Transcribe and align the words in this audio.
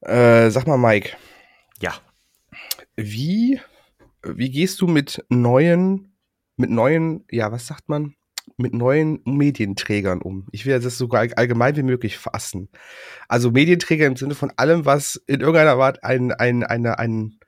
Äh, 0.00 0.50
sag 0.50 0.66
mal, 0.66 0.78
Mike. 0.78 1.16
Ja. 1.80 1.94
Wie, 2.96 3.60
wie 4.22 4.50
gehst 4.50 4.80
du 4.80 4.86
mit 4.86 5.24
neuen, 5.28 6.16
mit 6.56 6.70
neuen, 6.70 7.24
ja, 7.30 7.52
was 7.52 7.66
sagt 7.66 7.88
man? 7.88 8.14
Mit 8.56 8.74
neuen 8.74 9.20
Medienträgern 9.24 10.22
um. 10.22 10.46
Ich 10.52 10.66
will 10.66 10.78
das 10.78 10.98
sogar 10.98 11.26
allgemein 11.36 11.76
wie 11.76 11.82
möglich 11.82 12.18
fassen. 12.18 12.68
Also 13.28 13.50
Medienträger 13.50 14.06
im 14.06 14.16
Sinne 14.16 14.34
von 14.34 14.50
allem, 14.56 14.84
was 14.84 15.16
in 15.26 15.40
irgendeiner 15.40 15.76
Art 15.76 16.02
ein, 16.02 16.32
ein, 16.32 16.64
eine, 16.64 16.98
ein, 16.98 17.38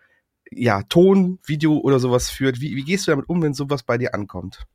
ja, 0.50 0.82
Ton, 0.82 1.38
Video 1.44 1.78
oder 1.78 1.98
sowas 1.98 2.30
führt. 2.30 2.60
Wie, 2.60 2.76
wie 2.76 2.84
gehst 2.84 3.06
du 3.06 3.10
damit 3.10 3.28
um, 3.28 3.42
wenn 3.42 3.54
sowas 3.54 3.82
bei 3.82 3.98
dir 3.98 4.14
ankommt? 4.14 4.66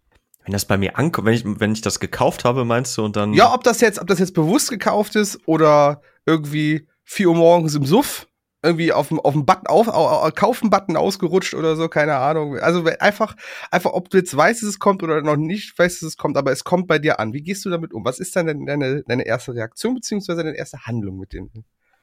Wenn 0.44 0.54
das 0.54 0.66
bei 0.66 0.78
mir 0.78 0.98
ankommt, 0.98 1.28
wenn 1.28 1.34
ich, 1.34 1.44
wenn 1.46 1.74
ich 1.74 1.82
das 1.82 2.00
gekauft 2.00 2.46
habe, 2.46 2.66
meinst 2.66 2.98
du, 2.98 3.06
und 3.06 3.16
dann. 3.16 3.34
Ja, 3.34 3.54
ob 3.54 3.64
das 3.64 3.82
jetzt, 3.82 4.00
ob 4.00 4.08
das 4.08 4.20
jetzt 4.20 4.34
bewusst 4.34 4.70
gekauft 4.70 5.16
ist 5.16 5.40
oder 5.46 6.02
irgendwie 6.26 6.88
4 7.08 7.30
Uhr 7.30 7.36
morgens 7.36 7.74
im 7.74 7.86
Suff 7.86 8.28
irgendwie 8.64 8.92
auf 8.92 9.10
dem, 9.10 9.20
auf 9.20 9.34
dem 9.34 9.46
Button 9.46 9.68
auf, 9.68 9.88
auf, 9.88 10.34
Kaufen-Button 10.34 10.98
ausgerutscht 10.98 11.54
oder 11.54 11.76
so, 11.76 11.88
keine 11.88 12.18
Ahnung. 12.18 12.58
Also 12.58 12.84
einfach, 13.00 13.36
einfach, 13.72 13.92
ob 13.92 14.10
du 14.10 14.18
jetzt 14.18 14.36
weißt, 14.36 14.62
dass 14.62 14.70
es 14.70 14.80
kommt 14.80 15.04
oder 15.04 15.22
noch 15.22 15.38
nicht 15.38 15.78
weißt, 15.78 16.02
dass 16.02 16.08
es 16.08 16.18
kommt, 16.18 16.38
aber 16.38 16.52
es 16.52 16.64
kommt 16.64 16.88
bei 16.88 17.00
dir 17.00 17.20
an. 17.20 17.34
Wie 17.34 17.42
gehst 17.42 17.66
du 17.66 17.70
damit 17.70 17.94
um? 17.94 18.04
Was 18.04 18.20
ist 18.20 18.36
dann 18.36 18.66
deine, 18.66 19.04
deine 19.04 19.26
erste 19.26 19.54
Reaktion 19.54 19.96
beziehungsweise 19.96 20.44
deine 20.44 20.58
erste 20.58 20.86
Handlung 20.86 21.18
mit 21.18 21.34
dem? 21.34 21.50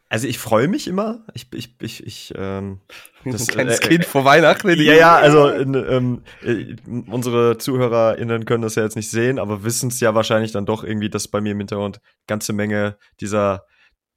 Also 0.08 0.28
ich 0.28 0.38
freue 0.38 0.68
mich 0.68 0.86
immer. 0.86 1.24
Ich, 1.34 1.48
ich, 1.52 1.74
ich, 1.80 2.06
ich 2.06 2.34
ähm, 2.36 2.80
das, 3.24 3.42
ein 3.42 3.46
kleines 3.48 3.80
äh, 3.80 3.88
Kind 3.88 4.04
vor 4.04 4.24
Weihnachten. 4.24 4.68
Ja, 4.80 4.94
ja, 4.94 5.16
also 5.16 5.50
ähm, 5.50 6.22
äh, 6.42 6.76
unsere 7.10 7.58
ZuhörerInnen 7.58 8.44
können 8.44 8.62
das 8.62 8.76
ja 8.76 8.84
jetzt 8.84 8.96
nicht 8.96 9.10
sehen, 9.10 9.38
aber 9.38 9.64
wissen 9.64 9.88
es 9.88 9.98
ja 10.00 10.14
wahrscheinlich 10.14 10.52
dann 10.52 10.66
doch 10.66 10.84
irgendwie, 10.84 11.10
dass 11.10 11.26
bei 11.26 11.40
mir 11.40 11.52
im 11.52 11.58
Hintergrund 11.58 12.00
ganze 12.26 12.52
Menge 12.52 12.96
dieser 13.20 13.66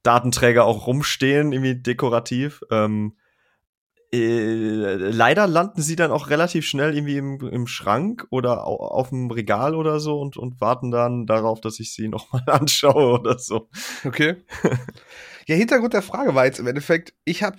Datenträger 0.08 0.64
auch 0.64 0.86
rumstehen, 0.86 1.52
irgendwie 1.52 1.74
dekorativ. 1.74 2.62
Ähm, 2.70 3.18
äh, 4.10 4.94
leider 4.94 5.46
landen 5.46 5.82
sie 5.82 5.94
dann 5.96 6.10
auch 6.10 6.30
relativ 6.30 6.64
schnell 6.66 6.96
irgendwie 6.96 7.18
im, 7.18 7.40
im 7.40 7.66
Schrank 7.66 8.26
oder 8.30 8.66
auf 8.66 9.10
dem 9.10 9.30
Regal 9.30 9.74
oder 9.74 10.00
so 10.00 10.18
und, 10.18 10.38
und 10.38 10.62
warten 10.62 10.90
dann 10.90 11.26
darauf, 11.26 11.60
dass 11.60 11.78
ich 11.78 11.92
sie 11.92 12.08
nochmal 12.08 12.42
anschaue 12.46 13.20
oder 13.20 13.38
so. 13.38 13.68
Okay. 14.02 14.36
ja, 15.46 15.56
Hintergrund 15.56 15.92
der 15.92 16.00
Frage 16.00 16.34
war 16.34 16.46
jetzt 16.46 16.58
im 16.58 16.66
Endeffekt, 16.66 17.12
ich 17.26 17.42
habe 17.42 17.58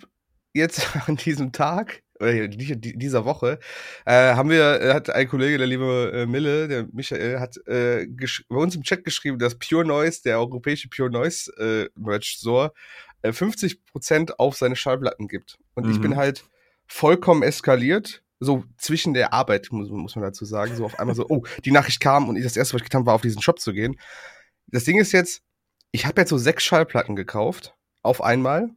jetzt 0.52 0.88
an 1.08 1.18
diesem 1.18 1.52
Tag 1.52 2.02
dieser 2.20 3.26
Woche, 3.26 3.60
äh, 4.06 4.34
haben 4.34 4.50
wir, 4.50 4.82
äh, 4.82 4.94
hat 4.94 5.10
ein 5.10 5.28
Kollege, 5.28 5.58
der 5.58 5.68
liebe 5.68 6.12
äh, 6.14 6.26
Mille, 6.26 6.68
der 6.68 6.88
Michael, 6.92 7.40
hat 7.40 7.58
äh, 7.68 8.08
bei 8.50 8.58
uns 8.58 8.76
im 8.76 8.84
Chat 8.84 9.04
geschrieben, 9.04 9.40
dass 9.40 9.56
Pure 9.56 9.86
Noise, 9.86 10.24
der 10.24 10.40
europäische 10.40 10.90
Pure 10.90 11.10
Noise 11.10 11.52
äh, 11.58 11.90
Merch 12.00 12.26
Store, 12.26 12.74
äh, 13.22 13.30
50% 13.30 14.34
auf 14.38 14.58
seine 14.58 14.76
Schallplatten 14.76 15.28
gibt. 15.28 15.58
Und 15.76 15.86
mhm. 15.86 15.92
ich 15.92 16.02
bin 16.02 16.12
mhm. 16.12 16.18
halt 16.18 16.44
vollkommen 16.88 17.44
eskaliert, 17.44 18.24
so 18.40 18.64
zwischen 18.78 19.14
der 19.14 19.34
Arbeit, 19.34 19.68
muss, 19.72 19.90
muss 19.90 20.16
man 20.16 20.24
dazu 20.24 20.46
sagen, 20.46 20.76
so 20.76 20.86
auf 20.86 21.00
einmal 21.00 21.16
so, 21.16 21.26
oh, 21.30 21.44
die 21.66 21.72
Nachricht 21.72 22.00
kam 22.00 22.30
und 22.30 22.42
das 22.42 22.58
erste, 22.58 22.74
was 22.74 22.82
ich 22.82 22.86
getan 22.86 23.00
habe, 23.00 23.08
war, 23.08 23.16
auf 23.16 23.22
diesen 23.22 23.42
Shop 23.42 23.60
zu 23.60 23.74
gehen. 23.74 24.00
Das 24.68 24.84
Ding 24.84 24.98
ist 24.98 25.12
jetzt, 25.12 25.42
ich 25.92 26.06
habe 26.06 26.22
jetzt 26.22 26.30
so 26.30 26.38
sechs 26.38 26.64
Schallplatten 26.64 27.16
gekauft, 27.16 27.76
auf 28.02 28.22
einmal, 28.22 28.70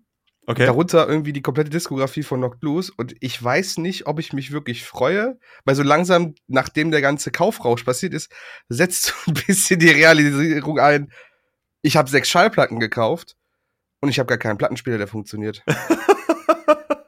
Okay. 0.45 0.67
Darunter 0.67 1.09
irgendwie 1.09 1.33
die 1.33 1.43
komplette 1.43 1.71
Diskografie 1.71 2.25
von 2.25 2.41
Knocked 2.41 2.59
Blues 2.59 2.91
und 2.91 3.15
ich 3.21 3.41
weiß 3.41 3.79
nicht, 3.79 4.07
ob 4.09 4.19
ich 4.19 4.33
mich 4.33 4.51
wirklich 4.51 4.85
freue, 4.85 5.39
weil 5.65 5.77
so 5.77 5.85
langsam, 5.85 6.35
nachdem 6.49 6.91
der 6.91 7.01
ganze 7.01 7.31
Kaufrausch 7.31 7.85
passiert 7.85 8.13
ist, 8.13 8.33
setzt 8.69 9.05
so 9.25 9.31
ein 9.31 9.35
bisschen 9.47 9.79
die 9.79 9.91
Realisierung 9.91 10.81
ein, 10.81 11.13
ich 11.83 11.97
habe 11.97 12.11
sechs 12.11 12.29
Schallplatten 12.29 12.81
gekauft 12.81 13.37
und 14.01 14.09
ich 14.09 14.19
habe 14.19 14.27
gar 14.27 14.39
keinen 14.39 14.59
Plattenspieler, 14.59 14.99
der 14.99 15.07
funktioniert. 15.07 15.63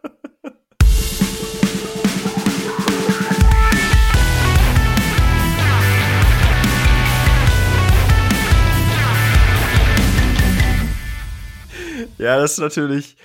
Ja, 12.19 12.39
das 12.39 12.53
ist 12.53 12.59
natürlich. 12.59 13.17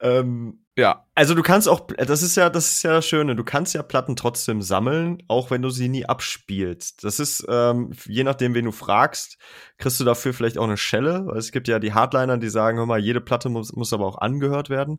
Ähm, 0.00 0.60
ja. 0.78 1.06
Also 1.14 1.34
du 1.34 1.42
kannst 1.42 1.68
auch, 1.68 1.86
das 1.96 2.22
ist 2.22 2.36
ja, 2.36 2.50
das 2.50 2.68
ist 2.68 2.82
ja 2.82 2.92
das 2.92 3.06
Schöne, 3.06 3.34
du 3.34 3.44
kannst 3.44 3.74
ja 3.74 3.82
Platten 3.82 4.14
trotzdem 4.14 4.60
sammeln, 4.60 5.22
auch 5.26 5.50
wenn 5.50 5.62
du 5.62 5.70
sie 5.70 5.88
nie 5.88 6.04
abspielst. 6.04 7.02
Das 7.02 7.18
ist, 7.18 7.46
ähm, 7.48 7.92
je 8.04 8.24
nachdem, 8.24 8.52
wen 8.52 8.66
du 8.66 8.72
fragst, 8.72 9.38
kriegst 9.78 9.98
du 9.98 10.04
dafür 10.04 10.34
vielleicht 10.34 10.58
auch 10.58 10.64
eine 10.64 10.76
Schelle, 10.76 11.26
weil 11.26 11.38
es 11.38 11.50
gibt 11.50 11.68
ja 11.68 11.78
die 11.78 11.94
Hardliner, 11.94 12.36
die 12.36 12.50
sagen, 12.50 12.76
hör 12.76 12.84
mal, 12.84 12.98
jede 12.98 13.22
Platte 13.22 13.48
muss, 13.48 13.72
muss 13.72 13.94
aber 13.94 14.06
auch 14.06 14.18
angehört 14.18 14.68
werden. 14.68 14.98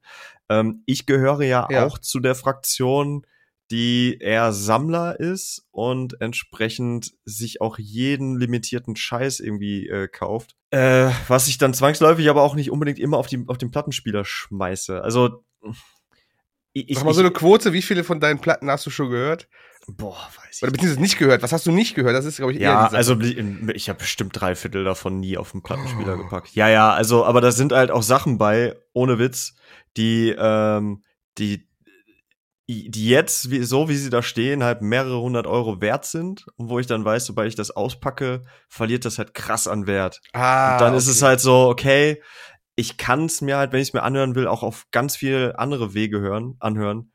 Ähm, 0.49 0.81
ich 0.87 1.05
gehöre 1.05 1.43
ja, 1.43 1.67
ja, 1.69 1.85
auch 1.85 1.99
zu 1.99 2.19
der 2.19 2.33
Fraktion, 2.33 3.27
die 3.69 4.17
eher 4.19 4.53
Sammler 4.53 5.19
ist 5.19 5.67
und 5.69 6.19
entsprechend 6.21 7.13
sich 7.23 7.61
auch 7.61 7.77
jeden 7.77 8.39
limitierten 8.39 8.95
Scheiß 8.95 9.39
irgendwie 9.39 9.87
äh, 9.87 10.07
kauft. 10.07 10.55
Äh, 10.69 11.11
was 11.27 11.47
ich 11.47 11.57
dann 11.57 11.73
zwangsläufig 11.73 12.29
aber 12.29 12.43
auch 12.43 12.55
nicht 12.55 12.71
unbedingt 12.71 12.99
immer 12.99 13.17
auf, 13.17 13.27
die, 13.27 13.43
auf 13.47 13.57
den 13.57 13.71
Plattenspieler 13.71 14.25
schmeiße. 14.25 15.01
Also. 15.01 15.43
Ich, 16.73 16.95
Sag 16.95 17.05
mal 17.05 17.13
so 17.13 17.21
eine 17.21 17.31
Quote, 17.31 17.73
wie 17.73 17.81
viele 17.81 18.03
von 18.03 18.19
deinen 18.19 18.39
Platten 18.39 18.69
hast 18.69 18.85
du 18.85 18.91
schon 18.91 19.09
gehört? 19.09 19.47
Boah, 19.87 20.17
weiß 20.35 20.57
ich. 20.57 20.63
Oder 20.63 20.71
beziehungsweise 20.71 21.01
nicht 21.01 21.17
gehört. 21.17 21.41
Was 21.41 21.53
hast 21.53 21.65
du 21.65 21.71
nicht 21.71 21.95
gehört? 21.95 22.13
Das 22.13 22.25
ist, 22.25 22.37
glaube 22.37 22.51
ich, 22.51 22.59
eher 22.59 22.69
Ja, 22.69 22.87
also 22.87 23.17
ich 23.19 23.89
habe 23.89 23.99
bestimmt 23.99 24.39
drei 24.39 24.53
Viertel 24.53 24.83
davon 24.83 25.19
nie 25.19 25.37
auf 25.37 25.53
den 25.53 25.63
Plattenspieler 25.63 26.15
oh. 26.15 26.23
gepackt. 26.23 26.53
Ja, 26.53 26.67
ja, 26.67 26.91
also, 26.91 27.25
aber 27.25 27.41
da 27.41 27.51
sind 27.51 27.71
halt 27.71 27.89
auch 27.89 28.03
Sachen 28.03 28.37
bei, 28.37 28.75
ohne 28.93 29.17
Witz, 29.17 29.55
die, 29.95 30.35
ähm, 30.37 31.03
die 31.37 31.66
die 32.67 33.07
jetzt, 33.07 33.49
wie, 33.49 33.63
so 33.63 33.87
wie 33.87 33.95
sie 33.95 34.09
da 34.09 34.21
stehen, 34.21 34.63
halt 34.63 34.81
mehrere 34.81 35.21
hundert 35.21 35.47
Euro 35.47 35.79
wert 35.79 36.05
sind 36.05 36.45
und 36.57 36.69
wo 36.69 36.79
ich 36.79 36.87
dann 36.87 37.05
weiß, 37.05 37.25
sobald 37.25 37.47
ich 37.47 37.55
das 37.55 37.71
auspacke, 37.71 38.43
verliert 38.67 39.05
das 39.05 39.17
halt 39.17 39.33
krass 39.33 39.67
an 39.67 39.87
Wert. 39.87 40.21
Ah, 40.33 40.73
und 40.73 40.81
dann 40.81 40.89
okay. 40.89 40.97
ist 40.97 41.07
es 41.07 41.21
halt 41.21 41.39
so, 41.39 41.69
okay, 41.69 42.21
ich 42.75 42.97
kann 42.97 43.25
es 43.25 43.41
mir 43.41 43.57
halt, 43.57 43.71
wenn 43.71 43.81
ich 43.81 43.89
es 43.89 43.93
mir 43.93 44.03
anhören 44.03 44.35
will, 44.35 44.47
auch 44.47 44.63
auf 44.63 44.85
ganz 44.91 45.15
viele 45.15 45.57
andere 45.57 45.93
Wege 45.93 46.19
hören, 46.19 46.57
anhören. 46.59 47.11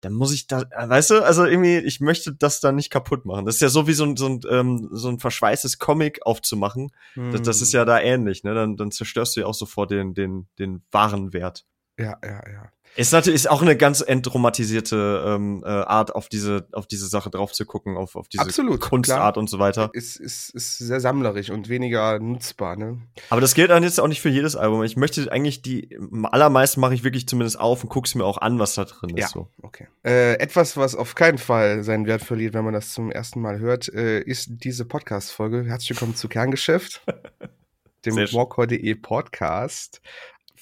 Dann 0.00 0.12
muss 0.12 0.32
ich 0.32 0.46
da, 0.46 0.62
äh, 0.70 0.88
weißt 0.88 1.10
du, 1.10 1.24
also 1.24 1.44
irgendwie, 1.44 1.78
ich 1.78 1.98
möchte 2.00 2.32
das 2.32 2.60
dann 2.60 2.76
nicht 2.76 2.90
kaputt 2.90 3.26
machen. 3.26 3.46
Das 3.46 3.56
ist 3.56 3.60
ja 3.60 3.68
so 3.68 3.88
wie 3.88 3.94
so 3.94 4.04
ein, 4.04 4.16
so 4.16 4.26
ein, 4.26 4.40
ähm, 4.48 4.88
so 4.92 5.08
ein 5.08 5.18
verschweißtes 5.18 5.78
Comic 5.78 6.24
aufzumachen. 6.24 6.92
Hm. 7.14 7.32
Das, 7.32 7.42
das 7.42 7.62
ist 7.62 7.72
ja 7.72 7.84
da 7.84 7.98
ähnlich, 7.98 8.44
ne? 8.44 8.54
Dann, 8.54 8.76
dann 8.76 8.92
zerstörst 8.92 9.34
du 9.34 9.40
ja 9.40 9.46
auch 9.46 9.54
sofort 9.54 9.90
den, 9.90 10.14
den, 10.14 10.46
den 10.60 10.84
wahren 10.92 11.32
Wert. 11.32 11.66
Ja, 11.98 12.16
ja, 12.22 12.40
ja. 12.48 12.70
Ist 12.98 13.12
natürlich 13.12 13.36
ist 13.36 13.48
auch 13.48 13.62
eine 13.62 13.76
ganz 13.76 14.00
entromantisierte 14.00 15.22
ähm, 15.24 15.62
äh, 15.64 15.68
Art, 15.68 16.16
auf 16.16 16.28
diese, 16.28 16.66
auf 16.72 16.88
diese 16.88 17.06
Sache 17.06 17.30
drauf 17.30 17.52
zu 17.52 17.64
gucken, 17.64 17.96
auf, 17.96 18.16
auf 18.16 18.26
diese 18.26 18.42
Absolut, 18.42 18.80
Kunstart 18.80 19.34
klar. 19.34 19.36
und 19.36 19.48
so 19.48 19.60
weiter. 19.60 19.90
Ist, 19.92 20.16
ist, 20.16 20.50
ist 20.50 20.78
sehr 20.78 20.98
sammlerisch 20.98 21.50
und 21.50 21.68
weniger 21.68 22.18
nutzbar, 22.18 22.74
ne? 22.74 23.00
Aber 23.30 23.40
das 23.40 23.54
gilt 23.54 23.70
dann 23.70 23.84
jetzt 23.84 24.00
auch 24.00 24.08
nicht 24.08 24.20
für 24.20 24.30
jedes 24.30 24.56
Album. 24.56 24.82
Ich 24.82 24.96
möchte 24.96 25.30
eigentlich 25.30 25.62
die, 25.62 25.96
allermeisten 26.24 26.80
mache 26.80 26.92
ich 26.92 27.04
wirklich 27.04 27.28
zumindest 27.28 27.60
auf 27.60 27.84
und 27.84 27.88
guck's 27.88 28.16
mir 28.16 28.24
auch 28.24 28.38
an, 28.38 28.58
was 28.58 28.74
da 28.74 28.84
drin 28.84 29.10
ist. 29.10 29.20
Ja, 29.20 29.28
so. 29.28 29.48
okay. 29.62 29.86
Äh, 30.04 30.32
etwas, 30.40 30.76
was 30.76 30.96
auf 30.96 31.14
keinen 31.14 31.38
Fall 31.38 31.84
seinen 31.84 32.06
Wert 32.06 32.22
verliert, 32.22 32.52
wenn 32.54 32.64
man 32.64 32.74
das 32.74 32.92
zum 32.92 33.12
ersten 33.12 33.40
Mal 33.40 33.60
hört, 33.60 33.88
äh, 33.94 34.22
ist 34.22 34.48
diese 34.64 34.84
Podcast-Folge. 34.84 35.66
Herzlich 35.66 35.90
willkommen 35.90 36.16
zu 36.16 36.28
Kerngeschäft. 36.28 37.02
dem 38.04 38.16
Walk.de 38.16 38.94
Podcast. 38.96 40.00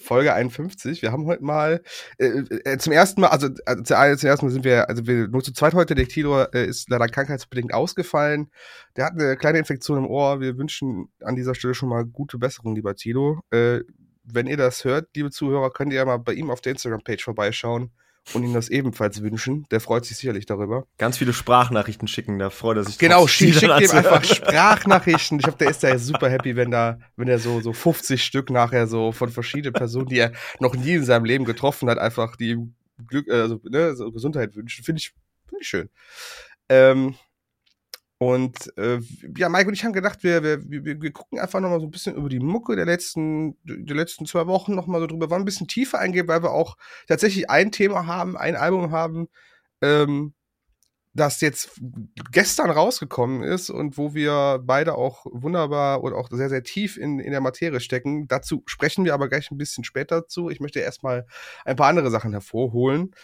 Folge 0.07 0.33
51. 0.33 1.03
Wir 1.03 1.13
haben 1.13 1.27
heute 1.27 1.45
mal 1.45 1.83
äh, 2.19 2.27
äh, 2.65 2.79
zum 2.79 2.93
ersten 2.93 3.21
Mal, 3.21 3.29
also 3.29 3.49
äh, 3.67 3.83
zum 3.83 3.97
ersten 3.97 4.47
Mal 4.47 4.53
sind 4.53 4.65
wir, 4.65 4.89
also 4.89 5.07
wir 5.07 5.29
nur 5.29 5.43
zu 5.43 5.53
zweit 5.53 5.75
heute. 5.75 5.95
Der 5.95 6.07
Tilo 6.07 6.43
äh, 6.43 6.67
ist 6.67 6.89
leider 6.89 7.09
krankheitsbedingt 7.09 7.75
ausgefallen. 7.75 8.51
Der 8.97 9.07
hat 9.07 9.15
eine 9.15 9.37
kleine 9.37 9.59
Infektion 9.59 9.99
im 9.99 10.07
Ohr. 10.07 10.41
Wir 10.41 10.57
wünschen 10.57 11.09
an 11.21 11.37
dieser 11.37 11.55
Stelle 11.55 11.75
schon 11.75 11.89
mal 11.89 12.05
gute 12.05 12.39
Besserung, 12.39 12.75
lieber 12.75 12.95
Tilo. 12.95 13.41
Äh, 13.51 13.81
wenn 14.25 14.47
ihr 14.47 14.57
das 14.57 14.85
hört, 14.85 15.09
liebe 15.15 15.31
Zuhörer, 15.31 15.71
könnt 15.71 15.93
ihr 15.93 15.99
ja 15.99 16.05
mal 16.05 16.19
bei 16.19 16.33
ihm 16.33 16.51
auf 16.51 16.61
der 16.61 16.73
Instagram-Page 16.73 17.25
vorbeischauen 17.25 17.91
und 18.33 18.43
ihm 18.43 18.53
das 18.53 18.69
ebenfalls 18.69 19.23
wünschen. 19.23 19.67
Der 19.71 19.81
freut 19.81 20.05
sich 20.05 20.17
sicherlich 20.17 20.47
darüber. 20.47 20.87
Ganz 20.99 21.19
viele 21.19 21.33
Sprachnachrichten 21.33 22.09
schicken, 22.09 22.39
da 22.39 22.51
freut 22.51 22.77
er 22.77 22.85
sich. 22.85 22.99
Genau, 22.99 23.27
schick, 23.27 23.55
schick 23.55 23.65
ihm 23.65 23.91
einfach 23.91 24.25
Sprachnachrichten. 24.25 25.39
Ich 25.39 25.45
glaube, 25.45 25.59
der 25.59 25.71
ist 25.71 25.83
da 25.83 25.99
super 25.99 26.29
happy, 26.29 26.57
wenn 26.57 26.71
da, 26.71 26.99
wenn 27.17 27.29
er 27.29 27.39
so, 27.39 27.61
so 27.61 27.73
50 27.73 28.23
Stück 28.23 28.51
nachher 28.51 28.87
so 28.87 29.13
von 29.13 29.31
verschiedenen 29.31 29.75
Personen, 29.75 30.07
die 30.07 30.19
er 30.19 30.33
noch 30.61 30.75
nie 30.75 30.95
in 30.95 31.05
seinem 31.05 31.25
Leben 31.25 31.45
getroffen 31.45 31.89
hat, 31.89 31.99
einfach 31.99 32.37
die 32.37 32.59
Glück, 33.07 33.31
also, 33.31 33.61
ne, 33.65 33.95
so 33.95 34.11
Gesundheit 34.11 34.57
wünschen. 34.57 34.85
Finde 34.85 35.01
ich, 35.01 35.13
finde 35.49 35.63
ich 35.63 35.69
schön. 35.69 35.89
Ähm, 36.69 37.15
und 38.19 38.73
äh, 38.79 38.99
ja, 39.37 39.49
Mike 39.51 39.69
und 39.69 39.75
ich 39.75 39.85
haben 39.85 39.93
gedacht, 39.93 40.23
wir, 40.23 40.43
wir, 40.43 40.85
wir, 40.85 41.03
wir 41.03 41.13
gucken 41.13 41.39
einfach 41.39 41.61
nochmal 41.61 41.81
so 41.81 41.87
ein 41.87 41.91
bisschen 41.91 42.17
über 42.17 42.31
die 42.31 42.41
Mucke 42.41 42.75
der 42.75 42.87
letzten, 42.87 43.57
der 43.65 43.97
letzten 43.97 44.25
zwei 44.25 44.47
Wochen 44.47 44.75
nochmal 44.75 45.03
so 45.03 45.07
drüber, 45.07 45.29
wollen 45.29 45.43
ein 45.43 45.47
bisschen 45.47 45.69
tiefer 45.69 45.99
eingehen, 45.99 46.27
weil 46.27 46.43
wir 46.43 46.53
auch 46.53 46.77
tatsächlich 47.09 47.51
ein 47.51 47.73
Thema 47.73 48.07
haben, 48.07 48.37
ein 48.37 48.57
Album 48.57 48.91
haben, 48.91 49.29
ähm, 49.83 50.33
das 51.13 51.41
jetzt 51.41 51.81
gestern 52.31 52.71
rausgekommen 52.71 53.43
ist 53.43 53.71
und 53.71 53.99
wo 53.99 54.15
wir 54.15 54.61
beide 54.63 54.95
auch 54.95 55.27
wunderbar 55.31 56.03
und 56.03 56.13
auch 56.13 56.29
sehr, 56.31 56.49
sehr 56.49 56.63
tief 56.63 56.97
in, 56.97 57.19
in 57.19 57.33
der 57.33 57.41
Materie 57.41 57.81
stecken. 57.81 58.29
Dazu 58.29 58.63
sprechen 58.67 59.05
wir 59.05 59.15
aber 59.15 59.29
gleich 59.29 59.51
ein 59.51 59.59
bisschen 59.59 59.85
später 59.85 60.27
zu. 60.27 60.51
Ich 60.51 60.61
möchte 60.61 60.81
erstmal 60.81 61.27
ein 61.65 61.77
paar 61.77 61.89
andere 61.89 62.11
Sachen 62.11 62.33
hervorholen. 62.33 63.15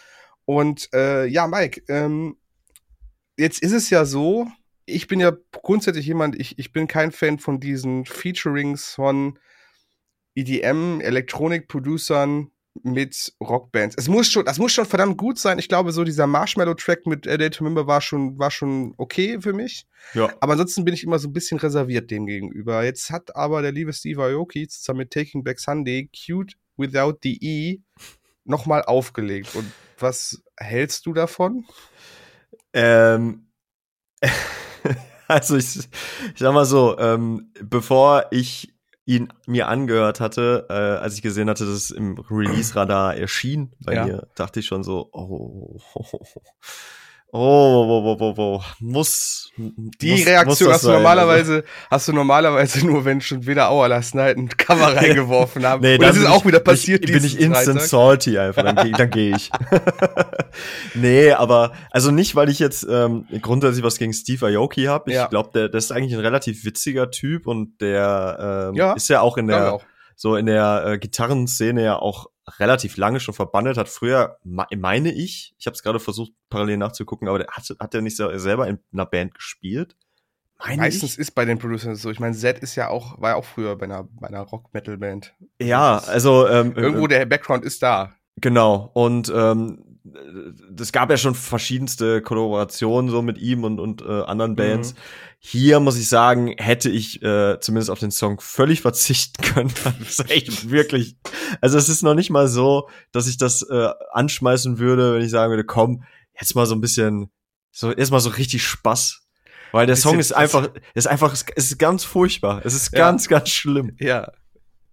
Und 0.45 0.89
äh, 0.93 1.25
ja, 1.25 1.47
Mike, 1.47 1.83
ähm, 1.87 2.37
jetzt 3.37 3.61
ist 3.61 3.73
es 3.73 3.89
ja 3.89 4.05
so, 4.05 4.47
ich 4.85 5.07
bin 5.07 5.19
ja 5.19 5.31
grundsätzlich 5.51 6.05
jemand, 6.05 6.39
ich, 6.39 6.59
ich 6.59 6.71
bin 6.71 6.87
kein 6.87 7.11
Fan 7.11 7.39
von 7.39 7.59
diesen 7.59 8.05
Featurings 8.05 8.93
von 8.93 9.39
EDM, 10.35 10.99
Elektronik-Producern, 11.01 12.51
mit 12.81 13.33
Rockbands. 13.39 13.95
Es 13.97 14.07
muss 14.07 14.31
schon, 14.31 14.45
das 14.45 14.57
muss 14.57 14.73
schon 14.73 14.85
verdammt 14.85 15.17
gut 15.17 15.37
sein. 15.37 15.59
Ich 15.59 15.69
glaube, 15.69 15.91
so 15.91 16.03
dieser 16.03 16.25
Marshmallow-Track 16.25 17.05
mit 17.05 17.27
A 17.27 17.37
Day 17.37 17.49
to 17.49 17.63
Remember 17.63 17.85
war 17.85 18.01
schon, 18.01 18.39
war 18.39 18.49
schon 18.49 18.95
okay 18.97 19.39
für 19.39 19.53
mich. 19.53 19.85
Ja. 20.13 20.33
Aber 20.39 20.53
ansonsten 20.53 20.83
bin 20.83 20.93
ich 20.93 21.03
immer 21.03 21.19
so 21.19 21.27
ein 21.27 21.33
bisschen 21.33 21.59
reserviert 21.59 22.09
dem 22.09 22.25
gegenüber. 22.25 22.83
Jetzt 22.83 23.11
hat 23.11 23.35
aber 23.35 23.61
der 23.61 23.71
liebe 23.71 23.93
Steve 23.93 24.23
Aoki 24.23 24.67
zusammen 24.67 24.99
mit 24.99 25.11
Taking 25.11 25.43
Back 25.43 25.59
Sunday 25.59 26.09
Cute 26.09 26.55
Without 26.75 27.19
the 27.21 27.37
E 27.41 27.79
nochmal 28.43 28.81
aufgelegt. 28.83 29.55
Und 29.55 29.71
was 29.99 30.41
hältst 30.57 31.05
du 31.05 31.13
davon? 31.13 31.65
Ähm. 32.73 33.49
also 35.33 35.57
ich, 35.57 35.77
ich 35.77 35.89
sag 36.37 36.53
mal 36.53 36.65
so, 36.65 36.97
ähm, 36.99 37.51
bevor 37.61 38.27
ich 38.31 38.73
ihn 39.05 39.33
mir 39.47 39.67
angehört 39.67 40.19
hatte, 40.19 40.67
äh, 40.69 40.73
als 40.73 41.15
ich 41.15 41.21
gesehen 41.21 41.49
hatte, 41.49 41.65
dass 41.65 41.75
es 41.75 41.91
im 41.91 42.17
Release-Radar 42.17 43.17
erschien, 43.17 43.73
bei 43.83 43.95
ja. 43.95 44.05
mir 44.05 44.27
dachte 44.35 44.61
ich 44.61 44.65
schon 44.65 44.83
so, 44.83 45.09
oh, 45.11 45.79
oh, 45.95 46.05
oh, 46.11 46.41
Oh, 47.35 47.39
oh, 47.39 48.15
oh, 48.15 48.17
oh, 48.19 48.33
oh, 48.37 48.61
muss. 48.79 49.51
Die 49.57 50.11
muss, 50.11 50.25
Reaktion 50.27 50.67
muss 50.67 50.75
hast 50.75 50.83
du 50.83 50.87
sein, 50.87 50.97
normalerweise, 50.97 51.53
also. 51.55 51.67
hast 51.89 52.07
du 52.07 52.13
normalerweise 52.13 52.85
nur, 52.85 53.05
wenn 53.05 53.21
schon 53.21 53.47
wieder 53.47 53.71
Auer 53.71 53.87
Last 53.87 54.13
Night 54.13 54.37
ein 54.37 54.49
Cover 54.49 54.95
reingeworfen 54.95 55.65
haben. 55.67 55.81
nee, 55.81 55.97
das 55.97 56.15
ist 56.15 56.27
auch 56.27 56.45
wieder 56.45 56.59
passiert. 56.59 57.03
Ich, 57.03 57.11
bin 57.11 57.25
ich 57.25 57.39
instant 57.39 57.79
Freitag. 57.79 57.89
salty 57.89 58.37
einfach, 58.37 58.61
dann, 58.61 58.91
dann 58.91 59.09
gehe 59.09 59.35
ich. 59.35 59.49
nee, 60.93 61.31
aber, 61.31 61.71
also 61.89 62.11
nicht, 62.11 62.35
weil 62.35 62.49
ich 62.49 62.59
jetzt 62.59 62.85
ähm, 62.87 63.25
grundsätzlich 63.41 63.83
was 63.83 63.97
gegen 63.97 64.13
Steve 64.13 64.45
Aoki 64.45 64.83
habe. 64.83 65.09
Ich 65.09 65.15
ja. 65.15 65.25
glaube, 65.25 65.49
der, 65.55 65.69
der 65.69 65.79
ist 65.79 65.91
eigentlich 65.91 66.13
ein 66.13 66.19
relativ 66.19 66.63
witziger 66.65 67.09
Typ 67.09 67.47
und 67.47 67.81
der 67.81 68.69
ähm, 68.69 68.75
ja, 68.75 68.93
ist 68.93 69.09
ja 69.09 69.21
auch 69.21 69.37
in 69.37 69.47
der, 69.47 69.79
so 70.15 70.35
in 70.35 70.45
der 70.45 70.83
äh, 70.85 70.97
Gitarrenszene 70.99 71.83
ja 71.83 71.97
auch 71.97 72.27
relativ 72.59 72.97
lange 72.97 73.19
schon 73.19 73.33
verbandet, 73.33 73.77
hat 73.77 73.89
früher, 73.89 74.37
meine 74.43 75.11
ich, 75.11 75.55
ich 75.57 75.65
habe 75.65 75.75
es 75.75 75.83
gerade 75.83 75.99
versucht 75.99 76.33
parallel 76.49 76.77
nachzugucken, 76.77 77.27
aber 77.27 77.39
der 77.39 77.47
hat, 77.47 77.73
hat 77.79 77.93
der 77.93 78.01
nicht 78.01 78.17
selber 78.17 78.67
in 78.67 78.79
einer 78.91 79.05
Band 79.05 79.33
gespielt? 79.33 79.95
Meine 80.59 80.81
Meistens 80.81 81.13
ich? 81.13 81.19
ist 81.19 81.31
bei 81.31 81.45
den 81.45 81.59
Producern 81.59 81.95
so. 81.95 82.09
Ich 82.09 82.19
meine, 82.19 82.35
Zed 82.35 82.59
ist 82.59 82.75
ja 82.75 82.89
auch, 82.89 83.19
war 83.19 83.31
ja 83.31 83.35
auch 83.35 83.45
früher 83.45 83.75
bei 83.75 83.85
einer, 83.85 84.07
bei 84.19 84.27
einer 84.27 84.41
Rock-Metal-Band. 84.41 85.33
Ja, 85.61 85.97
also 85.97 86.47
ähm, 86.47 86.73
irgendwo 86.75 87.05
äh, 87.05 87.09
der 87.09 87.25
Background 87.25 87.65
ist 87.65 87.83
da. 87.83 88.13
Genau. 88.37 88.89
Und 88.93 89.31
ähm, 89.35 89.99
es 90.79 90.91
gab 90.91 91.09
ja 91.09 91.17
schon 91.17 91.35
verschiedenste 91.35 92.21
Kollaborationen 92.21 93.09
so 93.09 93.21
mit 93.21 93.37
ihm 93.37 93.63
und, 93.63 93.79
und 93.79 94.01
äh, 94.01 94.21
anderen 94.23 94.55
Bands. 94.55 94.93
Mhm. 94.93 94.97
Hier 95.45 95.81
muss 95.81 95.97
ich 95.97 96.07
sagen, 96.07 96.55
hätte 96.57 96.89
ich 96.89 97.21
äh, 97.21 97.59
zumindest 97.59 97.89
auf 97.91 97.99
den 97.99 98.11
Song 98.11 98.39
völlig 98.39 98.81
verzichten 98.81 99.43
können. 99.43 99.73
Das 99.99 100.19
ist 100.19 100.31
echt 100.31 100.69
wirklich. 100.69 101.17
Also 101.59 101.77
es 101.77 101.89
ist 101.89 102.01
noch 102.01 102.13
nicht 102.13 102.29
mal 102.29 102.47
so, 102.47 102.87
dass 103.11 103.27
ich 103.27 103.37
das 103.37 103.61
äh, 103.61 103.89
anschmeißen 104.13 104.79
würde, 104.79 105.13
wenn 105.13 105.21
ich 105.21 105.31
sagen 105.31 105.51
würde, 105.51 105.65
komm, 105.65 106.03
jetzt 106.39 106.55
mal 106.55 106.65
so 106.65 106.75
ein 106.75 106.81
bisschen, 106.81 107.29
so 107.71 107.91
erstmal 107.91 108.21
so 108.21 108.29
richtig 108.29 108.63
Spaß. 108.65 109.21
Weil 109.73 109.85
der 109.85 109.97
Song 109.97 110.17
ist 110.17 110.31
einfach, 110.31 110.69
ist 110.93 111.07
einfach, 111.07 111.33
es 111.33 111.43
ist 111.43 111.77
ganz 111.77 112.05
furchtbar. 112.05 112.61
Es 112.63 112.73
ist 112.73 112.91
ganz, 112.91 113.25
ja. 113.25 113.37
ganz 113.37 113.49
schlimm. 113.49 113.97
Ja. 113.99 114.31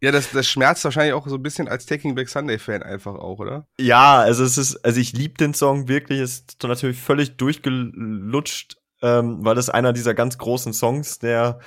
Ja, 0.03 0.11
das, 0.11 0.31
das 0.33 0.49
schmerzt 0.49 0.83
wahrscheinlich 0.83 1.13
auch 1.13 1.29
so 1.29 1.37
ein 1.37 1.43
bisschen 1.43 1.69
als 1.69 1.85
Taking 1.85 2.15
Back 2.15 2.29
Sunday 2.29 2.59
Fan 2.59 2.83
einfach 2.83 3.15
auch, 3.15 3.39
oder? 3.39 3.69
Ja, 3.79 4.19
also 4.19 4.43
es 4.43 4.57
ist, 4.57 4.83
also 4.85 4.99
ich 4.99 5.13
liebe 5.13 5.35
den 5.35 5.53
Song 5.53 5.89
wirklich, 5.89 6.21
ist 6.21 6.57
natürlich 6.63 6.99
völlig 6.99 7.37
durchgelutscht, 7.37 8.80
ähm, 9.03 9.45
weil 9.45 9.55
das 9.55 9.71
einer 9.71 9.93
dieser 9.93 10.15
ganz 10.15 10.39
großen 10.39 10.73
Songs 10.73 11.19
der 11.19 11.59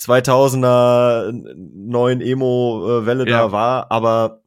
2000er 0.00 1.32
neuen 1.56 2.20
Emo-Welle 2.20 3.28
ja. 3.28 3.38
da 3.38 3.52
war, 3.52 3.90
aber 3.90 4.42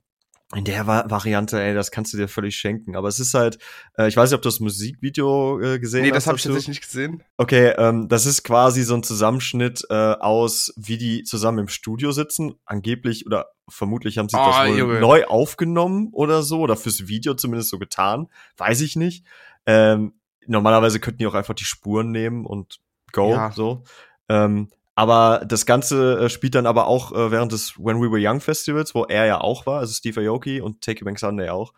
in 0.56 0.64
der 0.64 0.88
Variante, 0.88 1.62
ey, 1.62 1.76
das 1.76 1.92
kannst 1.92 2.12
du 2.12 2.18
dir 2.18 2.28
völlig 2.28 2.56
schenken. 2.56 2.96
Aber 2.96 3.08
es 3.08 3.20
ist 3.20 3.36
halt, 3.36 3.60
äh, 4.00 4.08
ich 4.08 4.18
weiß 4.18 4.32
nicht, 4.32 4.36
ob 4.36 4.42
du 4.42 4.48
das 4.48 4.60
Musikvideo 4.60 5.60
äh, 5.60 5.80
gesehen 5.80 6.02
nee, 6.02 6.08
hast. 6.08 6.12
Nee, 6.12 6.16
das 6.16 6.28
habe 6.28 6.38
ich 6.38 6.44
tatsächlich 6.44 6.68
nicht 6.70 6.82
gesehen. 6.82 7.24
Okay, 7.38 7.74
ähm, 7.78 8.08
das 8.08 8.26
ist 8.26 8.42
quasi 8.44 8.82
so 8.82 8.96
ein 8.96 9.04
Zusammenschnitt 9.04 9.86
äh, 9.92 9.94
aus, 9.94 10.74
wie 10.76 10.98
die 10.98 11.24
zusammen 11.24 11.60
im 11.60 11.68
Studio 11.68 12.12
sitzen. 12.12 12.56
Angeblich 12.66 13.28
oder 13.28 13.52
vermutlich 13.68 14.18
haben 14.18 14.28
sie 14.28 14.38
oh, 14.38 14.44
das 14.44 14.70
wohl 14.70 14.80
Junge. 14.80 15.00
neu 15.00 15.26
aufgenommen 15.26 16.10
oder 16.14 16.42
so, 16.42 16.62
oder 16.62 16.76
fürs 16.76 17.08
Video 17.08 17.36
zumindest 17.36 17.70
so 17.70 17.78
getan. 17.78 18.28
Weiß 18.58 18.82
ich 18.82 18.96
nicht. 18.96 19.26
Ähm, 19.68 20.14
normalerweise 20.50 21.00
könnten 21.00 21.20
die 21.20 21.28
auch 21.28 21.36
einfach 21.36 21.54
die 21.54 21.66
Spuren 21.66 22.12
nehmen 22.12 22.46
und 22.46 22.80
go, 23.12 23.32
ja. 23.32 23.52
so. 23.52 23.84
Ähm, 24.28 24.70
aber 24.96 25.46
das 25.46 25.66
Ganze 25.66 26.20
äh, 26.20 26.30
spielt 26.30 26.56
dann 26.56 26.66
aber 26.66 26.88
auch 26.88 27.14
äh, 27.14 27.32
während 27.32 27.54
des 27.54 27.78
When 27.78 28.02
We 28.02 28.12
Were 28.12 28.20
Young 28.22 28.42
Festivals, 28.42 28.94
wo 28.94 29.06
er 29.06 29.26
ja 29.26 29.40
auch 29.40 29.66
war, 29.66 29.80
also 29.80 29.94
Steve 29.94 30.20
Aoki 30.22 30.60
und 30.60 30.82
Take 30.82 31.06
Back 31.06 31.20
Sunday 31.20 31.50
auch. 31.50 31.74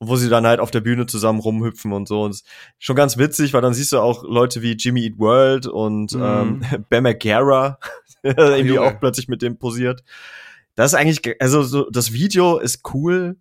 wo 0.00 0.14
sie 0.14 0.28
dann 0.28 0.46
halt 0.46 0.60
auf 0.60 0.70
der 0.70 0.80
Bühne 0.80 1.06
zusammen 1.06 1.40
rumhüpfen 1.40 1.92
und 1.92 2.06
so. 2.06 2.22
Und 2.22 2.40
schon 2.78 2.94
ganz 2.94 3.16
witzig, 3.18 3.52
weil 3.52 3.62
dann 3.62 3.74
siehst 3.74 3.90
du 3.92 3.98
auch 3.98 4.22
Leute 4.22 4.62
wie 4.62 4.72
Jimmy 4.72 5.06
Eat 5.06 5.18
World 5.18 5.66
und 5.66 6.12
mhm. 6.12 6.22
ähm, 6.22 6.84
Bam 6.88 7.04
Margera 7.04 7.78
irgendwie 8.22 8.78
auch 8.78 9.00
plötzlich 9.00 9.28
mit 9.28 9.42
dem 9.42 9.58
posiert. 9.58 10.04
Das 10.76 10.92
ist 10.92 10.98
eigentlich, 10.98 11.22
also 11.40 11.62
so, 11.62 11.90
das 11.90 12.12
Video 12.12 12.58
ist 12.58 12.82
cool, 12.94 13.36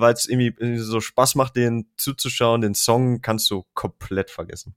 weil 0.00 0.14
es 0.14 0.28
irgendwie 0.28 0.78
so 0.78 1.00
Spaß 1.00 1.34
macht, 1.34 1.56
den 1.56 1.86
zuzuschauen. 1.96 2.60
Den 2.60 2.74
Song 2.74 3.20
kannst 3.20 3.50
du 3.50 3.64
komplett 3.74 4.30
vergessen. 4.30 4.74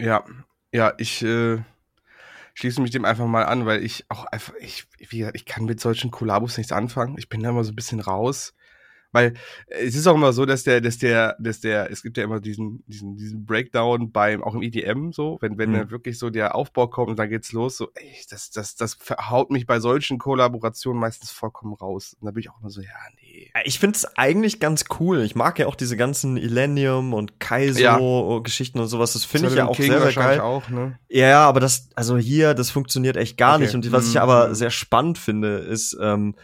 Ja, 0.00 0.24
ja, 0.72 0.94
ich 0.98 1.22
äh, 1.22 1.58
schließe 2.54 2.80
mich 2.80 2.90
dem 2.90 3.04
einfach 3.04 3.26
mal 3.26 3.44
an, 3.44 3.66
weil 3.66 3.84
ich 3.84 4.04
auch 4.08 4.24
einfach, 4.26 4.54
ich, 4.60 4.86
wie 4.98 5.18
gesagt, 5.18 5.36
ich 5.36 5.44
kann 5.44 5.64
mit 5.64 5.80
solchen 5.80 6.10
Kollabos 6.10 6.56
nichts 6.56 6.72
anfangen. 6.72 7.16
Ich 7.18 7.28
bin 7.28 7.42
da 7.42 7.50
immer 7.50 7.64
so 7.64 7.72
ein 7.72 7.76
bisschen 7.76 8.00
raus. 8.00 8.54
Weil 9.12 9.34
äh, 9.66 9.84
es 9.84 9.94
ist 9.94 10.06
auch 10.06 10.14
immer 10.14 10.32
so, 10.32 10.46
dass 10.46 10.64
der, 10.64 10.80
dass 10.80 10.98
der, 10.98 11.36
dass 11.38 11.60
der, 11.60 11.90
es 11.90 12.02
gibt 12.02 12.16
ja 12.16 12.24
immer 12.24 12.40
diesen, 12.40 12.82
diesen, 12.86 13.16
diesen 13.16 13.44
Breakdown 13.44 14.10
beim, 14.10 14.42
auch 14.42 14.54
im 14.54 14.62
EDM 14.62 15.12
so, 15.12 15.38
wenn, 15.40 15.58
wenn 15.58 15.70
mhm. 15.70 15.74
dann 15.74 15.90
wirklich 15.90 16.18
so 16.18 16.30
der 16.30 16.54
Aufbau 16.54 16.88
kommt 16.88 17.10
und 17.10 17.18
dann 17.18 17.28
geht's 17.28 17.52
los, 17.52 17.76
so, 17.76 17.90
ey, 17.94 18.16
das, 18.30 18.50
das, 18.50 18.74
das 18.74 18.98
haut 19.28 19.50
mich 19.50 19.66
bei 19.66 19.78
solchen 19.80 20.18
Kollaborationen 20.18 20.98
meistens 20.98 21.30
vollkommen 21.30 21.74
raus. 21.74 22.16
Und 22.18 22.26
da 22.26 22.32
bin 22.32 22.40
ich 22.40 22.50
auch 22.50 22.60
immer 22.60 22.70
so, 22.70 22.80
ja, 22.80 22.88
nee. 23.16 23.21
Ich 23.64 23.78
find's 23.78 24.04
eigentlich 24.16 24.60
ganz 24.60 24.84
cool. 25.00 25.22
Ich 25.22 25.34
mag 25.34 25.58
ja 25.58 25.66
auch 25.66 25.74
diese 25.74 25.96
ganzen 25.96 26.36
Illenium 26.36 27.14
und 27.14 27.40
Kaizo-Geschichten 27.40 28.78
ja. 28.78 28.82
und 28.82 28.88
sowas. 28.88 29.12
Das 29.14 29.24
finde 29.24 29.48
ich 29.48 29.54
ja 29.54 29.66
auch 29.66 29.76
King 29.76 29.90
sehr, 29.90 30.00
sehr 30.00 30.12
geil. 30.12 30.40
Auch, 30.40 30.68
ne? 30.68 30.98
Ja, 31.08 31.46
aber 31.46 31.60
das, 31.60 31.88
also 31.94 32.16
hier, 32.18 32.54
das 32.54 32.70
funktioniert 32.70 33.16
echt 33.16 33.36
gar 33.36 33.54
okay. 33.54 33.64
nicht. 33.64 33.74
Und 33.74 33.90
was 33.92 34.08
ich 34.08 34.14
mhm. 34.14 34.20
aber 34.20 34.54
sehr 34.54 34.70
spannend 34.70 35.18
finde, 35.18 35.58
ist, 35.58 35.96
ähm, 36.00 36.34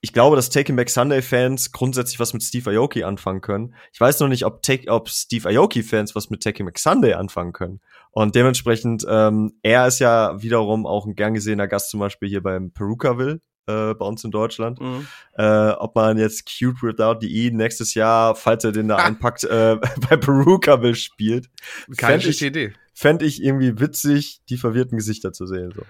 ich 0.00 0.12
glaube, 0.12 0.34
dass 0.34 0.50
Taking 0.50 0.76
Back 0.76 0.90
Sunday 0.90 1.22
Fans 1.22 1.70
grundsätzlich 1.70 2.18
was 2.18 2.32
mit 2.32 2.42
Steve 2.42 2.70
Aoki 2.70 3.04
anfangen 3.04 3.40
können. 3.40 3.74
Ich 3.92 4.00
weiß 4.00 4.18
noch 4.20 4.28
nicht, 4.28 4.44
ob, 4.44 4.62
Take, 4.62 4.90
ob 4.90 5.08
Steve 5.08 5.48
Aoki 5.48 5.82
Fans 5.82 6.14
was 6.14 6.28
mit 6.28 6.42
Taking 6.42 6.66
Back 6.66 6.78
Sunday 6.78 7.14
anfangen 7.14 7.52
können. 7.52 7.80
Und 8.10 8.34
dementsprechend, 8.34 9.06
ähm, 9.08 9.54
er 9.62 9.86
ist 9.86 10.00
ja 10.00 10.42
wiederum 10.42 10.86
auch 10.86 11.06
ein 11.06 11.14
gern 11.14 11.34
gesehener 11.34 11.68
Gast 11.68 11.90
zum 11.90 12.00
Beispiel 12.00 12.28
hier 12.28 12.42
beim 12.42 12.72
Perukaville 12.72 13.40
äh, 13.66 13.94
bei 13.94 14.04
uns 14.04 14.24
in 14.24 14.30
Deutschland. 14.30 14.80
Mhm. 14.80 15.06
Äh, 15.34 15.70
ob 15.70 15.94
man 15.94 16.18
jetzt 16.18 16.46
Cute 16.46 16.82
Without 16.82 17.18
the 17.20 17.46
E 17.46 17.50
nächstes 17.50 17.94
Jahr, 17.94 18.34
falls 18.34 18.64
er 18.64 18.72
den 18.72 18.88
da 18.88 18.96
einpackt, 18.96 19.44
äh, 19.44 19.76
bei 20.08 20.16
Perukaville 20.16 20.94
spielt. 20.94 21.48
Keine 21.96 22.20
fänd 22.20 22.34
ich, 22.34 22.42
Idee. 22.42 22.72
Fände 22.94 23.24
ich 23.24 23.42
irgendwie 23.42 23.80
witzig, 23.80 24.42
die 24.48 24.56
verwirrten 24.56 24.98
Gesichter 24.98 25.32
zu 25.32 25.46
sehen. 25.46 25.72
So. 25.74 25.82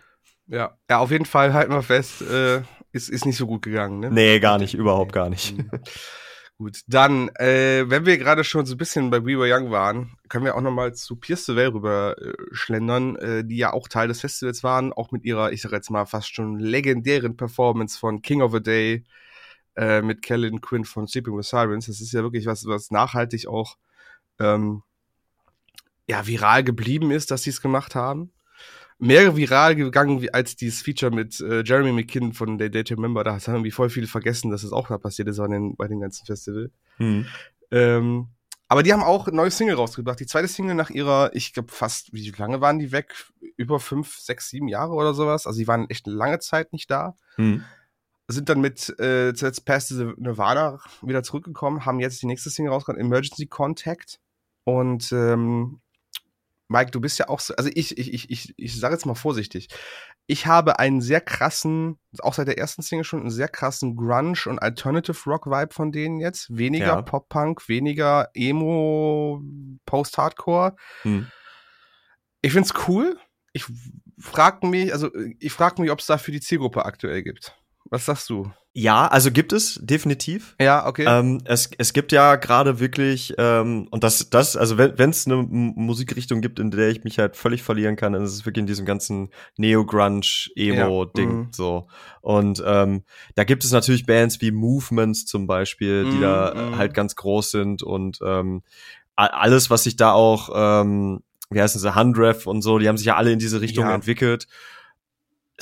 Ja, 0.47 0.77
ja, 0.89 0.99
auf 0.99 1.11
jeden 1.11 1.25
Fall 1.25 1.53
halten 1.53 1.73
wir 1.73 1.83
fest, 1.83 2.23
äh, 2.23 2.63
ist, 2.93 3.09
ist 3.09 3.25
nicht 3.25 3.37
so 3.37 3.47
gut 3.47 3.63
gegangen, 3.63 4.01
ne? 4.01 4.11
Nee, 4.11 4.39
gar 4.39 4.59
nicht, 4.59 4.75
überhaupt 4.75 5.13
gar 5.13 5.31
nicht. 5.31 5.55
Gut, 6.59 6.83
dann, 6.87 7.29
äh, 7.37 7.85
wenn 7.89 8.07
wir 8.07 8.19
gerade 8.19 8.45
schon 8.45 8.67
so 8.67 8.75
ein 8.75 8.79
bisschen 8.79 9.11
bei 9.11 9.25
We 9.25 9.39
Were 9.39 9.53
Young 9.53 9.71
waren, 9.71 10.17
können 10.29 10.45
wir 10.45 10.55
auch 10.55 10.61
nochmal 10.61 10.95
zu 10.95 11.17
Pierce 11.17 11.47
the 11.47 11.57
Veil 11.57 11.69
rüber 11.69 12.17
äh, 12.21 12.33
schlendern, 12.53 13.17
äh, 13.17 13.45
die 13.45 13.57
ja 13.57 13.73
auch 13.73 13.89
Teil 13.89 14.09
des 14.09 14.21
Festivals 14.21 14.63
waren, 14.63 14.93
auch 14.93 15.11
mit 15.11 15.25
ihrer, 15.25 15.53
ich 15.53 15.63
sag 15.63 15.73
jetzt 15.73 15.91
mal, 15.91 16.07
fast 16.07 16.33
schon 16.35 16.59
legendären 16.59 17.37
Performance 17.37 17.99
von 17.99 18.23
King 18.23 18.43
of 18.43 18.55
a 18.55 18.61
Day 18.61 19.05
äh, 19.77 20.03
mit 20.03 20.23
Kellen 20.23 20.61
Quinn 20.61 20.85
von 20.85 21.09
Sleeping 21.09 21.37
with 21.37 21.49
Sirens. 21.49 21.87
Das 21.87 22.01
ist 22.01 22.13
ja 22.13 22.23
wirklich 22.23 22.47
was, 22.47 22.67
was 22.67 22.91
nachhaltig 22.91 23.49
auch 23.49 23.77
ähm, 24.39 24.83
ja, 26.07 26.27
viral 26.27 26.63
geblieben 26.63 27.11
ist, 27.11 27.31
dass 27.31 27.43
sie 27.43 27.51
es 27.51 27.61
gemacht 27.61 27.95
haben 27.95 28.31
mehr 28.99 29.37
viral 29.37 29.77
gegangen 29.77 30.27
als 30.33 30.57
dieses 30.57 30.83
Feature 30.83 31.15
mit 31.15 31.41
äh, 31.41 31.63
Jeremy 31.65 31.93
McKinnon 31.93 32.33
von 32.33 32.59
der 32.59 32.71
Data 32.71 32.95
Member. 32.97 33.25
Da 33.25 33.33
haben 33.33 33.43
irgendwie 33.47 33.71
voll 33.71 33.91
viele 33.91 34.07
vergessen, 34.07 34.51
dass 34.51 34.63
es 34.63 34.73
auch 34.73 34.89
da 34.89 34.99
passiert 34.99 35.29
ist 35.29 35.39
bei 35.39 35.49
den, 35.49 35.77
bei 35.77 35.89
den 35.89 36.01
ganzen 36.01 36.27
Festival. 36.27 36.71
Mhm. 36.99 37.27
Ähm, 37.71 38.29
Aber 38.69 38.83
die 38.83 38.93
haben 38.93 39.03
auch 39.03 39.29
ein 39.29 39.35
neues 39.35 39.59
Single 39.59 39.75
rausgebracht. 39.75 40.19
Die 40.19 40.27
zweite 40.27 40.49
Single 40.49 40.75
nach 40.75 40.91
ihrer, 40.91 41.31
ich 41.35 41.53
glaube 41.53 41.73
fast, 41.73 42.13
wie 42.13 42.31
lange 42.31 42.61
waren 42.61 42.79
die 42.79 42.91
weg? 42.93 43.15
Über 43.57 43.81
fünf, 43.81 44.19
sechs, 44.19 44.49
sieben 44.49 44.69
Jahre 44.69 44.93
oder 44.95 45.13
sowas. 45.13 45.47
Also 45.47 45.59
die 45.59 45.69
waren 45.69 45.91
echt 45.91 46.07
eine 46.07 46.17
lange 46.17 46.39
Zeit 46.39 46.73
nicht 46.73 46.91
da. 46.91 47.17
Hm. 47.37 47.65
Sind 48.29 48.49
dann 48.49 48.63
mit 48.63 48.89
äh, 48.99 49.35
zuletzt 49.35 49.67
Past 49.67 49.89
the 49.89 50.13
Nirvana 50.17 50.81
wieder 51.03 51.23
zurückgekommen, 51.23 51.85
haben 51.85 52.01
jetzt 52.01 52.23
die 52.23 52.27
nächste 52.27 52.49
Single 52.49 52.73
rausgebracht, 52.73 53.01
Emergency 53.01 53.47
Contact. 53.47 54.21
Und 54.65 55.13
ähm, 55.13 55.81
Mike, 56.73 56.91
du 56.91 57.01
bist 57.01 57.19
ja 57.19 57.29
auch 57.29 57.39
so, 57.39 57.55
also 57.55 57.71
ich, 57.75 57.97
ich, 57.99 58.13
ich, 58.13 58.31
ich, 58.31 58.55
ich 58.57 58.81
sage 58.81 58.95
jetzt 58.95 59.07
mal 59.07 59.15
vorsichtig. 59.15 59.69
Ich 60.27 60.47
habe 60.47 60.79
einen 60.79 61.01
sehr 61.01 61.21
krassen, 61.21 61.99
auch 62.21 62.35
seit 62.35 62.49
der 62.49 62.59
ersten 62.59 62.83
Single 62.83 63.05
schon, 63.05 63.21
einen 63.21 63.31
sehr 63.31 63.49
krassen 63.49 63.95
Grunge 63.97 64.39
und 64.47 64.59
Alternative 64.59 65.19
Rock 65.27 65.47
Vibe 65.47 65.75
von 65.75 65.93
denen 65.93 66.19
jetzt. 66.19 66.57
Weniger 66.57 66.87
Ja. 66.87 67.03
Pop-Punk, 67.03 67.69
weniger 67.69 68.31
Emo, 68.35 69.43
Post-Hardcore. 69.85 70.77
Hm. 71.03 71.29
Ich 72.41 72.53
find's 72.53 72.73
cool. 72.89 73.19
Ich 73.53 73.67
frag 74.19 74.65
mich, 74.65 74.93
also 74.93 75.11
ich 75.39 75.53
frag 75.53 75.79
mich, 75.79 75.91
ob 75.91 76.01
es 76.01 76.07
dafür 76.07 76.33
die 76.33 76.41
Zielgruppe 76.41 76.85
aktuell 76.87 77.23
gibt. 77.23 77.55
Was 77.85 78.07
sagst 78.07 78.31
du? 78.31 78.51
Ja, 78.75 79.07
also 79.07 79.31
gibt 79.31 79.53
es 79.53 79.79
definitiv. 79.83 80.57
Ja, 80.59 80.87
okay. 80.87 81.05
Ähm, 81.07 81.43
es, 81.45 81.71
es 81.77 81.93
gibt 81.93 82.11
ja 82.11 82.37
gerade 82.37 82.81
wirklich, 82.81 83.35
ähm, 83.37 83.87
und 83.91 84.03
das, 84.03 84.31
das, 84.31 84.57
also 84.57 84.79
wenn 84.79 85.11
es 85.11 85.27
eine 85.27 85.41
M- 85.41 85.75
Musikrichtung 85.77 86.41
gibt, 86.41 86.59
in 86.59 86.71
der 86.71 86.89
ich 86.89 87.05
mich 87.05 87.19
halt 87.19 87.37
völlig 87.37 87.63
verlieren 87.63 87.97
kann, 87.97 88.15
dann 88.15 88.25
ist 88.25 88.33
es 88.33 88.47
wirklich 88.47 88.63
in 88.63 88.67
diesem 88.67 88.87
ganzen 88.87 89.29
Neo-Grunge-Emo-Ding 89.59 91.31
Ja, 91.31 91.37
mhm. 91.37 91.49
so. 91.53 91.89
Und 92.23 92.63
ähm, 92.65 93.05
da 93.35 93.45
gibt 93.45 93.65
es 93.65 93.73
natürlich 93.73 94.07
Bands 94.07 94.41
wie 94.41 94.51
Movements 94.53 95.27
zum 95.27 95.47
Beispiel, 95.47 96.07
die 96.07 96.17
Mhm, 96.17 96.21
da 96.21 96.55
mhm. 96.73 96.79
halt 96.79 96.95
ganz 96.95 97.15
groß 97.17 97.51
sind 97.51 97.83
und 97.83 98.21
ähm, 98.25 98.63
alles, 99.17 99.69
was 99.69 99.85
sich 99.85 99.97
da 99.97 100.13
auch, 100.13 100.49
ähm, 100.55 101.21
wie 101.51 101.61
heißen 101.61 101.79
sie, 101.79 101.95
Hundref 101.95 102.47
und 102.47 102.63
so, 102.63 102.79
die 102.79 102.89
haben 102.89 102.97
sich 102.97 103.07
ja 103.07 103.17
alle 103.17 103.33
in 103.33 103.39
diese 103.39 103.61
Richtung 103.61 103.85
Ja. 103.85 103.95
entwickelt. 103.95 104.47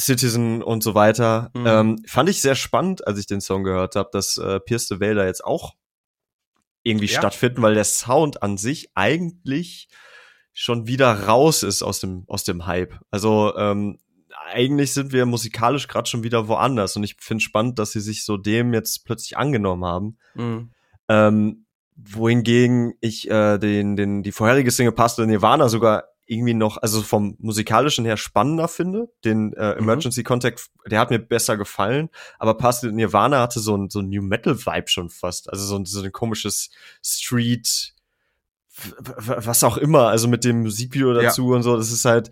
Citizen 0.01 0.63
und 0.63 0.83
so 0.83 0.95
weiter. 0.95 1.51
Mhm. 1.55 1.67
Ähm, 1.67 2.03
fand 2.07 2.29
ich 2.29 2.41
sehr 2.41 2.55
spannend, 2.55 3.07
als 3.07 3.19
ich 3.19 3.27
den 3.27 3.41
Song 3.41 3.63
gehört 3.65 3.97
habe, 3.97 4.11
dass 4.13 4.37
äh, 4.39 4.61
Pierce 4.61 4.89
the 4.89 5.01
Veil 5.01 5.15
da 5.15 5.25
jetzt 5.27 5.45
auch 5.45 5.75
irgendwie 6.83 7.07
Ja. 7.07 7.19
stattfinden, 7.19 7.63
weil 7.63 7.75
der 7.75 7.85
Sound 7.85 8.43
an 8.43 8.57
sich 8.57 8.91
eigentlich 8.95 9.89
schon 10.53 10.87
wieder 10.87 11.27
raus 11.27 11.63
ist 11.63 11.83
aus 11.83 12.01
dem 12.01 12.25
aus 12.27 12.45
dem 12.45 12.67
Hype. 12.67 12.99
Also 13.11 13.55
ähm, 13.57 13.99
eigentlich 14.53 14.93
sind 14.93 15.13
wir 15.13 15.27
musikalisch 15.27 15.87
gerade 15.89 16.09
schon 16.09 16.23
wieder 16.25 16.49
woanders 16.49 16.97
und 16.97 17.05
ich 17.05 17.17
finde 17.21 17.43
spannend, 17.43 17.79
dass 17.79 17.93
sie 17.93 18.01
sich 18.01 18.25
so 18.25 18.37
dem 18.37 18.73
jetzt 18.75 19.05
plötzlich 19.05 19.37
angenommen 19.37 19.85
haben. 19.85 20.19
Mhm. 20.35 20.71
Ähm, 21.09 21.67
wohingegen 21.97 22.95
ich 23.01 23.31
äh, 23.31 23.59
den, 23.59 23.97
den, 23.97 24.23
die 24.23 24.33
vorherige 24.33 24.71
Single 24.71 24.93
Past 24.93 25.17
the 25.17 25.27
Nirvana 25.27 25.69
sogar 25.69 26.05
irgendwie 26.31 26.55
noch, 26.55 26.77
also 26.79 27.03
vom 27.03 27.37
musikalischen 27.41 28.05
her 28.05 28.17
spannender 28.17 28.69
finde. 28.69 29.09
Den 29.25 29.53
äh, 29.55 29.75
Mhm. 29.75 29.81
Emergency 29.81 30.23
Contact, 30.23 30.71
der 30.87 31.01
hat 31.01 31.11
mir 31.11 31.19
besser 31.19 31.57
gefallen, 31.57 32.09
aber 32.39 32.55
Past 32.55 32.85
Nirvana 32.85 33.41
hatte 33.43 33.61
so 33.61 33.77
ein, 33.77 33.91
so 33.91 33.99
ein 34.01 34.09
New 34.09 34.23
Metal 34.23 34.57
Vibe 34.57 34.89
schon 34.89 35.11
fast. 35.11 35.51
Also 35.51 35.65
so 35.67 35.77
ein, 35.77 35.85
so 35.87 36.01
ein 36.03 36.13
komisches 36.13 36.71
Street, 37.05 37.95
was 39.17 39.65
auch 39.65 39.77
immer, 39.77 40.09
also 40.09 40.29
mit 40.29 40.45
dem 40.45 40.63
Musikvideo 40.63 41.15
Ja. 41.15 41.23
dazu 41.23 41.49
und 41.49 41.63
so, 41.63 41.77
das 41.77 41.91
ist 41.91 42.05
halt 42.05 42.31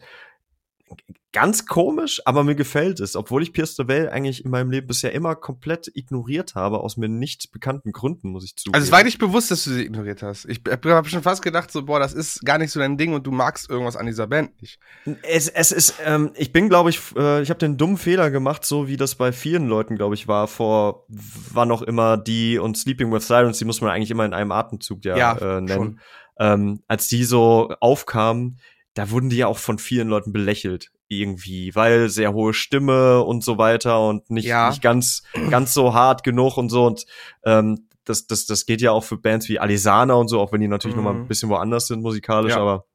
ganz 1.32 1.66
komisch, 1.66 2.23
aber 2.25 2.42
mir 2.42 2.54
gefällt 2.54 3.00
es, 3.00 3.14
obwohl 3.14 3.42
ich 3.42 3.52
Pierce 3.52 3.76
Veil 3.78 4.08
eigentlich 4.08 4.44
in 4.44 4.50
meinem 4.50 4.70
Leben 4.70 4.87
bisher 4.87 5.12
immer 5.12 5.35
komplett 5.35 5.90
ignoriert 5.94 6.54
habe, 6.54 6.80
aus 6.80 6.97
mir 6.97 7.08
nicht 7.08 7.52
bekannten 7.52 7.92
Gründen, 7.92 8.30
muss 8.30 8.44
ich 8.44 8.56
zugeben. 8.56 8.75
Also 8.75 8.87
es 8.87 8.92
war 8.92 9.04
nicht 9.04 9.18
bewusst, 9.18 9.50
dass 9.50 9.64
du 9.64 9.70
sie 9.70 9.85
ignoriert 9.85 10.23
hast. 10.23 10.47
Ich 10.47 10.62
habe 10.70 11.08
schon 11.08 11.23
fast 11.23 11.42
gedacht, 11.42 11.70
so, 11.70 11.85
boah, 11.85 11.99
das 11.99 12.14
ist 12.14 12.44
gar 12.44 12.56
nicht 12.56 12.70
so 12.70 12.80
dein 12.80 12.97
Ding 12.97 13.12
und 13.12 13.26
du 13.26 13.30
magst 13.30 13.68
irgendwas 13.68 13.97
an 13.97 14.06
dieser 14.06 14.26
Band 14.26 14.61
nicht. 14.62 14.78
Es, 15.23 15.49
es 15.49 15.70
ist, 15.70 15.94
ähm, 16.04 16.30
ich 16.35 16.52
bin, 16.52 16.70
glaube 16.70 16.90
ich, 16.90 17.00
äh, 17.14 17.42
ich 17.42 17.50
habe 17.50 17.58
den 17.58 17.76
dummen 17.76 17.99
Fehler 17.99 18.30
gemacht, 18.30 18.64
so 18.64 18.88
wie 18.88 18.97
das 18.97 19.14
bei 19.14 19.30
vielen 19.32 19.68
Leuten, 19.68 19.97
glaube 19.97 20.14
ich, 20.14 20.28
war, 20.28 20.49
vor 20.49 21.04
wann 21.08 21.70
auch 21.70 21.82
immer 21.82 22.16
die 22.16 22.58
und 22.58 22.78
Sleeping 22.78 23.12
with 23.12 23.26
Sirens, 23.26 23.58
die 23.58 23.66
muss 23.66 23.82
man 23.82 23.90
eigentlich 23.90 24.11
immer 24.11 24.25
in 24.25 24.32
einem 24.32 24.52
Atemzug 24.52 25.04
ja, 25.04 25.16
Ja, 25.16 25.37
äh, 25.37 25.61
nennen. 25.61 25.68
schon. 25.68 26.00
Ähm, 26.40 26.82
als 26.87 27.08
die 27.08 27.25
so 27.25 27.75
aufkamen, 27.80 28.61
da 28.94 29.11
wurden 29.11 29.28
die 29.28 29.37
ja 29.37 29.47
auch 29.49 29.58
von 29.58 29.78
vielen 29.78 30.08
Leuten 30.08 30.32
belächelt 30.32 30.90
irgendwie, 31.09 31.75
weil 31.75 32.09
sehr 32.09 32.33
hohe 32.33 32.55
Stimme 32.55 33.23
und 33.25 33.43
so 33.45 33.59
weiter 33.59 34.07
und 34.07 34.31
nicht, 34.31 34.47
Ja. 34.47 34.69
nicht 34.69 34.83
ganz, 34.83 35.23
ganz 35.50 35.75
so 35.75 35.95
hart 35.95 36.23
genug 36.23 36.57
und 36.57 36.69
so 36.71 36.87
und 36.87 37.05
ähm, 37.45 37.87
das, 38.05 38.27
das, 38.27 38.47
das 38.47 38.65
geht 38.65 38.81
ja 38.81 38.93
auch 38.93 39.05
für 39.05 39.19
Bands 39.19 39.49
wie 39.49 39.59
Alisana 39.59 40.15
und 40.15 40.29
so, 40.29 40.41
auch 40.41 40.53
wenn 40.53 40.61
die 40.62 40.69
natürlich 40.69 40.97
noch 40.97 41.03
mal 41.03 41.12
Mhm. 41.15 41.21
ein 41.23 41.29
bisschen 41.29 41.50
woanders 41.50 41.88
sind 41.88 42.00
musikalisch, 42.03 42.53
Ja. 42.53 42.59
aber 42.61 42.87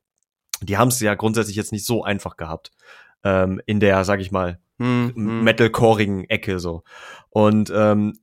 die 0.62 0.78
haben 0.78 0.88
es 0.88 1.00
ja 1.00 1.14
grundsätzlich 1.16 1.56
jetzt 1.56 1.72
nicht 1.72 1.86
so 1.86 2.04
einfach 2.04 2.38
gehabt. 2.38 2.72
Ähm, 3.24 3.62
in 3.66 3.80
der, 3.80 4.04
sag 4.06 4.20
ich 4.22 4.32
mal, 4.32 4.60
Hm, 4.80 5.12
hm. 5.16 5.44
metalcoreigen 5.44 6.30
Ecke 6.30 6.60
so. 6.60 6.84
Und 7.30 7.72
ähm, 7.76 8.18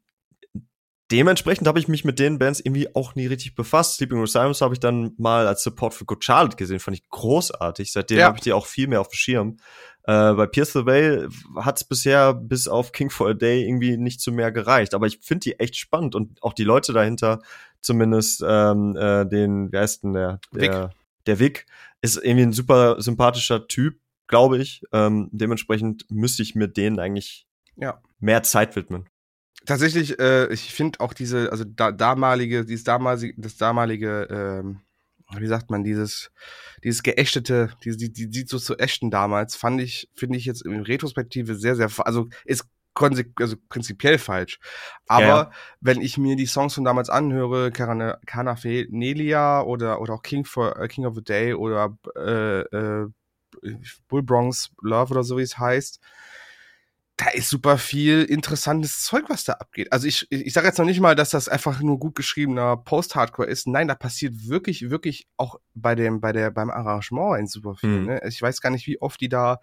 dementsprechend 1.10 1.66
habe 1.66 1.78
ich 1.78 1.88
mich 1.88 2.04
mit 2.04 2.18
den 2.18 2.38
Bands 2.38 2.60
irgendwie 2.60 2.94
auch 2.94 3.14
nie 3.14 3.26
richtig 3.26 3.54
befasst. 3.54 3.96
Sleeping 3.96 4.20
with 4.22 4.32
Sirens 4.32 4.60
habe 4.60 4.74
ich 4.74 4.80
dann 4.80 5.12
mal 5.18 5.46
als 5.46 5.62
Support 5.62 5.94
für 5.94 6.04
Good 6.04 6.24
Charlotte 6.24 6.56
gesehen, 6.56 6.80
fand 6.80 6.96
ich 6.96 7.08
großartig. 7.08 7.92
Seitdem 7.92 8.18
Ja. 8.18 8.26
habe 8.26 8.38
ich 8.38 8.42
die 8.42 8.52
auch 8.52 8.66
viel 8.66 8.86
mehr 8.86 9.00
auf 9.00 9.08
dem 9.08 9.14
Schirm. 9.16 9.56
Äh, 10.04 10.32
bei 10.34 10.46
Pierce 10.46 10.72
the 10.72 10.86
Veil 10.86 11.28
hat 11.56 11.76
es 11.76 11.84
bisher 11.84 12.32
bis 12.34 12.68
auf 12.68 12.92
King 12.92 13.10
for 13.10 13.28
a 13.28 13.34
Day 13.34 13.66
irgendwie 13.66 13.96
nicht 13.96 14.20
zu 14.20 14.32
mehr 14.32 14.50
gereicht. 14.52 14.94
Aber 14.94 15.06
ich 15.06 15.18
finde 15.20 15.40
die 15.44 15.60
echt 15.60 15.76
spannend 15.76 16.14
und 16.14 16.42
auch 16.42 16.54
die 16.54 16.64
Leute 16.64 16.92
dahinter, 16.92 17.40
zumindest 17.82 18.42
ähm, 18.46 18.96
äh, 18.96 19.26
den, 19.26 19.70
wie 19.72 19.76
heißt 19.76 20.04
denn 20.04 20.14
der? 20.14 20.40
Der, 20.52 20.90
der 21.26 21.38
Vic 21.38 21.66
ist 22.00 22.16
irgendwie 22.16 22.44
ein 22.44 22.52
super 22.52 23.00
sympathischer 23.00 23.68
Typ, 23.68 23.98
glaube 24.26 24.58
ich. 24.58 24.82
Ähm, 24.92 25.28
dementsprechend 25.32 26.06
müsste 26.10 26.42
ich 26.42 26.54
mir 26.54 26.68
denen 26.68 26.98
eigentlich 26.98 27.46
Ja. 27.76 28.00
mehr 28.20 28.42
Zeit 28.42 28.76
widmen. 28.76 29.06
Tatsächlich, 29.70 30.18
äh, 30.18 30.52
ich 30.52 30.74
finde 30.74 30.98
auch 30.98 31.12
diese, 31.14 31.52
also 31.52 31.62
da, 31.62 31.92
damalige, 31.92 32.64
dieses 32.64 32.82
damalige, 32.82 33.34
das 33.36 33.56
damalige, 33.56 34.26
ähm, 34.28 34.80
wie 35.38 35.46
sagt 35.46 35.70
man, 35.70 35.84
dieses, 35.84 36.32
dieses 36.82 37.04
geächtete, 37.04 37.70
die, 37.84 37.96
die, 37.96 38.12
die, 38.12 38.28
die 38.28 38.44
so 38.48 38.58
zu 38.58 38.78
ächten 38.78 39.12
damals, 39.12 39.54
fand 39.54 39.80
ich, 39.80 40.10
finde 40.16 40.38
ich 40.38 40.44
jetzt 40.44 40.66
in 40.66 40.80
Retrospektive 40.80 41.54
sehr, 41.54 41.76
sehr, 41.76 41.88
also 41.98 42.26
ist 42.44 42.66
also 42.96 43.54
prinzipiell 43.68 44.18
falsch. 44.18 44.58
Aber 45.06 45.24
Ja. 45.26 45.50
wenn 45.80 46.00
ich 46.00 46.18
mir 46.18 46.34
die 46.34 46.46
Songs 46.46 46.74
von 46.74 46.82
damals 46.82 47.08
anhöre, 47.08 47.68
Carana- 47.68 48.18
Canafe 48.26 48.88
Nelia 48.90 49.62
oder, 49.62 50.00
oder 50.00 50.14
auch 50.14 50.22
King 50.22 50.44
for 50.44 50.76
äh, 50.80 50.88
King 50.88 51.06
of 51.06 51.14
the 51.14 51.22
Day 51.22 51.54
oder 51.54 51.96
äh, 52.16 52.62
äh, 52.62 53.06
Bull 54.08 54.24
Bronx 54.24 54.70
Love 54.82 55.12
oder 55.12 55.22
so 55.22 55.38
wie 55.38 55.42
es 55.42 55.58
heißt, 55.58 56.00
da 57.20 57.28
ist 57.28 57.50
super 57.50 57.76
viel 57.76 58.22
interessantes 58.22 59.04
Zeug, 59.04 59.24
was 59.28 59.44
da 59.44 59.52
abgeht. 59.52 59.92
Also 59.92 60.06
ich, 60.06 60.26
ich 60.30 60.54
sage 60.54 60.66
jetzt 60.66 60.78
noch 60.78 60.86
nicht 60.86 61.00
mal, 61.00 61.14
dass 61.14 61.28
das 61.28 61.50
einfach 61.50 61.82
nur 61.82 61.98
gut 61.98 62.14
geschriebener 62.14 62.78
Post-Hardcore 62.78 63.46
ist. 63.46 63.66
Nein, 63.66 63.88
da 63.88 63.94
passiert 63.94 64.48
wirklich, 64.48 64.88
wirklich 64.88 65.28
auch 65.36 65.60
bei 65.74 65.94
dem, 65.94 66.22
bei 66.22 66.32
der, 66.32 66.50
beim 66.50 66.70
Arrangement 66.70 67.36
ein 67.36 67.46
super 67.46 67.74
viel. 67.74 67.90
Mhm. 67.90 68.06
Ne? 68.06 68.22
Ich 68.26 68.40
weiß 68.40 68.62
gar 68.62 68.70
nicht, 68.70 68.86
wie 68.86 69.02
oft 69.02 69.20
die 69.20 69.28
da 69.28 69.60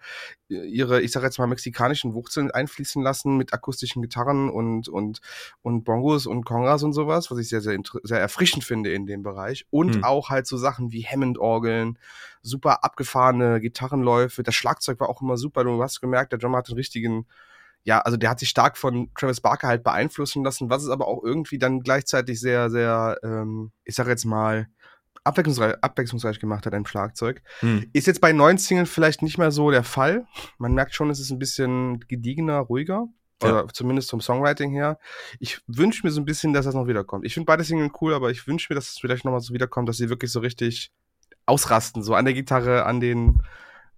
ihre, 0.48 1.00
ich 1.00 1.10
sage 1.10 1.26
jetzt 1.26 1.38
mal, 1.38 1.48
mexikanischen 1.48 2.14
Wurzeln 2.14 2.52
einfließen 2.52 3.02
lassen 3.02 3.36
mit 3.36 3.52
akustischen 3.52 4.02
Gitarren 4.02 4.50
und, 4.50 4.88
und, 4.88 5.18
und 5.62 5.82
Bongos 5.82 6.26
und 6.26 6.44
Congas 6.44 6.84
und 6.84 6.92
sowas, 6.92 7.28
was 7.28 7.38
ich 7.38 7.48
sehr, 7.48 7.60
sehr, 7.60 7.76
sehr 8.04 8.20
erfrischend 8.20 8.62
finde 8.62 8.92
in 8.92 9.06
dem 9.06 9.24
Bereich. 9.24 9.66
Und 9.70 9.96
Mhm. 9.96 10.04
auch 10.04 10.28
halt 10.30 10.46
so 10.46 10.56
Sachen 10.56 10.92
wie 10.92 11.04
Hammond-Orgeln, 11.04 11.98
super 12.40 12.84
abgefahrene 12.84 13.60
Gitarrenläufe. 13.60 14.44
Das 14.44 14.54
Schlagzeug 14.54 15.00
war 15.00 15.08
auch 15.08 15.22
immer 15.22 15.36
super. 15.36 15.64
Du 15.64 15.82
hast 15.82 16.00
gemerkt, 16.00 16.30
der 16.30 16.38
Drummer 16.38 16.58
hat 16.58 16.68
einen 16.68 16.76
richtigen, 16.76 17.26
ja, 17.84 18.00
also 18.00 18.16
der 18.16 18.30
hat 18.30 18.38
sich 18.38 18.48
stark 18.48 18.76
von 18.76 19.10
Travis 19.18 19.40
Barker 19.40 19.68
halt 19.68 19.82
beeinflussen 19.82 20.44
lassen, 20.44 20.70
was 20.70 20.82
es 20.82 20.90
aber 20.90 21.08
auch 21.08 21.22
irgendwie 21.22 21.58
dann 21.58 21.80
gleichzeitig 21.80 22.40
sehr, 22.40 22.70
sehr, 22.70 23.18
ähm, 23.22 23.72
ich 23.84 23.94
sag 23.94 24.08
jetzt 24.08 24.24
mal, 24.24 24.68
abwechslungsreich, 25.24 25.76
abwechslungsreich 25.82 26.40
gemacht 26.40 26.66
hat, 26.66 26.74
ein 26.74 26.86
Schlagzeug. 26.86 27.42
Hm. 27.60 27.88
Ist 27.92 28.06
jetzt 28.06 28.20
bei 28.20 28.32
neuen 28.32 28.58
Singlen 28.58 28.86
vielleicht 28.86 29.22
nicht 29.22 29.38
mehr 29.38 29.50
so 29.50 29.70
der 29.70 29.84
Fall. 29.84 30.26
Man 30.58 30.74
merkt 30.74 30.94
schon, 30.94 31.10
es 31.10 31.20
ist 31.20 31.30
ein 31.30 31.38
bisschen 31.38 32.00
gediegener, 32.08 32.58
ruhiger. 32.58 33.08
Ja. 33.42 33.48
Oder 33.50 33.68
zumindest 33.68 34.10
vom 34.10 34.20
Songwriting 34.20 34.72
her. 34.72 34.98
Ich 35.38 35.60
wünsche 35.68 36.04
mir 36.04 36.10
so 36.10 36.20
ein 36.20 36.24
bisschen, 36.24 36.52
dass 36.52 36.64
das 36.64 36.74
noch 36.74 36.88
wiederkommt. 36.88 37.24
Ich 37.24 37.34
finde 37.34 37.46
beide 37.46 37.62
Singlen 37.62 37.92
cool, 38.00 38.12
aber 38.14 38.30
ich 38.30 38.46
wünsche 38.48 38.66
mir, 38.70 38.74
dass 38.74 38.88
es 38.88 38.98
vielleicht 38.98 39.24
noch 39.24 39.32
mal 39.32 39.40
so 39.40 39.54
wiederkommt, 39.54 39.88
dass 39.88 39.96
sie 39.96 40.08
wirklich 40.08 40.32
so 40.32 40.40
richtig 40.40 40.90
ausrasten, 41.46 42.02
so 42.02 42.14
an 42.14 42.24
der 42.24 42.34
Gitarre, 42.34 42.84
an 42.84 43.00
den, 43.00 43.40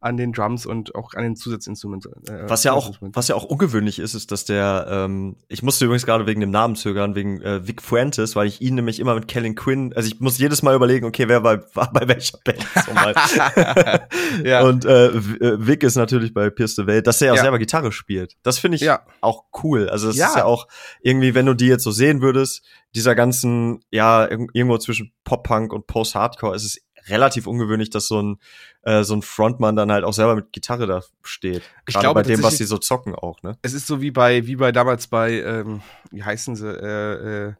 an 0.00 0.16
den 0.16 0.32
Drums 0.32 0.64
und 0.64 0.94
auch 0.94 1.12
an 1.14 1.22
den 1.22 1.36
Zusatzinstrumenten. 1.36 2.12
Äh, 2.26 2.48
was 2.48 2.64
ja 2.64 2.72
auch, 2.72 2.96
was 3.00 3.28
ja 3.28 3.34
auch 3.34 3.44
ungewöhnlich 3.44 3.98
ist, 3.98 4.14
ist, 4.14 4.32
dass 4.32 4.46
der, 4.46 4.86
ähm, 4.88 5.36
ich 5.48 5.62
musste 5.62 5.84
übrigens 5.84 6.06
gerade 6.06 6.26
wegen 6.26 6.40
dem 6.40 6.50
Namen 6.50 6.74
zögern, 6.74 7.14
wegen 7.14 7.42
äh, 7.42 7.66
Vic 7.66 7.82
Fuentes, 7.82 8.34
weil 8.34 8.46
ich 8.46 8.62
ihn 8.62 8.74
nämlich 8.74 8.98
immer 8.98 9.14
mit 9.14 9.28
Kellen 9.28 9.54
Quinn, 9.54 9.92
also 9.94 10.08
ich 10.08 10.18
muss 10.18 10.38
jedes 10.38 10.62
Mal 10.62 10.74
überlegen, 10.74 11.04
okay, 11.04 11.28
wer 11.28 11.44
war, 11.44 11.62
war 11.74 11.92
bei 11.92 12.08
welcher 12.08 12.38
Band 12.44 12.66
so 12.86 12.92
mal. 12.94 13.14
ja. 14.44 14.62
Und 14.62 14.86
äh, 14.86 15.08
äh, 15.08 15.66
Vic 15.66 15.82
ist 15.82 15.96
natürlich 15.96 16.32
bei 16.32 16.48
Pierce 16.48 16.76
the 16.76 16.86
Veil, 16.86 17.02
dass 17.02 17.20
er 17.20 17.28
ja 17.28 17.32
auch 17.34 17.42
selber 17.42 17.58
Gitarre 17.58 17.92
spielt. 17.92 18.36
Das 18.42 18.58
finde 18.58 18.76
ich 18.76 18.82
ja. 18.82 19.02
auch 19.20 19.44
cool. 19.62 19.90
Also 19.90 20.06
das 20.08 20.16
ja. 20.16 20.28
ist 20.28 20.36
ja 20.36 20.44
auch 20.46 20.66
irgendwie, 21.02 21.34
wenn 21.34 21.44
du 21.44 21.54
die 21.54 21.66
jetzt 21.66 21.84
so 21.84 21.90
sehen 21.90 22.22
würdest, 22.22 22.64
dieser 22.94 23.14
ganzen, 23.14 23.84
ja, 23.90 24.28
irgendwo 24.28 24.78
zwischen 24.78 25.12
Pop-Punk 25.24 25.72
und 25.72 25.86
Post-Hardcore, 25.86 26.56
ist 26.56 26.64
es 26.64 26.80
relativ 27.08 27.46
ungewöhnlich, 27.46 27.90
dass 27.90 28.08
so 28.08 28.22
ein 28.22 28.38
äh, 28.82 29.02
so 29.04 29.14
ein 29.14 29.22
Frontmann 29.22 29.76
dann 29.76 29.92
halt 29.92 30.04
auch 30.04 30.12
selber 30.12 30.34
mit 30.34 30.52
Gitarre 30.52 30.86
da 30.86 31.02
steht. 31.22 31.62
Ich 31.86 31.94
Gerade 31.94 32.04
glaube 32.04 32.22
bei 32.22 32.28
dem, 32.28 32.42
was 32.42 32.56
sie 32.56 32.64
so 32.64 32.78
zocken 32.78 33.14
auch, 33.14 33.42
ne? 33.42 33.56
Es 33.62 33.72
ist 33.72 33.86
so 33.86 34.00
wie 34.00 34.10
bei 34.10 34.46
wie 34.46 34.56
bei 34.56 34.72
damals 34.72 35.06
bei 35.06 35.40
ähm, 35.40 35.82
wie 36.10 36.22
heißen 36.22 36.56
sie 36.56 36.68
äh, 36.68 37.48
äh, 37.48 37.54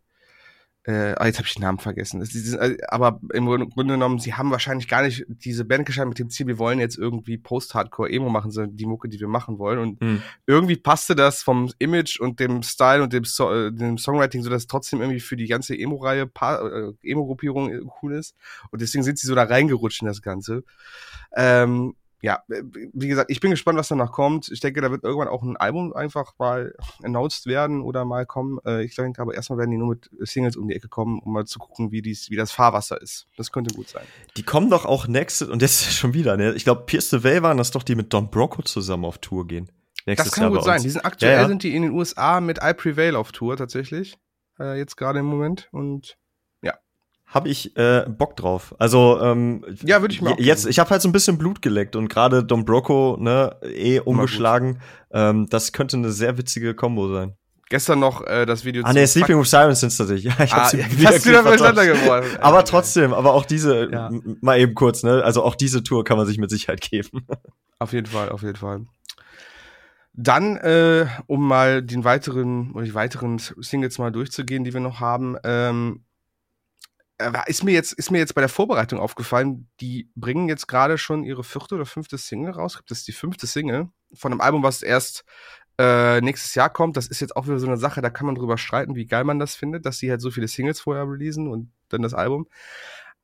äh, 0.90 1.14
ah, 1.16 1.26
jetzt 1.26 1.38
habe 1.38 1.47
ich 1.47 1.54
den 1.54 1.62
Namen 1.62 1.78
vergessen. 1.78 2.20
Äh, 2.23 2.76
aber 2.88 3.20
im 3.32 3.47
Grunde 3.47 3.94
genommen, 3.94 4.18
sie 4.18 4.35
haben 4.35 4.50
wahrscheinlich 4.50 4.88
gar 4.88 5.02
nicht 5.02 5.25
diese 5.28 5.64
Band 5.64 5.87
geschaut 5.87 6.09
mit 6.09 6.18
dem 6.18 6.30
Ziel, 6.30 6.47
wir 6.47 6.59
wollen 6.59 6.80
jetzt 6.80 6.99
irgendwie 6.99 7.38
Post-Hardcore-Emo 7.38 8.28
machen, 8.28 8.50
sondern 8.50 8.76
die 8.76 8.87
Mucke, 8.87 9.09
die 9.09 9.20
wir 9.20 9.28
machen 9.28 9.59
wollen. 9.59 9.78
Und 9.78 10.00
hm. 10.00 10.23
irgendwie 10.47 10.76
passte 10.76 11.14
das 11.14 11.42
vom 11.42 11.70
Image 11.78 12.18
und 12.18 12.40
dem 12.40 12.62
Style 12.62 13.02
und 13.02 13.12
dem, 13.12 13.25
so 13.25 13.52
äh, 13.52 13.73
dem 13.73 13.99
Songwriting, 13.99 14.42
so 14.42 14.50
dass 14.50 14.62
es 14.62 14.66
trotzdem 14.66 15.00
irgendwie 15.00 15.20
für 15.20 15.37
die 15.37 15.47
ganze 15.47 15.78
Emo-Reihe, 15.78 16.23
äh, 16.23 16.92
Emo-Gruppierung 17.02 17.70
äh, 17.70 17.80
cool 18.02 18.14
ist. 18.14 18.35
Und 18.70 18.82
deswegen 18.82 19.04
sind 19.04 19.18
sie 19.18 19.26
so 19.26 19.35
da 19.35 19.44
reingerutscht 19.44 20.02
in 20.02 20.09
das 20.09 20.23
Ganze. 20.23 20.64
Ähm, 21.37 21.94
ja, 22.23 22.43
äh, 22.49 22.62
wie 22.93 23.09
gesagt, 23.09 23.31
ich 23.31 23.41
bin 23.41 23.50
gespannt, 23.50 23.79
was 23.79 23.89
danach 23.89 24.12
kommt. 24.12 24.50
Ich 24.50 24.61
denke, 24.61 24.81
da 24.81 24.91
wird 24.91 25.05
irgendwann 25.05 25.29
auch 25.29 25.43
ein 25.43 25.57
Album 25.57 25.93
einfach 25.93 26.35
mal 26.39 26.75
announced 27.03 27.47
werden 27.47 27.83
oder 27.83 28.05
mal 28.05 28.27
kommen. 28.27 28.59
Äh, 28.65 28.85
ich 28.85 28.95
denke 28.95 29.23
aber 29.23 29.35
erstmal 29.35 29.59
werden 29.59 29.71
die 29.71 29.79
nur 29.79 29.89
mit 29.89 30.11
Singles 30.21 30.57
um 30.57 30.69
die 30.69 30.75
Ecke 30.75 30.89
kommen, 30.89 31.21
um 31.21 31.33
mal 31.33 31.47
zu 31.47 31.59
gucken, 31.59 31.93
wie, 31.93 32.03
dies, 32.03 32.31
wie 32.31 32.37
das 32.37 32.53
Fahrwasser 32.53 33.00
ist. 33.00 33.27
Das 33.37 33.53
könnte 33.53 33.75
gut 33.75 33.89
sein. 33.89 34.05
Die 34.37 34.43
kommen 34.43 34.71
doch 34.71 34.85
auch 34.85 35.07
nächstes, 35.09 35.49
und 35.49 35.62
jetzt 35.62 35.93
schon 35.93 36.15
wieder, 36.15 36.37
ne? 36.37 36.53
Ich 36.55 36.65
glaube, 36.65 36.83
Pierce 36.83 37.11
the 37.11 37.25
Veil 37.25 37.43
waren 37.43 37.57
das 37.57 37.71
doch, 37.71 37.83
die 37.83 37.95
mit 37.95 38.12
Don 38.12 38.31
Broco 38.31 38.62
zusammen 38.62 39.05
auf 39.05 39.19
Tour 39.19 39.47
gehen. 39.47 39.71
Nächstes 40.07 40.31
das 40.31 40.35
kann 40.35 40.45
Jahr 40.45 40.53
gut 40.53 40.65
sein. 40.65 40.83
Die 40.83 40.91
sind 40.91 41.05
aktuell 41.05 41.33
ja, 41.35 41.43
ja. 41.43 41.49
sind 41.49 41.62
die 41.62 41.75
in 41.75 41.83
den 41.83 41.93
USA 41.93 42.41
mit 42.41 42.59
I 42.62 42.75
Prevail 42.75 43.17
auf 43.17 43.33
Tour 43.33 43.57
tatsächlich. 43.57 44.17
Äh, 44.59 44.79
jetzt 44.79 44.97
gerade 44.97 45.21
im 45.21 45.27
Moment. 45.27 45.69
Und 45.73 46.17
habe 47.31 47.49
ich 47.49 47.77
äh, 47.77 48.05
Bock 48.09 48.37
drauf. 48.37 48.75
Also 48.79 49.21
ähm, 49.23 49.65
ja, 49.85 50.01
würde 50.01 50.13
ich 50.13 50.21
mal. 50.21 50.35
Jetzt, 50.39 50.67
ich 50.67 50.79
habe 50.79 50.91
halt 50.91 51.01
so 51.01 51.09
ein 51.09 51.13
bisschen 51.13 51.39
Blut 51.39 51.63
geleckt 51.63 51.97
und 51.97 52.09
gerade 52.09 52.45
Don 52.45 52.65
Broco, 52.65 53.17
ne, 53.19 53.57
eh 53.63 54.01
umgeschlagen. 54.01 54.81
Ähm, 55.13 55.49
das 55.49 55.73
könnte 55.73 55.97
eine 55.97 56.11
sehr 56.11 56.37
witzige 56.39 56.75
Combo 56.75 57.13
sein. 57.13 57.37
Gestern 57.71 58.01
noch 58.01 58.27
äh, 58.27 58.47
das 58.47 58.65
Video. 58.65 58.83
Ah, 58.85 58.93
nee, 58.93 59.07
Sleeping 59.07 59.39
with 59.39 59.49
Sirens 59.49 59.79
sind 59.79 59.97
tatsächlich. 59.97 60.25
Ja, 60.25 60.45
ich 60.45 60.53
ah, 60.53 60.57
hab's 60.57 60.73
ja, 60.99 61.09
hast 61.09 61.25
du 61.25 61.31
da 61.31 61.43
miteinander 61.43 61.87
geworden. 61.87 62.27
aber 62.41 62.65
trotzdem, 62.65 63.15
aber 63.15 63.33
auch 63.33 63.47
diese, 63.47 63.91
ja. 63.91 64.11
mal 64.41 64.59
eben 64.59 64.75
kurz, 64.75 65.05
ne, 65.05 65.23
also 65.23 65.45
auch 65.45 65.55
diese 65.55 65.85
Tour 65.85 66.03
kann 66.05 66.17
man 66.17 66.27
sich 66.27 66.39
mit 66.39 66.51
Sicherheit 66.51 66.81
geben. 66.81 67.27
Auf 67.79 67.95
jeden 67.95 68.09
Fall, 68.09 68.29
auf 68.29 68.43
jeden 68.43 68.57
Fall. 68.57 68.85
Dann, 70.13 70.59
äh, 70.59 71.07
um 71.27 71.49
mal 71.49 71.81
den 71.81 72.05
weiteren 72.05 72.73
oder 72.73 72.85
die 72.85 72.93
weiteren 72.93 73.39
Singles 73.39 73.97
mal 73.97 74.13
durchzugehen, 74.13 74.65
die 74.65 74.75
wir 74.75 74.83
noch 74.83 75.01
haben, 75.01 75.39
ähm, 75.45 76.03
äh, 76.03 76.10
ist 77.47 77.65
mir 77.65 77.73
jetzt 77.73 77.93
ist 77.93 78.11
mir 78.11 78.19
jetzt 78.19 78.35
bei 78.35 78.41
der 78.41 78.49
Vorbereitung 78.49 78.99
aufgefallen, 78.99 79.69
die 79.81 80.11
bringen 80.15 80.49
jetzt 80.49 80.67
gerade 80.67 80.99
schon 80.99 81.25
ihre 81.25 81.45
vierte 81.45 81.75
oder 81.75 81.87
fünfte 81.87 82.19
Single 82.19 82.53
raus. 82.53 82.81
Das 82.87 82.99
ist 82.99 83.09
die 83.09 83.12
fünfte 83.12 83.47
Single 83.47 83.89
von 84.12 84.33
einem 84.33 84.41
Album, 84.41 84.62
was 84.62 84.83
erst 84.83 85.25
äh, 85.79 86.21
nächstes 86.21 86.55
Jahr 86.55 86.71
kommt. 86.71 86.97
Das 86.97 87.09
ist 87.09 87.21
jetzt 87.21 87.37
auch 87.37 87.47
wieder 87.47 87.59
so 87.59 87.67
eine 87.67 87.77
Sache, 87.77 88.03
da 88.03 88.11
kann 88.11 88.27
man 88.27 88.35
drüber 88.35 88.59
streiten, 88.59 88.97
wie 88.97 89.07
geil 89.07 89.25
man 89.25 89.39
das 89.39 89.55
findet, 89.55 89.87
dass 89.87 89.99
sie 89.99 90.11
halt 90.11 90.21
so 90.21 90.31
viele 90.31 90.49
Singles 90.49 90.81
vorher 90.81 91.09
releasen 91.09 91.49
und 91.49 91.73
dann 91.89 92.03
das 92.03 92.15
Album. 92.15 92.49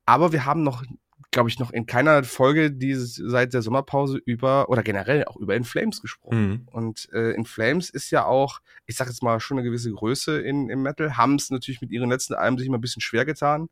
Aber 0.06 0.32
wir 0.32 0.44
haben 0.44 0.62
noch 0.62 0.84
glaube 1.30 1.48
ich, 1.48 1.58
noch 1.58 1.70
in 1.70 1.86
keiner 1.86 2.24
Folge 2.24 2.70
dieses, 2.70 3.14
seit 3.14 3.54
der 3.54 3.62
Sommerpause 3.62 4.18
über, 4.24 4.68
oder 4.68 4.82
generell 4.82 5.24
auch 5.24 5.36
über 5.36 5.54
In 5.54 5.64
Flames 5.64 6.00
gesprochen. 6.00 6.48
Mhm. 6.48 6.68
Und 6.70 7.08
äh, 7.12 7.32
In 7.32 7.44
Flames 7.44 7.90
ist 7.90 8.10
ja 8.10 8.24
auch, 8.24 8.60
ich 8.86 8.96
sag 8.96 9.08
jetzt 9.08 9.22
mal, 9.22 9.40
schon 9.40 9.58
eine 9.58 9.66
gewisse 9.66 9.92
Größe 9.92 10.40
in, 10.40 10.70
im 10.70 10.82
Metal, 10.82 11.16
haben 11.16 11.34
es 11.36 11.50
natürlich 11.50 11.80
mit 11.80 11.90
ihren 11.90 12.10
letzten 12.10 12.34
Alben 12.34 12.58
sich 12.58 12.66
immer 12.66 12.78
ein 12.78 12.82
bisschen 12.82 13.02
schwer 13.02 13.24
getan. 13.24 13.68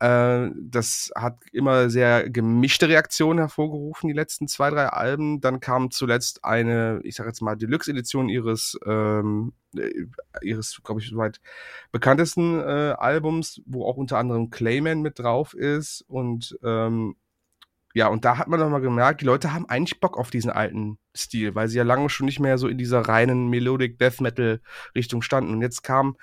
Äh, 0.00 0.50
das 0.56 1.10
hat 1.16 1.38
immer 1.52 1.88
sehr 1.90 2.28
gemischte 2.28 2.88
Reaktionen 2.88 3.38
hervorgerufen, 3.38 4.08
die 4.08 4.14
letzten 4.14 4.48
zwei, 4.48 4.70
drei 4.70 4.86
Alben. 4.86 5.40
Dann 5.40 5.60
kam 5.60 5.90
zuletzt 5.90 6.44
eine, 6.44 7.00
ich 7.04 7.14
sag 7.14 7.26
jetzt 7.26 7.42
mal, 7.42 7.56
Deluxe-Edition 7.56 8.28
ihres, 8.28 8.78
ähm, 8.86 9.52
äh, 9.76 10.06
ihres, 10.42 10.80
glaube 10.82 11.00
ich, 11.00 11.08
soweit 11.08 11.40
bekanntesten 11.92 12.58
äh, 12.60 12.94
Albums, 12.98 13.62
wo 13.66 13.86
auch 13.86 13.96
unter 13.96 14.18
anderem 14.18 14.50
Clayman 14.50 15.00
mit 15.00 15.18
drauf 15.18 15.54
ist. 15.54 16.04
Und 16.08 16.58
ähm, 16.62 17.16
ja, 17.94 18.08
und 18.08 18.24
da 18.24 18.38
hat 18.38 18.48
man 18.48 18.58
nochmal 18.58 18.80
gemerkt, 18.80 19.20
die 19.20 19.26
Leute 19.26 19.52
haben 19.52 19.68
eigentlich 19.68 20.00
Bock 20.00 20.18
auf 20.18 20.30
diesen 20.30 20.50
alten 20.50 20.98
Stil, 21.16 21.54
weil 21.54 21.68
sie 21.68 21.78
ja 21.78 21.84
lange 21.84 22.10
schon 22.10 22.26
nicht 22.26 22.40
mehr 22.40 22.58
so 22.58 22.66
in 22.66 22.76
dieser 22.76 23.02
reinen 23.02 23.48
Melodic 23.48 24.00
Death 24.00 24.20
Metal 24.20 24.60
Richtung 24.96 25.22
standen. 25.22 25.52
Und 25.52 25.62
jetzt 25.62 25.82
kam 25.84 26.16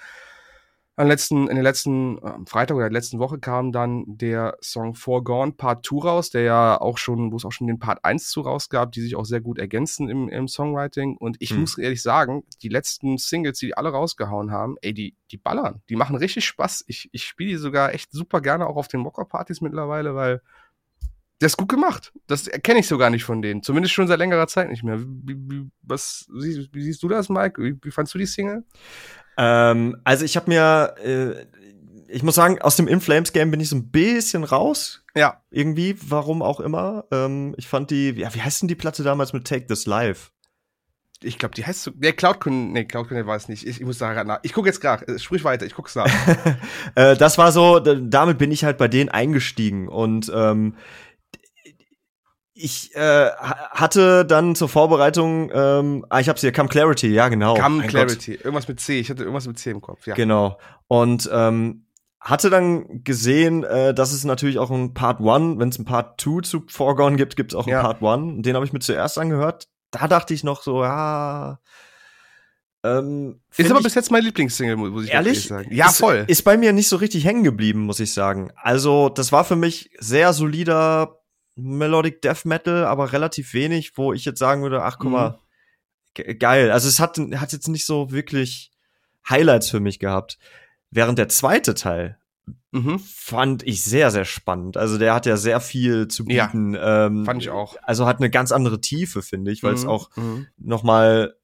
am 0.97 1.07
letzten, 1.07 1.47
in 1.47 1.55
den 1.55 1.63
letzten, 1.63 2.19
äh, 2.19 2.33
Freitag 2.45 2.75
oder 2.75 2.85
der 2.85 2.93
letzten 2.93 3.17
Woche 3.17 3.39
kam 3.39 3.71
dann 3.71 4.03
der 4.05 4.57
Song 4.61 4.93
Foregone 4.93 5.53
Part 5.53 5.85
2 5.85 6.07
raus, 6.07 6.29
der 6.29 6.43
ja 6.43 6.79
auch 6.79 6.97
schon, 6.97 7.31
wo 7.31 7.37
es 7.37 7.45
auch 7.45 7.51
schon 7.51 7.67
den 7.67 7.79
Part 7.79 8.05
1 8.05 8.29
zu 8.29 8.41
rausgab, 8.41 8.91
die 8.91 9.01
sich 9.01 9.15
auch 9.15 9.25
sehr 9.25 9.41
gut 9.41 9.57
ergänzen 9.57 10.09
im, 10.09 10.29
im 10.29 10.47
Songwriting. 10.47 11.17
Und 11.17 11.37
ich 11.39 11.51
hm. 11.51 11.61
muss 11.61 11.77
ehrlich 11.77 12.01
sagen, 12.03 12.43
die 12.61 12.69
letzten 12.69 13.17
Singles, 13.17 13.57
die 13.59 13.71
die 13.71 13.77
alle 13.77 13.89
rausgehauen 13.89 14.51
haben, 14.51 14.75
ey, 14.81 14.93
die, 14.93 15.15
die 15.31 15.37
ballern. 15.37 15.81
Die 15.87 15.95
machen 15.95 16.17
richtig 16.17 16.45
Spaß. 16.45 16.83
Ich, 16.87 17.09
ich 17.13 17.23
spiele 17.23 17.51
die 17.51 17.55
sogar 17.55 17.93
echt 17.93 18.11
super 18.11 18.41
gerne 18.41 18.67
auch 18.67 18.75
auf 18.75 18.89
den 18.89 18.99
Mocker-Partys 18.99 19.61
mittlerweile, 19.61 20.13
weil 20.13 20.41
das 21.39 21.53
ist 21.53 21.57
gut 21.57 21.69
gemacht. 21.69 22.11
Das 22.27 22.47
erkenne 22.47 22.81
ich 22.81 22.87
so 22.87 22.97
gar 22.97 23.09
nicht 23.09 23.23
von 23.23 23.41
denen. 23.41 23.63
Zumindest 23.63 23.93
schon 23.93 24.07
seit 24.07 24.19
längerer 24.19 24.47
Zeit 24.47 24.69
nicht 24.69 24.83
mehr. 24.83 24.99
Wie, 24.99 25.37
wie, 25.37 25.71
was, 25.81 26.27
wie, 26.33 26.69
wie 26.73 26.83
siehst 26.83 27.01
du 27.01 27.07
das, 27.07 27.29
Mike? 27.29 27.63
Wie, 27.63 27.77
wie 27.81 27.91
fandst 27.91 28.13
du 28.13 28.17
die 28.17 28.25
Single? 28.25 28.65
Ähm, 29.41 29.97
also 30.03 30.23
ich 30.23 30.37
habe 30.37 30.51
mir, 30.51 30.93
äh, 31.03 31.45
ich 32.07 32.21
muss 32.21 32.35
sagen, 32.35 32.61
aus 32.61 32.75
dem 32.75 32.87
In 32.87 33.01
Flames 33.01 33.33
Game 33.33 33.49
bin 33.49 33.59
ich 33.59 33.69
so 33.69 33.75
ein 33.75 33.89
bisschen 33.89 34.43
raus. 34.43 35.03
Ja. 35.15 35.41
Irgendwie, 35.49 35.95
warum 35.99 36.43
auch 36.43 36.59
immer. 36.59 37.05
Ähm, 37.11 37.55
ich 37.57 37.67
fand 37.67 37.89
die, 37.89 38.11
ja, 38.11 38.33
wie 38.35 38.41
heißt 38.41 38.61
denn 38.61 38.67
die 38.67 38.75
Platte 38.75 39.01
damals 39.01 39.33
mit 39.33 39.47
Take 39.47 39.65
This 39.65 39.87
Live? 39.87 40.31
Ich 41.23 41.39
glaube, 41.39 41.55
die 41.55 41.65
heißt 41.65 41.83
so. 41.83 41.91
Nee, 41.97 42.13
Cloud 42.13 42.45
nee, 42.45 42.85
Cloud 42.85 43.09
war 43.11 43.35
es 43.35 43.47
nicht. 43.47 43.65
Ich, 43.65 43.79
ich 43.79 43.85
muss 43.85 43.97
da 43.97 44.13
gerade 44.13 44.27
nach. 44.27 44.39
Ich 44.43 44.53
gucke 44.53 44.67
jetzt 44.67 44.79
gerade. 44.79 45.07
Äh, 45.07 45.19
sprich 45.19 45.43
weiter, 45.43 45.65
ich 45.65 45.73
guck's 45.73 45.95
nach. 45.95 46.07
äh, 46.95 47.15
das 47.15 47.37
war 47.37 47.51
so, 47.51 47.79
damit 47.79 48.37
bin 48.37 48.51
ich 48.51 48.63
halt 48.63 48.77
bei 48.77 48.87
denen 48.87 49.09
eingestiegen. 49.09 49.87
Und 49.87 50.31
ähm, 50.33 50.75
ich 52.63 52.95
äh, 52.95 53.29
hatte 53.31 54.25
dann 54.25 54.55
zur 54.55 54.69
Vorbereitung, 54.69 55.51
ähm, 55.53 56.05
ah, 56.09 56.19
ich 56.19 56.29
hab's 56.29 56.41
hier, 56.41 56.51
Come 56.51 56.69
Clarity, 56.69 57.07
ja 57.07 57.29
genau. 57.29 57.55
Come 57.55 57.85
Clarity, 57.87 58.35
Gott. 58.35 58.45
irgendwas 58.45 58.67
mit 58.67 58.79
C, 58.79 58.99
ich 58.99 59.09
hatte 59.09 59.23
irgendwas 59.23 59.47
mit 59.47 59.59
C 59.59 59.71
im 59.71 59.81
Kopf, 59.81 60.07
ja. 60.07 60.15
Genau. 60.15 60.57
Und 60.87 61.29
ähm, 61.31 61.85
hatte 62.19 62.51
dann 62.51 63.03
gesehen, 63.03 63.63
äh, 63.63 63.93
dass 63.93 64.13
es 64.13 64.23
natürlich 64.23 64.59
auch 64.59 64.69
ein 64.69 64.93
Part 64.93 65.19
1, 65.19 65.59
wenn 65.59 65.69
es 65.69 65.79
ein 65.79 65.85
Part 65.85 66.21
2 66.21 66.41
zu 66.41 66.63
Foregone 66.67 67.15
gibt, 67.15 67.35
gibt 67.35 67.51
es 67.51 67.55
auch 67.55 67.65
ein 67.65 67.71
ja. 67.71 67.81
Part 67.81 68.03
1. 68.03 68.43
Den 68.43 68.55
habe 68.55 68.65
ich 68.65 68.73
mir 68.73 68.79
zuerst 68.79 69.17
angehört. 69.17 69.67
Da 69.89 70.07
dachte 70.07 70.33
ich 70.33 70.43
noch 70.43 70.61
so, 70.61 70.83
ja. 70.83 71.59
Ähm, 72.83 73.41
ist 73.57 73.69
aber 73.69 73.81
bis 73.81 73.93
jetzt 73.93 74.11
mein 74.11 74.23
Lieblingssingle, 74.23 74.75
muss 74.75 75.05
ich 75.05 75.11
ehrlich 75.11 75.47
sagen. 75.47 75.73
Ja, 75.73 75.89
ist, 75.89 75.97
voll. 75.97 76.23
Ist 76.27 76.43
bei 76.43 76.57
mir 76.57 76.73
nicht 76.73 76.87
so 76.87 76.95
richtig 76.95 77.25
hängen 77.25 77.43
geblieben, 77.43 77.81
muss 77.81 77.99
ich 77.99 78.13
sagen. 78.13 78.51
Also, 78.55 79.09
das 79.09 79.31
war 79.31 79.43
für 79.43 79.55
mich 79.55 79.91
sehr 79.99 80.33
solider 80.33 81.20
Melodic 81.55 82.21
Death 82.21 82.45
Metal, 82.45 82.85
aber 82.85 83.11
relativ 83.11 83.53
wenig, 83.53 83.97
wo 83.97 84.13
ich 84.13 84.25
jetzt 84.25 84.39
sagen 84.39 84.61
würde, 84.61 84.83
ach 84.83 84.97
guck 84.99 85.11
mal, 85.11 85.39
mhm. 86.17 86.39
geil. 86.39 86.71
Also 86.71 86.87
es 86.87 86.99
hat, 86.99 87.17
hat 87.17 87.51
jetzt 87.51 87.67
nicht 87.67 87.85
so 87.85 88.11
wirklich 88.11 88.71
Highlights 89.29 89.69
für 89.69 89.79
mich 89.79 89.99
gehabt. 89.99 90.37
Während 90.89 91.19
der 91.19 91.29
zweite 91.29 91.73
Teil 91.73 92.17
mhm. 92.71 92.99
fand 92.99 93.63
ich 93.63 93.83
sehr, 93.83 94.11
sehr 94.11 94.25
spannend. 94.25 94.77
Also 94.77 94.97
der 94.97 95.13
hat 95.13 95.25
ja 95.25 95.37
sehr 95.37 95.59
viel 95.59 96.07
zu 96.07 96.25
bieten. 96.25 96.73
Ja, 96.73 97.07
ähm, 97.07 97.25
fand 97.25 97.41
ich 97.41 97.49
auch. 97.49 97.75
Also 97.83 98.05
hat 98.05 98.17
eine 98.17 98.29
ganz 98.29 98.51
andere 98.51 98.81
Tiefe, 98.81 99.21
finde 99.21 99.51
ich, 99.51 99.63
weil 99.63 99.73
es 99.73 99.83
mhm. 99.83 99.89
auch 99.89 100.15
mhm. 100.15 100.47
noch 100.57 100.83
mal 100.83 101.35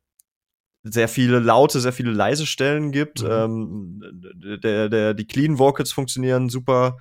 sehr 0.84 1.10
viele 1.10 1.39
laute, 1.39 1.80
sehr 1.80 1.93
viele 1.93 2.12
leise 2.12 2.46
Stellen 2.46 2.91
gibt. 2.91 3.24
Mhm. 3.24 3.30
Ähm, 3.30 4.60
der, 4.63 4.89
der, 4.89 5.13
die 5.13 5.28
Clean 5.28 5.60
Vocals 5.60 5.91
funktionieren 5.91 6.50
super. 6.50 6.98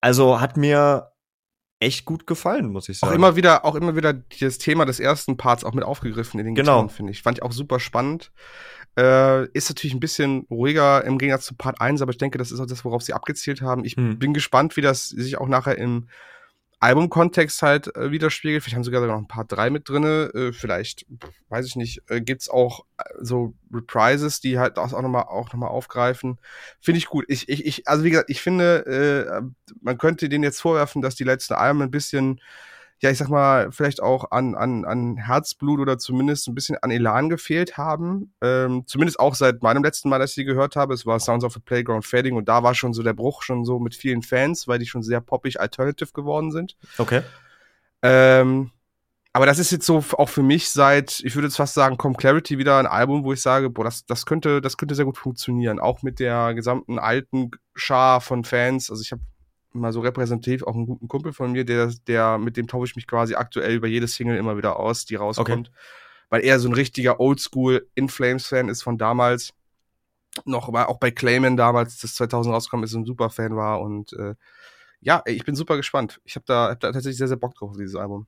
Also 0.00 0.40
hat 0.40 0.56
mir 0.56 1.09
echt 1.80 2.04
gut 2.04 2.26
gefallen, 2.26 2.70
muss 2.70 2.88
ich 2.88 2.98
sagen. 2.98 3.10
Auch 3.10 3.16
immer 3.16 3.36
wieder, 3.36 3.64
auch 3.64 3.74
immer 3.74 3.96
wieder 3.96 4.12
das 4.12 4.58
Thema 4.58 4.84
des 4.84 5.00
ersten 5.00 5.36
Parts 5.36 5.64
auch 5.64 5.72
mit 5.72 5.82
aufgegriffen 5.82 6.38
in 6.38 6.46
den 6.46 6.54
genau. 6.54 6.86
Finde 6.88 7.12
ich. 7.12 7.22
Fand 7.22 7.38
ich 7.38 7.42
auch 7.42 7.52
super 7.52 7.80
spannend. 7.80 8.30
Äh, 8.98 9.46
ist 9.52 9.70
natürlich 9.70 9.94
ein 9.94 10.00
bisschen 10.00 10.46
ruhiger 10.50 11.04
im 11.04 11.16
Gegensatz 11.16 11.46
zu 11.46 11.54
Part 11.54 11.80
1, 11.80 12.02
aber 12.02 12.10
ich 12.10 12.18
denke, 12.18 12.38
das 12.38 12.52
ist 12.52 12.60
auch 12.60 12.66
das, 12.66 12.84
worauf 12.84 13.02
sie 13.02 13.14
abgezielt 13.14 13.62
haben. 13.62 13.84
Ich 13.84 13.96
hm. 13.96 14.18
bin 14.18 14.34
gespannt, 14.34 14.76
wie 14.76 14.82
das 14.82 15.08
sich 15.08 15.38
auch 15.38 15.48
nachher 15.48 15.78
im 15.78 16.08
Albumkontext 16.80 17.60
halt 17.60 17.94
äh, 17.94 18.10
widerspiegelt. 18.10 18.62
Vielleicht 18.62 18.74
haben 18.74 18.82
sie 18.82 18.90
sogar 18.90 19.06
noch 19.06 19.18
ein 19.18 19.28
paar 19.28 19.44
drei 19.44 19.68
mit 19.68 19.88
drinne. 19.88 20.30
Äh, 20.34 20.52
vielleicht, 20.52 21.06
weiß 21.50 21.66
ich 21.66 21.76
nicht, 21.76 22.02
äh, 22.08 22.22
gibt's 22.22 22.48
auch 22.48 22.86
äh, 22.96 23.04
so 23.20 23.54
Reprises, 23.72 24.40
die 24.40 24.58
halt 24.58 24.78
das 24.78 24.94
auch 24.94 25.02
nochmal 25.02 25.24
auch 25.24 25.52
noch 25.52 25.68
aufgreifen. 25.68 26.38
Finde 26.80 26.98
ich 26.98 27.06
gut. 27.06 27.26
Ich, 27.28 27.50
ich, 27.50 27.66
ich, 27.66 27.86
also 27.86 28.02
wie 28.02 28.10
gesagt, 28.10 28.30
ich 28.30 28.40
finde, 28.40 28.86
äh, 28.86 29.42
man 29.82 29.98
könnte 29.98 30.30
denen 30.30 30.42
jetzt 30.42 30.60
vorwerfen, 30.60 31.02
dass 31.02 31.14
die 31.14 31.24
letzten 31.24 31.54
Alben 31.54 31.82
ein 31.82 31.90
bisschen 31.90 32.40
ja, 33.02 33.10
ich 33.10 33.16
sag 33.16 33.28
mal, 33.28 33.72
vielleicht 33.72 34.02
auch 34.02 34.30
an, 34.30 34.54
an, 34.54 34.84
an 34.84 35.16
Herzblut 35.16 35.80
oder 35.80 35.98
zumindest 35.98 36.48
ein 36.48 36.54
bisschen 36.54 36.76
an 36.82 36.90
Elan 36.90 37.30
gefehlt 37.30 37.78
haben. 37.78 38.34
Ähm, 38.42 38.84
zumindest 38.86 39.18
auch 39.18 39.34
seit 39.34 39.62
meinem 39.62 39.82
letzten 39.82 40.10
Mal, 40.10 40.18
dass 40.18 40.30
ich 40.30 40.34
sie 40.34 40.44
gehört 40.44 40.76
habe. 40.76 40.92
Es 40.92 41.06
war 41.06 41.18
Sounds 41.18 41.44
of 41.44 41.54
the 41.54 41.60
Playground 41.60 42.04
Fading 42.04 42.36
und 42.36 42.48
da 42.48 42.62
war 42.62 42.74
schon 42.74 42.92
so 42.92 43.02
der 43.02 43.14
Bruch 43.14 43.42
schon 43.42 43.64
so 43.64 43.78
mit 43.78 43.94
vielen 43.94 44.22
Fans, 44.22 44.68
weil 44.68 44.78
die 44.78 44.86
schon 44.86 45.02
sehr 45.02 45.22
poppig 45.22 45.58
alternative 45.58 46.12
geworden 46.12 46.52
sind. 46.52 46.76
Okay. 46.98 47.22
Ähm, 48.02 48.70
aber 49.32 49.46
das 49.46 49.58
ist 49.58 49.70
jetzt 49.70 49.86
so 49.86 50.04
auch 50.18 50.28
für 50.28 50.42
mich 50.42 50.68
seit, 50.68 51.20
ich 51.20 51.34
würde 51.36 51.46
jetzt 51.46 51.56
fast 51.56 51.74
sagen, 51.74 51.96
Com 51.96 52.16
Clarity 52.16 52.58
wieder 52.58 52.78
ein 52.78 52.86
Album, 52.86 53.24
wo 53.24 53.32
ich 53.32 53.40
sage, 53.40 53.70
boah, 53.70 53.84
das, 53.84 54.04
das 54.04 54.26
könnte, 54.26 54.60
das 54.60 54.76
könnte 54.76 54.94
sehr 54.94 55.04
gut 55.06 55.16
funktionieren. 55.16 55.78
Auch 55.78 56.02
mit 56.02 56.18
der 56.18 56.52
gesamten 56.52 56.98
alten 56.98 57.52
Schar 57.74 58.20
von 58.20 58.44
Fans. 58.44 58.90
Also 58.90 59.02
ich 59.02 59.12
habe 59.12 59.22
mal 59.72 59.92
so 59.92 60.00
repräsentativ 60.00 60.62
auch 60.62 60.74
einen 60.74 60.86
guten 60.86 61.08
Kumpel 61.08 61.32
von 61.32 61.52
mir, 61.52 61.64
der, 61.64 61.92
der, 62.06 62.38
mit 62.38 62.56
dem 62.56 62.66
tausche 62.66 62.90
ich 62.90 62.96
mich 62.96 63.06
quasi 63.06 63.34
aktuell 63.34 63.74
über 63.74 63.86
jede 63.86 64.08
Single 64.08 64.36
immer 64.36 64.56
wieder 64.56 64.78
aus, 64.78 65.04
die 65.04 65.14
rauskommt. 65.14 65.68
Okay. 65.68 65.78
Weil 66.28 66.44
er 66.44 66.58
so 66.60 66.68
ein 66.68 66.74
richtiger 66.74 67.20
Oldschool 67.20 67.88
In 67.94 68.08
Flames 68.08 68.46
Fan 68.46 68.68
ist 68.68 68.82
von 68.82 68.98
damals. 68.98 69.52
Noch, 70.44 70.72
war 70.72 70.88
auch 70.88 70.98
bei 70.98 71.10
Clayman 71.10 71.56
damals, 71.56 71.98
das 71.98 72.14
2000 72.14 72.54
rauskommt, 72.54 72.84
ist 72.84 72.94
ein 72.94 73.04
super 73.04 73.30
Fan 73.30 73.56
war 73.56 73.80
und 73.80 74.12
äh, 74.12 74.34
ja, 75.00 75.22
ich 75.26 75.44
bin 75.44 75.56
super 75.56 75.76
gespannt. 75.76 76.20
Ich 76.24 76.36
habe 76.36 76.44
da, 76.46 76.70
hab 76.70 76.80
da 76.80 76.92
tatsächlich 76.92 77.18
sehr, 77.18 77.26
sehr 77.28 77.36
Bock 77.36 77.54
drauf, 77.54 77.72
dieses 77.76 77.96
Album. 77.96 78.26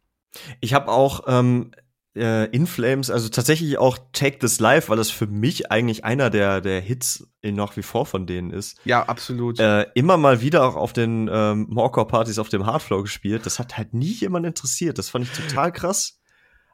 Ich 0.60 0.74
habe 0.74 0.88
auch 0.88 1.24
ähm, 1.26 1.72
äh, 2.14 2.46
In 2.46 2.66
Flames, 2.66 3.10
also 3.10 3.28
tatsächlich 3.28 3.78
auch 3.78 3.98
Take 4.12 4.38
This 4.38 4.60
Live, 4.60 4.88
weil 4.88 4.96
das 4.96 5.10
für 5.10 5.26
mich 5.26 5.70
eigentlich 5.70 6.04
einer 6.04 6.30
der, 6.30 6.60
der 6.60 6.80
Hits 6.80 7.26
in 7.40 7.54
noch 7.54 7.76
wie 7.76 7.82
vor 7.82 8.06
von 8.06 8.26
denen 8.26 8.50
ist. 8.50 8.78
Ja, 8.84 9.04
absolut. 9.04 9.58
Äh, 9.58 9.86
immer 9.94 10.16
mal 10.16 10.40
wieder 10.40 10.64
auch 10.64 10.76
auf 10.76 10.92
den 10.92 11.28
ähm, 11.32 11.66
Morecore-Partys 11.70 12.38
auf 12.38 12.48
dem 12.48 12.66
Hardflow 12.66 13.02
gespielt. 13.02 13.46
Das 13.46 13.58
hat 13.58 13.76
halt 13.78 13.94
nie 13.94 14.12
jemand 14.12 14.46
interessiert. 14.46 14.98
Das 14.98 15.08
fand 15.08 15.24
ich 15.24 15.32
total 15.32 15.72
krass. 15.72 16.18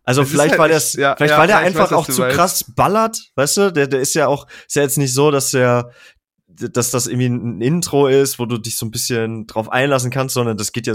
Also 0.04 0.22
das 0.22 0.30
vielleicht, 0.30 0.52
halt 0.52 0.60
weil 0.60 0.70
echt, 0.70 0.94
ja, 0.94 1.14
vielleicht 1.16 1.32
ja, 1.32 1.38
weil 1.38 1.48
der 1.48 1.58
einfach 1.58 1.92
weiß, 1.92 1.98
auch 1.98 2.06
zu 2.08 2.22
krass 2.22 2.64
ballert, 2.74 3.30
weißt 3.34 3.56
du? 3.58 3.72
Der, 3.72 3.86
der 3.86 4.00
ist 4.00 4.14
ja 4.14 4.26
auch, 4.26 4.46
ist 4.66 4.76
ja 4.76 4.82
jetzt 4.82 4.96
nicht 4.96 5.12
so, 5.12 5.30
dass 5.30 5.50
der, 5.50 5.90
dass 6.46 6.90
das 6.90 7.06
irgendwie 7.06 7.28
ein 7.28 7.60
Intro 7.60 8.08
ist, 8.08 8.38
wo 8.38 8.46
du 8.46 8.56
dich 8.56 8.76
so 8.76 8.86
ein 8.86 8.90
bisschen 8.90 9.46
drauf 9.46 9.70
einlassen 9.70 10.10
kannst, 10.10 10.34
sondern 10.34 10.56
das 10.56 10.72
geht 10.72 10.86
ja 10.86 10.94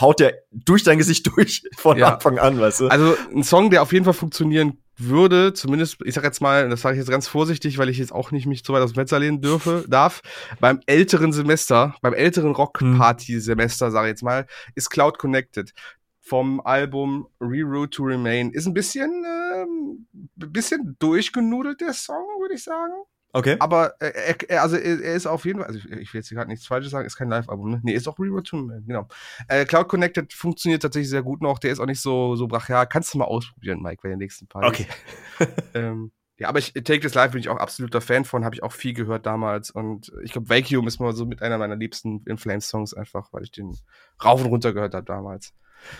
haut 0.00 0.20
der 0.20 0.34
durch 0.50 0.82
dein 0.82 0.98
Gesicht 0.98 1.26
durch 1.36 1.62
von 1.76 1.98
ja. 1.98 2.14
Anfang 2.14 2.38
an, 2.38 2.58
weißt 2.58 2.80
du? 2.80 2.88
Also 2.88 3.16
ein 3.34 3.44
Song, 3.44 3.70
der 3.70 3.82
auf 3.82 3.92
jeden 3.92 4.04
Fall 4.04 4.14
funktionieren 4.14 4.78
würde, 4.96 5.52
zumindest, 5.54 5.98
ich 6.04 6.14
sag 6.14 6.24
jetzt 6.24 6.40
mal, 6.40 6.68
das 6.68 6.82
sage 6.82 6.94
ich 6.94 7.00
jetzt 7.00 7.10
ganz 7.10 7.26
vorsichtig, 7.26 7.78
weil 7.78 7.88
ich 7.88 7.98
jetzt 7.98 8.12
auch 8.12 8.30
nicht 8.30 8.46
mich 8.46 8.64
zu 8.64 8.72
weit 8.72 8.82
aus 8.82 8.92
dem 8.92 8.96
Fenster 8.96 9.18
lehnen 9.18 9.40
dürfe, 9.40 9.84
darf, 9.88 10.22
beim 10.60 10.80
älteren 10.86 11.32
Semester, 11.32 11.96
beim 12.00 12.14
älteren 12.14 12.52
Rock-Party-Semester, 12.52 13.90
sage 13.90 14.08
ich 14.08 14.12
jetzt 14.12 14.22
mal, 14.22 14.46
ist 14.74 14.90
Cloud 14.90 15.18
Connected 15.18 15.72
vom 16.20 16.60
Album 16.60 17.26
Reroute 17.40 17.90
to 17.90 18.04
Remain. 18.04 18.50
Ist 18.50 18.66
ein 18.66 18.74
bisschen, 18.74 19.24
ähm, 19.54 20.06
bisschen 20.36 20.96
durchgenudelt, 20.98 21.80
der 21.80 21.92
Song, 21.92 22.24
würde 22.40 22.54
ich 22.54 22.64
sagen. 22.64 22.92
Okay. 23.34 23.56
Aber 23.58 24.00
er, 24.00 24.36
er, 24.48 24.62
also 24.62 24.76
er, 24.76 25.14
ist 25.14 25.26
auf 25.26 25.44
jeden 25.44 25.58
Fall, 25.58 25.66
also 25.66 25.80
ich, 25.80 25.90
ich 25.90 26.14
will 26.14 26.20
jetzt 26.20 26.30
gerade 26.30 26.48
nichts 26.48 26.68
Falsches 26.68 26.92
sagen, 26.92 27.04
ist 27.04 27.16
kein 27.16 27.28
Live-Album, 27.28 27.68
ne? 27.68 27.80
Nee, 27.82 27.92
ist 27.92 28.06
auch 28.06 28.16
Reroute 28.16 28.44
to 28.44 28.70
genau. 28.86 29.08
Äh, 29.48 29.64
Cloud 29.64 29.88
Connected 29.88 30.32
funktioniert 30.32 30.82
tatsächlich 30.82 31.10
sehr 31.10 31.24
gut 31.24 31.42
noch, 31.42 31.58
der 31.58 31.72
ist 31.72 31.80
auch 31.80 31.86
nicht 31.86 32.00
so, 32.00 32.36
so 32.36 32.46
brachial. 32.46 32.86
Kannst 32.86 33.12
du 33.12 33.18
mal 33.18 33.24
ausprobieren, 33.24 33.82
Mike, 33.82 34.02
bei 34.04 34.08
den 34.08 34.18
nächsten 34.18 34.46
paar 34.46 34.62
Okay. 34.62 34.86
ähm, 35.74 36.12
ja, 36.38 36.48
aber 36.48 36.60
ich 36.60 36.74
Take 36.74 37.00
This 37.00 37.14
Live 37.14 37.32
bin 37.32 37.40
ich 37.40 37.48
auch 37.48 37.58
absoluter 37.58 38.00
Fan 38.00 38.24
von, 38.24 38.44
habe 38.44 38.54
ich 38.54 38.62
auch 38.62 38.72
viel 38.72 38.94
gehört 38.94 39.26
damals 39.26 39.70
und 39.72 40.12
ich 40.22 40.30
glaube 40.30 40.48
Vacuum 40.48 40.86
ist 40.86 41.00
mal 41.00 41.12
so 41.12 41.26
mit 41.26 41.42
einer 41.42 41.58
meiner 41.58 41.76
liebsten 41.76 42.22
In 42.26 42.38
Flames 42.38 42.68
Songs 42.68 42.94
einfach, 42.94 43.32
weil 43.32 43.42
ich 43.42 43.50
den 43.50 43.76
rauf 44.24 44.44
und 44.44 44.48
runter 44.48 44.72
gehört 44.72 44.94
habe 44.94 45.04
damals. 45.04 45.54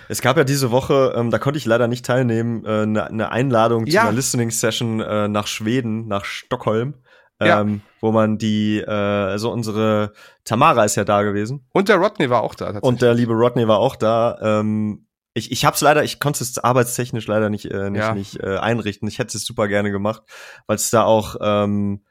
Es 0.09 0.23
gab 0.23 0.37
ja 0.37 0.44
diese 0.44 0.70
Woche, 0.70 1.14
ähm, 1.16 1.31
da 1.31 1.38
konnte 1.38 1.59
ich 1.59 1.66
leider 1.66 1.88
nicht 1.88 2.05
teilnehmen, 2.05 2.64
eine 2.64 2.83
äh, 2.83 2.87
ne, 2.87 3.09
ne 3.11 3.33
Einladung 3.33 3.87
ja. 3.87 4.03
zu 4.03 4.07
einer 4.07 4.16
Listening 4.16 4.51
Session 4.51 5.01
äh, 5.01 5.27
nach 5.27 5.49
Schweden, 5.49 6.07
nach 6.07 6.25
Stockholm 6.25 6.94
ja. 7.40 7.61
ähm, 7.61 7.83
wo 8.01 8.12
man 8.12 8.38
die, 8.38 8.79
äh, 8.79 8.90
also 8.90 9.51
unsere 9.51 10.12
Tamara 10.44 10.85
ist 10.85 10.97
ja 10.97 11.05
da 11.05 11.23
gewesen. 11.23 11.66
Und 11.73 11.88
der 11.88 11.97
Rodney 11.97 12.31
war 12.31 12.42
auch 12.42 12.55
da. 12.55 12.79
Und 12.81 13.03
der 13.03 13.14
liebe 13.14 13.33
Rodney 13.33 13.66
war 13.66 13.79
auch 13.79 13.97
da. 13.97 14.38
Ähm, 14.40 15.07
ich, 15.35 15.51
ich 15.51 15.64
hab's 15.64 15.81
leider, 15.81 16.05
ich 16.05 16.20
konnte 16.20 16.44
es 16.44 16.59
arbeitstechnisch 16.59 17.27
leider 17.27 17.51
nicht, 17.51 17.66
äh, 17.66 17.90
nicht, 17.90 18.01
ja. 18.01 18.14
nicht 18.14 18.40
äh, 18.40 18.59
einrichten. 18.59 19.09
Ich 19.09 19.18
hätte 19.18 19.37
es 19.37 19.44
super 19.44 19.66
gerne 19.66 19.90
gemacht, 19.90 20.23
weil 20.66 20.77
es 20.77 20.90
da 20.90 21.03
auch 21.05 21.37
ähm, 21.40 22.05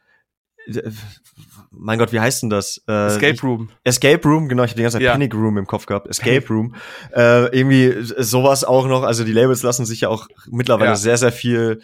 mein 1.71 1.99
Gott, 1.99 2.11
wie 2.13 2.19
heißt 2.19 2.43
denn 2.43 2.49
das? 2.49 2.81
Äh, 2.87 3.07
Escape 3.07 3.41
Room. 3.41 3.69
Escape 3.83 4.27
Room, 4.27 4.47
genau, 4.47 4.63
ich 4.63 4.71
habe 4.71 4.77
die 4.77 4.83
ganze 4.83 4.95
Zeit 4.97 5.03
ja. 5.03 5.11
Panic 5.11 5.33
Room 5.33 5.57
im 5.57 5.67
Kopf 5.67 5.85
gehabt. 5.85 6.07
Escape 6.07 6.45
Room. 6.49 6.75
äh, 7.13 7.45
irgendwie 7.57 7.93
sowas 8.01 8.63
auch 8.63 8.87
noch. 8.87 9.03
Also 9.03 9.23
die 9.23 9.33
Labels 9.33 9.63
lassen 9.63 9.85
sich 9.85 10.01
ja 10.01 10.09
auch 10.09 10.27
mittlerweile 10.49 10.91
ja. 10.91 10.95
sehr, 10.95 11.17
sehr 11.17 11.31
viel 11.31 11.81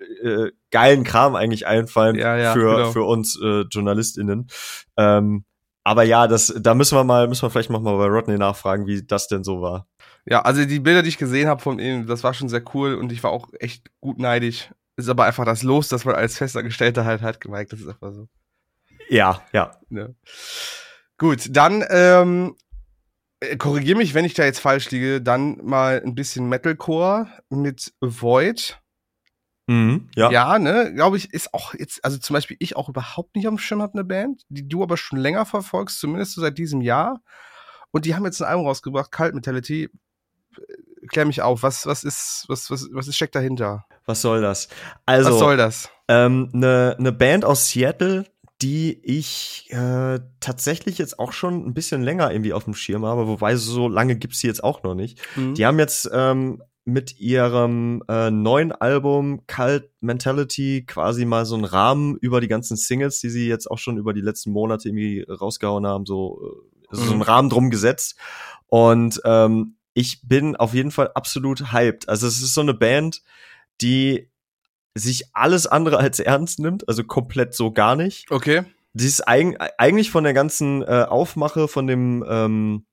äh, 0.00 0.50
geilen 0.70 1.04
Kram 1.04 1.34
eigentlich 1.34 1.66
einfallen 1.66 2.16
ja, 2.16 2.36
ja, 2.36 2.52
für, 2.52 2.76
genau. 2.76 2.92
für 2.92 3.02
uns 3.04 3.38
äh, 3.42 3.64
JournalistInnen. 3.70 4.48
Ähm, 4.96 5.44
aber 5.84 6.02
ja, 6.02 6.26
das, 6.26 6.52
da 6.58 6.74
müssen 6.74 6.96
wir 6.96 7.04
mal, 7.04 7.28
müssen 7.28 7.42
wir 7.42 7.50
vielleicht 7.50 7.70
noch 7.70 7.80
mal 7.80 7.96
bei 7.96 8.06
Rodney 8.06 8.36
nachfragen, 8.36 8.86
wie 8.86 9.02
das 9.02 9.26
denn 9.28 9.42
so 9.42 9.62
war. 9.62 9.86
Ja, 10.26 10.42
also 10.42 10.64
die 10.64 10.80
Bilder, 10.80 11.02
die 11.02 11.08
ich 11.08 11.18
gesehen 11.18 11.48
habe 11.48 11.62
von 11.62 11.78
ihm, 11.78 12.06
das 12.06 12.22
war 12.22 12.34
schon 12.34 12.50
sehr 12.50 12.62
cool 12.74 12.94
und 12.94 13.10
ich 13.10 13.22
war 13.22 13.30
auch 13.30 13.48
echt 13.58 13.86
gut 14.00 14.18
neidisch. 14.18 14.70
Ist 14.96 15.08
aber 15.08 15.24
einfach 15.24 15.44
das 15.44 15.62
Los, 15.62 15.88
dass 15.88 16.04
man 16.04 16.16
als 16.16 16.36
Festangestellter 16.36 17.04
halt 17.04 17.22
hat 17.22 17.40
gemerkt, 17.40 17.72
das 17.72 17.80
ist 17.80 17.88
einfach 17.88 18.12
so. 18.12 18.28
Ja, 19.08 19.40
ja. 19.52 19.70
ja. 19.90 20.08
Gut, 21.16 21.46
dann 21.50 21.84
ähm, 21.88 22.56
äh, 23.40 23.56
korrigier 23.56 23.96
mich, 23.96 24.14
wenn 24.14 24.24
ich 24.24 24.34
da 24.34 24.44
jetzt 24.44 24.60
falsch 24.60 24.90
liege, 24.90 25.22
dann 25.22 25.58
mal 25.64 26.02
ein 26.04 26.14
bisschen 26.14 26.48
Metalcore 26.48 27.28
mit 27.48 27.94
Void. 28.00 28.78
Mhm, 29.68 30.08
ja. 30.16 30.30
Ja, 30.30 30.58
ne, 30.58 30.92
glaube 30.94 31.18
ich, 31.18 31.32
ist 31.32 31.52
auch 31.52 31.74
jetzt, 31.74 32.02
also 32.02 32.16
zum 32.16 32.32
Beispiel 32.32 32.56
ich 32.58 32.74
auch 32.74 32.88
überhaupt 32.88 33.36
nicht 33.36 33.46
am 33.46 33.58
Schirm 33.58 33.82
habe, 33.82 33.92
eine 33.92 34.04
Band, 34.04 34.42
die 34.48 34.66
du 34.66 34.82
aber 34.82 34.96
schon 34.96 35.18
länger 35.18 35.44
verfolgst, 35.44 36.00
zumindest 36.00 36.32
so 36.32 36.40
seit 36.40 36.56
diesem 36.56 36.80
Jahr. 36.80 37.20
Und 37.90 38.06
die 38.06 38.14
haben 38.14 38.24
jetzt 38.24 38.40
ein 38.40 38.48
Album 38.48 38.66
rausgebracht, 38.66 39.12
Cult 39.12 39.34
Mentality. 39.34 39.90
Klär 41.08 41.26
mich 41.26 41.42
auf, 41.42 41.62
was, 41.62 41.86
was 41.86 42.02
ist, 42.02 42.46
was, 42.48 42.70
was, 42.70 42.88
was 42.92 43.08
ist, 43.08 43.16
steckt 43.16 43.34
dahinter? 43.34 43.84
Was 44.06 44.22
soll 44.22 44.40
das? 44.40 44.68
Also, 45.04 45.32
was 45.32 45.38
soll 45.38 45.56
das? 45.58 45.90
Ähm, 46.08 46.50
eine, 46.54 46.96
eine 46.98 47.12
Band 47.12 47.44
aus 47.44 47.68
Seattle, 47.68 48.24
die 48.62 48.98
ich 49.04 49.68
äh, 49.70 50.18
tatsächlich 50.40 50.96
jetzt 50.96 51.18
auch 51.18 51.32
schon 51.32 51.66
ein 51.66 51.74
bisschen 51.74 52.02
länger 52.02 52.32
irgendwie 52.32 52.54
auf 52.54 52.64
dem 52.64 52.74
Schirm 52.74 53.04
habe, 53.04 53.28
wobei 53.28 53.54
so 53.56 53.86
lange 53.86 54.16
gibt's 54.16 54.40
sie 54.40 54.46
jetzt 54.46 54.64
auch 54.64 54.82
noch 54.82 54.94
nicht. 54.94 55.20
Mhm. 55.36 55.54
Die 55.54 55.66
haben 55.66 55.78
jetzt 55.78 56.10
ähm, 56.12 56.62
mit 56.88 57.20
ihrem 57.20 58.02
äh, 58.08 58.30
neuen 58.30 58.72
Album 58.72 59.46
Cult 59.46 59.90
Mentality 60.00 60.86
quasi 60.86 61.26
mal 61.26 61.44
so 61.44 61.54
einen 61.54 61.66
Rahmen 61.66 62.16
über 62.16 62.40
die 62.40 62.48
ganzen 62.48 62.78
Singles, 62.78 63.20
die 63.20 63.28
sie 63.28 63.46
jetzt 63.46 63.70
auch 63.70 63.76
schon 63.76 63.98
über 63.98 64.14
die 64.14 64.22
letzten 64.22 64.52
Monate 64.52 64.88
irgendwie 64.88 65.22
rausgehauen 65.28 65.86
haben, 65.86 66.06
so, 66.06 66.40
äh, 66.90 66.96
so 66.96 67.02
einen 67.02 67.16
mhm. 67.16 67.22
Rahmen 67.22 67.50
drum 67.50 67.68
gesetzt. 67.68 68.16
Und 68.68 69.20
ähm, 69.26 69.76
ich 69.92 70.22
bin 70.26 70.56
auf 70.56 70.72
jeden 70.72 70.90
Fall 70.90 71.10
absolut 71.14 71.72
hyped. 71.72 72.08
Also 72.08 72.26
es 72.26 72.40
ist 72.40 72.54
so 72.54 72.62
eine 72.62 72.74
Band, 72.74 73.22
die 73.82 74.30
sich 74.94 75.24
alles 75.34 75.66
andere 75.66 75.98
als 75.98 76.20
ernst 76.20 76.58
nimmt, 76.58 76.88
also 76.88 77.04
komplett 77.04 77.54
so 77.54 77.70
gar 77.70 77.96
nicht. 77.96 78.30
Okay. 78.30 78.62
Die 78.94 79.04
ist 79.04 79.28
eig 79.28 79.58
eigentlich 79.76 80.10
von 80.10 80.24
der 80.24 80.32
ganzen 80.32 80.82
äh, 80.82 81.04
Aufmache, 81.06 81.68
von 81.68 81.86
dem 81.86 82.24
ähm, 82.26 82.86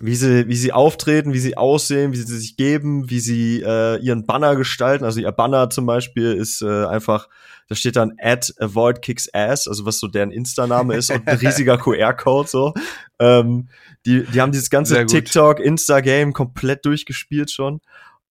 wie 0.00 0.14
sie, 0.16 0.48
wie 0.48 0.56
sie 0.56 0.72
auftreten, 0.72 1.32
wie 1.32 1.38
sie 1.38 1.56
aussehen, 1.56 2.12
wie 2.12 2.16
sie 2.16 2.38
sich 2.38 2.56
geben, 2.56 3.10
wie 3.10 3.20
sie 3.20 3.62
äh, 3.62 3.98
ihren 4.00 4.26
Banner 4.26 4.56
gestalten. 4.56 5.04
Also 5.04 5.20
ihr 5.20 5.30
Banner 5.30 5.70
zum 5.70 5.86
Beispiel 5.86 6.32
ist 6.32 6.62
äh, 6.62 6.86
einfach, 6.86 7.28
da 7.68 7.74
steht 7.74 7.96
dann 7.96 8.14
at 8.18 8.52
avoid 8.58 9.02
kicks 9.02 9.32
ass, 9.32 9.68
also 9.68 9.86
was 9.86 9.98
so 9.98 10.08
deren 10.08 10.30
Insta-Name 10.30 10.96
ist 10.96 11.10
und 11.10 11.26
ein 11.28 11.38
riesiger 11.38 11.78
QR-Code 11.78 12.48
so. 12.48 12.74
Ähm, 13.20 13.68
die, 14.04 14.24
die 14.24 14.40
haben 14.40 14.52
dieses 14.52 14.70
ganze 14.70 15.06
TikTok, 15.06 15.60
Insta-Game 15.60 16.32
komplett 16.32 16.84
durchgespielt 16.84 17.50
schon. 17.50 17.80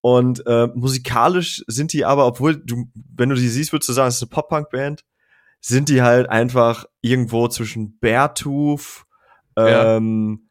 Und 0.02 0.46
äh, 0.46 0.68
musikalisch 0.74 1.64
sind 1.68 1.94
die 1.94 2.04
aber, 2.04 2.28
obwohl 2.28 2.58
du, 2.58 2.90
wenn 3.16 3.30
du 3.30 3.36
die 3.36 3.48
siehst, 3.48 3.72
würdest 3.72 3.88
du 3.88 3.94
sagen, 3.94 4.10
es 4.10 4.16
ist 4.16 4.24
eine 4.24 4.32
Pop-Punk-Band, 4.32 5.06
sind 5.62 5.88
die 5.88 6.02
halt 6.02 6.30
einfach 6.30 6.86
irgendwo 7.00 7.48
zwischen 7.48 7.98
Beartooth, 8.00 9.06
ähm, 9.56 10.42
ja 10.44 10.50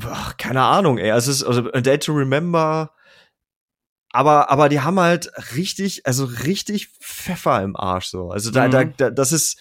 Ach, 0.00 0.36
keine 0.36 0.62
Ahnung, 0.62 0.98
ey. 0.98 1.10
Also, 1.10 1.30
es 1.30 1.42
ist, 1.42 1.46
also, 1.46 1.70
A 1.72 1.80
Day 1.80 1.98
to 1.98 2.12
Remember. 2.12 2.92
Aber, 4.10 4.50
aber 4.50 4.68
die 4.68 4.80
haben 4.80 5.00
halt 5.00 5.30
richtig, 5.54 6.06
also 6.06 6.24
richtig 6.24 6.88
Pfeffer 7.00 7.62
im 7.62 7.76
Arsch, 7.76 8.06
so. 8.06 8.30
Also, 8.30 8.50
da, 8.50 8.66
mhm. 8.66 8.70
da, 8.70 8.84
da, 8.84 9.10
das 9.10 9.32
ist, 9.32 9.60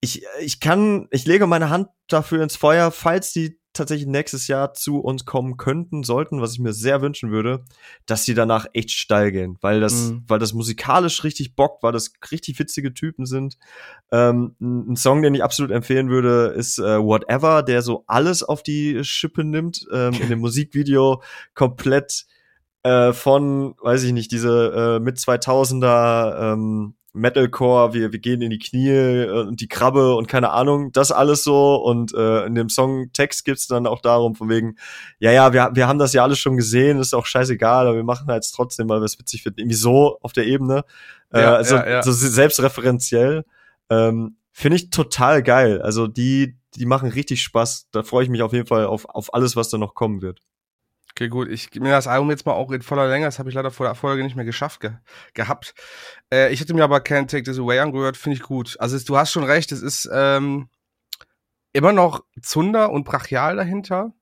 ich, 0.00 0.24
ich 0.40 0.60
kann, 0.60 1.08
ich 1.10 1.26
lege 1.26 1.46
meine 1.46 1.70
Hand 1.70 1.88
dafür 2.08 2.42
ins 2.42 2.56
Feuer, 2.56 2.90
falls 2.90 3.32
die 3.32 3.59
tatsächlich 3.72 4.08
nächstes 4.08 4.48
Jahr 4.48 4.74
zu 4.74 4.98
uns 4.98 5.24
kommen 5.24 5.56
könnten, 5.56 6.02
sollten, 6.02 6.40
was 6.40 6.52
ich 6.52 6.58
mir 6.58 6.72
sehr 6.72 7.02
wünschen 7.02 7.30
würde, 7.30 7.64
dass 8.06 8.24
sie 8.24 8.34
danach 8.34 8.66
echt 8.72 8.90
steil 8.90 9.30
gehen, 9.30 9.58
weil 9.60 9.80
das, 9.80 10.10
mhm. 10.10 10.24
weil 10.26 10.38
das 10.38 10.52
musikalisch 10.52 11.22
richtig 11.24 11.54
bockt, 11.54 11.82
weil 11.82 11.92
das 11.92 12.12
richtig 12.32 12.58
witzige 12.58 12.92
Typen 12.94 13.26
sind. 13.26 13.58
Ähm, 14.10 14.56
ein 14.60 14.96
Song, 14.96 15.22
den 15.22 15.34
ich 15.34 15.44
absolut 15.44 15.70
empfehlen 15.70 16.10
würde, 16.10 16.46
ist 16.56 16.78
äh, 16.78 16.98
Whatever, 16.98 17.62
der 17.62 17.82
so 17.82 18.04
alles 18.06 18.42
auf 18.42 18.62
die 18.62 19.04
Schippe 19.04 19.44
nimmt, 19.44 19.86
ähm, 19.92 20.14
in 20.14 20.28
dem 20.28 20.38
Musikvideo 20.40 21.22
komplett 21.54 22.26
äh, 22.82 23.12
von, 23.12 23.74
weiß 23.80 24.02
ich 24.04 24.12
nicht, 24.12 24.32
diese 24.32 24.98
äh, 24.98 25.00
mit 25.00 25.18
2000er 25.18 26.54
ähm, 26.54 26.94
Metalcore, 27.12 27.92
wir, 27.92 28.12
wir 28.12 28.18
gehen 28.18 28.40
in 28.40 28.50
die 28.50 28.58
Knie 28.58 28.90
äh, 28.90 29.46
und 29.46 29.60
die 29.60 29.68
Krabbe 29.68 30.14
und 30.14 30.28
keine 30.28 30.50
Ahnung, 30.50 30.92
das 30.92 31.10
alles 31.10 31.42
so. 31.42 31.76
Und 31.76 32.14
äh, 32.14 32.46
in 32.46 32.54
dem 32.54 32.68
Songtext 32.68 33.44
geht's 33.44 33.66
dann 33.66 33.86
auch 33.86 34.00
darum, 34.00 34.34
von 34.34 34.48
wegen, 34.48 34.76
ja, 35.18 35.32
ja, 35.32 35.52
wir, 35.52 35.70
wir 35.74 35.88
haben 35.88 35.98
das 35.98 36.12
ja 36.12 36.22
alles 36.22 36.38
schon 36.38 36.56
gesehen, 36.56 36.98
ist 36.98 37.14
auch 37.14 37.26
scheißegal, 37.26 37.86
aber 37.86 37.96
wir 37.96 38.04
machen 38.04 38.28
halt 38.28 38.48
trotzdem, 38.54 38.88
weil 38.88 39.00
wir 39.00 39.06
es 39.06 39.18
witzig 39.18 39.42
finden. 39.42 39.60
Irgendwie 39.60 39.76
so 39.76 40.18
auf 40.20 40.32
der 40.32 40.46
Ebene. 40.46 40.84
Äh, 41.32 41.40
ja, 41.40 41.54
also 41.54 41.76
ja, 41.76 41.88
ja. 41.88 42.02
so 42.02 42.12
selbstreferenziell. 42.12 43.44
Ähm, 43.88 44.36
Finde 44.52 44.76
ich 44.76 44.90
total 44.90 45.42
geil. 45.42 45.80
Also 45.82 46.06
die, 46.06 46.56
die 46.74 46.86
machen 46.86 47.08
richtig 47.08 47.42
Spaß. 47.42 47.88
Da 47.92 48.02
freue 48.02 48.24
ich 48.24 48.30
mich 48.30 48.42
auf 48.42 48.52
jeden 48.52 48.66
Fall 48.66 48.86
auf, 48.86 49.04
auf 49.06 49.34
alles, 49.34 49.56
was 49.56 49.70
da 49.70 49.78
noch 49.78 49.94
kommen 49.94 50.22
wird. 50.22 50.40
Okay, 51.20 51.28
gut. 51.28 51.48
Ich 51.50 51.78
mir 51.78 51.90
das 51.90 52.06
Album 52.06 52.30
jetzt 52.30 52.46
mal 52.46 52.54
auch 52.54 52.70
in 52.70 52.80
voller 52.80 53.06
Länge. 53.06 53.26
Das 53.26 53.38
habe 53.38 53.50
ich 53.50 53.54
leider 53.54 53.70
vor 53.70 53.84
der 53.84 53.94
Folge 53.94 54.24
nicht 54.24 54.36
mehr 54.36 54.46
geschafft 54.46 54.80
ge 54.80 54.92
gehabt. 55.34 55.74
Äh, 56.32 56.50
ich 56.50 56.60
hätte 56.60 56.72
mir 56.72 56.82
aber 56.82 56.96
Can't 57.00 57.26
Take 57.26 57.42
This 57.42 57.58
Away 57.58 57.78
angehört. 57.78 58.16
Finde 58.16 58.38
ich 58.38 58.42
gut. 58.42 58.80
Also 58.80 58.98
du 58.98 59.18
hast 59.18 59.30
schon 59.30 59.44
recht. 59.44 59.70
Es 59.70 59.82
ist 59.82 60.08
ähm, 60.10 60.70
immer 61.74 61.92
noch 61.92 62.24
Zunder 62.40 62.90
und 62.90 63.04
Brachial 63.04 63.56
dahinter. 63.56 64.14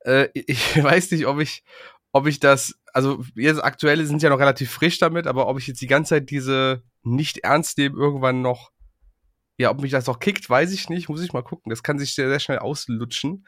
Äh, 0.00 0.26
ich 0.34 0.82
weiß 0.82 1.12
nicht, 1.12 1.26
ob 1.26 1.38
ich, 1.38 1.62
ob 2.10 2.26
ich 2.26 2.40
das, 2.40 2.74
also 2.92 3.24
jetzt 3.36 3.62
aktuelle 3.62 4.04
sind 4.04 4.20
ja 4.20 4.28
noch 4.28 4.40
relativ 4.40 4.72
frisch 4.72 4.98
damit, 4.98 5.28
aber 5.28 5.46
ob 5.46 5.60
ich 5.60 5.68
jetzt 5.68 5.82
die 5.82 5.86
ganze 5.86 6.16
Zeit 6.16 6.30
diese 6.30 6.82
nicht 7.04 7.38
ernst 7.44 7.78
nehmen 7.78 7.96
irgendwann 7.96 8.42
noch, 8.42 8.72
ja, 9.56 9.70
ob 9.70 9.80
mich 9.80 9.92
das 9.92 10.08
noch 10.08 10.18
kickt, 10.18 10.50
weiß 10.50 10.72
ich 10.72 10.88
nicht. 10.88 11.08
Muss 11.08 11.22
ich 11.22 11.32
mal 11.32 11.42
gucken. 11.42 11.70
Das 11.70 11.84
kann 11.84 12.00
sich 12.00 12.12
sehr, 12.12 12.28
sehr 12.28 12.40
schnell 12.40 12.58
auslutschen. 12.58 13.46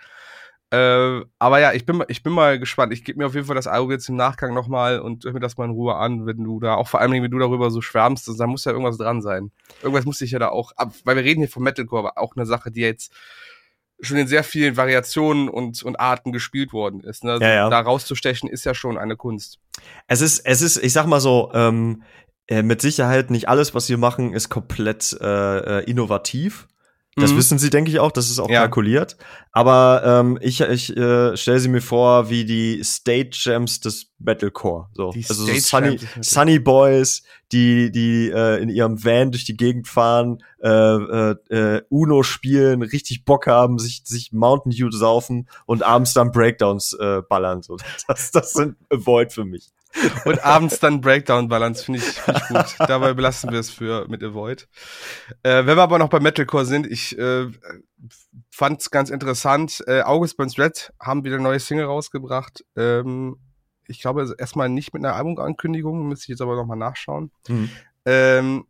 Äh, 0.70 1.20
aber 1.38 1.60
ja, 1.60 1.72
ich 1.72 1.86
bin, 1.86 2.02
ich 2.08 2.22
bin 2.22 2.32
mal 2.32 2.58
gespannt. 2.58 2.92
Ich 2.92 3.04
gebe 3.04 3.18
mir 3.18 3.26
auf 3.26 3.34
jeden 3.34 3.46
Fall 3.46 3.54
das 3.54 3.68
Auge 3.68 3.94
jetzt 3.94 4.08
im 4.08 4.16
Nachgang 4.16 4.52
nochmal 4.52 4.98
und 4.98 5.24
höre 5.24 5.32
mir 5.32 5.40
das 5.40 5.56
mal 5.56 5.66
in 5.66 5.70
Ruhe 5.70 5.94
an, 5.94 6.26
wenn 6.26 6.42
du 6.42 6.58
da, 6.58 6.74
auch 6.74 6.88
vor 6.88 7.00
allem, 7.00 7.12
wenn 7.12 7.30
du 7.30 7.38
darüber 7.38 7.70
so 7.70 7.80
schwärmst, 7.80 8.28
da 8.38 8.46
muss 8.46 8.64
ja 8.64 8.72
irgendwas 8.72 8.98
dran 8.98 9.22
sein. 9.22 9.52
Irgendwas 9.82 10.04
muss 10.04 10.20
ich 10.20 10.32
ja 10.32 10.38
da 10.38 10.48
auch, 10.48 10.72
ab, 10.76 10.92
weil 11.04 11.16
wir 11.16 11.24
reden 11.24 11.40
hier 11.40 11.48
vom 11.48 11.62
Metalcore, 11.62 12.00
aber 12.00 12.18
auch 12.18 12.34
eine 12.34 12.46
Sache, 12.46 12.72
die 12.72 12.80
jetzt 12.80 13.12
schon 14.00 14.16
in 14.16 14.26
sehr 14.26 14.44
vielen 14.44 14.76
Variationen 14.76 15.48
und, 15.48 15.82
und 15.82 15.98
Arten 16.00 16.32
gespielt 16.32 16.72
worden 16.72 17.00
ist. 17.00 17.24
Ne? 17.24 17.32
Also 17.32 17.44
ja, 17.44 17.54
ja. 17.54 17.70
Da 17.70 17.80
rauszustechen 17.80 18.48
ist 18.48 18.64
ja 18.64 18.74
schon 18.74 18.98
eine 18.98 19.16
Kunst. 19.16 19.58
Es 20.06 20.20
ist, 20.20 20.40
es 20.40 20.62
ist, 20.62 20.76
ich 20.78 20.92
sag 20.92 21.06
mal 21.06 21.20
so, 21.20 21.50
ähm, 21.54 22.02
äh, 22.48 22.62
mit 22.62 22.80
Sicherheit 22.80 23.30
nicht 23.30 23.48
alles, 23.48 23.74
was 23.74 23.88
wir 23.88 23.98
machen, 23.98 24.32
ist 24.32 24.48
komplett 24.48 25.16
äh, 25.20 25.80
äh 25.80 25.84
innovativ. 25.84 26.68
Das 27.18 27.32
mhm. 27.32 27.38
wissen 27.38 27.58
sie, 27.58 27.70
denke 27.70 27.90
ich 27.90 27.98
auch, 27.98 28.12
das 28.12 28.30
ist 28.30 28.38
auch 28.38 28.50
ja. 28.50 28.60
kalkuliert. 28.60 29.16
Aber 29.52 30.02
ähm, 30.04 30.38
ich, 30.42 30.60
ich 30.60 30.94
äh, 30.94 31.34
stelle 31.34 31.60
sie 31.60 31.68
mir 31.70 31.80
vor 31.80 32.28
wie 32.28 32.44
die 32.44 32.84
State 32.84 33.30
Gems 33.30 33.80
des 33.80 34.12
Metalcore. 34.18 34.88
So. 34.92 35.12
Die 35.12 35.24
also 35.26 35.46
so 35.46 35.52
Sunny, 35.54 35.98
Sunny 36.20 36.58
Boys, 36.58 37.22
die, 37.52 37.90
die 37.90 38.28
äh, 38.28 38.62
in 38.62 38.68
ihrem 38.68 39.02
Van 39.02 39.30
durch 39.30 39.46
die 39.46 39.56
Gegend 39.56 39.88
fahren, 39.88 40.42
äh, 40.62 40.68
äh, 40.68 41.36
äh, 41.48 41.82
Uno 41.88 42.22
spielen, 42.22 42.82
richtig 42.82 43.24
Bock 43.24 43.46
haben, 43.46 43.78
sich, 43.78 44.02
sich 44.04 44.32
Mountain 44.32 44.72
Dew 44.72 44.90
saufen 44.90 45.48
und 45.64 45.82
abends 45.82 46.12
dann 46.12 46.32
Breakdowns 46.32 46.92
äh, 47.00 47.22
ballern. 47.26 47.62
So. 47.62 47.78
Das, 48.08 48.30
das 48.30 48.52
sind 48.52 48.76
Avoid 48.90 49.32
für 49.32 49.46
mich. 49.46 49.70
Und 50.24 50.44
abends 50.44 50.78
dann 50.80 51.00
Breakdown-Balance, 51.00 51.84
finde 51.84 52.00
ich, 52.00 52.04
find 52.04 52.38
ich 52.38 52.48
gut. 52.48 52.76
Dabei 52.88 53.14
belassen 53.14 53.50
wir 53.50 53.60
es 53.60 53.70
für 53.70 54.06
mit 54.08 54.22
Avoid. 54.22 54.68
Äh, 55.42 55.66
wenn 55.66 55.76
wir 55.76 55.82
aber 55.82 55.98
noch 55.98 56.08
bei 56.08 56.20
Metalcore 56.20 56.64
sind, 56.64 56.86
ich 56.86 57.18
äh, 57.18 57.46
fand 58.50 58.80
es 58.80 58.90
ganz 58.90 59.10
interessant. 59.10 59.82
Äh, 59.86 60.02
August 60.02 60.36
Burns 60.36 60.58
Red 60.58 60.92
haben 61.00 61.24
wieder 61.24 61.36
eine 61.36 61.44
neue 61.44 61.60
Single 61.60 61.86
rausgebracht. 61.86 62.64
Ähm, 62.76 63.36
ich 63.88 64.00
glaube 64.00 64.34
erstmal 64.38 64.68
nicht 64.68 64.92
mit 64.92 65.04
einer 65.04 65.14
Albumankündigung, 65.14 66.08
müsste 66.08 66.24
ich 66.24 66.28
jetzt 66.28 66.42
aber 66.42 66.56
nochmal 66.56 66.76
nachschauen. 66.76 67.30
Mhm. 67.48 67.70
Ähm, 68.04 68.66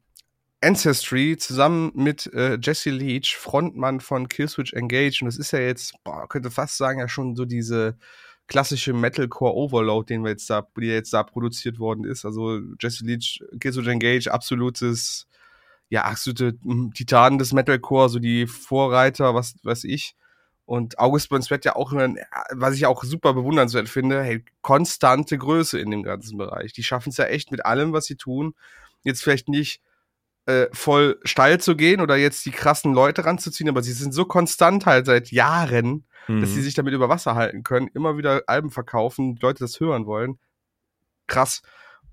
Ancestry 0.63 1.37
zusammen 1.37 1.93
mit 1.95 2.33
äh, 2.33 2.59
Jesse 2.61 2.91
Leach, 2.91 3.37
Frontmann 3.37 4.01
von 4.01 4.29
Killswitch 4.29 4.73
Engage. 4.73 5.19
Und 5.21 5.27
das 5.27 5.37
ist 5.37 5.53
ja 5.53 5.61
jetzt, 5.61 5.95
boah, 6.03 6.29
könnte 6.29 6.51
fast 6.51 6.77
sagen, 6.77 6.99
ja 6.99 7.09
schon 7.09 7.37
so 7.37 7.45
diese 7.45 7.99
klassische 8.49 8.93
Metalcore 8.93 9.55
Overload, 9.55 10.13
den 10.13 10.23
wir 10.23 10.31
jetzt 10.31 10.49
da, 10.51 10.67
der 10.77 10.95
jetzt 10.95 11.13
da 11.13 11.23
produziert 11.23 11.79
worden 11.79 12.05
ist. 12.05 12.25
Also 12.25 12.61
Jesse 12.81 13.05
Leach, 13.05 13.43
Killswitch 13.61 13.89
Engage, 13.89 14.33
absolutes, 14.33 15.27
ja, 15.89 16.05
absolute 16.05 16.57
hm, 16.63 16.93
Titanen 16.95 17.39
des 17.39 17.53
Metalcore, 17.53 18.09
so 18.09 18.19
die 18.19 18.47
Vorreiter, 18.47 19.35
was 19.35 19.57
weiß 19.63 19.85
ich. 19.85 20.15
Und 20.65 20.99
August 20.99 21.29
Burns 21.29 21.51
wird 21.51 21.65
ja 21.65 21.77
auch, 21.77 21.93
was 21.93 22.75
ich 22.75 22.87
auch 22.87 23.05
super 23.05 23.35
bewundernswert 23.35 23.89
finde, 23.89 24.23
hey, 24.23 24.45
konstante 24.63 25.39
Größe 25.39 25.79
in 25.79 25.93
dem 25.93 26.03
ganzen 26.03 26.39
Bereich. 26.39 26.73
Die 26.73 26.83
schaffen 26.83 27.11
es 27.11 27.19
ja 27.19 27.27
echt 27.27 27.53
mit 27.53 27.65
allem, 27.65 27.93
was 27.93 28.07
sie 28.07 28.17
tun. 28.17 28.55
Jetzt 29.05 29.23
vielleicht 29.23 29.49
nicht 29.49 29.81
äh, 30.47 30.69
voll 30.73 31.19
steil 31.25 31.61
zu 31.61 31.77
gehen 31.77 32.01
oder 32.01 32.17
jetzt 32.17 32.47
die 32.47 32.53
krassen 32.53 32.95
Leute 32.95 33.25
ranzuziehen, 33.25 33.69
aber 33.69 33.83
sie 33.83 33.93
sind 33.93 34.13
so 34.13 34.25
konstant 34.25 34.87
halt 34.87 35.07
seit 35.07 35.31
Jahren, 35.31 36.07
mhm. 36.29 36.41
dass 36.41 36.51
sie 36.51 36.61
mhm. 36.61 36.65
sich 36.65 36.75
damit 36.75 36.95
über 36.95 37.09
Wasser 37.09 37.35
halten 37.35 37.63
können, 37.63 37.89
immer 37.95 38.17
wieder 38.17 38.43
Alben 38.47 38.71
verkaufen, 38.71 39.37
Leute 39.41 39.65
das 39.65 39.81
hören 39.81 40.07
wollen. 40.07 40.39
Krass. 41.27 41.63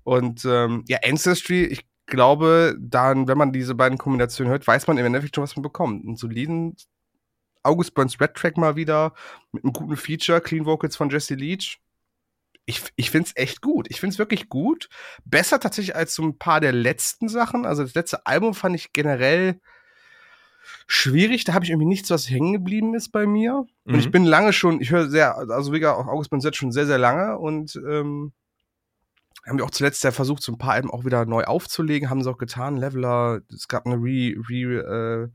Und 0.02 0.44
ähm, 0.44 0.84
ja, 0.88 0.98
Ancestry, 1.04 1.64
ich 1.64 1.86
glaube, 2.06 2.76
dann, 2.78 3.28
wenn 3.28 3.38
man 3.38 3.52
diese 3.52 3.74
beiden 3.74 3.98
Kombinationen 3.98 4.50
hört, 4.50 4.66
weiß 4.66 4.86
man 4.86 4.98
im 4.98 5.06
Endeffekt 5.06 5.36
schon, 5.36 5.44
was 5.44 5.56
man 5.56 5.62
bekommt. 5.62 6.04
Einen 6.04 6.16
soliden 6.16 6.76
August 7.62 7.94
Burns 7.94 8.20
Red 8.20 8.34
Track 8.34 8.56
mal 8.56 8.76
wieder 8.76 9.14
mit 9.52 9.64
einem 9.64 9.72
guten 9.72 9.96
Feature, 9.96 10.40
Clean 10.40 10.66
Vocals 10.66 10.96
von 10.96 11.08
Jesse 11.08 11.34
Leach. 11.34 11.80
Ich, 12.66 12.82
ich 12.96 13.10
finde 13.10 13.28
es 13.28 13.36
echt 13.36 13.60
gut. 13.60 13.86
Ich 13.90 14.00
finde 14.00 14.14
es 14.14 14.18
wirklich 14.18 14.48
gut. 14.48 14.88
Besser 15.24 15.60
tatsächlich 15.60 15.96
als 15.96 16.14
so 16.14 16.22
ein 16.22 16.38
paar 16.38 16.60
der 16.60 16.72
letzten 16.72 17.28
Sachen. 17.28 17.66
Also 17.66 17.82
das 17.82 17.94
letzte 17.94 18.26
Album 18.26 18.54
fand 18.54 18.74
ich 18.74 18.92
generell 18.92 19.60
schwierig. 20.86 21.44
Da 21.44 21.54
habe 21.54 21.64
ich 21.64 21.70
irgendwie 21.70 21.88
nichts, 21.88 22.10
was 22.10 22.28
hängen 22.30 22.52
geblieben 22.52 22.94
ist 22.94 23.10
bei 23.10 23.26
mir. 23.26 23.66
Mhm. 23.84 23.94
Und 23.94 24.00
ich 24.00 24.06
mhm. 24.06 24.12
bin 24.12 24.24
lange 24.24 24.52
schon, 24.52 24.80
ich 24.80 24.90
höre 24.90 25.08
sehr, 25.08 25.36
also 25.36 25.72
wie 25.72 25.80
gesagt, 25.80 25.98
auch 25.98 26.06
August 26.06 26.30
Benzett 26.30 26.56
schon 26.56 26.72
sehr, 26.72 26.86
sehr 26.86 26.98
lange 26.98 27.38
und 27.38 27.76
ähm, 27.88 28.32
haben 29.46 29.58
wir 29.58 29.64
auch 29.64 29.70
zuletzt 29.70 30.02
ja 30.04 30.10
versucht, 30.10 30.42
so 30.42 30.52
ein 30.52 30.58
paar 30.58 30.72
Alben 30.72 30.90
auch 30.90 31.04
wieder 31.04 31.26
neu 31.26 31.44
aufzulegen, 31.44 32.08
haben 32.08 32.22
sie 32.22 32.30
auch 32.30 32.38
getan. 32.38 32.76
Leveler, 32.76 33.40
es 33.52 33.68
gab 33.68 33.84
eine 33.84 33.96
Re, 33.96 34.34
Re, 34.48 35.24
äh, 35.24 35.28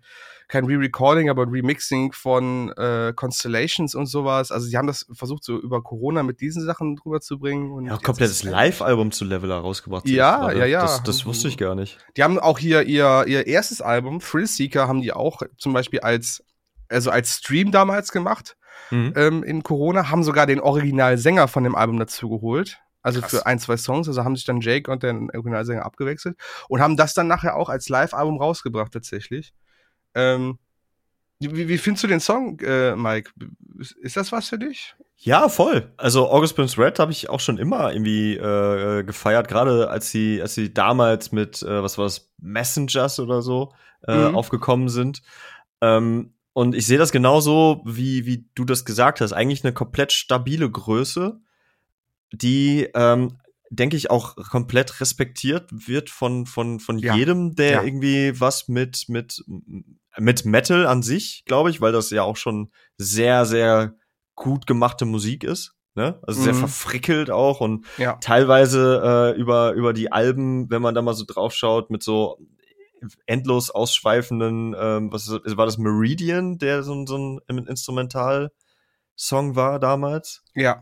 kein 0.48 0.66
Re-Recording, 0.66 1.30
aber 1.30 1.44
ein 1.44 1.50
Remixing 1.50 2.12
von 2.12 2.72
äh, 2.72 3.14
Constellations 3.16 3.94
und 3.94 4.08
sowas. 4.08 4.52
Also 4.52 4.66
sie 4.66 4.76
haben 4.78 4.88
das 4.88 5.06
versucht, 5.14 5.44
so 5.44 5.60
über 5.60 5.84
Corona 5.84 6.24
mit 6.24 6.42
diesen 6.42 6.64
Sachen 6.64 6.96
drüber 6.96 7.22
zu 7.22 7.38
bringen. 7.38 7.72
Und 7.72 7.86
ja, 7.86 7.98
komplettes 7.98 8.42
Live-Album 8.44 9.12
zu 9.12 9.26
Leveler 9.26 9.58
rausgebracht. 9.58 10.10
Ja, 10.10 10.52
ja, 10.52 10.66
ja. 10.66 10.82
Das, 10.82 11.04
das 11.04 11.26
wusste 11.28 11.48
ich 11.48 11.58
gar 11.58 11.76
nicht. 11.76 12.00
Die 12.18 12.24
haben 12.24 12.40
auch 12.40 12.58
hier 12.58 12.82
ihr, 12.84 13.26
ihr 13.28 13.46
erstes 13.46 13.80
Album, 13.80 14.20
Thrill 14.20 14.48
Seeker, 14.48 14.88
haben 14.88 15.02
die 15.02 15.14
auch 15.14 15.44
zum 15.58 15.74
Beispiel 15.74 16.00
als, 16.00 16.44
also 16.90 17.12
als 17.12 17.38
Stream 17.38 17.72
damals 17.72 18.12
gemacht. 18.12 18.58
Mhm. 18.90 19.14
Ähm, 19.16 19.44
in 19.44 19.62
Corona, 19.62 20.10
haben 20.10 20.24
sogar 20.24 20.48
den 20.48 20.60
Originalsänger 20.60 21.48
von 21.48 21.64
dem 21.64 21.76
Album 21.76 22.00
dazu 22.00 22.28
geholt. 22.28 22.80
Also 23.10 23.22
Krass. 23.22 23.32
für 23.32 23.46
ein, 23.46 23.60
zwei 23.60 23.78
Songs. 23.78 24.08
Also 24.08 24.24
haben 24.24 24.36
sich 24.36 24.46
dann 24.46 24.62
Jake 24.62 24.92
und 24.92 25.04
der 25.04 25.16
Originalsänger 25.34 25.86
abgewechselt 25.86 26.38
und 26.68 26.82
haben 26.82 26.98
das 26.98 27.14
dann 27.14 27.28
nachher 27.28 27.56
auch 27.56 27.70
als 27.70 27.90
Live-Album 27.90 28.38
rausgebracht, 28.38 28.94
tatsächlich. 28.94 29.54
Ähm, 30.16 30.60
wie, 31.40 31.70
wie 31.70 31.78
findest 31.78 32.04
du 32.04 32.08
den 32.08 32.20
Song, 32.20 32.60
äh, 32.60 32.96
Mike? 32.96 33.32
Ist 34.02 34.18
das 34.18 34.32
was 34.32 34.50
für 34.50 34.60
dich? 34.60 34.96
Ja, 35.16 35.48
voll. 35.50 35.94
Also 35.98 36.30
August 36.30 36.56
Burns 36.56 36.78
Red 36.78 37.00
habe 37.00 37.12
ich 37.12 37.30
auch 37.30 37.40
schon 37.40 37.58
immer 37.58 37.92
irgendwie 37.92 38.36
äh, 38.36 39.04
gefeiert, 39.04 39.48
gerade 39.48 39.90
als 39.90 40.12
sie, 40.12 40.42
als 40.42 40.56
sie 40.56 40.74
damals 40.74 41.32
mit, 41.32 41.62
äh, 41.62 41.82
was 41.82 41.98
war 41.98 42.06
das, 42.06 42.32
Messengers 42.38 43.20
oder 43.20 43.42
so 43.42 43.74
äh, 44.08 44.30
mhm. 44.30 44.36
aufgekommen 44.36 44.90
sind. 44.90 45.22
Ähm, 45.82 46.34
und 46.54 46.76
ich 46.76 46.86
sehe 46.86 46.98
das 46.98 47.12
genauso, 47.12 47.82
wie, 47.86 48.26
wie 48.26 48.46
du 48.56 48.66
das 48.66 48.84
gesagt 48.84 49.22
hast. 49.22 49.32
Eigentlich 49.32 49.64
eine 49.64 49.74
komplett 49.74 50.12
stabile 50.12 50.70
Größe, 50.70 51.40
die 52.32 52.88
ähm, 52.94 53.38
denke 53.70 53.98
ich, 53.98 54.10
auch 54.10 54.36
komplett 54.36 55.00
respektiert 55.00 55.70
wird 55.72 56.10
von, 56.10 56.46
von, 56.46 56.80
von 56.80 56.98
ja. 56.98 57.16
jedem, 57.16 57.56
der 57.56 57.72
ja. 57.72 57.84
irgendwie 57.84 58.40
was 58.40 58.68
mit, 58.68 59.06
mit, 59.08 59.44
mit 60.18 60.46
Metal 60.46 60.88
an 60.88 61.04
sich, 61.04 61.44
glaube 61.46 61.70
ich, 61.70 61.80
weil 61.80 61.92
das 61.92 62.10
ja 62.10 62.24
auch 62.24 62.38
schon 62.38 62.72
sehr, 62.98 63.46
sehr 63.46 63.96
gut 64.36 64.66
gemachte 64.66 65.06
Musik 65.06 65.44
ist. 65.44 65.76
Ne? 65.96 66.20
Also 66.24 66.40
mhm. 66.40 66.44
sehr 66.46 66.54
verfrickelt 66.56 67.30
auch 67.30 67.62
und 67.62 67.86
ja. 67.98 68.14
teilweise 68.16 69.34
äh, 69.36 69.40
über, 69.40 69.74
über 69.74 69.94
die 69.94 70.12
Alben, 70.12 70.70
wenn 70.70 70.82
man 70.82 70.96
da 70.96 71.02
mal 71.02 71.14
so 71.14 71.26
drauf 71.28 71.54
schaut, 71.54 71.90
mit 71.90 72.04
so 72.04 72.40
endlos 73.26 73.70
ausschweifenden, 73.70 74.76
ähm, 74.78 75.12
was 75.12 75.28
ist, 75.28 75.58
war 75.58 75.66
das 75.66 75.78
Meridian, 75.78 76.58
der 76.58 76.84
so, 76.84 77.06
so 77.06 77.40
ein 77.48 77.58
Instrumental 77.68 78.52
Song 79.16 79.56
war 79.56 79.80
damals. 79.80 80.44
Ja. 80.56 80.82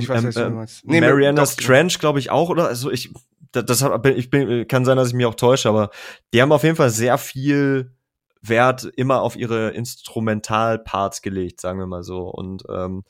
Ich 0.00 0.08
weiß, 0.08 0.36
ähm, 0.36 0.58
ähm, 0.58 0.66
nee, 0.84 1.00
Mariana's 1.00 1.56
Trench, 1.56 1.98
glaube 1.98 2.18
ich, 2.18 2.30
auch, 2.30 2.50
oder? 2.50 2.66
Also 2.66 2.90
ich, 2.90 3.12
das, 3.52 3.64
das 3.64 3.82
hab, 3.82 4.04
ich 4.06 4.30
bin, 4.30 4.66
kann 4.68 4.84
sein, 4.84 4.96
dass 4.96 5.08
ich 5.08 5.14
mich 5.14 5.26
auch 5.26 5.34
täusche, 5.34 5.68
aber 5.68 5.90
die 6.32 6.42
haben 6.42 6.52
auf 6.52 6.64
jeden 6.64 6.76
Fall 6.76 6.90
sehr 6.90 7.18
viel 7.18 7.92
Wert 8.40 8.84
immer 8.96 9.22
auf 9.22 9.36
ihre 9.36 9.70
Instrumentalparts 9.70 11.22
gelegt, 11.22 11.60
sagen 11.60 11.78
wir 11.78 11.86
mal 11.86 12.02
so. 12.02 12.28
Und 12.28 12.64
ähm, 12.68 13.04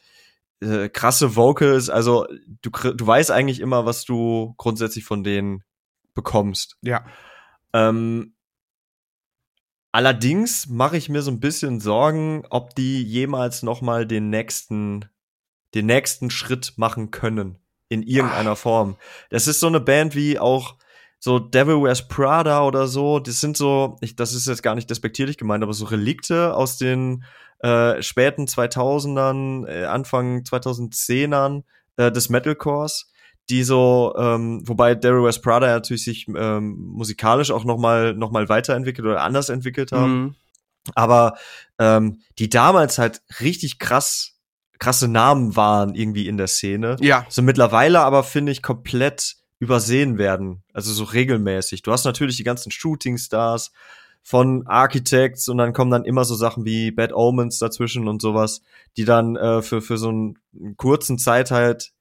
äh, 0.61 0.89
krasse 0.89 1.37
Vocals, 1.37 1.91
also 1.91 2.27
du, 2.63 2.71
du 2.71 3.07
weißt 3.07 3.31
eigentlich 3.31 3.61
immer, 3.61 3.87
was 3.87 4.05
du 4.05 4.55
grundsätzlich 4.57 5.05
von 5.05 5.23
denen 5.23 5.63
bekommst. 6.15 6.77
Ja. 6.83 7.05
Ähm, 7.73 8.35
allerdings 9.93 10.67
mache 10.67 10.97
ich 10.97 11.09
mir 11.09 11.23
so 11.23 11.31
ein 11.31 11.41
bisschen 11.41 11.81
Sorgen, 11.81 12.45
ob 12.51 12.75
die 12.75 13.03
jemals 13.03 13.63
noch 13.63 13.83
mal 13.83 14.07
den 14.07 14.31
nächsten, 14.31 15.05
den 15.79 15.87
nächsten 15.87 16.31
Schritt 16.31 16.75
machen 16.77 17.11
können 17.11 17.59
in 17.89 18.03
irgendeiner 18.03 18.53
Ach. 18.53 18.59
Form. 18.59 18.97
Das 19.31 19.47
ist 19.47 19.61
so 19.61 19.67
eine 19.67 19.81
Band 19.81 20.15
wie 20.15 20.39
auch 20.39 20.77
so 21.21 21.39
Devil 21.39 21.83
Wears 21.83 22.07
Prada 22.07 22.65
oder 22.65 22.87
so. 22.87 23.19
Das 23.19 23.41
sind 23.41 23.57
so, 23.57 23.97
ich, 24.01 24.17
das 24.17 24.35
ist 24.35 24.47
jetzt 24.47 24.63
gar 24.63 24.75
nicht 24.75 24.91
despektierlich 24.91 25.37
gemeint, 25.37 25.63
aber 25.63 25.73
so 25.73 25.87
Relikte 25.87 26.55
aus 26.55 26.79
den 26.79 27.25
äh, 27.61 28.03
späten 28.03 28.45
2000ern, 28.45 29.67
äh, 29.67 29.85
Anfang 29.85 30.43
2010ern 30.43 31.65
äh, 31.97 32.13
des 32.13 32.29
Metalcores, 32.29 33.11
die 33.51 33.65
so, 33.65 34.15
ähm, 34.17 34.63
wobei 34.69 34.95
Daryl 34.95 35.25
West 35.25 35.43
Prada 35.43 35.67
natürlich 35.67 36.05
sich 36.05 36.29
ähm, 36.29 36.77
musikalisch 36.79 37.51
auch 37.51 37.65
noch 37.65 37.79
mal, 37.79 38.15
noch 38.15 38.31
mal 38.31 38.49
weiterentwickelt 38.49 39.07
oder 39.07 39.23
anders 39.23 39.49
entwickelt 39.49 39.93
haben. 39.93 40.23
Mhm. 40.23 40.35
Aber 40.95 41.37
ähm, 41.79 42.21
die 42.39 42.49
damals 42.49 42.99
halt 42.99 43.23
richtig 43.41 43.79
krass 43.79 44.38
krasse 44.79 45.09
Namen 45.09 45.57
waren 45.57 45.95
irgendwie 45.95 46.29
in 46.29 46.37
der 46.37 46.47
Szene. 46.47 46.97
Ja. 47.01 47.27
So 47.29 47.43
mittlerweile 47.43 48.01
aber 48.01 48.23
finde 48.23 48.53
ich 48.53 48.63
komplett 48.63 49.37
übersehen 49.59 50.19
werden. 50.19 50.63
Also 50.73 50.93
so 50.93 51.05
regelmäßig. 51.05 51.83
Du 51.83 51.93
hast 51.93 52.05
natürlich 52.05 52.37
die 52.37 52.45
ganzen 52.45 52.71
Shooting 52.71 53.19
Stars, 53.19 53.73
von 54.29 54.67
Architects 54.67 55.49
und 55.49 55.57
dann 55.57 55.73
kommen 55.73 55.91
dann 55.91 56.05
immer 56.05 56.23
so 56.27 56.35
Sachen 56.35 56.67
wie 56.67 56.91
Bad 56.91 57.15
Omens 57.15 57.59
dazwischen 57.59 58.09
und 58.09 58.21
sowas, 58.21 58.61
die 58.99 59.07
dann 59.07 59.37
äh, 59.37 59.63
für, 59.63 59.81
für 59.81 59.97
so 59.97 60.11
einen 60.11 60.39
kurzen 60.77 61.19
Zeit 61.19 61.51
halt 61.51 61.93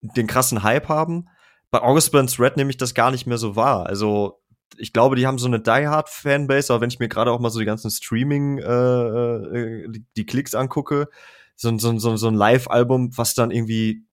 den 0.00 0.26
krassen 0.26 0.62
Hype 0.62 0.88
haben. 0.88 1.28
Bei 1.70 1.82
August 1.82 2.12
Burns 2.12 2.40
Red 2.40 2.56
nehme 2.56 2.70
ich 2.70 2.78
das 2.78 2.94
gar 2.94 3.10
nicht 3.10 3.26
mehr 3.26 3.36
so 3.36 3.56
wahr. 3.56 3.84
Also 3.84 4.40
ich 4.78 4.94
glaube, 4.94 5.16
die 5.16 5.26
haben 5.26 5.38
so 5.38 5.48
eine 5.48 5.60
Die 5.60 5.86
Hard 5.86 6.08
Fanbase, 6.08 6.72
aber 6.72 6.80
wenn 6.80 6.88
ich 6.88 6.98
mir 6.98 7.08
gerade 7.08 7.30
auch 7.30 7.40
mal 7.40 7.50
so 7.50 7.58
die 7.58 7.66
ganzen 7.66 7.90
Streaming 7.90 8.56
äh, 8.56 8.62
äh, 8.64 9.88
die, 9.90 10.06
die 10.16 10.24
Klicks 10.24 10.54
angucke, 10.54 11.08
so, 11.56 11.76
so, 11.78 11.98
so, 11.98 12.16
so 12.16 12.28
ein 12.28 12.34
Live-Album, 12.34 13.16
was 13.16 13.34
dann 13.34 13.50
irgendwie 13.50 14.06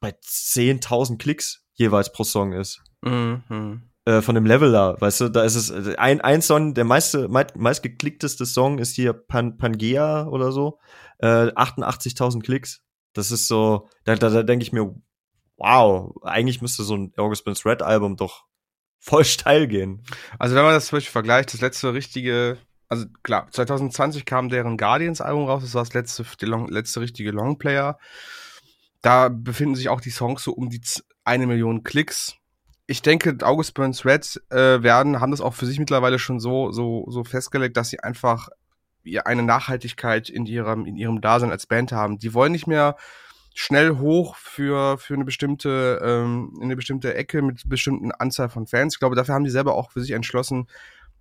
bei 0.00 0.10
10.000 0.10 1.18
Klicks 1.18 1.64
jeweils 1.74 2.12
pro 2.12 2.24
Song 2.24 2.52
ist. 2.52 2.82
Mhm. 3.02 3.90
Äh, 4.06 4.22
von 4.22 4.34
dem 4.34 4.46
Level 4.46 4.72
da, 4.72 4.98
weißt 4.98 5.20
du, 5.20 5.28
da 5.28 5.44
ist 5.44 5.56
es 5.56 5.70
ein, 5.96 6.20
ein 6.22 6.40
Song, 6.40 6.74
der 6.74 6.84
meiste, 6.84 7.28
meist, 7.28 7.56
meistgeklickteste 7.56 8.46
Song 8.46 8.78
ist 8.78 8.94
hier 8.94 9.12
Pan, 9.12 9.58
Pangea 9.58 10.26
oder 10.26 10.52
so, 10.52 10.78
äh, 11.18 11.26
88.000 11.26 12.42
Klicks. 12.42 12.82
Das 13.12 13.30
ist 13.30 13.46
so, 13.46 13.88
da, 14.04 14.14
da, 14.14 14.30
da 14.30 14.42
denke 14.42 14.62
ich 14.62 14.72
mir, 14.72 14.94
wow, 15.58 16.14
eigentlich 16.22 16.62
müsste 16.62 16.82
so 16.82 16.96
ein 16.96 17.12
August 17.18 17.44
Burns 17.44 17.66
Red 17.66 17.82
Album 17.82 18.16
doch 18.16 18.46
voll 18.98 19.24
steil 19.26 19.68
gehen. 19.68 20.02
Also 20.38 20.54
wenn 20.54 20.64
man 20.64 20.74
das 20.74 20.86
zum 20.86 20.96
Beispiel 20.96 21.12
vergleicht, 21.12 21.52
das 21.52 21.60
letzte 21.60 21.92
richtige, 21.92 22.56
also 22.90 23.06
klar, 23.22 23.48
2020 23.50 24.26
kam 24.26 24.50
deren 24.50 24.76
Guardians 24.76 25.22
Album 25.22 25.46
raus, 25.46 25.62
das 25.62 25.74
war 25.74 25.82
das 25.82 25.94
letzte, 25.94 26.24
Long, 26.44 26.68
letzte 26.68 27.00
richtige 27.00 27.30
Longplayer. 27.30 27.98
Da 29.00 29.30
befinden 29.30 29.76
sich 29.76 29.88
auch 29.88 30.02
die 30.02 30.10
Songs 30.10 30.42
so 30.42 30.52
um 30.52 30.68
die 30.68 30.82
eine 31.24 31.46
Million 31.46 31.84
Klicks 31.84 32.36
ich 32.90 33.02
denke, 33.02 33.36
August 33.42 33.74
Burns 33.74 34.04
Red 34.04 34.42
äh, 34.50 34.82
werden, 34.82 35.20
haben 35.20 35.30
das 35.30 35.40
auch 35.40 35.54
für 35.54 35.64
sich 35.64 35.78
mittlerweile 35.78 36.18
schon 36.18 36.40
so, 36.40 36.72
so, 36.72 37.06
so 37.08 37.22
festgelegt, 37.22 37.76
dass 37.76 37.88
sie 37.88 38.00
einfach 38.00 38.48
eine 39.24 39.44
Nachhaltigkeit 39.44 40.28
in 40.28 40.44
ihrem, 40.44 40.84
in 40.86 40.96
ihrem 40.96 41.20
Dasein 41.20 41.52
als 41.52 41.68
Band 41.68 41.92
haben. 41.92 42.18
Die 42.18 42.34
wollen 42.34 42.50
nicht 42.50 42.66
mehr 42.66 42.96
schnell 43.54 43.98
hoch 43.98 44.34
für, 44.34 44.98
für 44.98 45.14
eine 45.14 45.24
bestimmte, 45.24 46.00
ähm, 46.02 46.52
in 46.56 46.64
eine 46.64 46.74
bestimmte 46.74 47.14
Ecke 47.14 47.42
mit 47.42 47.68
bestimmten 47.68 48.10
Anzahl 48.10 48.48
von 48.48 48.66
Fans. 48.66 48.94
Ich 48.94 48.98
glaube, 48.98 49.14
dafür 49.14 49.36
haben 49.36 49.44
die 49.44 49.50
selber 49.50 49.76
auch 49.76 49.92
für 49.92 50.00
sich 50.00 50.10
entschlossen, 50.10 50.66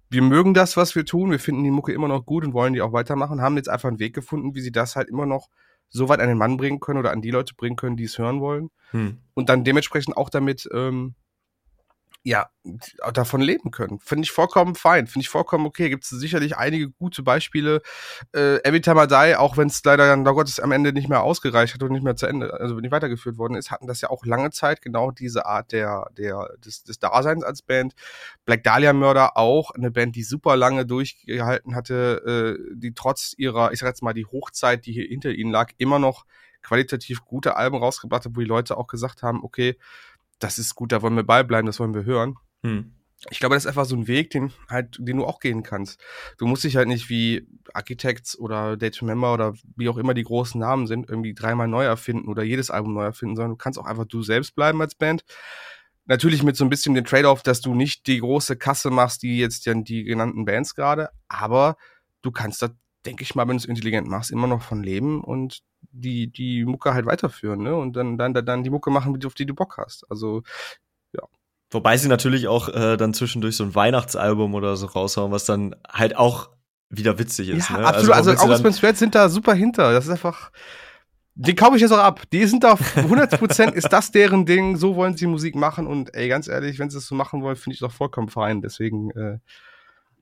wir 0.10 0.22
mögen 0.22 0.54
das, 0.54 0.76
was 0.76 0.96
wir 0.96 1.06
tun, 1.06 1.32
wir 1.32 1.40
finden 1.40 1.64
die 1.64 1.72
Mucke 1.72 1.94
immer 1.94 2.08
noch 2.08 2.26
gut 2.26 2.44
und 2.44 2.54
wollen 2.54 2.74
die 2.74 2.82
auch 2.82 2.94
weitermachen, 2.94 3.42
haben 3.42 3.58
jetzt 3.58 3.70
einfach 3.70 3.90
einen 3.90 4.00
Weg 4.00 4.16
gefunden, 4.16 4.56
wie 4.56 4.62
sie 4.62 4.72
das 4.72 4.96
halt 4.96 5.10
immer 5.10 5.26
noch 5.26 5.50
so 5.88 6.10
weit 6.10 6.20
an 6.20 6.28
den 6.28 6.38
Mann 6.38 6.58
bringen 6.58 6.80
können 6.80 7.00
oder 7.00 7.12
an 7.12 7.22
die 7.22 7.32
Leute 7.32 7.56
bringen 7.56 7.76
können, 7.76 7.98
die 7.98 8.04
es 8.06 8.18
hören 8.18 8.42
wollen. 8.42 8.70
Hm. 8.92 9.20
Und 9.34 9.50
dann 9.50 9.64
dementsprechend 9.64 10.18
auch 10.18 10.30
damit 10.30 10.68
ähm, 10.74 11.16
ja, 12.30 12.48
davon 13.12 13.42
leben 13.42 13.72
können. 13.72 14.00
Finde 14.00 14.24
ich 14.24 14.32
vollkommen 14.32 14.76
fein, 14.76 15.08
finde 15.08 15.24
ich 15.24 15.30
vollkommen 15.30 15.66
okay. 15.66 15.90
Gibt 15.90 16.04
es 16.04 16.12
sicherlich 16.12 16.58
einige 16.58 16.92
gute 16.92 17.24
Beispiele. 17.24 17.82
Äh, 18.36 18.58
Every 18.64 18.82
Die, 18.82 19.36
auch 19.36 19.58
wenn 19.58 19.68
es 19.68 19.84
leider 19.84 20.06
dann, 20.06 20.24
da 20.24 20.32
Gottes, 20.32 20.60
am 20.60 20.72
Ende 20.72 20.94
nicht 20.94 21.10
mehr 21.10 21.24
ausgereicht 21.24 21.74
hat 21.74 21.82
und 21.82 21.92
nicht 21.92 22.04
mehr 22.04 22.16
zu 22.16 22.28
Ende, 22.28 22.54
also 22.54 22.76
nicht 22.76 22.92
weitergeführt 22.92 23.40
worden 23.40 23.56
ist, 23.56 23.72
hatten 23.72 23.88
das 23.88 24.02
ja 24.02 24.12
auch 24.12 24.26
lange 24.28 24.52
Zeit 24.52 24.84
genau 24.84 25.10
diese 25.10 25.48
Art 25.48 25.72
der, 25.72 26.06
der, 26.16 26.56
des, 26.64 26.84
des 26.84 27.00
Daseins 27.00 27.44
als 27.44 27.64
Band. 27.64 27.94
Black 28.46 28.64
Dahlia 28.64 28.94
Mörder 28.94 29.36
auch, 29.36 29.72
eine 29.72 29.90
Band, 29.90 30.16
die 30.16 30.24
super 30.24 30.56
lange 30.56 30.86
durchgehalten 30.86 31.74
hatte, 31.76 32.60
äh, 32.60 32.76
die 32.76 32.94
trotz 32.94 33.34
ihrer, 33.38 33.72
ich 33.72 33.80
sag 33.80 33.88
jetzt 33.88 34.04
mal, 34.04 34.14
die 34.14 34.28
Hochzeit, 34.28 34.86
die 34.86 34.92
hier 34.92 35.06
hinter 35.06 35.32
ihnen 35.32 35.52
lag, 35.52 35.72
immer 35.80 35.98
noch 35.98 36.26
qualitativ 36.62 37.26
gute 37.26 37.56
Alben 37.56 37.78
rausgebracht 37.78 38.26
hat, 38.26 38.36
wo 38.36 38.40
die 38.40 38.46
Leute 38.46 38.78
auch 38.78 38.88
gesagt 38.88 39.24
haben, 39.24 39.44
okay, 39.44 39.78
das 40.40 40.58
ist 40.58 40.76
gut, 40.76 40.92
da 40.92 41.02
wollen 41.02 41.16
wir 41.16 41.24
beibleiben, 41.24 41.68
das 41.68 41.80
wollen 41.80 41.94
wir 41.94 42.06
hören. 42.06 42.36
Hm. 42.64 42.94
Ich 43.30 43.40
glaube, 43.40 43.56
das 43.56 43.66
ist 43.66 43.68
einfach 43.68 43.86
so 43.86 43.98
ein 43.98 44.08
Weg, 44.08 44.30
den 44.30 44.54
halt, 44.70 44.96
den 44.98 45.18
du 45.18 45.26
auch 45.26 45.42
gehen 45.42 45.62
kannst. 45.62 46.00
Du 46.38 46.48
musst 46.48 46.64
dich 46.64 46.78
halt 46.78 46.88
nicht 46.88 47.10
wie 47.10 47.46
Architects 47.74 48.40
oder 48.40 48.78
Day 48.78 48.92
to 48.92 49.04
Member 49.04 49.34
oder 49.34 49.54
wie 49.76 49.90
auch 49.90 49.98
immer 49.98 50.14
die 50.14 50.24
großen 50.24 50.60
Namen 50.60 50.88
sind, 50.88 51.10
irgendwie 51.10 51.34
dreimal 51.34 51.68
neu 51.68 51.84
erfinden 51.84 52.30
oder 52.30 52.44
jedes 52.44 52.70
Album 52.70 52.94
neu 52.94 53.04
erfinden, 53.04 53.36
sondern 53.36 53.52
du 53.52 53.58
kannst 53.58 53.78
auch 53.78 53.86
einfach 53.86 54.06
du 54.06 54.24
selbst 54.24 54.56
bleiben 54.56 54.82
als 54.82 54.96
Band. 54.96 55.26
Natürlich 56.06 56.44
mit 56.44 56.56
so 56.56 56.64
ein 56.64 56.70
bisschen 56.70 56.96
dem 56.96 57.04
Trade-off, 57.04 57.44
dass 57.44 57.60
du 57.60 57.76
nicht 57.76 58.08
die 58.08 58.20
große 58.20 58.56
Kasse 58.56 58.90
machst, 58.90 59.22
die 59.22 59.38
jetzt 59.38 59.68
dann 59.68 59.84
die 59.84 60.06
genannten 60.06 60.46
Bands 60.46 60.74
gerade, 60.74 61.10
aber 61.28 61.76
du 62.22 62.32
kannst 62.32 62.62
da, 62.62 62.70
denke 63.06 63.24
ich 63.24 63.36
mal, 63.36 63.48
wenn 63.48 63.58
du 63.58 63.62
es 63.62 63.66
intelligent 63.66 64.08
machst, 64.08 64.32
immer 64.32 64.48
noch 64.48 64.62
von 64.62 64.84
leben 64.84 65.24
und 65.24 65.62
die, 65.92 66.28
die 66.32 66.66
Mucke 66.66 66.94
halt 66.94 67.06
weiterführen, 67.06 67.64
ne? 67.64 67.76
Und 67.76 67.96
dann, 67.96 68.18
dann, 68.18 68.34
dann 68.34 68.64
die 68.64 68.70
Mucke 68.70 68.92
machen, 68.92 69.18
auf 69.26 69.34
die 69.34 69.46
du 69.46 69.54
Bock 69.54 69.78
hast. 69.78 70.06
Also, 70.10 70.44
ja. 71.14 71.24
Wobei 71.72 71.98
sie 71.98 72.10
natürlich 72.10 72.48
auch 72.48 72.70
äh, 72.70 72.98
dann 72.98 73.14
zwischendurch 73.14 73.56
so 73.56 73.64
ein 73.64 73.76
Weihnachtsalbum 73.76 74.54
oder 74.54 74.76
so 74.76 74.88
raushauen, 74.88 75.32
was 75.32 75.46
dann 75.46 75.76
halt 75.88 76.18
auch 76.18 76.50
wieder 76.90 77.20
witzig 77.20 77.50
ist. 77.50 77.70
Ja, 77.70 77.78
ne? 77.78 77.88
absolut. 77.88 78.16
Also, 78.16 78.32
also 78.32 78.54
August 78.54 78.84
Red 78.84 78.98
sind 78.98 79.16
da 79.16 79.30
super 79.30 79.54
hinter. 79.54 79.94
Das 79.94 80.06
ist 80.06 80.12
einfach. 80.12 80.52
Die 81.36 81.56
kaufe 81.56 81.78
ich 81.78 81.82
jetzt 81.82 81.92
auch 81.92 82.00
ab. 82.00 82.24
Die 82.34 82.46
sind 82.46 82.66
da 82.66 82.74
100% 82.96 83.72
ist 83.72 83.94
das 83.94 84.12
deren 84.12 84.46
Ding. 84.46 84.76
So 84.76 84.96
wollen 84.96 85.16
sie 85.16 85.28
Musik 85.28 85.56
machen. 85.56 85.88
Und 85.88 86.14
ey, 86.14 86.28
ganz 86.28 86.48
ehrlich, 86.50 86.80
wenn 86.80 86.90
sie 86.90 86.98
es 86.98 87.08
so 87.08 87.16
machen 87.16 87.42
wollen, 87.44 87.56
finde 87.56 87.76
ich 87.76 87.80
doch 87.80 87.92
vollkommen 87.92 88.28
fein. 88.28 88.62
Deswegen, 88.62 89.12
äh, 89.12 89.38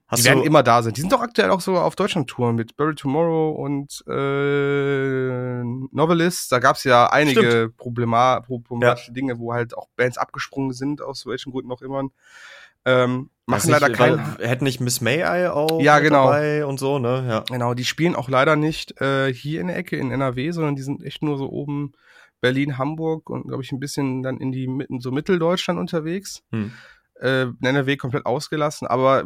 Hast 0.08 0.24
die 0.24 0.28
werden 0.28 0.42
immer 0.42 0.62
da 0.62 0.82
sein. 0.82 0.94
Die 0.94 1.02
sind 1.02 1.12
doch 1.12 1.20
aktuell 1.20 1.50
auch 1.50 1.60
so 1.60 1.76
auf 1.76 1.94
Deutschland-Tour 1.94 2.54
mit 2.54 2.78
Bury 2.78 2.94
Tomorrow 2.94 3.50
und 3.50 4.02
äh, 4.08 5.62
Novelist. 5.62 6.50
Da 6.50 6.60
gab 6.60 6.76
es 6.76 6.84
ja 6.84 7.08
einige 7.08 7.70
Problema 7.76 8.40
problematische 8.40 9.08
ja. 9.08 9.14
Dinge, 9.14 9.38
wo 9.38 9.52
halt 9.52 9.76
auch 9.76 9.86
Bands 9.96 10.16
abgesprungen 10.16 10.72
sind, 10.72 11.02
aus 11.02 11.26
welchen 11.26 11.52
Gründen 11.52 11.70
auch 11.70 11.82
immer. 11.82 12.04
Ähm, 12.86 13.28
machen 13.44 13.70
leider 13.70 13.90
keinen. 13.90 14.38
Hätten 14.38 14.64
nicht 14.64 14.80
Miss 14.80 15.02
May 15.02 15.18
I 15.18 15.48
auch 15.48 15.78
ja, 15.82 15.98
genau. 15.98 16.24
dabei 16.24 16.64
und 16.64 16.80
so, 16.80 16.98
ne? 16.98 17.26
Ja. 17.28 17.40
Genau, 17.40 17.74
die 17.74 17.84
spielen 17.84 18.16
auch 18.16 18.30
leider 18.30 18.56
nicht 18.56 18.98
äh, 19.02 19.30
hier 19.30 19.60
in 19.60 19.66
der 19.66 19.76
Ecke 19.76 19.98
in 19.98 20.10
NRW, 20.10 20.52
sondern 20.52 20.74
die 20.74 20.82
sind 20.82 21.02
echt 21.02 21.22
nur 21.22 21.36
so 21.36 21.50
oben 21.50 21.92
Berlin, 22.40 22.78
Hamburg 22.78 23.28
und 23.28 23.48
glaube 23.48 23.62
ich 23.62 23.72
ein 23.72 23.80
bisschen 23.80 24.22
dann 24.22 24.38
in 24.38 24.52
die 24.52 24.68
mitten 24.68 25.00
so 25.00 25.10
Mitteldeutschland 25.10 25.78
unterwegs. 25.78 26.44
Hm 26.50 26.72
äh, 27.20 27.46
NRW 27.60 27.96
komplett 27.96 28.26
ausgelassen. 28.26 28.86
Aber 28.86 29.24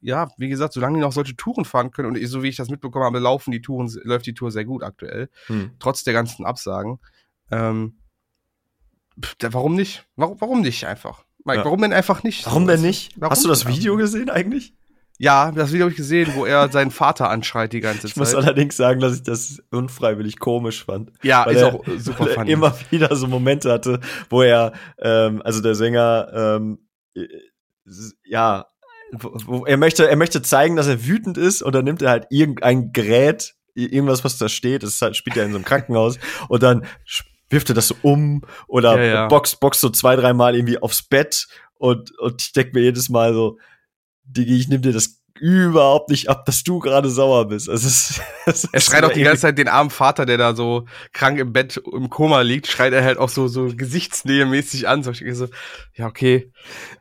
ja, 0.00 0.28
wie 0.38 0.48
gesagt, 0.48 0.72
solange 0.72 0.96
die 0.96 1.00
noch 1.02 1.12
solche 1.12 1.36
Touren 1.36 1.64
fahren 1.64 1.90
können 1.90 2.08
und 2.08 2.26
so 2.26 2.42
wie 2.42 2.48
ich 2.48 2.56
das 2.56 2.68
mitbekommen 2.68 3.04
habe, 3.04 3.18
laufen 3.18 3.50
die 3.50 3.62
Touren, 3.62 3.90
läuft 4.04 4.26
die 4.26 4.34
Tour 4.34 4.50
sehr 4.50 4.64
gut 4.64 4.82
aktuell, 4.82 5.28
hm. 5.46 5.72
trotz 5.78 6.04
der 6.04 6.14
ganzen 6.14 6.44
Absagen. 6.44 6.98
Ähm, 7.50 7.98
warum 9.40 9.74
nicht? 9.74 10.06
Warum, 10.16 10.40
warum 10.40 10.60
nicht 10.62 10.86
einfach? 10.86 11.24
Mike, 11.44 11.58
ja. 11.58 11.64
warum 11.64 11.80
denn 11.80 11.92
einfach 11.92 12.22
nicht? 12.22 12.46
Warum 12.46 12.66
denn 12.66 12.80
nicht? 12.80 13.12
Warum 13.16 13.32
Hast 13.32 13.44
du 13.44 13.48
das 13.48 13.66
Video 13.66 13.96
gesehen 13.96 14.30
eigentlich? 14.30 14.74
Ja, 15.18 15.52
das 15.52 15.70
Video 15.70 15.84
habe 15.84 15.92
ich 15.92 15.96
gesehen, 15.96 16.32
wo 16.34 16.46
er 16.46 16.68
seinen 16.70 16.90
Vater 16.90 17.30
anschreit 17.30 17.72
die 17.72 17.80
ganze 17.80 18.02
Zeit. 18.02 18.10
Ich 18.10 18.16
muss 18.16 18.34
allerdings 18.34 18.76
sagen, 18.76 19.00
dass 19.00 19.14
ich 19.14 19.22
das 19.22 19.62
unfreiwillig 19.70 20.38
komisch 20.38 20.84
fand. 20.84 21.12
Ja, 21.22 21.44
ist 21.44 21.60
er, 21.60 21.74
auch 21.74 21.84
super 21.98 22.26
weil 22.36 22.38
er 22.38 22.46
immer 22.48 22.74
wieder 22.90 23.14
so 23.14 23.28
Momente 23.28 23.70
hatte, 23.70 24.00
wo 24.30 24.42
er, 24.42 24.72
ähm, 24.98 25.40
also 25.44 25.60
der 25.60 25.74
Sänger, 25.74 26.28
ähm, 26.34 26.78
äh, 26.78 26.91
ja, 28.24 28.66
er 29.66 29.76
möchte, 29.76 30.08
er 30.08 30.16
möchte 30.16 30.42
zeigen, 30.42 30.76
dass 30.76 30.86
er 30.86 31.06
wütend 31.06 31.36
ist 31.36 31.62
und 31.62 31.74
dann 31.74 31.84
nimmt 31.84 32.02
er 32.02 32.10
halt 32.10 32.26
irgendein 32.30 32.92
Gerät 32.92 33.54
irgendwas, 33.74 34.24
was 34.24 34.38
da 34.38 34.48
steht, 34.48 34.82
das 34.82 35.00
halt, 35.00 35.16
spielt 35.16 35.36
ja 35.36 35.44
in 35.44 35.50
so 35.50 35.56
einem 35.56 35.64
Krankenhaus 35.64 36.18
und 36.48 36.62
dann 36.62 36.86
wirft 37.48 37.70
er 37.70 37.74
das 37.74 37.88
so 37.88 37.96
um 38.02 38.42
oder 38.66 38.96
Ja, 38.96 39.04
ja. 39.04 39.26
boxt, 39.28 39.60
boxt 39.60 39.80
so 39.80 39.90
zwei, 39.90 40.16
dreimal 40.16 40.54
irgendwie 40.54 40.78
aufs 40.78 41.02
Bett 41.02 41.46
und, 41.74 42.16
und 42.18 42.42
ich 42.42 42.52
denke 42.52 42.72
mir 42.74 42.84
jedes 42.84 43.08
Mal 43.08 43.34
so, 43.34 43.58
Digi, 44.24 44.56
ich 44.56 44.68
nehme 44.68 44.82
dir 44.82 44.92
das 44.92 45.21
überhaupt 45.42 46.08
nicht 46.08 46.28
ab, 46.28 46.44
dass 46.44 46.62
du 46.62 46.78
gerade 46.78 47.10
sauer 47.10 47.48
bist. 47.48 47.68
Also 47.68 47.88
es, 47.88 48.20
es 48.46 48.64
Er 48.64 48.74
ist 48.74 48.86
schreit 48.86 49.04
auch 49.04 49.12
die 49.12 49.22
ganze 49.24 49.42
Zeit 49.42 49.58
den 49.58 49.66
armen 49.66 49.90
Vater, 49.90 50.24
der 50.24 50.38
da 50.38 50.54
so 50.54 50.86
krank 51.12 51.40
im 51.40 51.52
Bett 51.52 51.82
im 51.92 52.08
Koma 52.10 52.42
liegt, 52.42 52.68
schreit 52.68 52.92
er 52.92 53.02
halt 53.02 53.18
auch 53.18 53.28
so, 53.28 53.48
so 53.48 53.68
gesichtsnähemäßig 53.74 54.86
an. 54.86 55.02
So, 55.02 55.10
ich 55.10 55.18
denke 55.18 55.34
so, 55.34 55.48
ja, 55.94 56.06
okay, 56.06 56.52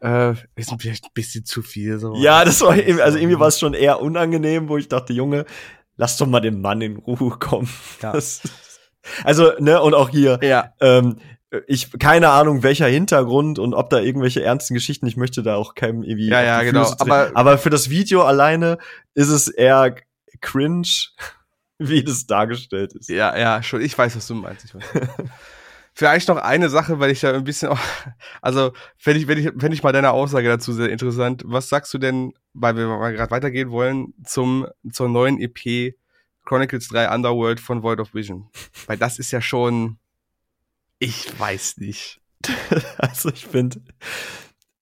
äh, 0.02 0.32
ist 0.56 0.74
vielleicht 0.80 1.06
ein 1.06 1.14
bisschen 1.14 1.46
zu 1.46 1.62
viel. 1.62 2.00
So. 2.00 2.16
Ja, 2.16 2.44
das 2.44 2.62
war 2.62 2.76
irgendwie, 2.76 3.04
also 3.04 3.20
irgendwie 3.20 3.40
war 3.40 3.48
es 3.48 3.60
schon 3.60 3.76
eher 3.76 4.02
unangenehm, 4.02 4.70
wo 4.70 4.78
ich 4.78 4.88
dachte, 4.88 5.14
Junge, 5.14 5.46
lass 5.96 6.18
doch 6.18 6.26
mal 6.26 6.40
den 6.40 6.62
Mann 6.62 6.82
in 6.82 6.98
Ruhe 6.98 7.38
kommen. 7.38 7.70
Ja. 8.02 8.12
Das, 8.22 8.42
also, 9.24 9.54
ne, 9.58 9.82
und 9.82 9.96
auch 9.96 10.10
hier, 10.10 10.40
Ja, 10.44 10.74
ähm, 10.80 11.18
ich, 11.68 11.92
keine 12.00 12.30
Ahnung, 12.30 12.64
welcher 12.64 12.88
Hintergrund 12.88 13.60
und 13.60 13.74
ob 13.74 13.90
da 13.90 14.00
irgendwelche 14.00 14.42
ernsten 14.44 14.74
Geschichten, 14.74 15.06
ich 15.08 15.18
möchte 15.18 15.44
da 15.44 15.56
auch 15.56 15.76
keinem 15.76 16.04
irgendwie. 16.04 16.30
Ja, 16.30 16.42
ja, 16.42 16.64
genau, 16.64 16.90
aber- 17.00 17.32
aber 17.34 17.58
für 17.58 17.70
das 17.70 17.90
Video 17.90 18.24
alleine 18.24 18.78
ist 19.16 19.30
es 19.30 19.48
eher 19.50 19.96
cringe, 20.40 20.88
wie 21.78 22.04
das 22.04 22.26
dargestellt 22.28 22.94
ist. 22.94 23.10
ja, 23.10 23.38
ja, 23.38 23.62
schon. 23.64 23.82
Ich 23.82 23.98
weiß, 23.98 24.16
was 24.16 24.28
du 24.28 24.36
meinst. 24.36 24.66
Ich 24.66 24.76
weiß. 24.76 24.84
Vielleicht 25.94 26.30
noch 26.30 26.38
eine 26.38 26.70
Sache, 26.70 27.00
weil 27.02 27.12
ich 27.12 27.20
da 27.20 27.34
ein 27.34 27.44
bisschen 27.44 27.68
auch, 27.68 27.80
also 28.42 28.72
wenn 29.04 29.18
ich, 29.18 29.28
wenn 29.28 29.38
ich, 29.38 29.50
wenn 29.54 29.74
ich 29.74 29.84
mal 29.84 29.92
deine 29.92 30.12
Aussage 30.12 30.48
dazu 30.48 30.72
sehr 30.72 30.90
interessant. 30.90 31.44
Was 31.46 31.68
sagst 31.68 31.94
du 31.94 31.98
denn, 31.98 32.34
weil 32.54 32.78
wir 32.78 32.88
mal 32.88 33.12
gerade 33.14 33.30
weitergehen 33.32 33.72
wollen, 33.72 34.14
zum, 34.24 34.68
zur 34.90 35.10
neuen 35.10 35.38
EP 35.42 35.94
Chronicles 36.46 36.88
3 36.88 37.14
Underworld 37.14 37.60
von 37.60 37.84
Void 37.84 38.00
of 38.00 38.14
Vision? 38.14 38.48
Weil 38.88 38.98
das 38.98 39.20
ist 39.20 39.32
ja 39.32 39.42
schon, 39.42 39.98
ich 41.02 41.38
weiß 41.40 41.78
nicht. 41.78 42.22
Also 42.98 43.30
ich 43.30 43.46
finde, 43.46 43.82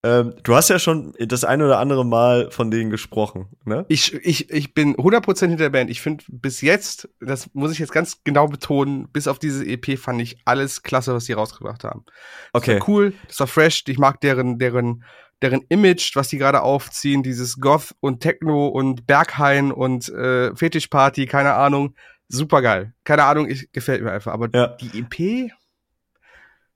ähm, 0.03 0.33
du 0.43 0.55
hast 0.55 0.69
ja 0.69 0.79
schon 0.79 1.13
das 1.19 1.43
ein 1.43 1.61
oder 1.61 1.79
andere 1.79 2.05
Mal 2.05 2.51
von 2.51 2.71
denen 2.71 2.89
gesprochen, 2.89 3.47
ne? 3.65 3.85
Ich, 3.89 4.13
ich, 4.13 4.49
ich 4.49 4.73
bin 4.73 4.95
100% 4.95 5.39
hinter 5.41 5.57
der 5.57 5.69
Band. 5.71 5.89
Ich 5.89 5.99
finde 5.99 6.23
bis 6.29 6.61
jetzt, 6.61 7.09
das 7.19 7.49
muss 7.53 7.71
ich 7.73 7.79
jetzt 7.79 7.91
ganz 7.91 8.21
genau 8.23 8.47
betonen, 8.47 9.09
bis 9.11 9.27
auf 9.27 9.39
diese 9.39 9.65
EP 9.65 9.99
fand 9.99 10.21
ich 10.21 10.37
alles 10.45 10.83
klasse, 10.83 11.13
was 11.13 11.25
sie 11.25 11.33
rausgebracht 11.33 11.83
haben. 11.83 12.05
Das 12.53 12.61
Okay. 12.61 12.79
war 12.79 12.87
cool, 12.89 13.13
das 13.27 13.39
war 13.41 13.47
fresh. 13.47 13.83
Ich 13.87 13.97
mag 13.97 14.21
deren, 14.21 14.57
deren, 14.57 15.03
deren 15.41 15.61
Image, 15.67 16.15
was 16.15 16.29
die 16.29 16.37
gerade 16.37 16.61
aufziehen, 16.61 17.23
dieses 17.23 17.59
Goth 17.59 17.93
und 17.99 18.21
Techno 18.21 18.67
und 18.67 19.05
Berghain 19.05 19.71
und 19.73 20.07
äh, 20.09 20.55
Fetischparty, 20.55 21.25
keine 21.25 21.55
Ahnung. 21.55 21.95
Super 22.29 22.61
geil. 22.61 22.93
Keine 23.03 23.23
Ahnung, 23.25 23.49
ich, 23.49 23.69
gefällt 23.73 24.01
mir 24.03 24.11
einfach. 24.11 24.31
Aber 24.31 24.47
Ja. 24.53 24.67
die 24.79 24.99
EP, 24.99 25.51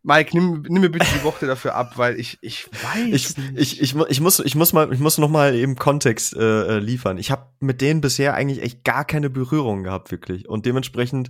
Mike, 0.06 0.32
nimm, 0.34 0.66
nimm 0.68 0.82
mir 0.82 0.90
bitte 0.90 1.08
die 1.18 1.24
Worte 1.24 1.48
dafür 1.48 1.76
ab, 1.76 1.94
weil 1.98 2.20
ich, 2.20 2.38
ich 2.42 2.68
weiß 2.68 3.08
Ich, 3.14 3.38
ich, 3.56 3.82
ich, 3.82 3.96
ich 3.96 4.20
muss 4.20 4.40
ich 4.40 4.56
muss 4.56 4.74
mal 4.74 4.92
ich 4.92 5.00
muss 5.00 5.18
noch 5.18 5.30
mal 5.30 5.56
eben 5.56 5.78
Kontext 5.78 6.36
äh, 6.36 6.76
äh, 6.76 6.80
liefern. 6.80 7.18
Ich 7.18 7.32
habe 7.32 7.48
mit 7.62 7.80
denen 7.80 8.02
bisher 8.02 8.34
eigentlich 8.34 8.62
echt 8.62 8.84
gar 8.84 9.06
keine 9.06 9.30
Berührung 9.30 9.84
gehabt 9.84 10.12
wirklich 10.12 10.50
und 10.50 10.66
dementsprechend 10.66 11.30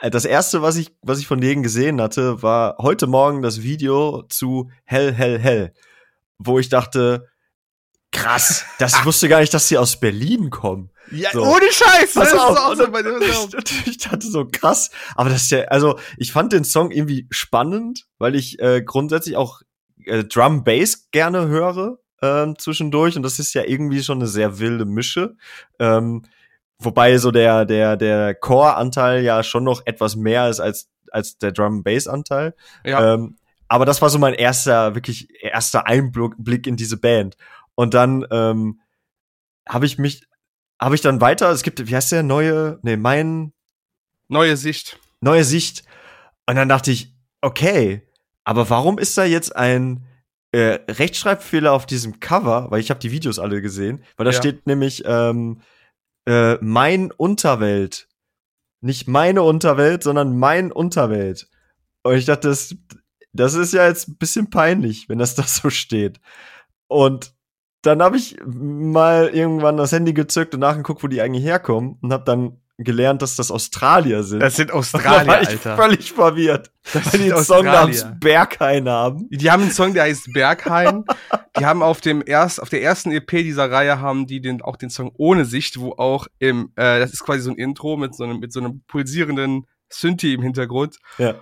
äh, 0.00 0.10
das 0.10 0.24
erste 0.24 0.62
was 0.62 0.76
ich 0.76 0.96
was 1.02 1.18
ich 1.18 1.26
von 1.26 1.42
denen 1.42 1.62
gesehen 1.62 2.00
hatte 2.00 2.42
war 2.42 2.76
heute 2.78 3.06
Morgen 3.06 3.42
das 3.42 3.62
Video 3.62 4.22
zu 4.30 4.70
Hell 4.84 5.12
Hell 5.12 5.38
Hell, 5.38 5.74
wo 6.38 6.58
ich 6.58 6.70
dachte 6.70 7.28
krass, 8.10 8.64
das 8.78 8.94
ich 8.94 9.04
wusste 9.04 9.28
gar 9.28 9.40
nicht, 9.40 9.52
dass 9.52 9.68
sie 9.68 9.76
aus 9.76 10.00
Berlin 10.00 10.48
kommen. 10.48 10.90
Ja, 11.10 11.30
so. 11.32 11.42
ohne 11.42 11.70
Scheiß, 11.70 12.14
Pass 12.14 12.30
das 12.30 12.32
ist 12.32 12.38
auf, 12.38 12.58
auch 12.58 12.70
und 12.70 12.76
so 12.78 12.90
bei 12.90 13.02
dem 13.02 13.20
ich, 13.22 13.86
ich 13.86 13.98
dachte 13.98 14.26
so 14.26 14.46
krass, 14.50 14.90
aber 15.14 15.30
das 15.30 15.42
ist 15.42 15.50
ja, 15.50 15.64
also 15.64 15.98
ich 16.16 16.32
fand 16.32 16.52
den 16.52 16.64
Song 16.64 16.90
irgendwie 16.90 17.26
spannend, 17.30 18.06
weil 18.18 18.34
ich 18.34 18.58
äh, 18.60 18.82
grundsätzlich 18.82 19.36
auch 19.36 19.62
äh, 20.04 20.24
Drum 20.24 20.64
Bass 20.64 21.10
gerne 21.10 21.48
höre 21.48 21.98
ähm, 22.22 22.58
zwischendurch 22.58 23.16
und 23.16 23.22
das 23.22 23.38
ist 23.38 23.54
ja 23.54 23.64
irgendwie 23.64 24.02
schon 24.02 24.18
eine 24.18 24.28
sehr 24.28 24.58
wilde 24.58 24.84
Mische. 24.84 25.36
Ähm, 25.78 26.22
wobei 26.78 27.18
so 27.18 27.30
der 27.30 27.64
der 27.64 27.96
der 27.96 28.34
Core-Anteil 28.34 29.22
ja 29.22 29.42
schon 29.42 29.64
noch 29.64 29.82
etwas 29.86 30.16
mehr 30.16 30.48
ist 30.48 30.60
als 30.60 30.88
als 31.10 31.38
der 31.38 31.52
Drum 31.52 31.82
Bass 31.82 32.08
Anteil. 32.08 32.54
Ja. 32.84 33.14
Ähm, 33.14 33.36
aber 33.68 33.84
das 33.84 34.02
war 34.02 34.10
so 34.10 34.18
mein 34.18 34.34
erster 34.34 34.94
wirklich 34.94 35.28
erster 35.42 35.86
Einblick 35.86 36.32
Blick 36.38 36.66
in 36.66 36.76
diese 36.76 36.96
Band 36.96 37.36
und 37.74 37.94
dann 37.94 38.26
ähm, 38.30 38.80
habe 39.68 39.86
ich 39.86 39.98
mich 39.98 40.22
habe 40.80 40.94
ich 40.94 41.00
dann 41.00 41.20
weiter, 41.20 41.50
es 41.50 41.62
gibt, 41.62 41.86
wie 41.86 41.94
heißt 41.94 42.12
der, 42.12 42.22
neue, 42.22 42.78
nee, 42.82 42.96
mein, 42.96 43.52
Neue 44.28 44.56
Sicht. 44.56 44.98
neue 45.20 45.44
Sicht. 45.44 45.84
Und 46.46 46.56
dann 46.56 46.68
dachte 46.68 46.90
ich, 46.90 47.14
okay, 47.42 48.02
aber 48.44 48.68
warum 48.70 48.98
ist 48.98 49.16
da 49.18 49.24
jetzt 49.24 49.54
ein 49.54 50.04
äh, 50.52 50.78
Rechtschreibfehler 50.90 51.72
auf 51.72 51.86
diesem 51.86 52.20
Cover? 52.20 52.70
Weil 52.70 52.80
ich 52.80 52.90
habe 52.90 53.00
die 53.00 53.10
Videos 53.12 53.38
alle 53.38 53.60
gesehen, 53.62 54.02
weil 54.16 54.24
da 54.24 54.32
Ja. 54.32 54.38
steht 54.38 54.66
nämlich 54.66 55.02
ähm, 55.06 55.60
äh, 56.26 56.54
mein 56.62 57.10
Unterwelt. 57.12 58.08
Nicht 58.80 59.08
meine 59.08 59.42
Unterwelt, 59.42 60.02
sondern 60.02 60.38
mein 60.38 60.72
Unterwelt. 60.72 61.48
Und 62.02 62.14
ich 62.16 62.24
dachte, 62.26 62.48
das, 62.48 62.74
das 63.32 63.54
ist 63.54 63.72
ja 63.74 63.86
jetzt 63.86 64.08
ein 64.08 64.16
bisschen 64.16 64.48
peinlich, 64.50 65.08
wenn 65.08 65.18
das 65.18 65.34
da 65.36 65.42
so 65.44 65.68
steht. 65.70 66.18
Und 66.88 67.33
dann 67.86 68.02
habe 68.02 68.16
ich 68.16 68.36
mal 68.44 69.28
irgendwann 69.28 69.76
das 69.76 69.92
Handy 69.92 70.12
gezückt 70.14 70.54
und 70.54 70.60
nachgeguckt, 70.60 71.02
wo 71.02 71.08
die 71.08 71.20
eigentlich 71.20 71.44
herkommen 71.44 71.98
und 72.00 72.12
habe 72.12 72.24
dann 72.24 72.60
gelernt, 72.78 73.22
dass 73.22 73.36
das 73.36 73.50
Australier 73.50 74.24
sind. 74.24 74.40
Das 74.40 74.56
sind 74.56 74.70
da 74.70 74.74
Australier, 74.74 75.26
war 75.26 75.42
ich 75.42 75.48
Alter. 75.48 75.76
völlig 75.76 76.12
verwirrt, 76.12 76.72
Das 76.92 77.12
weil 77.12 77.20
die 77.20 77.32
einen 77.32 77.44
Song 77.44 77.64
namens. 77.64 78.06
Berghain 78.18 78.88
haben. 78.88 79.28
Die 79.30 79.50
haben 79.50 79.62
einen 79.62 79.70
Song, 79.70 79.94
der 79.94 80.04
heißt 80.04 80.32
Berghain. 80.32 81.04
die 81.58 81.66
haben 81.66 81.82
auf 81.82 82.00
dem 82.00 82.22
erst, 82.24 82.60
auf 82.60 82.70
der 82.70 82.82
ersten 82.82 83.12
EP 83.12 83.30
dieser 83.30 83.70
Reihe 83.70 84.00
haben 84.00 84.26
die 84.26 84.40
den, 84.40 84.62
auch 84.62 84.76
den 84.76 84.90
Song 84.90 85.12
Ohne 85.16 85.44
Sicht, 85.44 85.78
wo 85.78 85.92
auch 85.92 86.26
im, 86.38 86.72
äh, 86.76 86.98
das 86.98 87.12
ist 87.12 87.24
quasi 87.24 87.42
so 87.42 87.50
ein 87.50 87.56
Intro 87.56 87.96
mit 87.96 88.14
so 88.14 88.24
einem, 88.24 88.40
mit 88.40 88.52
so 88.52 88.60
einem 88.60 88.82
pulsierenden 88.88 89.66
Synthi 89.88 90.34
im 90.34 90.42
Hintergrund. 90.42 90.98
Ja. 91.18 91.36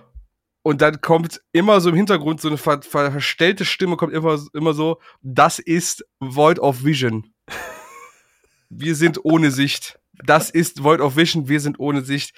Und 0.63 0.81
dann 0.81 1.01
kommt 1.01 1.41
immer 1.51 1.81
so 1.81 1.89
im 1.89 1.95
Hintergrund 1.95 2.39
so 2.41 2.47
eine 2.47 2.57
ver 2.57 2.81
ver 2.81 3.11
verstellte 3.11 3.65
Stimme, 3.65 3.97
kommt 3.97 4.13
immer, 4.13 4.39
immer 4.53 4.73
so, 4.73 4.99
das 5.21 5.59
ist 5.59 6.05
Void 6.19 6.57
of 6.59 6.83
Vision. 6.85 7.33
Wir 8.69 8.95
sind 8.95 9.23
ohne 9.23 9.51
Sicht. 9.51 9.99
Das 10.25 10.49
ist 10.49 10.83
Void 10.83 11.01
of 11.01 11.15
Vision, 11.17 11.47
wir 11.49 11.59
sind 11.59 11.79
ohne 11.79 12.01
Sicht. 12.01 12.33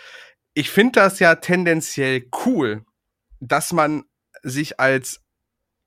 Ich 0.54 0.70
finde 0.70 1.00
das 1.02 1.20
ja 1.20 1.36
tendenziell 1.36 2.28
cool, 2.46 2.84
dass 3.40 3.72
man 3.74 4.04
sich 4.42 4.80
als 4.80 5.22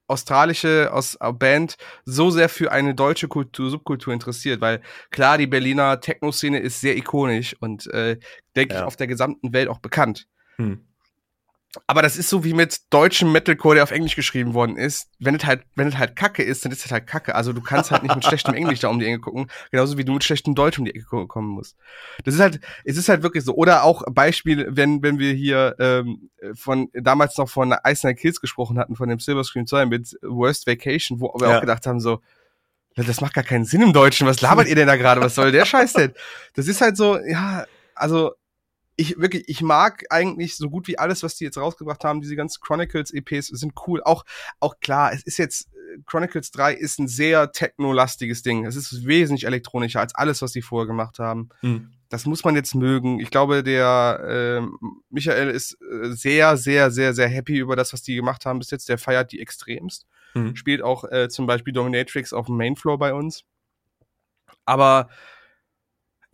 australische 0.06 0.90
aus 0.92 1.16
äh, 1.20 1.32
Band 1.32 1.76
so 2.04 2.30
sehr 2.30 2.48
für 2.48 2.72
eine 2.72 2.94
deutsche 2.94 3.28
Kultur, 3.28 3.68
Subkultur 3.70 4.12
interessiert, 4.14 4.60
weil 4.60 4.80
klar, 5.10 5.36
die 5.38 5.46
Berliner 5.46 6.00
Techno-Szene 6.00 6.60
ist 6.60 6.80
sehr 6.80 6.96
ikonisch 6.96 7.54
und 7.60 7.86
äh, 7.88 8.18
denke 8.56 8.74
ich 8.74 8.80
Ja. 8.80 8.86
auf 8.86 8.96
der 8.96 9.06
gesamten 9.06 9.52
Welt 9.52 9.68
auch 9.68 9.78
bekannt. 9.80 10.26
Hm. 10.56 10.87
Aber 11.86 12.02
das 12.02 12.16
ist 12.16 12.28
so 12.28 12.44
wie 12.44 12.52
mit 12.54 12.80
deutschem 12.90 13.30
Metalcore, 13.32 13.76
der 13.76 13.84
auf 13.84 13.90
Englisch 13.90 14.16
geschrieben 14.16 14.54
worden 14.54 14.76
ist. 14.76 15.08
Wenn 15.18 15.34
es 15.36 15.44
halt, 15.44 15.62
wenn 15.74 15.88
es 15.88 15.96
halt 15.96 16.16
Kacke 16.16 16.42
ist, 16.42 16.64
dann 16.64 16.72
ist 16.72 16.84
es 16.84 16.90
halt 16.92 17.06
Kacke. 17.06 17.34
Also 17.34 17.52
du 17.52 17.60
kannst 17.62 17.90
halt 17.90 18.02
nicht 18.02 18.14
mit 18.14 18.24
schlechtem 18.24 18.54
Englisch 18.54 18.80
da 18.80 18.88
um 18.88 18.98
die 18.98 19.06
Ecke 19.06 19.20
gucken, 19.20 19.50
genauso 19.70 19.96
wie 19.98 20.04
du 20.04 20.12
mit 20.12 20.24
schlechtem 20.24 20.54
Deutsch 20.54 20.78
um 20.78 20.84
die 20.84 20.94
Ecke 20.94 21.04
ko- 21.04 21.26
kommen 21.26 21.48
musst. 21.48 21.76
Das 22.24 22.34
ist 22.34 22.40
halt, 22.40 22.60
es 22.84 22.96
ist 22.96 23.08
halt 23.08 23.22
wirklich 23.22 23.44
so. 23.44 23.54
Oder 23.54 23.84
auch 23.84 24.02
Beispiel, 24.10 24.66
wenn, 24.70 25.02
wenn 25.02 25.18
wir 25.18 25.32
hier 25.32 25.76
ähm, 25.78 26.30
von 26.54 26.88
damals 26.92 27.36
noch 27.38 27.48
von 27.48 27.74
Ice 27.86 28.06
Night 28.06 28.18
Kills 28.18 28.40
gesprochen 28.40 28.78
hatten, 28.78 28.96
von 28.96 29.08
dem 29.08 29.18
Silver 29.20 29.44
Screen 29.44 29.66
2 29.66 29.86
mit 29.86 30.16
Worst 30.22 30.66
Vacation, 30.66 31.20
wo 31.20 31.32
wir 31.38 31.48
Ja. 31.48 31.56
auch 31.56 31.60
gedacht 31.60 31.86
haben, 31.86 32.00
so, 32.00 32.20
"Ja, 32.96 33.04
das 33.04 33.20
macht 33.20 33.34
gar 33.34 33.44
keinen 33.44 33.64
Sinn 33.64 33.82
im 33.82 33.92
Deutschen. 33.92 34.26
Was 34.26 34.40
labert 34.40 34.66
ihr 34.68 34.74
denn 34.74 34.86
da 34.88 34.96
gerade? 34.96 35.20
Was 35.20 35.34
soll 35.34 35.52
der 35.52 35.64
Scheiß 35.64 35.92
denn? 35.94 36.12
Das 36.54 36.66
ist 36.66 36.80
halt 36.80 36.96
so, 36.96 37.18
ja, 37.18 37.64
also 37.94 38.32
ich 38.98 39.16
wirklich, 39.16 39.44
ich 39.46 39.62
mag 39.62 40.04
eigentlich 40.10 40.56
so 40.56 40.68
gut 40.68 40.88
wie 40.88 40.98
alles, 40.98 41.22
was 41.22 41.36
die 41.36 41.44
jetzt 41.44 41.56
rausgebracht 41.56 42.02
haben. 42.02 42.20
Diese 42.20 42.34
ganzen 42.34 42.60
Chronicles 42.60 43.14
EPs 43.14 43.46
sind 43.46 43.74
cool. 43.86 44.02
Auch, 44.04 44.24
auch 44.58 44.80
klar, 44.80 45.12
es 45.12 45.22
ist 45.22 45.38
jetzt, 45.38 45.68
äh, 45.72 45.98
Chronicles 46.04 46.50
3 46.50 46.74
ist 46.74 46.98
ein 46.98 47.06
sehr 47.06 47.52
technolastiges 47.52 48.42
Ding. 48.42 48.66
Es 48.66 48.74
ist 48.74 49.06
wesentlich 49.06 49.46
elektronischer 49.46 50.00
als 50.00 50.16
alles, 50.16 50.42
was 50.42 50.50
die 50.50 50.62
vorher 50.62 50.88
gemacht 50.88 51.20
haben. 51.20 51.48
Hm. 51.60 51.92
Das 52.08 52.26
muss 52.26 52.42
man 52.42 52.56
jetzt 52.56 52.74
mögen. 52.74 53.20
Ich 53.20 53.30
glaube, 53.30 53.62
der 53.62 54.20
ähm, 54.28 54.76
Michael 55.10 55.50
ist 55.50 55.78
äh, 55.80 56.10
sehr, 56.10 56.56
sehr, 56.56 56.90
sehr, 56.90 57.14
sehr 57.14 57.28
happy 57.28 57.56
über 57.56 57.76
das, 57.76 57.92
was 57.92 58.02
die 58.02 58.16
gemacht 58.16 58.46
haben 58.46 58.58
bis 58.58 58.72
jetzt. 58.72 58.88
Der 58.88 58.98
feiert 58.98 59.30
die 59.30 59.40
extremst. 59.40 60.06
Hm. 60.32 60.56
Spielt 60.56 60.82
auch 60.82 61.04
äh, 61.04 61.28
zum 61.28 61.46
Beispiel 61.46 61.72
Dominatrix 61.72 62.32
auf 62.32 62.46
dem 62.46 62.56
Mainfloor 62.56 62.98
bei 62.98 63.14
uns. 63.14 63.44
Aber 64.64 65.08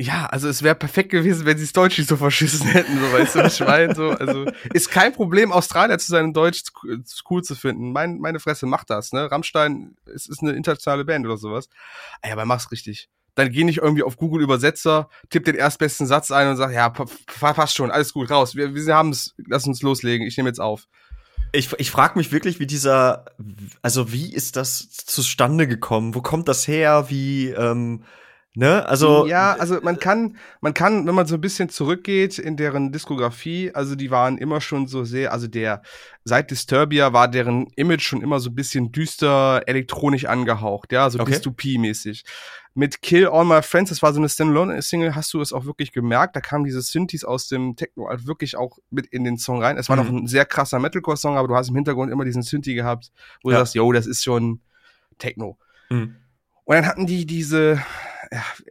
ja, 0.01 0.27
also 0.27 0.49
es 0.49 0.63
wäre 0.63 0.75
perfekt 0.75 1.11
gewesen, 1.11 1.47
wenn 1.47 1.57
sie 1.57 1.65
es 1.65 1.73
Deutsch 1.73 1.99
nicht 1.99 2.09
so 2.09 2.17
verschissen 2.17 2.67
hätten, 2.67 2.99
so 2.99 3.13
weißt 3.13 3.35
du, 3.37 3.39
was 3.41 3.61
ich 3.61 3.67
meine? 3.67 3.95
So, 3.95 4.11
also 4.11 4.45
ist 4.73 4.91
kein 4.91 5.13
Problem, 5.13 5.53
Australier 5.53 5.99
zu 5.99 6.11
sein 6.11 6.25
und 6.25 6.37
Deutsch 6.37 6.63
cool 7.31 7.43
zu 7.43 7.55
finden. 7.55 7.93
Mein, 7.93 8.19
meine 8.19 8.41
Fresse 8.41 8.67
macht 8.67 8.91
das, 8.91 9.13
ne? 9.13 9.31
Rammstein 9.31 9.97
ist, 10.07 10.29
ist 10.29 10.43
eine 10.43 10.53
internationale 10.53 11.05
Band 11.05 11.25
oder 11.27 11.37
sowas. 11.37 11.69
Ey, 12.23 12.33
aber 12.33 12.45
mach's 12.45 12.73
richtig. 12.73 13.09
dann 13.35 13.51
geh 13.51 13.65
nicht 13.65 13.79
irgendwie 13.79 14.03
auf 14.03 14.17
Google 14.17 14.43
Übersetzer, 14.43 15.09
tipp 15.31 15.45
den 15.45 15.55
erstbesten 15.57 16.07
Satz 16.07 16.31
ein 16.31 16.49
und 16.49 16.57
sag, 16.57 16.73
ja, 16.73 16.89
passt 16.91 17.75
schon, 17.75 17.91
alles 17.91 18.13
gut, 18.13 18.31
raus. 18.31 18.55
Wir, 18.55 18.75
wir 18.75 18.95
haben 18.95 19.11
es, 19.11 19.35
lass 19.47 19.67
uns 19.67 19.83
loslegen, 19.83 20.27
ich 20.27 20.37
nehme 20.37 20.49
jetzt 20.49 20.61
auf. 20.61 20.89
Ich, 21.53 21.73
ich 21.79 21.91
frage 21.91 22.19
mich 22.19 22.33
wirklich, 22.33 22.59
wie 22.59 22.67
dieser, 22.67 23.27
also 23.81 24.13
wie 24.13 24.33
ist 24.33 24.57
das 24.57 24.89
zustande 24.91 25.69
gekommen? 25.69 26.15
Wo 26.15 26.21
kommt 26.21 26.49
das 26.49 26.67
her? 26.67 27.07
Wie, 27.09 27.51
ähm, 27.51 28.05
Ne? 28.57 28.87
Also 28.87 29.27
ja, 29.27 29.55
also 29.55 29.81
man 29.83 29.99
kann, 29.99 30.37
man 30.61 30.75
kann, 30.75 31.09
wenn 31.09 31.15
man 31.15 31.27
so 31.27 31.35
ein 31.35 31.41
bisschen 31.41 31.71
zurückgeht 31.71 32.39
in 32.39 32.57
deren 32.57 32.93
Diskografie, 32.93 33.73
also 33.75 33.97
die 33.97 34.13
waren 34.13 34.39
immer 34.39 34.61
schon 34.61 34.87
so 34.87 35.03
sehr, 35.03 35.33
also 35.33 35.49
der 35.49 35.83
seit 36.23 36.53
Disturbia 36.53 37.13
war 37.13 37.27
deren 37.27 37.67
Image 37.75 38.03
schon 38.03 38.23
immer 38.23 38.39
so 38.39 38.51
ein 38.51 38.55
bisschen 38.55 38.93
düster, 38.93 39.63
elektronisch 39.67 40.27
angehaucht, 40.27 40.93
ja, 40.93 41.11
so 41.11 41.19
okay. 41.19 41.33
Dystopie-mäßig. 41.33 42.25
Mit 42.75 43.03
Kill 43.03 43.27
All 43.27 43.45
My 43.45 43.61
Friends, 43.61 43.91
das 43.91 44.03
war 44.03 44.13
so 44.13 44.21
eine 44.21 44.29
Standalone-Single, 44.29 45.17
hast 45.17 45.35
du 45.35 45.41
es 45.41 45.53
auch 45.53 45.65
wirklich 45.65 45.91
gemerkt, 45.91 46.37
da 46.37 46.41
kamen 46.41 46.65
diese 46.65 46.81
Synthes 46.81 47.25
aus 47.25 47.49
dem 47.49 47.75
Techno 47.75 48.09
halt 48.09 48.25
wirklich 48.29 48.57
auch 48.57 48.79
mit 48.91 49.07
in 49.07 49.25
den 49.25 49.37
Song 49.37 49.63
rein. 49.63 49.79
Es 49.79 49.89
war 49.89 49.97
mhm. 49.97 50.03
noch 50.03 50.23
ein 50.23 50.27
sehr 50.29 50.45
krasser 50.45 50.79
Metalcore-Song, 50.79 51.37
aber 51.37 51.49
du 51.49 51.57
hast 51.57 51.71
im 51.71 51.75
Hintergrund 51.75 52.13
immer 52.13 52.25
diesen 52.25 52.43
Synthi 52.43 52.75
gehabt, 52.75 53.11
wo 53.43 53.51
ja. 53.51 53.57
du 53.57 53.61
sagst, 53.63 53.75
yo, 53.75 53.91
das 53.91 54.07
ist 54.07 54.23
schon 54.23 54.61
Techno. 55.19 55.59
Mhm. 55.91 56.15
Und 56.65 56.75
dann 56.75 56.87
hatten 56.87 57.07
die 57.07 57.27
diese, 57.27 57.83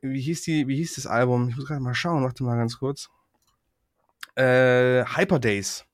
wie 0.01 0.21
hieß 0.21 0.43
die, 0.43 0.67
wie 0.67 0.77
hieß 0.77 0.95
das 0.95 1.07
Album? 1.07 1.49
Ich 1.49 1.55
muss 1.55 1.67
gerade 1.67 1.81
mal 1.81 1.93
schauen, 1.93 2.23
warte 2.23 2.43
mal 2.43 2.57
ganz 2.57 2.79
kurz. 2.79 3.09
Äh, 4.35 5.05
Hyper 5.05 5.39
Days. 5.39 5.85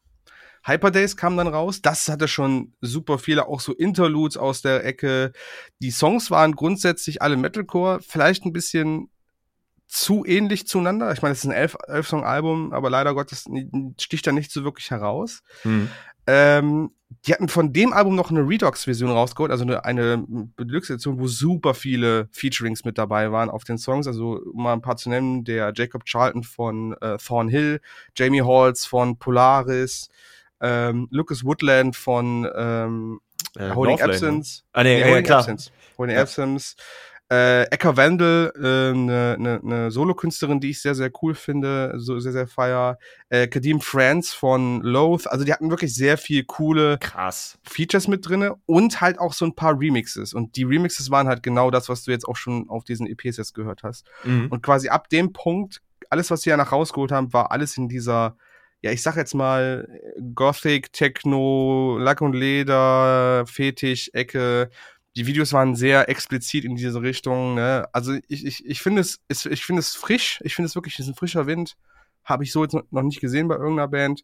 Hyper 0.64 0.92
Days 0.92 1.16
kam 1.18 1.38
dann 1.38 1.48
raus. 1.48 1.82
Das 1.82 2.08
hatte 2.08 2.28
schon 2.28 2.74
super 2.82 3.18
viele, 3.18 3.48
auch 3.48 3.60
so 3.60 3.74
Interludes 3.74 4.38
aus 4.38 4.62
der 4.62 4.86
Ecke. 4.86 5.32
Die 5.82 5.92
Songs 5.92 6.32
waren 6.32 6.56
grundsätzlich 6.56 7.22
alle 7.22 7.38
Metalcore, 7.38 8.00
vielleicht 8.02 8.46
ein 8.46 8.54
bisschen 8.54 9.10
zu 9.88 10.24
ähnlich 10.26 10.68
zueinander. 10.68 11.12
Ich 11.12 11.22
meine, 11.22 11.34
es 11.34 11.40
ist 11.40 11.46
ein 11.46 11.52
elf, 11.52 11.76
elf 11.88 12.08
Song 12.08 12.24
Album, 12.24 12.74
aber 12.74 12.90
leider 12.90 13.16
Gottes 13.16 13.46
sticht 14.00 14.28
da 14.28 14.32
nicht 14.32 14.52
so 14.52 14.64
wirklich 14.64 14.92
heraus. 14.92 15.42
Mhm. 15.64 15.90
Ähm, 16.30 16.92
die 17.26 17.34
hatten 17.34 17.50
von 17.50 17.74
dem 17.74 17.92
Album 17.92 18.16
noch 18.16 18.30
eine 18.30 18.48
Redux-Version 18.48 19.10
rausgeholt, 19.10 19.52
also 19.52 19.64
eine, 19.64 19.84
eine 19.84 20.26
Deluxe-Edition, 20.60 21.20
wo 21.20 21.28
super 21.28 21.74
viele 21.74 22.30
Featurings 22.32 22.86
mit 22.86 22.98
dabei 22.98 23.32
waren 23.32 23.50
auf 23.50 23.64
den 23.64 23.78
Songs. 23.78 24.06
Also, 24.08 24.40
um 24.54 24.64
mal 24.64 24.74
ein 24.74 24.82
paar 24.82 24.96
zu 24.96 25.10
nennen, 25.10 25.44
der 25.44 25.74
Jacob 25.76 26.06
Charlton 26.06 26.44
von 26.44 26.96
äh, 27.02 27.18
Thornhill, 27.18 27.82
Jamie 28.16 28.44
Halls 28.44 28.86
von 28.86 29.18
Polaris, 29.18 30.10
ähm, 30.62 31.08
Lucas 31.10 31.44
Woodland 31.44 31.96
von 31.96 32.48
ähm, 32.56 33.20
äh, 33.56 33.72
Holding 33.72 33.98
Northland, 33.98 34.02
Absence. 34.02 34.64
Ne? 34.66 34.70
Ah, 34.74 34.84
nee, 34.84 35.04
nee, 35.04 35.12
ja, 35.12 35.22
klar. 35.22 35.40
Absence. 35.40 35.72
Holding 35.98 36.16
ja. 36.16 36.22
Absence. 36.22 36.76
Äh, 37.32 37.64
Eka 37.66 37.96
Wendel, 37.96 38.52
eine 38.56 38.64
äh, 38.66 38.94
ne, 38.94 39.38
ne, 39.40 39.60
ne 39.62 39.92
Solokünstlerin, 39.92 40.60
die 40.60 40.72
ich 40.72 40.82
sehr, 40.82 40.96
sehr 40.96 41.12
cool 41.22 41.36
finde, 41.36 41.94
so 41.98 42.20
sehr, 42.20 42.32
sehr 42.32 42.48
feier. 42.48 42.98
Äh, 43.30 43.48
Kadim 43.48 43.82
Franz 43.82 44.34
von 44.34 44.82
Loath, 44.82 45.28
also 45.28 45.46
die 45.46 45.54
hatten 45.54 45.70
wirklich 45.70 45.94
sehr 45.94 46.18
viel 46.18 46.44
coole 46.46 46.98
Krass. 46.98 47.60
Features 47.64 48.08
mit 48.08 48.28
drinne 48.28 48.56
und 48.66 49.00
halt 49.00 49.20
auch 49.20 49.34
so 49.34 49.46
ein 49.46 49.54
paar 49.54 49.80
Remixes. 49.80 50.34
Und 50.34 50.56
die 50.56 50.64
Remixes 50.64 51.12
waren 51.12 51.28
halt 51.28 51.44
genau 51.44 51.70
das, 51.70 51.88
was 51.88 52.04
du 52.04 52.12
jetzt 52.12 52.28
auch 52.28 52.36
schon 52.36 52.68
auf 52.68 52.84
diesen 52.84 53.06
EPs 53.06 53.38
jetzt 53.38 53.54
gehört 53.54 53.84
hast. 53.84 54.08
Mhm. 54.24 54.48
Und 54.48 54.64
quasi 54.64 54.90
ab 54.90 55.08
dem 55.10 55.32
Punkt, 55.32 55.82
alles, 56.10 56.32
was 56.32 56.42
sie 56.42 56.50
ja 56.50 56.58
nach 56.58 56.72
rausgeholt 56.72 57.12
haben, 57.12 57.32
war 57.32 57.52
alles 57.52 57.78
in 57.78 57.88
dieser 57.88 58.36
ja, 58.82 58.92
ich 58.92 59.02
sag 59.02 59.18
jetzt 59.18 59.36
mal, 59.36 59.88
Gothic, 60.36 60.94
Techno, 60.94 61.98
Lack 62.00 62.22
und 62.22 62.34
Leder, 62.34 63.44
Fetisch, 63.46 64.10
Ecke, 64.14 64.70
die 65.16 65.28
Videos 65.28 65.54
waren 65.54 65.76
sehr 65.76 66.10
explizit 66.10 66.66
in 66.66 66.76
diese 66.76 67.02
Richtung. 67.02 67.56
Ne? 67.56 67.88
Also 67.94 68.14
ich, 68.28 68.46
ich, 68.46 68.66
ich 68.66 68.82
finde 68.82 69.02
es, 69.02 69.20
ich 69.28 69.66
finde 69.66 69.80
es 69.80 69.96
frisch. 69.96 70.40
Ich 70.44 70.56
finde 70.56 70.68
es 70.68 70.76
wirklich, 70.76 70.96
es 70.96 71.06
ist 71.06 71.14
ein 71.14 71.16
frischer 71.16 71.48
Wind. 71.48 71.76
Habe 72.24 72.44
ich 72.44 72.52
so 72.52 72.64
jetzt 72.64 72.76
noch 72.92 73.02
nicht 73.02 73.20
gesehen 73.20 73.48
bei 73.48 73.56
irgendeiner 73.56 73.88
Band. 73.88 74.24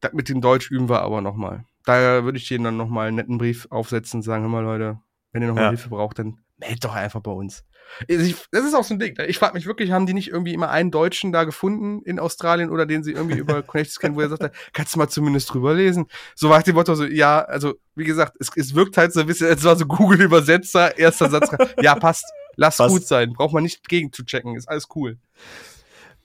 Das 0.00 0.12
mit 0.12 0.28
dem 0.28 0.40
Deutsch 0.40 0.70
üben 0.70 0.88
wir 0.88 1.00
aber 1.00 1.20
nochmal. 1.20 1.64
Daher 1.84 2.24
würde 2.24 2.38
ich 2.38 2.46
denen 2.46 2.64
dann 2.64 2.76
nochmal 2.76 3.08
einen 3.08 3.16
netten 3.16 3.38
Brief 3.38 3.66
aufsetzen 3.70 4.18
und 4.18 4.22
sagen, 4.22 4.42
hör 4.42 4.50
mal 4.50 4.62
Leute, 4.62 5.00
wenn 5.32 5.42
ihr 5.42 5.48
nochmal 5.48 5.64
ja. 5.64 5.70
Hilfe 5.70 5.88
braucht, 5.88 6.18
dann 6.18 6.38
meldet 6.58 6.84
doch 6.84 6.94
einfach 6.94 7.20
bei 7.20 7.32
uns. 7.32 7.64
Das 8.08 8.64
ist 8.64 8.74
auch 8.74 8.84
so 8.84 8.94
ein 8.94 8.98
Ding. 8.98 9.14
Ne? 9.16 9.26
Ich 9.26 9.38
frage 9.38 9.54
mich 9.54 9.66
wirklich, 9.66 9.90
haben 9.90 10.06
die 10.06 10.14
nicht 10.14 10.28
irgendwie 10.28 10.54
immer 10.54 10.70
einen 10.70 10.90
Deutschen 10.90 11.32
da 11.32 11.44
gefunden 11.44 12.02
in 12.04 12.18
Australien 12.18 12.70
oder 12.70 12.86
den 12.86 13.02
sie 13.02 13.12
irgendwie 13.12 13.38
über 13.38 13.62
Connections 13.66 13.98
kennen, 13.98 14.16
wo 14.16 14.20
er 14.20 14.28
sagt, 14.28 14.54
kannst 14.72 14.94
du 14.94 14.98
mal 14.98 15.08
zumindest 15.08 15.52
drüber 15.52 15.74
lesen? 15.74 16.06
So 16.34 16.50
war 16.50 16.62
die 16.62 16.72
Motto 16.72 16.94
so, 16.94 17.04
ja, 17.04 17.40
also 17.40 17.74
wie 17.94 18.04
gesagt, 18.04 18.36
es, 18.40 18.50
es 18.56 18.74
wirkt 18.74 18.96
halt 18.96 19.12
so 19.12 19.20
ein 19.20 19.26
bisschen, 19.26 19.48
es 19.48 19.64
war 19.64 19.76
so 19.76 19.86
Google-Übersetzer, 19.86 20.96
erster 20.98 21.30
Satz, 21.30 21.50
ja, 21.82 21.94
passt, 21.94 22.24
lass 22.56 22.76
passt. 22.76 22.90
gut 22.90 23.06
sein, 23.06 23.32
braucht 23.32 23.54
man 23.54 23.62
nicht 23.62 23.88
gegen 23.88 24.12
zu 24.12 24.24
checken, 24.24 24.56
ist 24.56 24.68
alles 24.68 24.86
cool. 24.94 25.18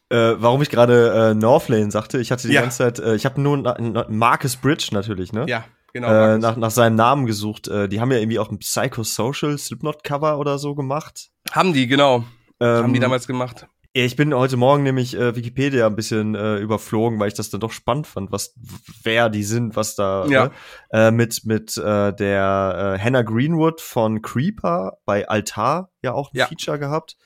Äh, 0.09 0.36
warum 0.38 0.61
ich 0.61 0.70
gerade 0.70 1.32
äh, 1.32 1.34
Northlane 1.34 1.89
sagte, 1.89 2.20
ich 2.20 2.32
hatte 2.32 2.47
die 2.47 2.53
ja. 2.53 2.61
ganze 2.61 2.78
Zeit, 2.78 2.99
äh, 2.99 3.16
ich 3.16 3.26
habe 3.26 3.41
nur 3.41 4.05
Marcus 4.09 4.57
Bridge 4.57 4.89
natürlich, 4.91 5.34
ne? 5.34 5.45
Ja. 5.47 5.66
Genau, 5.94 6.08
äh, 6.08 6.38
nach, 6.39 6.58
nach 6.58 6.72
seinem 6.72 6.96
Namen 6.96 7.28
gesucht. 7.28 7.68
Äh, 7.68 7.88
die 7.88 8.02
haben 8.02 8.12
ja 8.12 8.18
irgendwie 8.18 8.39
auch 8.39 8.50
ein 8.50 8.58
Psychosocial 8.58 9.58
Slipknot-Cover 9.58 10.39
oder 10.39 10.58
so 10.58 10.74
gemacht. 10.74 11.30
Haben 11.52 11.74
die, 11.74 11.88
genau. 11.88 12.24
Ähm, 12.60 12.84
haben 12.84 12.94
die 12.94 13.00
damals 13.00 13.28
gemacht. 13.28 13.68
Ich 13.96 14.16
bin 14.16 14.34
heute 14.34 14.58
Morgen 14.58 14.82
nämlich 14.82 15.16
äh, 15.16 15.36
Wikipedia 15.36 15.86
ein 15.86 15.96
bisschen 15.96 16.34
äh, 16.34 16.58
überflogen, 16.58 17.20
weil 17.20 17.28
ich 17.28 17.36
das 17.36 17.52
dann 17.52 17.60
doch 17.60 17.72
spannend 17.72 18.08
fand, 18.08 18.32
was 18.32 18.56
wer 19.04 19.30
die 19.30 19.44
sind, 19.44 19.76
was 19.76 19.94
da 19.96 20.26
ja. 20.26 20.46
ne? 20.46 20.52
äh, 20.89 21.12
mit 21.12 21.46
mit 21.46 21.78
äh, 21.78 22.12
der 22.12 22.96
äh, 22.98 23.00
Hannah 23.00 23.22
Greenwood 23.22 23.82
von 23.82 24.24
Creeper 24.24 24.98
bei 25.06 25.30
Altar 25.30 25.91
ja 26.02 26.14
auch 26.14 26.34
ein 26.34 26.38
ja. 26.38 26.48
Feature 26.48 26.80
gehabt. 26.80 27.18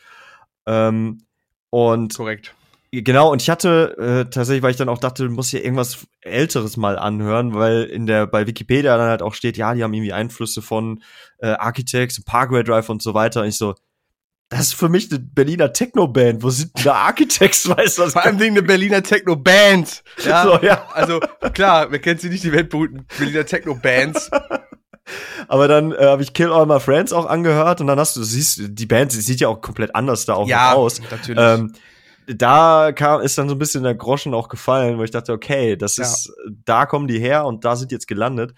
Ähm, 0.66 1.20
und 1.70 2.18
korrekt. 2.18 2.54
Genau, 3.04 3.32
und 3.32 3.42
ich 3.42 3.50
hatte 3.50 3.96
äh, 3.98 4.30
tatsächlich, 4.30 4.64
weil 4.64 4.72
ich 4.72 4.78
dann 4.78 4.90
auch 4.90 4.98
dachte, 4.98 5.26
du 5.26 5.30
musst 5.30 5.52
hier 5.52 5.64
irgendwas 5.64 6.08
Älteres 6.22 6.78
mal 6.78 6.98
anhören, 6.98 7.54
weil 7.54 7.84
in 7.84 8.08
der 8.08 8.28
bei 8.28 8.48
Wikipedia 8.48 8.98
dann 8.98 9.10
halt 9.10 9.22
auch 9.22 9.34
steht, 9.34 9.58
ja, 9.58 9.74
die 9.74 9.84
haben 9.84 9.94
irgendwie 9.94 10.14
Einflüsse 10.14 10.62
von 10.62 11.04
äh, 11.40 11.48
Architects, 11.48 12.24
Parkway 12.24 12.64
Drive 12.64 12.90
und 12.90 13.02
so 13.02 13.14
weiter. 13.14 13.42
Und 13.42 13.50
ich 13.50 13.58
so, 13.58 13.76
das 14.50 14.62
ist 14.62 14.74
für 14.76 14.90
mich 14.90 15.12
eine 15.12 15.20
Berliner 15.20 15.74
Techno-Band. 15.74 16.42
Wo 16.42 16.50
sind 16.50 16.72
da 16.86 16.94
Architects? 16.94 17.68
Weißt 17.78 17.98
du 17.98 18.10
Vor 18.10 18.24
allem 18.24 18.42
eine 18.42 18.64
Berliner 18.64 19.04
Techno-Band. 19.04 20.04
Ja, 20.24 20.44
so, 20.60 20.66
ja. 20.66 20.88
Also 20.94 21.20
klar, 21.54 21.92
wer 21.92 22.00
kennt 22.00 22.22
sie 22.22 22.30
nicht, 22.30 22.44
die 22.44 22.52
weltberühmten 22.52 23.06
Berliner 23.18 23.46
Techno-Bands. 23.46 24.32
Aber 25.48 25.68
dann 25.68 25.92
äh, 25.92 26.06
habe 26.06 26.24
ich 26.24 26.34
Kill 26.34 26.52
All 26.52 26.66
My 26.66 26.80
Friends 26.80 27.14
auch 27.14 27.26
angehört 27.26 27.80
und 27.80 27.88
dann 27.88 28.00
hast 28.00 28.16
du, 28.16 28.24
siehst, 28.24 28.60
die 28.62 28.86
Band 28.86 29.12
sie 29.12 29.22
sieht 29.22 29.40
ja 29.40 29.48
auch 29.48 29.62
komplett 29.62 29.96
anders 29.96 30.26
da 30.26 30.34
auch 30.34 30.48
ja, 30.48 30.74
aus. 30.74 31.00
Natürlich. 31.12 31.42
Ähm, 31.42 31.74
da 32.28 32.92
kam, 32.92 33.22
ist 33.22 33.38
dann 33.38 33.48
so 33.48 33.56
ein 33.56 33.60
bisschen 33.60 33.84
der 33.84 33.96
Groschen 33.96 34.34
auch 34.34 34.50
gefallen, 34.50 34.98
wo 34.98 35.04
ich 35.04 35.12
dachte, 35.12 35.32
okay, 35.32 35.78
das 35.78 35.98
ist, 35.98 36.34
da 36.66 36.86
kommen 36.86 37.08
die 37.08 37.20
her 37.20 37.46
und 37.46 37.64
da 37.64 37.76
sind 37.76 37.92
jetzt 37.92 38.08
gelandet. 38.08 38.54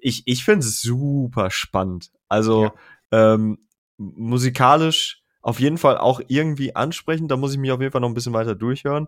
Ich, 0.00 0.22
ich 0.26 0.44
finde 0.44 0.66
es 0.66 0.80
super 0.80 1.50
spannend. 1.50 2.10
Also 2.28 2.72
ja. 3.12 3.36
ähm, 3.36 3.58
musikalisch 3.96 5.22
auf 5.42 5.60
jeden 5.60 5.78
Fall 5.78 5.98
auch 5.98 6.20
irgendwie 6.26 6.74
ansprechend. 6.74 7.30
Da 7.30 7.36
muss 7.36 7.52
ich 7.52 7.58
mich 7.58 7.70
auf 7.70 7.80
jeden 7.80 7.92
Fall 7.92 8.00
noch 8.00 8.08
ein 8.08 8.14
bisschen 8.14 8.32
weiter 8.32 8.56
durchhören. 8.56 9.06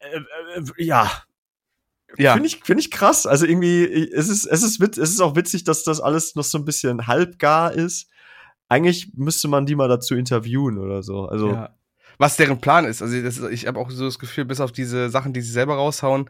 Äh, 0.00 0.18
äh, 0.58 0.62
ja. 0.76 1.10
Ja. 2.18 2.34
Finde 2.34 2.48
ich, 2.48 2.62
finde 2.62 2.82
ich 2.82 2.90
krass. 2.90 3.24
Also 3.26 3.46
irgendwie, 3.46 3.84
es 3.84 4.28
ist, 4.28 4.44
es 4.44 4.62
ist 4.62 4.80
witz, 4.80 4.98
es 4.98 5.10
ist 5.10 5.20
auch 5.22 5.34
witzig, 5.34 5.64
dass 5.64 5.82
das 5.82 5.98
alles 5.98 6.34
noch 6.34 6.44
so 6.44 6.58
ein 6.58 6.66
bisschen 6.66 7.06
halbgar 7.06 7.72
ist. 7.72 8.10
Eigentlich 8.68 9.12
müsste 9.14 9.48
man 9.48 9.64
die 9.64 9.76
mal 9.76 9.88
dazu 9.88 10.14
interviewen 10.14 10.76
oder 10.76 11.02
so. 11.02 11.24
Also. 11.24 11.52
Ja 11.52 11.74
was 12.18 12.36
deren 12.36 12.60
Plan 12.60 12.84
ist. 12.84 13.02
Also 13.02 13.20
das, 13.20 13.38
ich 13.50 13.66
habe 13.66 13.78
auch 13.78 13.90
so 13.90 14.04
das 14.04 14.18
Gefühl, 14.18 14.44
bis 14.44 14.60
auf 14.60 14.72
diese 14.72 15.10
Sachen, 15.10 15.32
die 15.32 15.40
sie 15.40 15.52
selber 15.52 15.74
raushauen, 15.74 16.28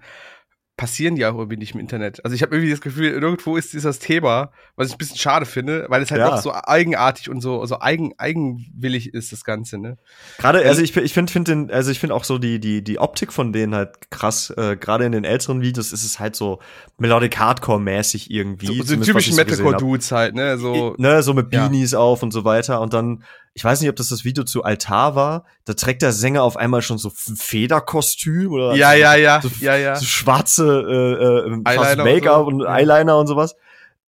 passieren 0.76 1.16
die 1.16 1.26
auch 1.26 1.36
irgendwie 1.36 1.58
nicht 1.58 1.74
im 1.74 1.80
Internet. 1.80 2.24
Also 2.24 2.34
ich 2.34 2.42
habe 2.42 2.54
irgendwie 2.54 2.70
das 2.70 2.80
Gefühl, 2.80 3.10
irgendwo 3.10 3.56
ist 3.56 3.72
dieses 3.72 3.98
Thema, 3.98 4.50
was 4.74 4.88
ich 4.88 4.94
ein 4.94 4.98
bisschen 4.98 5.18
schade 5.18 5.44
finde, 5.44 5.86
weil 5.88 6.02
es 6.02 6.10
halt 6.10 6.20
ja. 6.20 6.30
doch 6.30 6.38
so 6.38 6.52
eigenartig 6.52 7.28
und 7.28 7.40
so, 7.42 7.64
so 7.66 7.80
eigen, 7.80 8.14
eigenwillig 8.16 9.12
ist, 9.12 9.32
das 9.32 9.44
Ganze, 9.44 9.78
ne? 9.78 9.98
Gerade, 10.38 10.64
also, 10.64 10.80
ich, 10.80 10.96
ich 10.96 11.12
finde, 11.12 11.30
find 11.30 11.48
den, 11.48 11.70
also 11.70 11.90
ich 11.90 12.00
finde 12.00 12.14
auch 12.14 12.24
so 12.24 12.38
die, 12.38 12.58
die, 12.58 12.82
die 12.82 12.98
Optik 12.98 13.32
von 13.32 13.52
denen 13.52 13.74
halt 13.74 14.10
krass. 14.10 14.50
Äh, 14.56 14.76
Gerade 14.76 15.04
in 15.04 15.12
den 15.12 15.24
älteren 15.24 15.60
Videos 15.60 15.92
ist 15.92 16.04
es 16.04 16.18
halt 16.18 16.34
so 16.34 16.58
Melodic 16.96 17.38
Hardcore-mäßig 17.38 18.30
irgendwie. 18.30 18.78
So, 18.78 18.82
so 18.82 18.96
typische 18.96 19.34
Metalcore-Dudes 19.34 20.10
halt, 20.10 20.34
ne? 20.34 20.56
So, 20.58 20.94
ne, 20.96 21.22
so 21.22 21.34
mit 21.34 21.50
Beanies 21.50 21.92
ja. 21.92 21.98
auf 21.98 22.22
und 22.22 22.32
so 22.32 22.44
weiter. 22.44 22.80
Und 22.80 22.94
dann 22.94 23.22
ich 23.54 23.64
weiß 23.64 23.80
nicht, 23.80 23.90
ob 23.90 23.96
das 23.96 24.08
das 24.08 24.24
Video 24.24 24.44
zu 24.44 24.64
Altar 24.64 25.14
war, 25.14 25.44
da 25.64 25.74
trägt 25.74 26.02
der 26.02 26.12
Sänger 26.12 26.42
auf 26.42 26.56
einmal 26.56 26.80
schon 26.80 26.98
so 26.98 27.08
ein 27.28 27.36
Federkostüm 27.36 28.52
oder 28.52 28.74
ja, 28.74 28.92
so, 28.92 28.96
ja, 28.96 29.14
ja, 29.14 29.40
so, 29.42 29.50
ja, 29.60 29.76
ja. 29.76 29.96
so 29.96 30.06
schwarze 30.06 30.64
äh, 30.64 31.48
äh, 31.48 31.96
Make-up 31.96 32.46
und, 32.46 32.60
so. 32.60 32.66
und, 32.66 32.72
Eyeliner 32.72 33.18
und 33.18 33.26
sowas. 33.26 33.54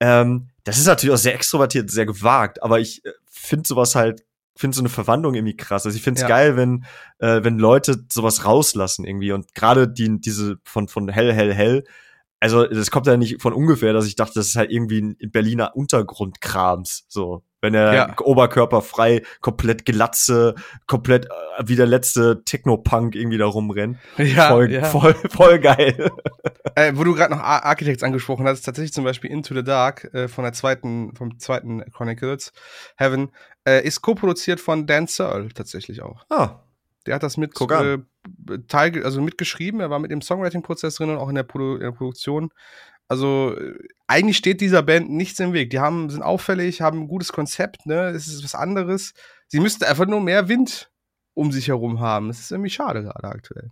Ähm, 0.01 0.49
das 0.64 0.78
ist 0.78 0.86
natürlich 0.86 1.14
auch 1.14 1.18
sehr 1.18 1.34
extrovertiert, 1.34 1.90
sehr 1.90 2.07
gewagt, 2.07 2.62
aber 2.62 2.80
ich 2.80 3.05
äh, 3.05 3.11
finde 3.30 3.68
sowas 3.68 3.95
halt, 3.95 4.24
finde 4.57 4.76
so 4.76 4.82
eine 4.82 4.88
Verwandlung 4.88 5.34
irgendwie 5.34 5.57
krass. 5.57 5.84
Also 5.84 5.97
ich 5.97 6.03
finde 6.03 6.18
es 6.18 6.22
ja. 6.22 6.28
geil, 6.28 6.57
wenn 6.57 6.84
äh, 7.18 7.45
wenn 7.45 7.59
Leute 7.59 8.05
sowas 8.11 8.47
rauslassen 8.47 9.05
irgendwie 9.05 9.32
und 9.32 9.55
gerade 9.55 9.88
die 9.88 10.20
diese 10.20 10.57
von 10.64 10.88
von 10.88 11.09
hell 11.09 11.32
hell 11.32 11.53
hell 11.53 11.84
also 12.45 12.66
das 12.66 12.90
kommt 12.90 13.07
ja 13.07 13.16
nicht 13.16 13.40
von 13.40 13.55
ungefähr, 13.55 13.95
dass 13.95 14.07
ich 14.07 14.16
dachte, 14.16 14.34
das 14.34 14.49
ist 14.49 14.57
halt 14.57 14.70
irgendwie 14.70 15.01
ein 15.01 15.16
Berliner 15.30 15.74
Untergrundkrams, 15.74 17.07
so. 17.09 17.42
Wenn 17.62 17.72
er 17.72 17.95
Ja. 17.95 18.14
oberkörperfrei, 18.20 19.22
komplett 19.40 19.86
Glatze, 19.86 20.55
komplett 20.86 21.24
äh, 21.24 21.62
wie 21.64 21.76
der 21.76 21.86
letzte 21.86 22.45
Techno-Punk 22.45 23.14
irgendwie 23.14 23.38
da 23.38 23.47
rumrennt. 23.47 23.97
Ja, 24.18 24.49
voll, 24.51 24.70
ja. 24.70 24.84
voll, 24.84 25.14
voll 25.30 25.59
geil. 25.59 26.11
Äh, 26.76 26.92
wo 26.97 27.05
du 27.05 27.14
gerade 27.14 27.32
noch 27.32 27.40
Ar 27.40 27.64
Architects 27.66 28.03
angesprochen 28.03 28.49
hast, 28.49 28.62
tatsächlich 28.62 28.92
zum 28.92 29.05
Beispiel 29.05 29.30
Into 29.30 29.55
the 29.55 29.62
Dark 29.62 30.12
äh, 30.12 30.26
von 30.26 30.42
der 30.42 30.53
zweiten, 30.53 31.14
vom 31.14 31.38
zweiten 31.38 31.84
Chronicles 31.92 32.53
Heaven, 32.97 33.30
äh, 33.64 33.86
ist 33.86 34.03
co-produziert 34.03 34.59
von 34.61 34.84
Dan 34.84 35.07
Searle 35.07 35.51
tatsächlich 35.51 36.03
auch. 36.03 36.24
Ah, 36.30 36.64
Der 37.07 37.14
hat 37.14 37.22
das 37.22 37.36
mit. 37.36 37.55
Teil, 38.68 39.05
also 39.05 39.20
mitgeschrieben, 39.20 39.81
er 39.81 39.91
war 39.91 39.99
mit 39.99 40.11
dem 40.11 40.22
Songwriting-Prozess 40.22 40.97
drin 40.97 41.11
und 41.11 41.18
auch 41.18 41.29
in 41.29 41.35
der, 41.35 41.43
Produ 41.43 41.75
in 41.75 41.81
der 41.81 41.93
Produktion. 41.93 42.51
Also 43.09 43.55
äh, 43.57 43.75
eigentlich 44.07 44.37
steht 44.37 44.61
dieser 44.61 44.83
Band 44.83 45.11
nichts 45.11 45.39
im 45.41 45.53
Weg. 45.53 45.70
Die 45.70 45.79
haben, 45.81 46.09
sind 46.11 46.22
auffällig, 46.22 46.81
haben 46.81 47.03
ein 47.03 47.09
gutes 47.09 47.33
Konzept, 47.33 47.87
ne? 47.87 48.09
Es 48.09 48.27
ist 48.29 48.43
was 48.45 48.55
anderes. 48.55 49.12
Sie 49.49 49.61
müssten 49.61 49.85
einfach 49.85 50.07
nur 50.07 50.20
mehr 50.20 50.49
Wind 50.49 50.91
um 51.35 51.53
sich 51.53 51.68
herum 51.68 52.01
haben. 52.01 52.29
Das 52.29 52.41
ist 52.41 52.51
irgendwie 52.51 52.70
schade 52.70 53.03
gerade 53.03 53.29
aktuell. 53.29 53.70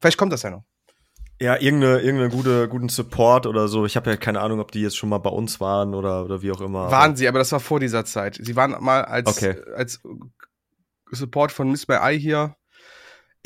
Vielleicht 0.00 0.18
kommt 0.18 0.32
das 0.32 0.42
ja 0.42 0.50
noch. 0.50 0.64
ja, 1.40 1.56
irgendeine, 1.56 2.00
irgendeine 2.00 2.30
gute, 2.30 2.68
guten 2.68 2.88
Support 2.88 3.46
oder 3.46 3.68
so. 3.68 3.86
Ich 3.86 3.96
habe 3.96 4.10
ja 4.10 4.16
keine 4.16 4.40
Ahnung, 4.40 4.60
ob 4.60 4.72
die 4.72 4.80
jetzt 4.82 4.96
schon 4.96 5.08
mal 5.08 5.18
bei 5.18 5.30
uns 5.30 5.60
waren 5.60 5.94
oder, 5.94 6.24
oder 6.24 6.42
wie 6.42 6.50
auch 6.50 6.60
immer. 6.60 6.90
Waren 6.90 7.14
sie, 7.16 7.28
aber 7.28 7.38
das 7.38 7.52
war 7.52 7.60
vor 7.60 7.78
dieser 7.80 8.04
Zeit. 8.04 8.38
Sie 8.40 8.56
waren 8.56 8.76
mal 8.82 9.04
als, 9.04 9.28
Okay. 9.28 9.56
als 9.74 10.02
Support 11.10 11.52
von 11.52 11.70
Miss 11.70 11.86
My 11.88 11.94
Eye 11.96 12.18
hier. 12.18 12.56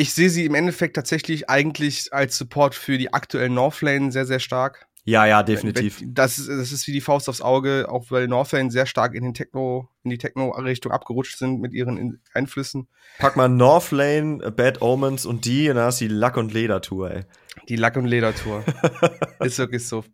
Ich 0.00 0.14
sehe 0.14 0.30
sie 0.30 0.44
im 0.46 0.54
Endeffekt 0.54 0.94
tatsächlich 0.96 1.50
eigentlich 1.50 2.12
als 2.12 2.38
Support 2.38 2.74
für 2.76 2.96
die 2.98 3.12
aktuellen 3.12 3.52
Northlane 3.54 4.12
sehr, 4.12 4.24
sehr 4.26 4.38
stark. 4.38 4.86
ja, 5.04 5.26
ja, 5.26 5.42
definitiv. 5.42 6.00
Das, 6.06 6.38
ist, 6.38 6.48
das 6.48 6.70
ist 6.70 6.86
wie 6.86 6.92
die 6.92 7.00
Faust 7.00 7.28
aufs 7.28 7.40
Auge, 7.40 7.86
auch 7.90 8.10
weil 8.10 8.28
Northlane 8.28 8.70
sehr 8.70 8.86
stark 8.86 9.14
in 9.14 9.24
den 9.24 9.34
Techno, 9.34 9.88
in 10.04 10.10
die 10.10 10.18
Techno-Richtung 10.18 10.92
abgerutscht 10.92 11.36
sind 11.36 11.60
mit 11.60 11.72
ihren 11.72 11.96
In- 11.96 12.20
Einflüssen. 12.32 12.88
Pack 13.18 13.36
mal 13.36 13.48
Northlane, 13.48 14.52
Bad 14.52 14.80
Omens 14.82 15.26
und 15.26 15.44
die, 15.46 15.68
und 15.68 15.76
dann 15.76 15.86
hast 15.86 16.00
du 16.00 16.06
die 16.08 16.14
Lack- 16.14 16.36
und 16.36 16.52
Leder-Tour, 16.54 17.10
ey. 17.10 17.24
Die 17.68 17.76
Lack- 17.76 17.96
und 17.96 18.06
Ledertour. 18.06 18.64
ist 19.40 19.58
wirklich 19.58 19.84
so. 19.86 20.04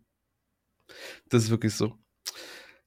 Das 1.29 1.43
ist 1.43 1.49
wirklich 1.51 1.73
so. 1.75 1.93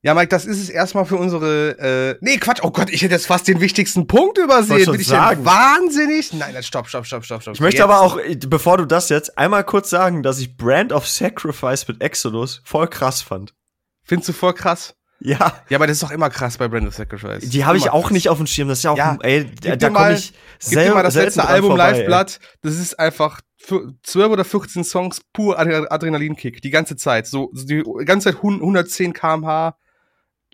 Ja, 0.03 0.15
Mike, 0.15 0.29
das 0.29 0.45
ist 0.45 0.63
es 0.63 0.71
erstmal 0.71 1.05
für 1.07 1.17
unsere. 1.17 1.79
Äh, 1.79 2.19
nee, 2.21 2.37
Quatsch. 2.37 2.61
Oh 2.63 2.71
Gott, 2.71 2.89
ich 2.89 3.03
hätte 3.03 3.15
jetzt 3.15 3.27
fast 3.27 3.49
den 3.49 3.61
wichtigsten 3.61 4.07
Punkt 4.07 4.39
übersehen. 4.39 4.91
Bin 4.93 5.01
ich 5.01 5.09
sagen. 5.09 5.39
denn 5.39 5.45
wahnsinnig? 5.45 6.33
Nein, 6.35 6.53
nein, 6.55 6.63
stopp, 6.63 6.89
stopp, 6.89 7.05
stopp, 7.05 7.25
stopp, 7.25 7.43
stopp. 7.43 7.55
Ich 7.55 7.61
möchte 7.61 7.79
Jetzt- 7.79 7.85
aber 7.91 8.01
auch, 8.03 8.17
bevor 8.47 8.77
du 8.77 8.85
das 8.85 9.09
jetzt, 9.09 9.37
einmal 9.37 9.65
kurz 9.65 9.91
sagen, 9.91 10.23
dass 10.23 10.39
ich 10.39 10.57
Brand 10.57 10.93
of 10.93 11.09
Sacrifice 11.09 11.89
mit 11.89 12.01
Exodus 12.01 12.63
voll 12.65 12.87
krass 12.87 13.23
fand. 13.23 13.55
Findest 14.05 14.29
du 14.29 14.33
voll 14.35 14.55
krass? 14.55 14.95
Ja, 15.21 15.53
Ja, 15.69 15.79
aber 15.79 15.89
das 15.89 15.97
ist 15.97 16.05
doch 16.05 16.13
immer 16.13 16.31
krass 16.31 16.59
bei 16.59 16.69
Brand 16.69 16.87
of 16.87 16.95
Sacrifice. 16.95 17.49
die 17.51 17.65
habe 17.65 17.77
ich 17.77 17.91
auch 17.91 18.03
krass. 18.03 18.11
nicht 18.13 18.29
auf 18.29 18.37
dem 18.39 18.47
Schirm. 18.47 18.69
Das 18.69 18.79
ist 18.79 18.85
ja 18.85 18.93
auch, 18.93 18.97
Ja, 18.97 19.19
ey, 19.23 19.51
gib 19.61 19.81
da 19.81 19.91
komme 19.91 20.13
ich 20.15 20.33
Gib 20.61 20.79
dir 20.79 20.95
mal 20.95 21.03
das 21.03 21.17
letzte 21.17 21.45
Album. 21.45 21.77
Liveblatt. 21.77 22.39
Das 22.63 22.77
ist 22.77 22.97
einfach 23.01 23.41
für 23.57 23.93
12 24.05 24.31
oder 24.31 24.45
14 24.45 24.85
Songs 24.85 25.21
pur 25.33 25.59
Adre- 25.59 25.89
Adrenalinkick. 25.91 26.63
Die 26.63 26.71
ganze 26.71 26.95
Zeit. 26.95 27.27
So, 27.27 27.51
die 27.53 27.83
ganze 28.05 28.27
Zeit 28.33 28.37
100 28.37 28.63
110 28.63 29.13
km/h 29.13 29.77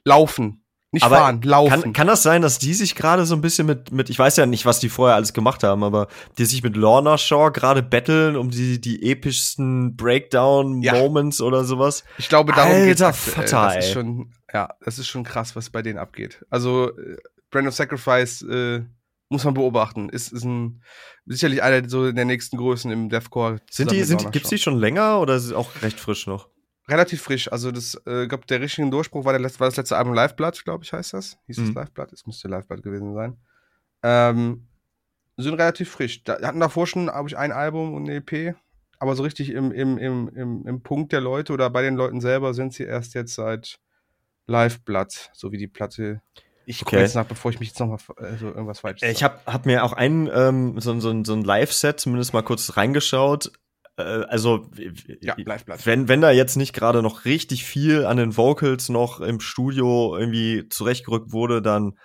laufen. 0.05 0.61
Nicht 0.93 1.03
Aber 1.03 1.17
fahren, 1.17 1.43
laufen. 1.43 1.83
Kann, 1.83 1.93
kann 1.93 2.07
das 2.07 2.23
sein, 2.23 2.41
dass 2.41 2.61
die 2.61 2.73
sich 2.73 2.95
gerade 2.95 3.27
so 3.27 3.35
ein 3.35 3.41
bisschen 3.41 3.67
mit, 3.67 3.91
mit, 3.91 4.11
ich 4.11 4.19
weiß 4.19 4.37
ja 4.37 4.47
nicht, 4.47 4.65
was 4.65 4.79
die 4.79 4.89
vorher 4.89 5.17
alles 5.17 5.33
gemacht 5.33 5.65
haben, 5.65 5.83
aber 5.83 6.07
die 6.39 6.45
sich 6.45 6.63
mit 6.63 6.77
Lorna 6.77 7.19
Shaw 7.19 7.51
gerade 7.51 7.83
betteln 7.83 8.37
um 8.37 8.51
die, 8.51 8.81
die 8.81 9.11
epischsten 9.11 9.97
Breakdown-Moments 9.97 11.41
oder 11.41 11.65
sowas? 11.65 12.05
Ich 12.19 12.29
glaube, 12.29 12.53
darum 12.53 12.75
Alter 12.75 12.87
geht's 12.87 13.03
aktuell. 13.03 13.35
Vater, 13.49 13.75
das 13.75 13.87
ist 13.87 13.93
schon, 13.93 14.33
ja, 14.53 14.69
das 14.85 15.01
ist 15.01 15.09
schon 15.09 15.25
krass, 15.25 15.57
was 15.57 15.71
bei 15.71 15.83
denen 15.83 15.99
abgeht. 15.99 16.45
Also, 16.49 16.97
äh, 16.97 17.17
Brand 17.51 17.67
of 17.67 17.75
Sacrifice 17.75 18.43
äh, 18.43 18.85
muss 19.31 19.43
man 19.43 19.55
beobachten. 19.55 20.09
Ist, 20.11 20.33
ist 20.33 20.45
ein, 20.45 20.81
sicherlich 21.27 21.61
einer 21.61 21.89
so 21.89 22.13
der 22.13 22.25
nächsten 22.25 22.57
Größen 22.57 22.93
im 22.93 23.09
Deathcore. 23.09 23.59
Sind 23.69 23.91
die, 23.91 24.05
sind, 24.05 24.31
gibt's 24.31 24.51
die 24.51 24.59
schon 24.59 24.79
länger 24.79 25.19
oder 25.21 25.35
ist 25.35 25.47
es 25.47 25.53
auch 25.53 25.71
recht 25.83 25.99
frisch 25.99 26.29
noch? 26.29 26.49
Relativ 26.89 27.23
frisch. 27.23 27.51
Also, 27.51 27.71
das, 27.73 27.95
äh, 28.07 28.27
glaub, 28.27 28.47
der 28.47 28.61
richtige 28.61 28.89
Durchbruch 28.91 29.25
war, 29.25 29.33
der, 29.33 29.41
letzte- 29.41 29.61
war 29.61 29.69
das 29.69 29.77
letzte 29.77 29.97
Album 29.97 30.13
Liveblood, 30.15 30.65
glaube 30.65 30.85
ich, 30.85 30.93
heißt 30.93 31.15
das. 31.15 31.39
Hieß 31.47 31.59
Mhm. 31.59 31.69
es 31.69 31.75
Liveblood? 31.75 32.13
Es 32.13 32.27
müsste 32.27 32.49
Liveblood 32.49 32.83
gewesen 32.83 33.15
sein. 33.15 33.37
Ähm, 34.03 34.67
sind 35.37 35.55
relativ 35.55 35.91
frisch. 35.91 36.23
Da, 36.25 36.41
hatten 36.43 36.61
davor 36.61 36.87
schon, 36.87 37.07
glaube 37.07 37.29
ich, 37.29 37.37
ein 37.39 37.53
Album 37.53 37.95
und 37.95 38.05
eine 38.05 38.17
EP. 38.17 38.55
Aber 38.99 39.17
so 39.17 39.23
richtig 39.23 39.51
im, 39.51 39.73
im, 39.73 39.99
im, 39.99 40.29
im, 40.35 40.67
im 40.67 40.83
Punkt 40.83 41.13
der 41.13 41.21
Leute 41.21 41.53
oder 41.53 41.69
bei 41.71 41.83
den 41.83 41.95
Leuten 41.97 42.21
selber 42.21 42.55
sind 42.55 42.73
sie 42.75 42.85
erst 42.85 43.15
jetzt 43.15 43.35
seit 43.35 43.79
Liveblood, 44.47 45.31
so 45.33 45.53
wie 45.53 45.59
die 45.59 45.67
Platte. 45.69 46.21
Ich 46.67 46.79
gucke 46.81 46.97
Okay. 46.97 47.05
jetzt 47.05 47.15
nach, 47.15 47.27
bevor 47.27 47.51
ich 47.51 47.61
mich 47.61 47.69
jetzt 47.71 47.81
nochmal 47.81 47.99
also 48.17 48.47
irgendwas 48.49 48.81
falsch 48.81 49.03
Äh, 49.03 49.11
Ich 49.11 49.23
habe 49.23 49.39
hab 49.47 49.67
mir 49.67 49.85
auch 49.85 49.93
ein, 49.93 50.31
ähm, 50.33 50.81
so, 50.81 50.99
so, 51.01 51.25
so 51.25 51.33
ein 51.35 51.43
Live-Set 51.43 52.01
zumindest 52.01 52.33
mal 52.33 52.43
kurz 52.43 52.77
reingeschaut. 52.77 53.53
Äh, 53.97 54.03
also, 54.03 54.71
Ja, 55.21 55.35
Liveblood. 55.37 55.87
wenn, 55.87 56.09
wenn 56.09 56.21
da 56.21 56.31
jetzt 56.31 56.57
nicht 56.57 56.73
gerade 56.73 57.03
noch 57.03 57.25
richtig 57.25 57.65
viel 57.65 58.07
an 58.07 58.17
den 58.17 58.37
Vocals 58.37 58.89
noch 58.89 59.21
im 59.21 59.41
Studio 59.41 60.17
irgendwie 60.17 60.69
zurechtgerückt 60.69 61.33
wurde, 61.33 61.63
dann 61.63 61.99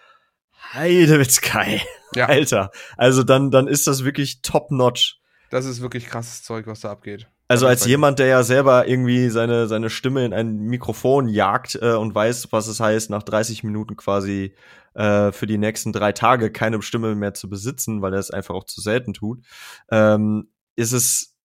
Heidewitzkai. 0.73 1.81
Ja. 2.15 2.25
Alter. 2.29 2.71
Also 2.97 3.23
dann, 3.23 3.51
dann 3.51 3.67
ist 3.67 3.87
das 3.87 4.03
wirklich 4.03 4.41
top-notch. 4.41 5.19
Das 5.49 5.65
ist 5.65 5.81
wirklich 5.81 6.05
krasses 6.05 6.43
Zeug, 6.43 6.67
was 6.67 6.81
da 6.81 6.91
abgeht. 6.91 7.27
Also 7.47 7.65
als 7.65 7.85
jemand, 7.85 8.19
der 8.19 8.27
ja 8.27 8.43
selber 8.43 8.87
irgendwie 8.87 9.29
seine, 9.29 9.67
seine 9.67 9.89
Stimme 9.89 10.23
in 10.23 10.33
ein 10.33 10.59
Mikrofon 10.59 11.27
jagt 11.27 11.79
äh, 11.81 11.93
und 11.93 12.13
weiß, 12.13 12.51
was 12.51 12.67
es 12.67 12.79
heißt, 12.79 13.09
nach 13.09 13.23
30 13.23 13.63
Minuten 13.63 13.95
quasi 13.95 14.53
äh, 14.93 15.31
für 15.31 15.47
die 15.47 15.57
nächsten 15.57 15.91
drei 15.91 16.11
Tage 16.11 16.51
keine 16.51 16.79
Stimme 16.83 17.15
mehr 17.15 17.33
zu 17.33 17.49
besitzen, 17.49 18.03
weil 18.03 18.13
er 18.13 18.19
es 18.19 18.29
einfach 18.29 18.53
auch 18.53 18.65
zu 18.65 18.81
selten 18.81 19.15
tut, 19.15 19.43
ähm, 19.89 20.51
ist 20.75 20.91
es, 20.91 21.38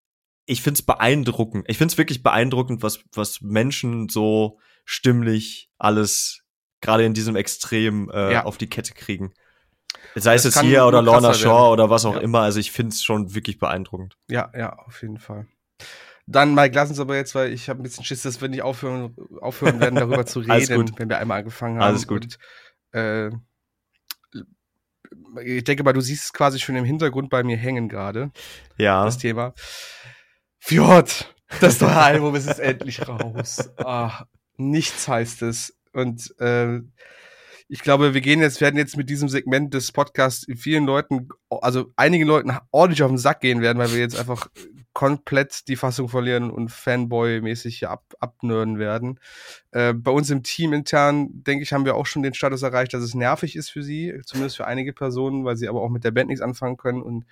ich 0.45 0.61
find's 0.61 0.81
beeindruckend. 0.81 1.65
Ich 1.67 1.77
find's 1.77 1.97
wirklich 1.97 2.21
beeindruckend, 2.23 2.83
was, 2.83 2.99
was 3.13 3.41
Menschen 3.41 4.09
so 4.09 4.59
stimmlich 4.85 5.69
alles 5.77 6.43
gerade 6.81 7.03
in 7.05 7.13
diesem 7.13 7.35
Extrem 7.35 8.09
äh, 8.11 8.33
Ja. 8.33 8.45
auf 8.45 8.57
die 8.57 8.67
Kette 8.69 8.93
kriegen. 8.93 9.33
Sei 10.13 10.35
es 10.35 10.43
jetzt 10.43 10.61
hier 10.61 10.85
oder 10.85 11.01
Lorna 11.01 11.33
Shaw 11.33 11.47
werden. 11.49 11.71
oder 11.73 11.89
was 11.89 12.05
auch 12.05 12.15
Ja. 12.15 12.21
immer. 12.21 12.41
Also 12.41 12.59
ich 12.59 12.71
find's 12.71 13.03
schon 13.03 13.33
wirklich 13.33 13.57
beeindruckend. 13.59 14.17
Ja, 14.29 14.51
ja, 14.55 14.73
auf 14.73 15.01
jeden 15.01 15.17
Fall. 15.17 15.47
Dann, 16.27 16.53
Mike, 16.55 16.73
lass 16.75 16.89
uns 16.89 16.99
aber 16.99 17.15
jetzt, 17.15 17.35
weil 17.35 17.51
ich 17.51 17.69
habe 17.69 17.79
ein 17.81 17.83
bisschen 17.83 18.03
Schiss, 18.05 18.21
dass 18.23 18.41
wir 18.41 18.47
nicht 18.47 18.61
aufhören, 18.61 19.15
aufhören 19.41 19.79
werden, 19.79 19.95
darüber 19.95 20.25
zu 20.25 20.39
Alles 20.47 20.69
reden, 20.69 20.85
gut. 20.85 20.99
wenn 20.99 21.09
wir 21.09 21.17
einmal 21.19 21.39
angefangen 21.39 21.77
haben. 21.79 21.83
Alles 21.87 22.07
gut. 22.07 22.37
Und, 22.93 22.99
äh, 22.99 23.31
ich 25.43 25.63
denke 25.63 25.83
mal, 25.83 25.93
du 25.93 26.01
siehst 26.01 26.25
es 26.25 26.33
quasi 26.33 26.59
schon 26.59 26.75
im 26.75 26.85
Hintergrund 26.85 27.29
bei 27.29 27.43
mir 27.43 27.57
hängen 27.57 27.89
gerade, 27.89 28.31
Ja. 28.77 29.03
das 29.05 29.17
Thema. 29.17 29.53
Fjord, 30.67 31.35
das 31.61 31.79
neue 31.79 31.95
Album 31.95 32.33
es 32.33 32.47
ist 32.47 32.57
endlich 32.57 33.07
raus. 33.07 33.69
Ah, 33.77 34.25
nichts 34.57 35.07
heißt 35.07 35.43
es. 35.43 35.77
Und 35.93 36.33
äh, 36.39 36.79
ich 37.67 37.81
glaube, 37.81 38.15
wir 38.15 38.21
gehen 38.21 38.41
jetzt, 38.41 38.61
werden 38.61 38.77
jetzt 38.77 38.97
mit 38.97 39.07
diesem 39.07 39.29
Segment 39.29 39.75
des 39.75 39.91
Podcasts 39.91 40.47
vielen 40.55 40.87
Leuten, 40.87 41.29
also 41.51 41.93
einigen 41.95 42.25
Leuten 42.25 42.51
ordentlich 42.71 43.03
auf 43.03 43.11
den 43.11 43.19
Sack 43.19 43.41
gehen 43.41 43.61
werden, 43.61 43.77
weil 43.77 43.91
wir 43.91 43.99
jetzt 43.99 44.17
einfach 44.17 44.47
komplett 44.93 45.67
die 45.67 45.75
Fassung 45.75 46.09
verlieren 46.09 46.49
und 46.49 46.71
Fanboy-mäßig 46.71 47.77
hier 47.77 47.91
ab, 47.91 48.03
abnörden 48.19 48.79
werden. 48.79 49.19
Äh, 49.69 49.93
bei 49.93 50.09
uns 50.09 50.31
im 50.31 50.41
Team 50.41 50.73
intern, 50.73 51.27
denke 51.31 51.61
ich, 51.61 51.73
haben 51.73 51.85
wir 51.85 51.93
auch 51.93 52.07
schon 52.07 52.23
den 52.23 52.33
Status 52.33 52.63
erreicht, 52.63 52.95
dass 52.95 53.03
es 53.03 53.13
nervig 53.13 53.55
ist 53.55 53.69
für 53.69 53.83
sie, 53.83 54.19
zumindest 54.25 54.57
für 54.57 54.65
einige 54.65 54.93
Personen, 54.93 55.45
weil 55.45 55.57
sie 55.57 55.69
aber 55.69 55.83
auch 55.83 55.89
mit 55.89 56.03
der 56.03 56.11
Band 56.11 56.29
nichts 56.29 56.41
anfangen 56.41 56.77
können. 56.77 57.03
Und 57.03 57.25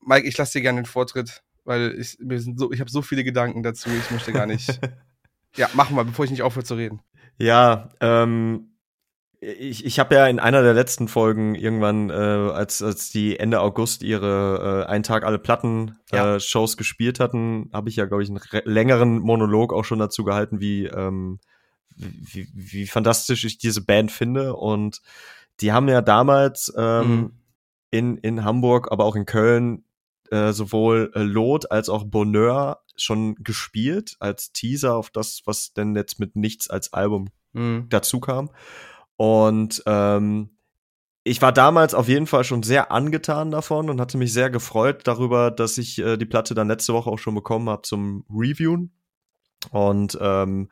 Mike, 0.00 0.28
ich 0.28 0.38
lasse 0.38 0.58
dir 0.58 0.62
gerne 0.62 0.82
den 0.82 0.86
Vortritt, 0.86 1.42
weil 1.66 1.94
ich, 1.98 2.18
mir 2.20 2.40
sind 2.40 2.58
so, 2.58 2.72
ich 2.72 2.80
habe 2.80 2.90
so 2.90 3.02
viele 3.02 3.24
Gedanken 3.24 3.62
dazu, 3.62 3.90
ich 3.90 4.10
möchte 4.10 4.32
gar 4.32 4.46
nicht. 4.46 4.80
ja, 5.56 5.68
mach 5.74 5.90
mal, 5.90 6.04
bevor 6.04 6.24
ich 6.24 6.30
nicht 6.30 6.42
aufhöre 6.42 6.64
zu 6.64 6.74
reden. 6.74 7.00
Ja, 7.38 7.90
ähm, 8.00 8.70
ich, 9.40 9.84
ich 9.84 9.98
habe 9.98 10.14
ja 10.14 10.26
in 10.26 10.38
einer 10.40 10.62
der 10.62 10.72
letzten 10.72 11.08
Folgen 11.08 11.54
irgendwann, 11.54 12.08
äh, 12.08 12.12
als, 12.14 12.82
als 12.82 13.10
die 13.10 13.38
Ende 13.38 13.60
August 13.60 14.02
ihre 14.02 14.84
äh, 14.86 14.90
Ein 14.90 15.02
Tag 15.02 15.24
alle 15.24 15.38
Platten 15.38 15.98
Ja. 16.10 16.36
äh, 16.36 16.40
Shows 16.40 16.76
gespielt 16.78 17.20
hatten, 17.20 17.68
habe 17.72 17.90
ich 17.90 17.96
ja, 17.96 18.06
glaube 18.06 18.22
ich, 18.22 18.30
einen 18.30 18.38
re- 18.38 18.62
längeren 18.64 19.18
Monolog 19.18 19.72
auch 19.74 19.84
schon 19.84 19.98
dazu 19.98 20.24
gehalten, 20.24 20.60
wie, 20.60 20.86
ähm, 20.86 21.38
wie, 21.96 22.48
wie 22.54 22.86
fantastisch 22.86 23.44
ich 23.44 23.58
diese 23.58 23.84
Band 23.84 24.10
finde. 24.10 24.54
Und 24.56 25.02
die 25.60 25.72
haben 25.72 25.88
ja 25.88 26.00
damals 26.00 26.72
ähm, 26.76 27.08
Mhm. 27.10 27.32
in, 27.90 28.16
in 28.18 28.44
Hamburg, 28.44 28.90
aber 28.90 29.04
auch 29.04 29.16
in 29.16 29.26
Köln 29.26 29.84
äh, 30.32 30.52
sowohl 30.52 31.10
äh, 31.14 31.22
Lot 31.22 31.70
als 31.70 31.88
auch 31.88 32.04
Bonheur 32.04 32.80
schon 32.96 33.34
gespielt 33.36 34.16
als 34.20 34.52
Teaser 34.52 34.96
auf 34.96 35.10
das, 35.10 35.42
was 35.44 35.72
denn 35.72 35.94
jetzt 35.94 36.18
mit 36.18 36.36
Nichts 36.36 36.70
als 36.70 36.92
Album 36.92 37.28
Mhm. 37.52 37.86
dazu 37.88 38.20
kam. 38.20 38.50
Und 39.16 39.82
ähm, 39.86 40.50
ich 41.24 41.42
war 41.42 41.52
damals 41.52 41.94
auf 41.94 42.06
jeden 42.06 42.26
Fall 42.26 42.44
schon 42.44 42.62
sehr 42.62 42.92
angetan 42.92 43.50
davon 43.50 43.90
und 43.90 44.00
hatte 44.00 44.18
mich 44.18 44.32
sehr 44.32 44.50
gefreut 44.50 45.00
darüber, 45.04 45.50
dass 45.50 45.78
ich 45.78 45.98
äh, 45.98 46.16
die 46.18 46.26
Platte 46.26 46.54
dann 46.54 46.68
letzte 46.68 46.92
Woche 46.92 47.10
auch 47.10 47.18
schon 47.18 47.34
bekommen 47.34 47.68
habe 47.68 47.82
zum 47.82 48.24
Reviewen. 48.30 48.92
Und 49.70 50.16
ähm, 50.20 50.70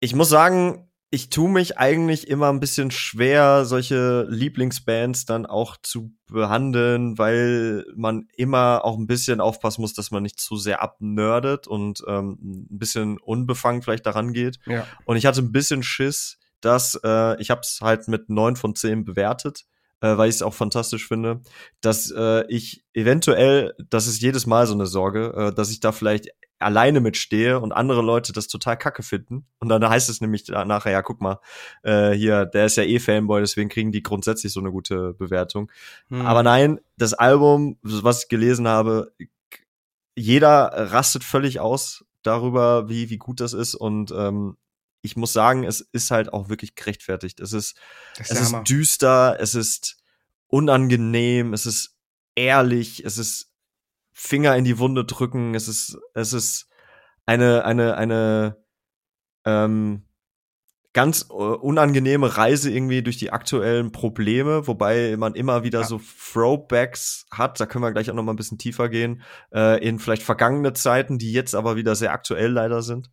ich 0.00 0.14
muss 0.14 0.30
sagen, 0.30 0.90
ich 1.16 1.30
tue 1.30 1.48
mich 1.48 1.78
eigentlich 1.78 2.28
immer 2.28 2.50
ein 2.50 2.60
bisschen 2.60 2.90
schwer, 2.90 3.64
solche 3.64 4.26
Lieblingsbands 4.28 5.24
dann 5.24 5.46
auch 5.46 5.78
zu 5.82 6.12
behandeln, 6.26 7.16
weil 7.16 7.86
man 7.96 8.28
immer 8.36 8.84
auch 8.84 8.98
ein 8.98 9.06
bisschen 9.06 9.40
aufpassen 9.40 9.80
muss, 9.80 9.94
dass 9.94 10.10
man 10.10 10.22
nicht 10.22 10.38
zu 10.38 10.58
sehr 10.58 10.82
abnördet 10.82 11.66
und 11.66 12.04
ähm, 12.06 12.38
ein 12.42 12.78
bisschen 12.78 13.16
unbefangen 13.16 13.80
vielleicht 13.80 14.04
daran 14.04 14.34
geht. 14.34 14.58
Ja. 14.66 14.86
Und 15.06 15.16
ich 15.16 15.24
hatte 15.24 15.40
ein 15.40 15.52
bisschen 15.52 15.82
Schiss, 15.82 16.38
dass 16.60 17.00
äh, 17.02 17.40
ich 17.40 17.48
habe 17.48 17.62
es 17.62 17.78
halt 17.80 18.08
mit 18.08 18.28
neun 18.28 18.56
von 18.56 18.74
zehn 18.74 19.06
bewertet, 19.06 19.64
äh, 20.02 20.18
weil 20.18 20.28
ich 20.28 20.34
es 20.34 20.42
auch 20.42 20.52
fantastisch 20.52 21.08
finde, 21.08 21.40
dass 21.80 22.10
äh, 22.10 22.44
ich 22.48 22.84
eventuell, 22.92 23.72
das 23.88 24.06
ist 24.06 24.20
jedes 24.20 24.44
Mal 24.44 24.66
so 24.66 24.74
eine 24.74 24.86
Sorge, 24.86 25.32
äh, 25.34 25.54
dass 25.54 25.70
ich 25.70 25.80
da 25.80 25.92
vielleicht 25.92 26.28
alleine 26.58 27.00
mitstehe 27.00 27.60
und 27.60 27.72
andere 27.72 28.02
Leute 28.02 28.32
das 28.32 28.48
total 28.48 28.76
kacke 28.76 29.02
finden. 29.02 29.46
Und 29.58 29.68
dann 29.68 29.86
heißt 29.86 30.08
es 30.08 30.20
nämlich 30.20 30.48
nachher, 30.48 30.92
ja, 30.92 31.02
guck 31.02 31.20
mal, 31.20 31.40
äh, 31.82 32.12
hier, 32.12 32.46
der 32.46 32.66
ist 32.66 32.76
ja 32.76 32.82
eh 32.82 32.98
Fanboy, 32.98 33.40
deswegen 33.40 33.68
kriegen 33.68 33.92
die 33.92 34.02
grundsätzlich 34.02 34.52
so 34.52 34.60
eine 34.60 34.70
gute 34.70 35.14
Bewertung. 35.14 35.70
Hm. 36.08 36.24
Aber 36.24 36.42
nein, 36.42 36.80
das 36.96 37.14
Album, 37.14 37.78
was 37.82 38.22
ich 38.22 38.28
gelesen 38.28 38.68
habe, 38.68 39.12
jeder 40.14 40.72
rastet 40.92 41.24
völlig 41.24 41.60
aus 41.60 42.04
darüber, 42.22 42.88
wie, 42.88 43.10
wie 43.10 43.18
gut 43.18 43.40
das 43.40 43.52
ist. 43.52 43.74
Und 43.74 44.10
ähm, 44.12 44.56
ich 45.02 45.16
muss 45.16 45.32
sagen, 45.32 45.62
es 45.62 45.80
ist 45.80 46.10
halt 46.10 46.32
auch 46.32 46.48
wirklich 46.48 46.74
gerechtfertigt. 46.74 47.38
Es 47.40 47.52
ist, 47.52 47.76
ist 48.18 48.32
es 48.32 48.40
ist 48.40 48.54
düster, 48.68 49.36
es 49.38 49.54
ist 49.54 49.98
unangenehm, 50.48 51.52
es 51.52 51.66
ist 51.66 51.96
ehrlich, 52.34 53.04
es 53.04 53.18
ist 53.18 53.50
Finger 54.18 54.56
in 54.56 54.64
die 54.64 54.78
Wunde 54.78 55.04
drücken. 55.04 55.54
Es 55.54 55.68
ist, 55.68 55.98
es 56.14 56.32
ist 56.32 56.70
eine, 57.26 57.66
eine, 57.66 57.98
eine 57.98 58.56
ähm, 59.44 60.06
ganz 60.94 61.26
äh, 61.28 61.34
unangenehme 61.34 62.38
Reise 62.38 62.72
irgendwie 62.72 63.02
durch 63.02 63.18
die 63.18 63.30
aktuellen 63.30 63.92
Probleme, 63.92 64.66
wobei 64.66 65.16
man 65.18 65.34
immer 65.34 65.64
wieder 65.64 65.80
ja. 65.80 65.86
so 65.86 66.00
Throwbacks 66.32 67.26
hat, 67.30 67.60
da 67.60 67.66
können 67.66 67.84
wir 67.84 67.92
gleich 67.92 68.10
auch 68.10 68.14
noch 68.14 68.22
mal 68.22 68.32
ein 68.32 68.36
bisschen 68.36 68.56
tiefer 68.56 68.88
gehen, 68.88 69.20
äh, 69.52 69.86
in 69.86 69.98
vielleicht 69.98 70.22
vergangene 70.22 70.72
Zeiten, 70.72 71.18
die 71.18 71.32
jetzt 71.32 71.54
aber 71.54 71.76
wieder 71.76 71.94
sehr 71.94 72.12
aktuell 72.12 72.50
leider 72.50 72.80
sind. 72.80 73.10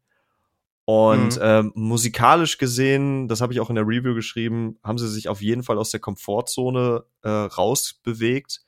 Und 0.86 1.36
mhm. 1.36 1.42
ähm, 1.42 1.72
musikalisch 1.76 2.58
gesehen, 2.58 3.28
das 3.28 3.42
habe 3.42 3.52
ich 3.52 3.60
auch 3.60 3.70
in 3.70 3.76
der 3.76 3.86
Review 3.86 4.16
geschrieben, 4.16 4.80
haben 4.82 4.98
sie 4.98 5.10
sich 5.10 5.28
auf 5.28 5.42
jeden 5.42 5.64
Fall 5.64 5.78
aus 5.78 5.92
der 5.92 6.00
Komfortzone 6.00 7.04
äh, 7.24 7.30
rausbewegt 7.30 8.62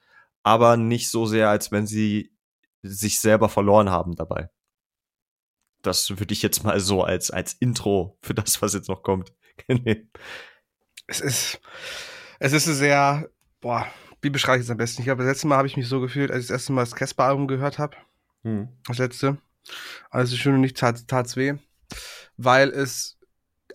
aber 0.46 0.78
nicht 0.78 1.10
so 1.10 1.26
sehr, 1.26 1.50
als 1.50 1.72
wenn 1.72 1.88
sie 1.88 2.32
sich 2.84 3.20
selber 3.20 3.50
verloren 3.50 3.90
haben 3.90 4.16
dabei. 4.16 4.52
Das 5.82 6.12
würde 6.20 6.34
ich 6.34 6.44
jetzt 6.44 6.64
mal 6.64 6.80
so 6.80 7.04
als, 7.04 7.32
als 7.32 7.54
Intro 7.54 8.20
für 8.22 8.36
das, 8.36 8.62
was 8.62 8.76
jetzt 8.76 8.88
noch 8.88 9.02
kommt. 9.02 9.34
es 11.08 11.20
ist, 11.20 11.60
es 12.40 12.54
ist 12.54 12.66
sehr, 12.66 13.28
boah, 13.60 13.88
wie 14.22 14.30
beschreibe 14.30 14.60
ich 14.60 14.66
es 14.66 14.70
am 14.70 14.78
besten? 14.78 15.02
Ich 15.02 15.06
glaube, 15.06 15.24
das 15.24 15.32
letzte 15.32 15.48
Mal 15.48 15.58
habe 15.58 15.68
ich 15.68 15.78
mich 15.78 15.88
so 15.88 16.00
gefühlt, 16.00 16.30
als 16.30 16.44
ich 16.44 16.48
das 16.50 16.58
erste 16.58 16.74
Mal 16.74 16.84
das 16.84 16.96
Casper-Album 16.96 17.48
gehört 17.48 17.80
habe. 17.80 17.98
Hm. 18.44 18.70
Das 18.88 19.00
letzte. 19.00 19.40
Also 20.12 20.38
schön 20.38 20.54
und 20.54 20.62
nicht 20.62 20.78
tat, 20.78 21.08
tat's 21.08 21.36
weh. 21.36 21.56
Weil 22.38 22.70
es 22.70 23.15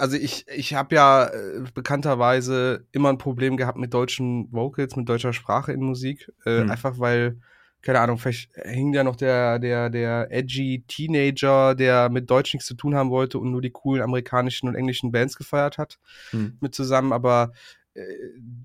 also 0.01 0.17
ich, 0.17 0.47
ich 0.49 0.75
habe 0.75 0.95
ja 0.95 1.27
äh, 1.27 1.63
bekannterweise 1.75 2.87
immer 2.91 3.11
ein 3.11 3.19
Problem 3.19 3.59
gehabt 3.59 3.79
mit 3.79 3.93
deutschen 3.93 4.51
Vocals, 4.51 4.97
mit 4.97 5.09
deutscher 5.09 5.35
Sprache 5.35 5.73
in 5.73 5.83
Musik. 5.83 6.33
Äh, 6.47 6.63
hm. 6.63 6.71
Einfach 6.71 6.99
weil, 6.99 7.39
keine 7.83 8.01
Ahnung, 8.01 8.17
vielleicht 8.17 8.51
hing 8.65 8.95
ja 8.95 9.05
noch 9.05 9.17
der, 9.17 9.59
der, 9.59 9.91
der 9.91 10.29
edgy 10.33 10.85
Teenager, 10.89 11.75
der 11.75 12.09
mit 12.09 12.31
Deutsch 12.31 12.55
nichts 12.55 12.67
zu 12.67 12.75
tun 12.75 12.95
haben 12.95 13.11
wollte 13.11 13.39
und 13.39 13.51
nur 13.51 13.61
die 13.61 13.71
coolen 13.71 14.03
amerikanischen 14.03 14.69
und 14.69 14.75
englischen 14.75 15.13
Bands 15.13 15.37
gefeiert 15.37 15.77
hat, 15.77 15.99
hm. 16.31 16.57
mit 16.61 16.75
zusammen. 16.75 17.13
Aber 17.13 17.53
äh, 17.93 18.03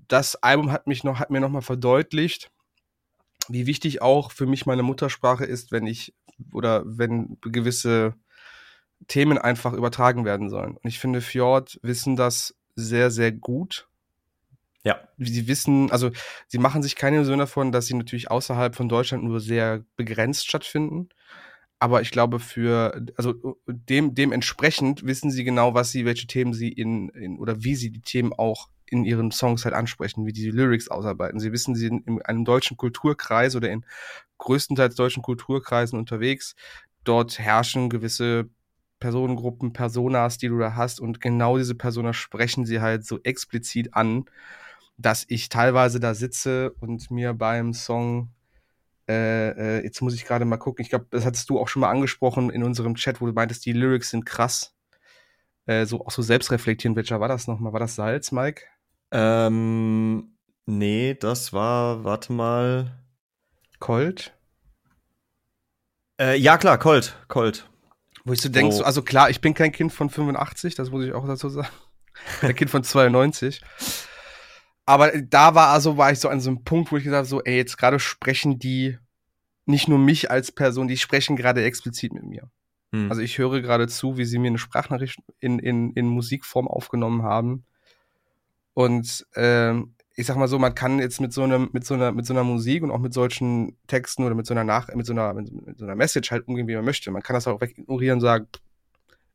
das 0.08 0.36
Album 0.36 0.72
hat 0.72 0.86
mich 0.86 1.04
noch, 1.04 1.20
hat 1.20 1.30
mir 1.30 1.40
nochmal 1.40 1.62
verdeutlicht, 1.62 2.50
wie 3.48 3.66
wichtig 3.66 4.00
auch 4.00 4.32
für 4.32 4.46
mich 4.46 4.64
meine 4.64 4.82
Muttersprache 4.82 5.44
ist, 5.44 5.70
wenn 5.70 5.86
ich 5.86 6.14
oder 6.52 6.82
wenn 6.86 7.36
gewisse 7.42 8.14
Themen 9.08 9.38
einfach 9.38 9.72
übertragen 9.72 10.24
werden 10.24 10.50
sollen. 10.50 10.76
Und 10.76 10.86
ich 10.86 10.98
finde, 10.98 11.20
Fjord 11.20 11.78
wissen 11.82 12.16
das 12.16 12.56
sehr, 12.74 13.10
sehr 13.10 13.32
gut. 13.32 13.88
Ja. 14.84 15.00
Sie 15.18 15.48
wissen, 15.48 15.90
also 15.90 16.10
sie 16.46 16.58
machen 16.58 16.82
sich 16.82 16.96
keine 16.96 17.16
Illusion 17.16 17.40
davon, 17.40 17.72
dass 17.72 17.86
sie 17.86 17.94
natürlich 17.94 18.30
außerhalb 18.30 18.76
von 18.76 18.88
Deutschland 18.88 19.24
nur 19.24 19.40
sehr 19.40 19.84
begrenzt 19.96 20.46
stattfinden. 20.46 21.08
Aber 21.78 22.00
ich 22.00 22.10
glaube, 22.10 22.38
für, 22.38 23.04
also 23.16 23.58
dem, 23.66 24.14
dementsprechend 24.14 25.04
wissen 25.04 25.30
sie 25.30 25.44
genau, 25.44 25.74
was 25.74 25.90
sie, 25.90 26.04
welche 26.04 26.26
Themen 26.26 26.54
sie 26.54 26.68
in, 26.68 27.10
in 27.10 27.38
oder 27.38 27.62
wie 27.62 27.74
sie 27.74 27.90
die 27.90 28.00
Themen 28.00 28.32
auch 28.32 28.68
in 28.86 29.04
ihren 29.04 29.30
Songs 29.30 29.64
halt 29.64 29.74
ansprechen, 29.74 30.26
wie 30.26 30.32
die 30.32 30.50
Lyrics 30.50 30.88
ausarbeiten. 30.88 31.40
Sie 31.40 31.52
wissen, 31.52 31.74
sie 31.74 31.88
sind 31.88 32.06
in 32.06 32.22
einem 32.22 32.44
deutschen 32.44 32.76
Kulturkreis 32.76 33.56
oder 33.56 33.70
in 33.70 33.84
größtenteils 34.38 34.94
deutschen 34.94 35.22
Kulturkreisen 35.22 35.98
unterwegs. 35.98 36.54
Dort 37.04 37.38
herrschen 37.38 37.90
gewisse 37.90 38.48
Personengruppen, 38.98 39.72
Personas, 39.72 40.38
die 40.38 40.48
du 40.48 40.58
da 40.58 40.74
hast 40.74 41.00
und 41.00 41.20
genau 41.20 41.58
diese 41.58 41.74
Personas 41.74 42.16
sprechen 42.16 42.64
sie 42.64 42.80
halt 42.80 43.04
so 43.04 43.20
explizit 43.22 43.94
an, 43.94 44.24
dass 44.96 45.24
ich 45.28 45.48
teilweise 45.48 46.00
da 46.00 46.14
sitze 46.14 46.72
und 46.80 47.10
mir 47.10 47.34
beim 47.34 47.74
Song 47.74 48.30
äh, 49.08 49.50
äh, 49.78 49.84
jetzt 49.84 50.00
muss 50.02 50.14
ich 50.14 50.24
gerade 50.24 50.44
mal 50.44 50.56
gucken, 50.56 50.82
ich 50.82 50.88
glaube, 50.88 51.06
das 51.10 51.24
hattest 51.24 51.48
du 51.48 51.60
auch 51.60 51.68
schon 51.68 51.80
mal 51.80 51.90
angesprochen 51.90 52.50
in 52.50 52.64
unserem 52.64 52.96
Chat, 52.96 53.20
wo 53.20 53.26
du 53.26 53.32
meintest, 53.32 53.64
die 53.64 53.72
Lyrics 53.72 54.10
sind 54.10 54.26
krass. 54.26 54.74
Äh, 55.66 55.86
so 55.86 56.04
auch 56.04 56.10
so 56.10 56.22
selbstreflektieren, 56.22 56.96
welcher 56.96 57.20
war 57.20 57.28
das 57.28 57.46
nochmal? 57.46 57.72
War 57.72 57.80
das 57.80 57.94
Salz, 57.94 58.32
Mike? 58.32 58.62
Ähm, 59.12 60.36
nee, 60.66 61.14
das 61.14 61.52
war, 61.52 62.04
warte 62.04 62.32
mal. 62.32 62.98
Colt? 63.78 64.32
Äh, 66.20 66.36
ja, 66.38 66.56
klar, 66.56 66.78
Colt, 66.78 67.16
Colt. 67.28 67.68
Wo 68.26 68.32
ich 68.32 68.40
so 68.42 68.48
denkst, 68.48 68.78
oh. 68.80 68.82
also 68.82 69.02
klar, 69.02 69.30
ich 69.30 69.40
bin 69.40 69.54
kein 69.54 69.70
Kind 69.70 69.92
von 69.92 70.10
85, 70.10 70.74
das 70.74 70.90
muss 70.90 71.04
ich 71.04 71.12
auch 71.12 71.26
dazu 71.26 71.48
sagen. 71.48 71.68
ein 72.42 72.56
Kind 72.56 72.70
von 72.70 72.82
92. 72.82 73.62
Aber 74.84 75.12
da 75.16 75.54
war 75.54 75.68
also, 75.68 75.96
war 75.96 76.10
ich 76.10 76.18
so 76.18 76.28
an 76.28 76.40
so 76.40 76.50
einem 76.50 76.64
Punkt, 76.64 76.90
wo 76.90 76.96
ich 76.96 77.04
gesagt 77.04 77.18
habe, 77.18 77.28
so, 77.28 77.42
ey, 77.42 77.56
jetzt 77.56 77.78
gerade 77.78 78.00
sprechen 78.00 78.58
die 78.58 78.98
nicht 79.64 79.86
nur 79.86 79.98
mich 79.98 80.28
als 80.30 80.50
Person, 80.50 80.88
die 80.88 80.96
sprechen 80.96 81.36
gerade 81.36 81.64
explizit 81.64 82.12
mit 82.12 82.24
mir. 82.24 82.50
Hm. 82.92 83.10
Also 83.10 83.22
ich 83.22 83.38
höre 83.38 83.60
gerade 83.60 83.86
zu, 83.86 84.18
wie 84.18 84.24
sie 84.24 84.38
mir 84.38 84.48
eine 84.48 84.58
Sprachnachricht 84.58 85.20
in, 85.38 85.60
in, 85.60 85.92
in 85.92 86.06
Musikform 86.06 86.66
aufgenommen 86.66 87.22
haben. 87.22 87.64
Und 88.74 89.24
ähm, 89.36 89.94
ich 90.18 90.26
sag 90.26 90.36
mal 90.36 90.48
so, 90.48 90.58
man 90.58 90.74
kann 90.74 90.98
jetzt 90.98 91.20
mit 91.20 91.32
so 91.34 91.42
einem, 91.42 91.68
mit 91.72 91.84
so 91.84 91.94
einer, 91.94 92.10
mit 92.10 92.24
so 92.24 92.32
einer 92.32 92.42
Musik 92.42 92.82
und 92.82 92.90
auch 92.90 92.98
mit 92.98 93.12
solchen 93.12 93.76
Texten 93.86 94.24
oder 94.24 94.34
mit 94.34 94.46
so 94.46 94.54
einer 94.54 94.64
Nach, 94.64 94.88
mit 94.94 95.04
so 95.04 95.12
einer, 95.12 95.34
mit 95.34 95.78
so 95.78 95.84
einer 95.84 95.94
Message 95.94 96.30
halt 96.30 96.48
umgehen, 96.48 96.66
wie 96.68 96.74
man 96.74 96.86
möchte. 96.86 97.10
Man 97.10 97.22
kann 97.22 97.34
das 97.34 97.46
auch 97.46 97.60
weg 97.60 97.76
ignorieren 97.76 98.16
und 98.16 98.22
sagen, 98.22 98.48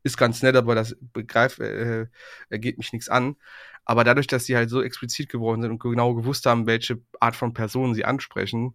ist 0.02 0.16
ganz 0.16 0.42
nett, 0.42 0.56
aber 0.56 0.74
das 0.74 0.96
begreift, 1.12 1.60
äh, 1.60 2.08
geht 2.50 2.78
mich 2.78 2.92
nichts 2.92 3.08
an. 3.08 3.36
Aber 3.84 4.02
dadurch, 4.02 4.26
dass 4.26 4.44
sie 4.44 4.56
halt 4.56 4.70
so 4.70 4.82
explizit 4.82 5.28
geworden 5.28 5.62
sind 5.62 5.70
und 5.70 5.78
genau 5.80 6.14
gewusst 6.14 6.46
haben, 6.46 6.66
welche 6.66 7.00
Art 7.20 7.36
von 7.36 7.54
Personen 7.54 7.94
sie 7.94 8.04
ansprechen, 8.04 8.74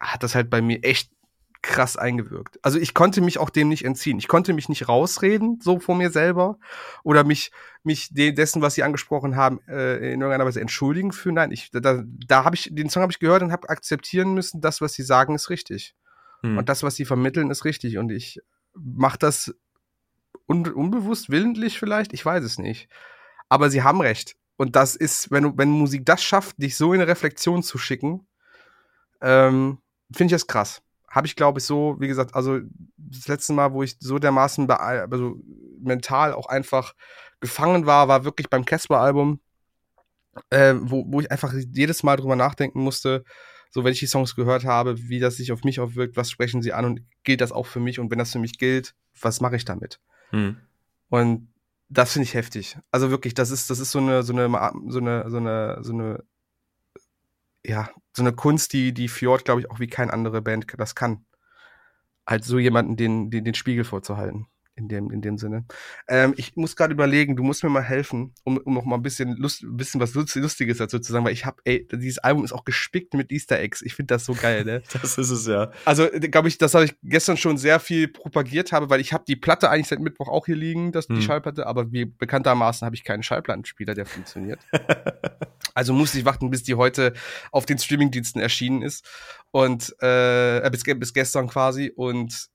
hat 0.00 0.22
das 0.22 0.34
halt 0.34 0.48
bei 0.48 0.62
mir 0.62 0.82
echt 0.84 1.10
krass 1.64 1.96
eingewirkt. 1.96 2.58
Also 2.62 2.78
ich 2.78 2.92
konnte 2.92 3.22
mich 3.22 3.38
auch 3.38 3.48
dem 3.48 3.68
nicht 3.68 3.84
entziehen. 3.84 4.18
Ich 4.18 4.28
konnte 4.28 4.52
mich 4.52 4.68
nicht 4.68 4.86
rausreden, 4.86 5.60
so 5.62 5.80
vor 5.80 5.94
mir 5.94 6.10
selber, 6.10 6.58
oder 7.02 7.24
mich, 7.24 7.52
mich 7.82 8.10
dessen, 8.12 8.60
was 8.60 8.74
sie 8.74 8.82
angesprochen 8.82 9.34
haben, 9.34 9.60
äh, 9.66 9.96
in 10.12 10.20
irgendeiner 10.20 10.44
Weise 10.44 10.60
entschuldigen 10.60 11.10
für. 11.10 11.32
Nein, 11.32 11.50
ich, 11.52 11.70
da, 11.70 12.02
da 12.04 12.44
habe 12.44 12.54
ich, 12.54 12.68
den 12.70 12.90
Song 12.90 13.02
habe 13.02 13.12
ich 13.12 13.18
gehört 13.18 13.42
und 13.42 13.50
habe 13.50 13.70
akzeptieren 13.70 14.34
müssen, 14.34 14.60
das, 14.60 14.82
was 14.82 14.92
sie 14.92 15.02
sagen, 15.02 15.34
ist 15.34 15.48
richtig. 15.48 15.94
Hm. 16.42 16.58
Und 16.58 16.68
das, 16.68 16.82
was 16.82 16.96
sie 16.96 17.06
vermitteln, 17.06 17.50
ist 17.50 17.64
richtig. 17.64 17.96
Und 17.96 18.12
ich 18.12 18.40
mache 18.74 19.18
das 19.18 19.54
un 20.46 20.68
unbewusst, 20.68 21.30
willentlich 21.30 21.78
vielleicht, 21.78 22.12
ich 22.12 22.24
weiß 22.24 22.44
es 22.44 22.58
nicht. 22.58 22.90
Aber 23.48 23.70
sie 23.70 23.82
haben 23.82 24.02
recht. 24.02 24.36
Und 24.56 24.76
das 24.76 24.96
ist, 24.96 25.30
wenn, 25.30 25.44
du, 25.44 25.52
wenn 25.56 25.70
Musik 25.70 26.04
das 26.04 26.22
schafft, 26.22 26.62
dich 26.62 26.76
so 26.76 26.92
in 26.92 27.00
eine 27.00 27.10
Reflexion 27.10 27.62
zu 27.62 27.78
schicken, 27.78 28.26
ähm, 29.22 29.78
finde 30.12 30.26
ich 30.26 30.40
das 30.42 30.46
krass 30.46 30.82
habe 31.14 31.28
ich, 31.28 31.36
glaube 31.36 31.60
ich, 31.60 31.64
so, 31.64 31.96
wie 32.00 32.08
gesagt, 32.08 32.34
also 32.34 32.58
das 32.96 33.28
letzte 33.28 33.52
Mal, 33.52 33.72
wo 33.72 33.84
ich 33.84 33.96
so 34.00 34.18
dermaßen 34.18 34.68
also 34.68 35.36
mental 35.80 36.32
auch 36.32 36.46
einfach 36.46 36.94
gefangen 37.40 37.86
war, 37.86 38.08
war 38.08 38.24
wirklich 38.24 38.50
beim 38.50 38.64
Casper-Album, 38.64 39.40
äh, 40.50 40.74
wo, 40.80 41.04
wo 41.06 41.20
ich 41.20 41.30
einfach 41.30 41.54
jedes 41.54 42.02
Mal 42.02 42.16
drüber 42.16 42.34
nachdenken 42.34 42.80
musste, 42.80 43.24
so 43.70 43.84
wenn 43.84 43.92
ich 43.92 44.00
die 44.00 44.06
Songs 44.06 44.34
gehört 44.34 44.64
habe, 44.64 44.98
wie 45.08 45.20
das 45.20 45.36
sich 45.36 45.52
auf 45.52 45.62
mich 45.62 45.78
aufwirkt, 45.78 46.16
was 46.16 46.30
sprechen 46.30 46.62
sie 46.62 46.72
an 46.72 46.84
und 46.84 47.00
gilt 47.22 47.40
das 47.40 47.52
auch 47.52 47.66
für 47.66 47.80
mich 47.80 48.00
und 48.00 48.10
wenn 48.10 48.18
das 48.18 48.32
für 48.32 48.40
mich 48.40 48.58
gilt, 48.58 48.94
was 49.20 49.40
mache 49.40 49.56
ich 49.56 49.64
damit? 49.64 50.00
Hm. 50.30 50.56
Und 51.10 51.48
das 51.88 52.12
finde 52.12 52.24
ich 52.24 52.34
heftig. 52.34 52.76
Also 52.90 53.10
wirklich, 53.10 53.34
das 53.34 53.52
ist, 53.52 53.70
das 53.70 53.78
ist 53.78 53.92
so 53.92 54.00
eine, 54.00 54.24
so 54.24 54.32
eine, 54.32 54.50
so 54.88 54.98
eine, 54.98 55.30
so 55.30 55.36
eine, 55.36 55.78
so 55.80 55.92
eine 55.92 56.24
ja, 57.64 57.90
so 58.12 58.22
eine 58.22 58.32
Kunst, 58.32 58.72
die, 58.72 58.92
die 58.92 59.08
Fjord, 59.08 59.44
glaube 59.44 59.60
ich, 59.60 59.70
auch 59.70 59.80
wie 59.80 59.86
kein 59.86 60.10
andere 60.10 60.42
Band 60.42 60.66
das 60.76 60.94
kann. 60.94 61.26
halt 62.26 62.44
so 62.44 62.58
jemanden 62.58 62.96
den, 62.96 63.30
den, 63.30 63.44
den 63.44 63.54
Spiegel 63.54 63.84
vorzuhalten 63.84 64.48
in 64.76 64.88
dem, 64.88 65.10
in 65.10 65.22
dem 65.22 65.38
Sinne. 65.38 65.64
Ähm, 66.08 66.34
ich 66.36 66.56
muss 66.56 66.74
gerade 66.74 66.92
überlegen, 66.92 67.36
du 67.36 67.42
musst 67.42 67.62
mir 67.62 67.70
mal 67.70 67.82
helfen, 67.82 68.34
um, 68.42 68.58
um 68.58 68.74
noch 68.74 68.84
mal 68.84 68.96
ein 68.96 69.02
bisschen, 69.02 69.36
Lust, 69.36 69.62
ein 69.62 69.76
bisschen 69.76 70.00
was 70.00 70.14
Lustiges 70.14 70.78
dazu 70.78 70.98
zu 70.98 71.12
sagen, 71.12 71.24
weil 71.24 71.32
ich 71.32 71.46
habe, 71.46 71.60
ey, 71.64 71.86
dieses 71.92 72.18
Album 72.18 72.44
ist 72.44 72.52
auch 72.52 72.64
gespickt 72.64 73.14
mit 73.14 73.30
Easter 73.30 73.58
Eggs. 73.58 73.82
Ich 73.82 73.94
finde 73.94 74.14
das 74.14 74.24
so 74.24 74.34
geil, 74.34 74.64
ne? 74.64 74.82
das 74.92 75.16
ist 75.16 75.30
es 75.30 75.46
ja. 75.46 75.70
Also, 75.84 76.08
glaube 76.10 76.48
ich, 76.48 76.58
das 76.58 76.74
habe 76.74 76.86
ich 76.86 76.96
gestern 77.02 77.36
schon 77.36 77.56
sehr 77.56 77.78
viel 77.78 78.08
propagiert 78.08 78.72
habe, 78.72 78.90
weil 78.90 79.00
ich 79.00 79.12
habe 79.12 79.24
die 79.26 79.36
Platte 79.36 79.70
eigentlich 79.70 79.88
seit 79.88 80.00
Mittwoch 80.00 80.28
auch 80.28 80.46
hier 80.46 80.56
liegen, 80.56 80.90
das, 80.92 81.08
hm. 81.08 81.16
die 81.16 81.22
Schallplatte, 81.22 81.66
aber 81.66 81.92
wie 81.92 82.04
bekanntermaßen 82.04 82.84
habe 82.84 82.96
ich 82.96 83.04
keinen 83.04 83.22
Schallplattenspieler, 83.22 83.94
der 83.94 84.06
funktioniert. 84.06 84.58
also 85.74 85.92
musste 85.92 86.18
ich 86.18 86.24
warten, 86.24 86.50
bis 86.50 86.64
die 86.64 86.74
heute 86.74 87.12
auf 87.52 87.66
den 87.66 87.78
Streamingdiensten 87.78 88.40
erschienen 88.40 88.82
ist 88.82 89.06
und 89.52 89.94
äh, 90.00 90.68
bis, 90.70 90.82
bis 90.82 91.14
gestern 91.14 91.46
quasi 91.46 91.92
und 91.94 92.48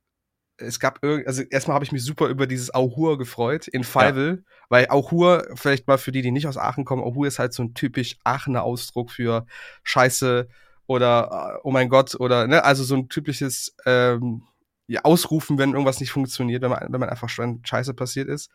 es 0.60 0.80
gab 0.80 1.04
irgend, 1.04 1.28
also 1.28 1.42
erstmal 1.44 1.76
habe 1.76 1.86
ich 1.86 1.92
mich 1.92 2.04
super 2.04 2.28
über 2.28 2.48
dieses 2.48 2.74
Auhur 2.74 3.18
gefreut 3.18 3.68
in 3.68 3.84
Feivel, 3.84 4.44
ja. 4.46 4.54
weil 4.70 4.88
Auhur, 4.90 5.48
vielleicht 5.56 5.88
mal 5.88 5.98
für 5.98 6.12
die, 6.12 6.22
die 6.22 6.32
nicht 6.32 6.48
aus 6.48 6.58
Aachen 6.58 6.86
kommen, 6.86 7.04
Auhur 7.04 7.28
ist 7.28 7.40
halt 7.40 7.54
so 7.54 7.64
ein 7.64 7.74
typisch 7.74 8.18
Aachener 8.24 8.64
Ausdruck 8.64 9.12
für 9.12 9.46
Scheiße 9.84 10.48
oder 10.88 11.56
äh, 11.56 11.60
oh 11.64 11.72
mein 11.72 11.90
Gott 11.90 12.16
oder 12.20 12.48
ne, 12.48 12.64
also 12.64 12.84
so 12.84 12.96
ein 12.96 13.10
typisches 13.10 13.76
ähm, 13.86 14.44
ja, 14.90 15.02
Ausrufen, 15.04 15.60
wenn 15.60 15.74
irgendwas 15.74 16.00
nicht 16.00 16.12
funktioniert, 16.12 16.64
wenn 16.64 16.72
man, 16.72 16.88
wenn 16.90 17.00
man 17.00 17.10
einfach 17.10 17.30
schon 17.30 17.62
Scheiße 17.64 17.94
passiert 17.94 18.28
ist. 18.28 18.50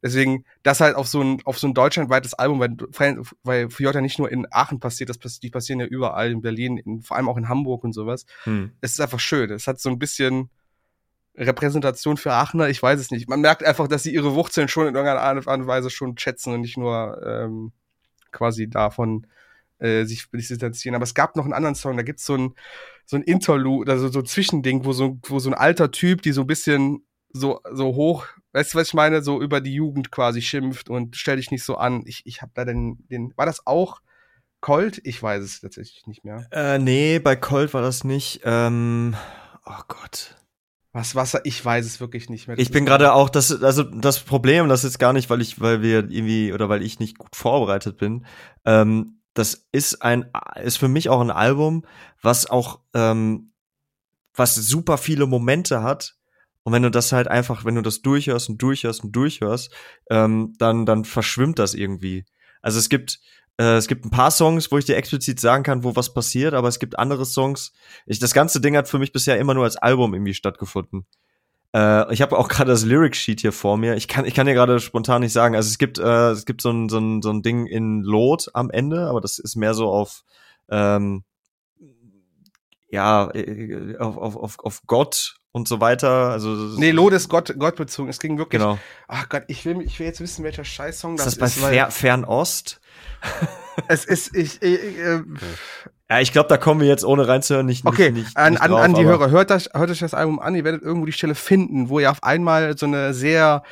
Deswegen, 0.00 0.44
das 0.62 0.80
halt 0.80 0.94
auf 0.94 1.08
so 1.08 1.20
ein, 1.20 1.42
auf 1.44 1.58
so 1.58 1.66
ein 1.66 1.74
deutschlandweites 1.74 2.34
Album, 2.34 2.60
weil, 2.60 2.76
weil 3.42 3.70
für 3.70 3.92
ja 3.92 4.00
nicht 4.00 4.20
nur 4.20 4.30
in 4.30 4.46
Aachen 4.52 4.78
passiert, 4.78 5.10
das, 5.10 5.18
die 5.40 5.50
passieren 5.50 5.80
ja 5.80 5.86
überall, 5.86 6.30
in 6.30 6.42
Berlin, 6.42 6.78
in, 6.78 7.02
vor 7.02 7.16
allem 7.16 7.28
auch 7.28 7.36
in 7.36 7.48
Hamburg 7.48 7.82
und 7.82 7.92
sowas. 7.92 8.24
Hm. 8.44 8.70
Es 8.80 8.92
ist 8.92 9.00
einfach 9.00 9.18
schön. 9.18 9.50
Es 9.50 9.66
hat 9.66 9.80
so 9.80 9.90
ein 9.90 9.98
bisschen, 9.98 10.48
Repräsentation 11.46 12.16
für 12.16 12.32
Aachener, 12.32 12.68
ich 12.68 12.82
weiß 12.82 13.00
es 13.00 13.10
nicht. 13.10 13.28
Man 13.28 13.40
merkt 13.40 13.64
einfach, 13.64 13.88
dass 13.88 14.02
sie 14.02 14.14
ihre 14.14 14.34
Wurzeln 14.34 14.68
schon 14.68 14.86
in 14.86 14.94
irgendeiner 14.94 15.20
Art 15.20 15.46
und 15.46 15.66
Weise 15.66 15.90
schon 15.90 16.16
schätzen 16.18 16.52
und 16.52 16.60
nicht 16.60 16.76
nur 16.76 17.20
ähm, 17.24 17.72
quasi 18.30 18.68
davon 18.68 19.26
äh, 19.78 20.04
sich, 20.04 20.30
distanzieren. 20.30 20.94
Aber 20.94 21.04
es 21.04 21.14
gab 21.14 21.36
noch 21.36 21.44
einen 21.44 21.54
anderen 21.54 21.74
Song, 21.74 21.96
da 21.96 22.02
gibt's 22.02 22.26
so 22.26 22.36
ein, 22.36 22.54
so 23.06 23.16
ein 23.16 23.22
Interlude, 23.22 23.90
also 23.90 24.08
so 24.08 24.20
ein 24.20 24.26
Zwischending, 24.26 24.84
wo 24.84 24.92
so, 24.92 25.18
wo 25.24 25.38
so 25.38 25.50
ein 25.50 25.54
alter 25.54 25.90
Typ, 25.90 26.22
die 26.22 26.32
so 26.32 26.42
ein 26.42 26.46
bisschen 26.46 27.04
so, 27.32 27.60
so 27.72 27.94
hoch, 27.94 28.26
weißt 28.52 28.74
du, 28.74 28.78
was 28.78 28.88
ich 28.88 28.94
meine, 28.94 29.22
so 29.22 29.40
über 29.40 29.60
die 29.60 29.74
Jugend 29.74 30.10
quasi 30.10 30.42
schimpft 30.42 30.90
und 30.90 31.16
stell 31.16 31.36
dich 31.36 31.50
nicht 31.50 31.64
so 31.64 31.76
an. 31.76 32.02
Ich, 32.06 32.22
ich 32.26 32.42
hab 32.42 32.52
da 32.54 32.64
den, 32.64 32.98
den, 33.08 33.32
war 33.36 33.46
das 33.46 33.66
auch 33.66 34.00
Colt? 34.60 35.00
Ich 35.04 35.22
weiß 35.22 35.42
es 35.42 35.60
tatsächlich 35.60 36.06
nicht 36.06 36.24
mehr. 36.24 36.46
Äh, 36.50 36.78
nee, 36.78 37.18
bei 37.18 37.36
Colt 37.36 37.72
war 37.72 37.82
das 37.82 38.04
nicht. 38.04 38.42
Ähm, 38.44 39.16
oh 39.64 39.82
Gott. 39.88 40.36
Was, 40.92 41.14
was, 41.14 41.36
ich 41.44 41.64
weiß 41.64 41.86
es 41.86 42.00
wirklich 42.00 42.28
nicht 42.28 42.48
mehr. 42.48 42.58
Ich 42.58 42.72
bin 42.72 42.84
gerade 42.84 43.12
auch, 43.12 43.30
das, 43.30 43.62
also 43.62 43.84
das 43.84 44.20
Problem, 44.20 44.68
das 44.68 44.82
ist 44.82 44.98
gar 44.98 45.12
nicht, 45.12 45.30
weil 45.30 45.40
ich, 45.40 45.60
weil 45.60 45.82
wir 45.82 46.10
irgendwie, 46.10 46.52
oder 46.52 46.68
weil 46.68 46.82
ich 46.82 46.98
nicht 46.98 47.16
gut 47.16 47.36
vorbereitet 47.36 47.96
bin. 47.96 48.26
Ähm, 48.64 49.20
das 49.34 49.68
ist 49.70 50.02
ein, 50.02 50.30
ist 50.60 50.78
für 50.78 50.88
mich 50.88 51.08
auch 51.08 51.20
ein 51.20 51.30
Album, 51.30 51.84
was 52.22 52.50
auch, 52.50 52.80
ähm, 52.94 53.52
was 54.34 54.56
super 54.56 54.98
viele 54.98 55.26
Momente 55.26 55.82
hat. 55.82 56.16
Und 56.64 56.72
wenn 56.72 56.82
du 56.82 56.90
das 56.90 57.12
halt 57.12 57.28
einfach, 57.28 57.64
wenn 57.64 57.76
du 57.76 57.82
das 57.82 58.02
durchhörst 58.02 58.48
und 58.48 58.60
durchhörst 58.60 59.04
und 59.04 59.12
durchhörst, 59.14 59.72
ähm, 60.10 60.54
dann, 60.58 60.86
dann 60.86 61.04
verschwimmt 61.04 61.60
das 61.60 61.74
irgendwie. 61.74 62.26
Also 62.62 62.78
es 62.78 62.88
gibt, 62.88 63.20
äh, 63.60 63.76
es 63.76 63.88
gibt 63.88 64.06
ein 64.06 64.10
paar 64.10 64.30
Songs, 64.30 64.72
wo 64.72 64.78
ich 64.78 64.86
dir 64.86 64.96
explizit 64.96 65.38
sagen 65.38 65.62
kann, 65.62 65.84
wo 65.84 65.94
was 65.94 66.14
passiert, 66.14 66.54
aber 66.54 66.68
es 66.68 66.78
gibt 66.78 66.98
andere 66.98 67.26
Songs. 67.26 67.72
Ich, 68.06 68.18
das 68.18 68.32
ganze 68.32 68.58
Ding 68.58 68.74
hat 68.74 68.88
für 68.88 68.98
mich 68.98 69.12
bisher 69.12 69.38
immer 69.38 69.52
nur 69.52 69.64
als 69.64 69.76
Album 69.76 70.14
irgendwie 70.14 70.32
stattgefunden. 70.32 71.04
Äh, 71.74 72.10
ich 72.10 72.22
habe 72.22 72.38
auch 72.38 72.48
gerade 72.48 72.70
das 72.70 72.86
Lyric 72.86 73.14
Sheet 73.14 73.42
hier 73.42 73.52
vor 73.52 73.76
mir. 73.76 73.96
Ich 73.96 74.08
kann, 74.08 74.24
ich 74.24 74.32
kann 74.32 74.46
dir 74.46 74.54
gerade 74.54 74.80
spontan 74.80 75.20
nicht 75.20 75.34
sagen. 75.34 75.54
Also 75.56 75.68
es 75.68 75.76
gibt, 75.76 75.98
äh, 75.98 76.30
es 76.30 76.46
gibt 76.46 76.62
so 76.62 76.70
ein, 76.70 76.88
so 76.88 76.98
ein, 76.98 77.20
so 77.20 77.30
ein 77.30 77.42
Ding 77.42 77.66
in 77.66 78.02
Lot 78.02 78.48
am 78.54 78.70
Ende, 78.70 79.08
aber 79.08 79.20
das 79.20 79.38
ist 79.38 79.56
mehr 79.56 79.74
so 79.74 79.88
auf 79.88 80.22
ähm, 80.70 81.24
ja, 82.88 83.30
äh, 83.34 83.98
auf, 83.98 84.16
auf, 84.16 84.36
auf, 84.36 84.58
auf 84.60 84.82
Gott 84.86 85.36
und 85.52 85.68
so 85.68 85.80
weiter. 85.80 86.30
Also 86.30 86.48
nee, 86.48 86.92
Lot 86.92 87.12
ist 87.12 87.28
Gott, 87.28 87.54
Gott 87.58 87.76
bezogen. 87.76 88.08
Es 88.08 88.20
ging 88.20 88.38
wirklich. 88.38 88.60
Genau. 88.60 88.78
Ach 89.06 89.28
Gott, 89.28 89.44
ich 89.48 89.64
will, 89.66 89.82
ich 89.82 89.98
will 89.98 90.06
jetzt 90.06 90.20
wissen, 90.20 90.44
welcher 90.44 90.64
Scheißsong 90.64 91.16
das 91.16 91.26
ist. 91.26 91.42
Das 91.42 91.56
ist 91.56 91.62
bei 91.62 91.70
Fer 91.70 91.90
Fernost? 91.90 92.80
Es 93.88 94.04
ist, 94.04 94.34
ich, 94.34 94.62
ich 94.62 94.98
äh, 94.98 95.22
ja, 96.10 96.20
ich 96.20 96.32
glaube, 96.32 96.48
da 96.48 96.56
kommen 96.56 96.80
wir 96.80 96.88
jetzt 96.88 97.04
ohne 97.04 97.28
reinzuhören 97.28 97.66
nicht. 97.66 97.86
Okay, 97.86 98.10
nicht, 98.10 98.24
nicht, 98.24 98.36
an, 98.36 98.56
an, 98.56 98.70
drauf, 98.70 98.80
an 98.80 98.94
die 98.94 99.04
Hörer, 99.04 99.30
hört, 99.30 99.50
das, 99.50 99.70
hört 99.72 99.90
euch 99.90 100.00
das 100.00 100.14
Album 100.14 100.40
an, 100.40 100.54
ihr 100.54 100.64
werdet 100.64 100.82
irgendwo 100.82 101.06
die 101.06 101.12
Stelle 101.12 101.34
finden, 101.34 101.88
wo 101.88 102.00
ihr 102.00 102.10
auf 102.10 102.22
einmal 102.22 102.76
so 102.76 102.86
eine 102.86 103.14
sehr 103.14 103.62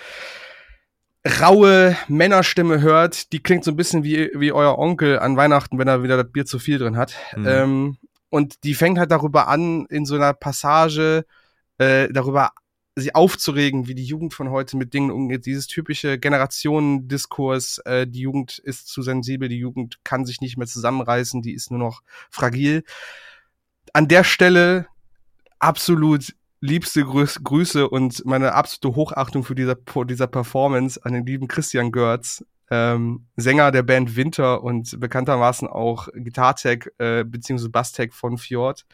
raue 1.40 1.96
Männerstimme 2.06 2.80
hört, 2.80 3.32
die 3.32 3.42
klingt 3.42 3.64
so 3.64 3.72
ein 3.72 3.76
bisschen 3.76 4.04
wie, 4.04 4.30
wie 4.34 4.52
euer 4.52 4.78
Onkel 4.78 5.18
an 5.18 5.36
Weihnachten, 5.36 5.78
wenn 5.78 5.88
er 5.88 6.02
wieder 6.02 6.16
das 6.16 6.30
Bier 6.32 6.46
zu 6.46 6.58
viel 6.58 6.78
drin 6.78 6.96
hat. 6.96 7.14
Mhm. 7.36 7.46
Ähm, 7.46 7.96
und 8.30 8.62
die 8.64 8.74
fängt 8.74 8.98
halt 8.98 9.10
darüber 9.10 9.48
an, 9.48 9.86
in 9.86 10.04
so 10.04 10.14
einer 10.14 10.32
Passage 10.32 11.24
äh, 11.78 12.08
darüber 12.12 12.52
sich 12.98 13.14
aufzuregen, 13.14 13.86
wie 13.86 13.94
die 13.94 14.04
Jugend 14.04 14.34
von 14.34 14.50
heute 14.50 14.76
mit 14.76 14.94
Dingen 14.94 15.10
umgeht. 15.10 15.46
Dieses 15.46 15.66
typische 15.66 16.18
Generationendiskurs, 16.18 17.78
äh, 17.78 18.06
die 18.06 18.20
Jugend 18.20 18.58
ist 18.58 18.88
zu 18.88 19.02
sensibel, 19.02 19.48
die 19.48 19.58
Jugend 19.58 19.98
kann 20.04 20.24
sich 20.24 20.40
nicht 20.40 20.56
mehr 20.56 20.66
zusammenreißen, 20.66 21.42
die 21.42 21.54
ist 21.54 21.70
nur 21.70 21.80
noch 21.80 22.02
fragil. 22.30 22.84
An 23.92 24.08
der 24.08 24.24
Stelle 24.24 24.86
absolut 25.58 26.34
liebste 26.60 27.04
Grüß 27.04 27.40
Grüße 27.44 27.88
und 27.88 28.24
meine 28.24 28.54
absolute 28.54 28.96
Hochachtung 28.96 29.44
für 29.44 29.54
dieser, 29.54 29.76
dieser 30.08 30.26
Performance 30.26 31.00
an 31.04 31.12
den 31.12 31.26
lieben 31.26 31.48
Christian 31.48 31.92
Görz, 31.92 32.44
ähm, 32.70 33.26
Sänger 33.36 33.70
der 33.70 33.82
Band 33.82 34.16
Winter 34.16 34.62
und 34.62 34.98
bekanntermaßen 35.00 35.68
auch 35.68 36.08
Gitartech 36.14 36.90
äh, 36.98 37.24
bzw. 37.24 37.68
Basstech 37.68 38.12
von 38.12 38.38
Fjord. 38.38 38.84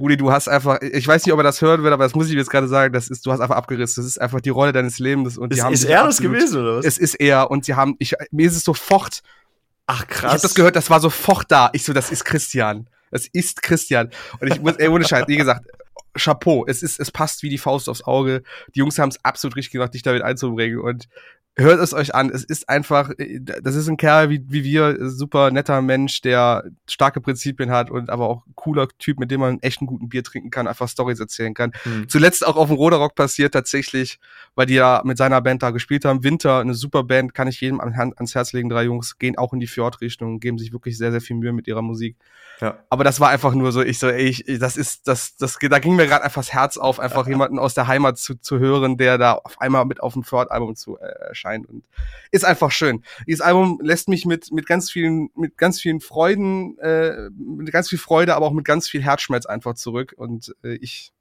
Brudi, 0.00 0.16
du 0.16 0.32
hast 0.32 0.48
einfach, 0.48 0.80
ich 0.80 1.06
weiß 1.06 1.26
nicht, 1.26 1.32
ob 1.34 1.38
er 1.38 1.42
das 1.42 1.60
hören 1.60 1.82
wird, 1.82 1.92
aber 1.92 2.04
das 2.04 2.14
muss 2.14 2.28
ich 2.30 2.34
jetzt 2.34 2.50
gerade 2.50 2.68
sagen, 2.68 2.94
das 2.94 3.08
ist, 3.08 3.26
du 3.26 3.32
hast 3.32 3.40
einfach 3.40 3.56
abgerissen. 3.56 4.02
Das 4.02 4.10
ist 4.10 4.18
einfach 4.18 4.40
die 4.40 4.48
Rolle 4.48 4.72
deines 4.72 4.98
Lebens 4.98 5.36
und 5.36 5.52
die 5.52 5.58
ist, 5.58 5.62
haben. 5.62 5.74
Ist 5.74 5.84
er 5.84 6.04
das 6.04 6.22
gewesen, 6.22 6.58
oder 6.58 6.78
was? 6.78 6.86
Es 6.86 6.96
ist 6.96 7.16
er 7.16 7.50
und 7.50 7.66
sie 7.66 7.74
haben, 7.74 7.96
ich, 7.98 8.14
mir 8.30 8.46
ist 8.46 8.56
es 8.56 8.64
sofort. 8.64 9.20
Ach 9.86 10.06
krass. 10.06 10.20
Ich 10.20 10.28
habe 10.30 10.40
das 10.40 10.54
gehört, 10.54 10.74
das 10.74 10.88
war 10.88 11.00
sofort 11.00 11.50
da. 11.50 11.68
Ich 11.74 11.84
so, 11.84 11.92
das 11.92 12.10
ist 12.10 12.24
Christian. 12.24 12.88
Das 13.10 13.26
ist 13.26 13.62
Christian. 13.62 14.08
Und 14.40 14.48
ich 14.48 14.60
muss, 14.62 14.76
ey, 14.76 14.88
ohne 14.88 15.06
Scheiß, 15.06 15.24
wie 15.28 15.36
gesagt, 15.36 15.66
Chapeau. 16.16 16.64
Es 16.66 16.82
ist, 16.82 16.98
es 16.98 17.10
passt 17.10 17.42
wie 17.42 17.50
die 17.50 17.58
Faust 17.58 17.88
aufs 17.88 18.02
Auge. 18.04 18.42
Die 18.74 18.78
Jungs 18.78 18.98
haben 18.98 19.10
es 19.10 19.22
absolut 19.22 19.56
richtig 19.56 19.72
gemacht, 19.72 19.92
dich 19.92 20.02
damit 20.02 20.22
einzubringen. 20.22 20.80
Und 20.80 21.08
hört 21.60 21.80
es 21.80 21.94
euch 21.94 22.14
an. 22.14 22.30
Es 22.30 22.44
ist 22.44 22.68
einfach, 22.68 23.10
äh, 23.18 23.40
das 23.40 23.74
ist 23.74 23.88
ein 23.88 23.96
Kerl 23.96 24.30
wie, 24.30 24.44
wie 24.48 24.64
wir, 24.64 24.96
super 25.08 25.50
netter 25.50 25.80
Mensch, 25.82 26.20
der 26.20 26.64
starke 26.88 27.20
Prinzipien 27.20 27.70
hat 27.70 27.90
und 27.90 28.10
aber 28.10 28.28
auch 28.28 28.44
cooler 28.54 28.88
Typ, 28.98 29.18
mit 29.18 29.30
dem 29.30 29.40
man 29.40 29.60
echt 29.60 29.80
einen 29.80 29.86
guten 29.86 30.08
Bier 30.08 30.24
trinken 30.24 30.50
kann, 30.50 30.66
einfach 30.66 30.88
Stories 30.88 31.20
erzählen 31.20 31.54
kann. 31.54 31.72
Mhm. 31.84 32.08
Zuletzt 32.08 32.46
auch 32.46 32.56
auf 32.56 32.68
dem 32.68 32.76
Roderock 32.76 33.14
passiert 33.14 33.54
tatsächlich, 33.54 34.18
weil 34.54 34.66
die 34.66 34.74
ja 34.74 35.02
mit 35.04 35.18
seiner 35.18 35.40
Band 35.40 35.62
da 35.62 35.70
gespielt 35.70 36.04
haben. 36.04 36.24
Winter, 36.24 36.60
eine 36.60 36.74
super 36.74 37.04
Band, 37.04 37.34
kann 37.34 37.48
ich 37.48 37.60
jedem 37.60 37.80
ans 37.80 38.34
Herz 38.34 38.52
legen. 38.52 38.68
Drei 38.68 38.84
Jungs 38.84 39.18
gehen 39.18 39.38
auch 39.38 39.52
in 39.52 39.60
die 39.60 39.66
Fjord-Richtung, 39.66 40.40
geben 40.40 40.58
sich 40.58 40.72
wirklich 40.72 40.98
sehr, 40.98 41.10
sehr 41.12 41.20
viel 41.20 41.36
Mühe 41.36 41.52
mit 41.52 41.66
ihrer 41.66 41.82
Musik. 41.82 42.16
Ja. 42.60 42.78
Aber 42.90 43.04
das 43.04 43.20
war 43.20 43.30
einfach 43.30 43.54
nur 43.54 43.72
so, 43.72 43.82
ich 43.82 43.98
so, 43.98 44.08
ey, 44.08 44.26
ich, 44.26 44.44
das 44.58 44.76
ist, 44.76 45.08
das, 45.08 45.36
das, 45.36 45.58
da 45.58 45.78
ging 45.78 45.96
mir 45.96 46.06
gerade 46.06 46.24
einfach 46.24 46.40
das 46.40 46.52
Herz 46.52 46.76
auf, 46.76 47.00
einfach 47.00 47.26
jemanden 47.26 47.58
aus 47.58 47.74
der 47.74 47.86
Heimat 47.86 48.18
zu, 48.18 48.34
zu 48.34 48.58
hören, 48.58 48.96
der 48.96 49.18
da 49.18 49.32
auf 49.32 49.60
einmal 49.60 49.84
mit 49.86 50.02
auf 50.02 50.12
dem 50.12 50.22
Fjord-Album 50.22 50.76
zu 50.76 50.98
äh, 50.98 51.06
erscheint 51.28 51.49
und 51.58 51.84
ist 52.30 52.44
einfach 52.44 52.70
schön. 52.70 53.02
Dieses 53.26 53.40
Album 53.40 53.78
lässt 53.82 54.08
mich 54.08 54.24
mit, 54.24 54.52
mit 54.52 54.66
ganz 54.66 54.90
vielen, 54.90 55.30
mit 55.34 55.56
ganz 55.56 55.80
vielen 55.80 56.00
Freuden, 56.00 56.78
äh, 56.78 57.30
mit 57.30 57.70
ganz 57.72 57.88
viel 57.88 57.98
Freude, 57.98 58.34
aber 58.34 58.46
auch 58.46 58.52
mit 58.52 58.64
ganz 58.64 58.88
viel 58.88 59.02
Herzschmerz 59.02 59.46
einfach 59.46 59.74
zurück 59.74 60.14
und 60.16 60.54
äh, 60.62 60.74
ich, 60.74 61.12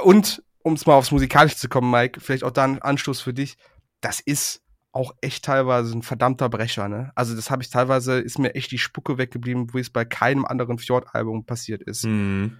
und, 0.00 0.42
um 0.62 0.74
es 0.74 0.86
mal 0.86 0.94
aufs 0.94 1.12
Musikalische 1.12 1.56
zu 1.56 1.68
kommen, 1.68 1.90
Mike, 1.90 2.20
vielleicht 2.20 2.44
auch 2.44 2.50
da 2.50 2.64
ein 2.64 2.82
Anstoß 2.82 3.20
für 3.20 3.32
dich, 3.32 3.56
das 4.00 4.20
ist 4.20 4.62
auch 4.92 5.14
echt 5.20 5.44
teilweise 5.44 5.96
ein 5.96 6.02
verdammter 6.02 6.48
Brecher, 6.48 6.88
ne? 6.88 7.12
Also 7.14 7.36
das 7.36 7.50
habe 7.50 7.62
ich 7.62 7.68
teilweise, 7.68 8.18
ist 8.18 8.38
mir 8.38 8.54
echt 8.54 8.70
die 8.70 8.78
Spucke 8.78 9.18
weggeblieben, 9.18 9.72
wo 9.74 9.78
es 9.78 9.90
bei 9.90 10.06
keinem 10.06 10.46
anderen 10.46 10.78
Fjord-Album 10.78 11.44
passiert 11.44 11.82
ist. 11.82 12.04
Mhm. 12.04 12.56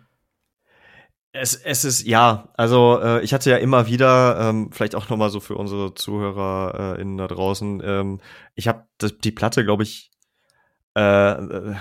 Es, 1.41 1.55
es 1.55 1.84
ist, 1.84 2.07
ja, 2.07 2.49
also 2.55 3.01
äh, 3.01 3.22
ich 3.22 3.34
hatte 3.34 3.51
ja 3.51 3.57
immer 3.57 3.87
wieder, 3.87 4.39
ähm, 4.41 4.70
vielleicht 4.72 4.95
auch 4.95 5.09
noch 5.09 5.16
mal 5.16 5.30
so 5.30 5.41
für 5.41 5.57
unsere 5.57 5.95
ZuhörerInnen 5.95 7.18
äh, 7.18 7.22
da 7.22 7.28
draußen, 7.28 7.82
ähm, 7.84 8.20
ich 8.55 8.68
habe 8.68 8.87
die 9.22 9.32
Platte, 9.32 9.64
glaube 9.64 9.82
ich, 9.82 10.11
äh, 10.97 11.32
äh, 11.32 11.74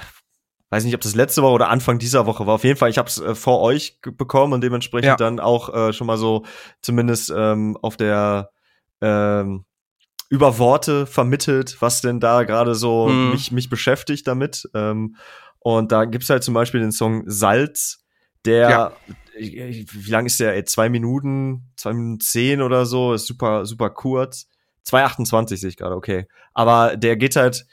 weiß 0.69 0.83
nicht, 0.83 0.95
ob 0.95 1.01
das 1.01 1.15
letzte 1.15 1.41
Woche 1.41 1.53
oder 1.53 1.69
Anfang 1.69 1.99
dieser 1.99 2.25
Woche 2.25 2.45
war. 2.45 2.55
Auf 2.55 2.63
jeden 2.63 2.77
Fall, 2.77 2.89
ich 2.89 2.97
habe 2.97 3.07
es 3.07 3.19
äh, 3.19 3.33
vor 3.33 3.61
euch 3.61 3.99
bekommen 4.01 4.53
und 4.53 4.61
dementsprechend 4.61 5.07
ja. 5.07 5.15
dann 5.15 5.39
auch 5.39 5.73
äh, 5.73 5.93
schon 5.93 6.07
mal 6.07 6.17
so 6.17 6.45
zumindest 6.81 7.31
ähm, 7.35 7.77
auf 7.81 7.97
der 7.97 8.49
ähm, 9.01 9.65
über 10.29 10.57
Worte 10.57 11.05
vermittelt, 11.05 11.77
was 11.79 12.01
denn 12.01 12.19
da 12.19 12.43
gerade 12.43 12.75
so 12.75 13.07
mhm. 13.07 13.31
mich, 13.31 13.51
mich 13.51 13.69
beschäftigt 13.69 14.27
damit. 14.27 14.69
Ähm, 14.73 15.15
und 15.59 15.91
da 15.91 16.05
gibt's 16.05 16.29
halt 16.29 16.43
zum 16.43 16.53
Beispiel 16.53 16.81
den 16.81 16.91
Song 16.91 17.23
Salz, 17.25 18.03
der, 18.43 18.69
ja. 18.69 18.91
Wie 19.37 20.11
lang 20.11 20.25
ist 20.25 20.39
der? 20.39 20.55
Ey, 20.55 20.63
zwei 20.63 20.89
Minuten, 20.89 21.71
zwei 21.75 21.93
Minuten 21.93 22.19
zehn 22.19 22.61
oder 22.61 22.85
so, 22.85 23.13
ist 23.13 23.27
super, 23.27 23.65
super 23.65 23.89
kurz. 23.89 24.47
2,28 24.87 25.57
sehe 25.57 25.69
ich 25.69 25.77
gerade, 25.77 25.95
okay. 25.95 26.27
Aber 26.53 26.95
der 26.95 27.17
geht 27.17 27.35
halt 27.35 27.65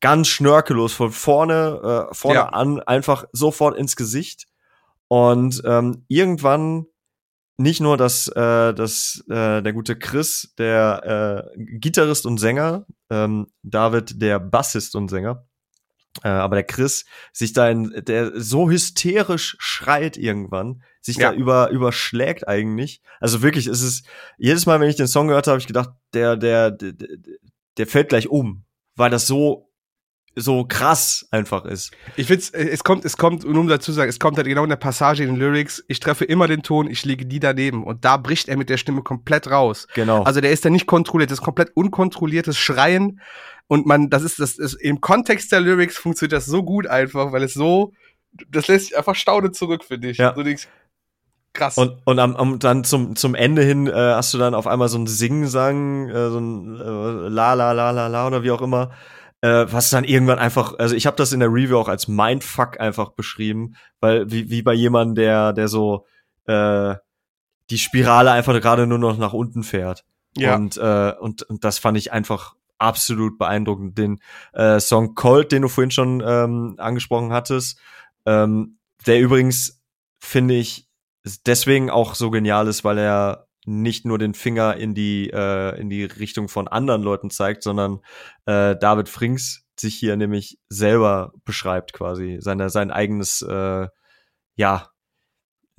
ganz 0.00 0.28
schnörkellos 0.28 0.92
von 0.92 1.10
vorne, 1.10 2.08
äh, 2.10 2.14
vorne 2.14 2.38
ja. 2.38 2.48
an, 2.48 2.80
einfach 2.80 3.24
sofort 3.32 3.76
ins 3.76 3.96
Gesicht. 3.96 4.46
Und 5.08 5.62
ähm, 5.64 6.04
irgendwann 6.08 6.86
nicht 7.58 7.80
nur, 7.80 7.96
dass, 7.96 8.28
äh, 8.28 8.74
dass 8.74 9.24
äh, 9.28 9.62
der 9.62 9.72
gute 9.72 9.98
Chris, 9.98 10.54
der 10.58 11.50
äh, 11.54 11.58
Gitarrist 11.78 12.26
und 12.26 12.38
Sänger, 12.38 12.86
ähm, 13.10 13.46
David, 13.62 14.20
der 14.20 14.38
Bassist 14.38 14.94
und 14.94 15.08
Sänger, 15.08 15.46
äh, 16.24 16.28
aber 16.28 16.56
der 16.56 16.64
Chris 16.64 17.04
sich 17.32 17.52
da 17.52 17.68
in, 17.68 18.02
der 18.06 18.32
so 18.34 18.70
hysterisch 18.70 19.56
schreit 19.58 20.16
irgendwann, 20.16 20.82
sich 21.00 21.16
ja. 21.16 21.30
da 21.30 21.36
über, 21.36 21.70
überschlägt 21.70 22.48
eigentlich. 22.48 23.00
Also 23.20 23.42
wirklich, 23.42 23.66
ist 23.66 23.82
es, 23.82 24.02
jedes 24.38 24.66
Mal, 24.66 24.80
wenn 24.80 24.88
ich 24.88 24.96
den 24.96 25.06
Song 25.06 25.28
gehört 25.28 25.46
habe, 25.46 25.52
habe 25.52 25.60
ich 25.60 25.66
gedacht, 25.66 25.90
der, 26.14 26.36
der, 26.36 26.70
der, 26.70 26.94
der 27.76 27.86
fällt 27.86 28.08
gleich 28.08 28.28
um, 28.28 28.64
weil 28.94 29.10
das 29.10 29.26
so 29.26 29.65
so 30.38 30.66
krass 30.68 31.26
einfach 31.30 31.64
ist. 31.64 31.92
Ich 32.16 32.26
find's, 32.26 32.50
äh, 32.50 32.68
es 32.68 32.84
kommt, 32.84 33.06
es 33.06 33.16
kommt, 33.16 33.44
nur 33.44 33.58
um 33.58 33.68
dazu 33.68 33.86
zu 33.86 33.92
sagen, 33.92 34.10
es 34.10 34.20
kommt 34.20 34.36
halt 34.36 34.46
genau 34.46 34.64
in 34.64 34.68
der 34.68 34.76
Passage 34.76 35.22
in 35.22 35.30
den 35.30 35.36
Lyrics, 35.36 35.82
ich 35.88 35.98
treffe 35.98 36.26
immer 36.26 36.46
den 36.46 36.62
Ton, 36.62 36.88
ich 36.90 37.04
liege 37.06 37.24
die 37.24 37.40
daneben. 37.40 37.82
Und 37.84 38.04
da 38.04 38.18
bricht 38.18 38.48
er 38.48 38.58
mit 38.58 38.68
der 38.68 38.76
Stimme 38.76 39.02
komplett 39.02 39.50
raus. 39.50 39.88
Genau. 39.94 40.22
Also 40.24 40.42
der 40.42 40.52
ist 40.52 40.64
da 40.64 40.70
nicht 40.70 40.86
kontrolliert, 40.86 41.30
das 41.30 41.38
ist 41.38 41.44
komplett 41.44 41.70
unkontrolliertes 41.74 42.58
Schreien. 42.58 43.20
Und 43.66 43.86
man, 43.86 44.10
das 44.10 44.22
ist, 44.22 44.38
das 44.38 44.58
ist, 44.58 44.74
im 44.74 45.00
Kontext 45.00 45.50
der 45.52 45.60
Lyrics 45.60 45.96
funktioniert 45.96 46.34
das 46.34 46.44
so 46.44 46.62
gut 46.62 46.86
einfach, 46.86 47.32
weil 47.32 47.42
es 47.42 47.54
so, 47.54 47.94
das 48.48 48.68
lässt 48.68 48.88
sich 48.88 48.98
einfach 48.98 49.14
staunend 49.14 49.56
zurück, 49.56 49.84
finde 49.84 50.10
ich. 50.10 50.18
Ja. 50.18 50.32
Du 50.32 50.42
denkst, 50.42 50.68
krass. 51.54 51.78
Und, 51.78 51.96
und 52.04 52.18
am, 52.18 52.36
am, 52.36 52.58
dann 52.58 52.84
zum, 52.84 53.16
zum 53.16 53.34
Ende 53.34 53.62
hin 53.62 53.86
äh, 53.86 53.92
hast 53.92 54.34
du 54.34 54.38
dann 54.38 54.54
auf 54.54 54.66
einmal 54.66 54.88
so 54.88 54.98
ein 54.98 55.06
Singsang, 55.06 56.10
äh, 56.10 56.28
so 56.28 56.38
ein 56.38 56.78
äh, 56.78 57.28
La 57.28 57.54
La 57.54 57.72
La 57.72 57.90
La 57.90 58.06
La 58.06 58.26
oder 58.26 58.42
wie 58.42 58.50
auch 58.50 58.60
immer 58.60 58.90
äh, 59.40 59.66
was 59.68 59.90
dann 59.90 60.04
irgendwann 60.04 60.38
einfach, 60.38 60.78
also 60.78 60.94
ich 60.94 61.06
habe 61.06 61.16
das 61.16 61.32
in 61.32 61.40
der 61.40 61.52
Review 61.52 61.78
auch 61.78 61.88
als 61.88 62.08
Mindfuck 62.08 62.80
einfach 62.80 63.10
beschrieben, 63.10 63.76
weil 64.00 64.30
wie, 64.30 64.50
wie 64.50 64.62
bei 64.62 64.72
jemandem, 64.72 65.14
der, 65.14 65.52
der 65.52 65.68
so 65.68 66.06
äh, 66.46 66.94
die 67.70 67.78
Spirale 67.78 68.32
einfach 68.32 68.60
gerade 68.60 68.86
nur 68.86 68.98
noch 68.98 69.18
nach 69.18 69.32
unten 69.32 69.62
fährt. 69.62 70.04
Ja. 70.36 70.54
Und, 70.54 70.76
äh, 70.76 71.12
und, 71.18 71.42
und 71.42 71.64
das 71.64 71.78
fand 71.78 71.98
ich 71.98 72.12
einfach 72.12 72.54
absolut 72.78 73.38
beeindruckend. 73.38 73.96
Den 73.96 74.20
äh, 74.52 74.80
Song 74.80 75.14
Cold, 75.14 75.52
den 75.52 75.62
du 75.62 75.68
vorhin 75.68 75.90
schon 75.90 76.22
ähm, 76.24 76.74
angesprochen 76.78 77.32
hattest, 77.32 77.78
ähm, 78.26 78.78
der 79.06 79.20
übrigens, 79.20 79.82
finde 80.18 80.54
ich, 80.54 80.88
deswegen 81.46 81.90
auch 81.90 82.14
so 82.14 82.30
genial 82.30 82.68
ist, 82.68 82.84
weil 82.84 82.98
er 82.98 83.45
nicht 83.66 84.04
nur 84.06 84.18
den 84.18 84.34
Finger 84.34 84.76
in 84.76 84.94
die, 84.94 85.30
äh, 85.30 85.78
in 85.80 85.90
die 85.90 86.04
Richtung 86.04 86.48
von 86.48 86.68
anderen 86.68 87.02
Leuten 87.02 87.30
zeigt, 87.30 87.62
sondern 87.62 88.00
äh, 88.46 88.76
David 88.76 89.08
Frings 89.08 89.64
sich 89.78 89.94
hier 89.96 90.16
nämlich 90.16 90.58
selber 90.68 91.32
beschreibt 91.44 91.92
quasi, 91.92 92.38
seine, 92.40 92.70
sein 92.70 92.90
eigenes, 92.90 93.42
äh, 93.42 93.88
ja, 94.56 94.90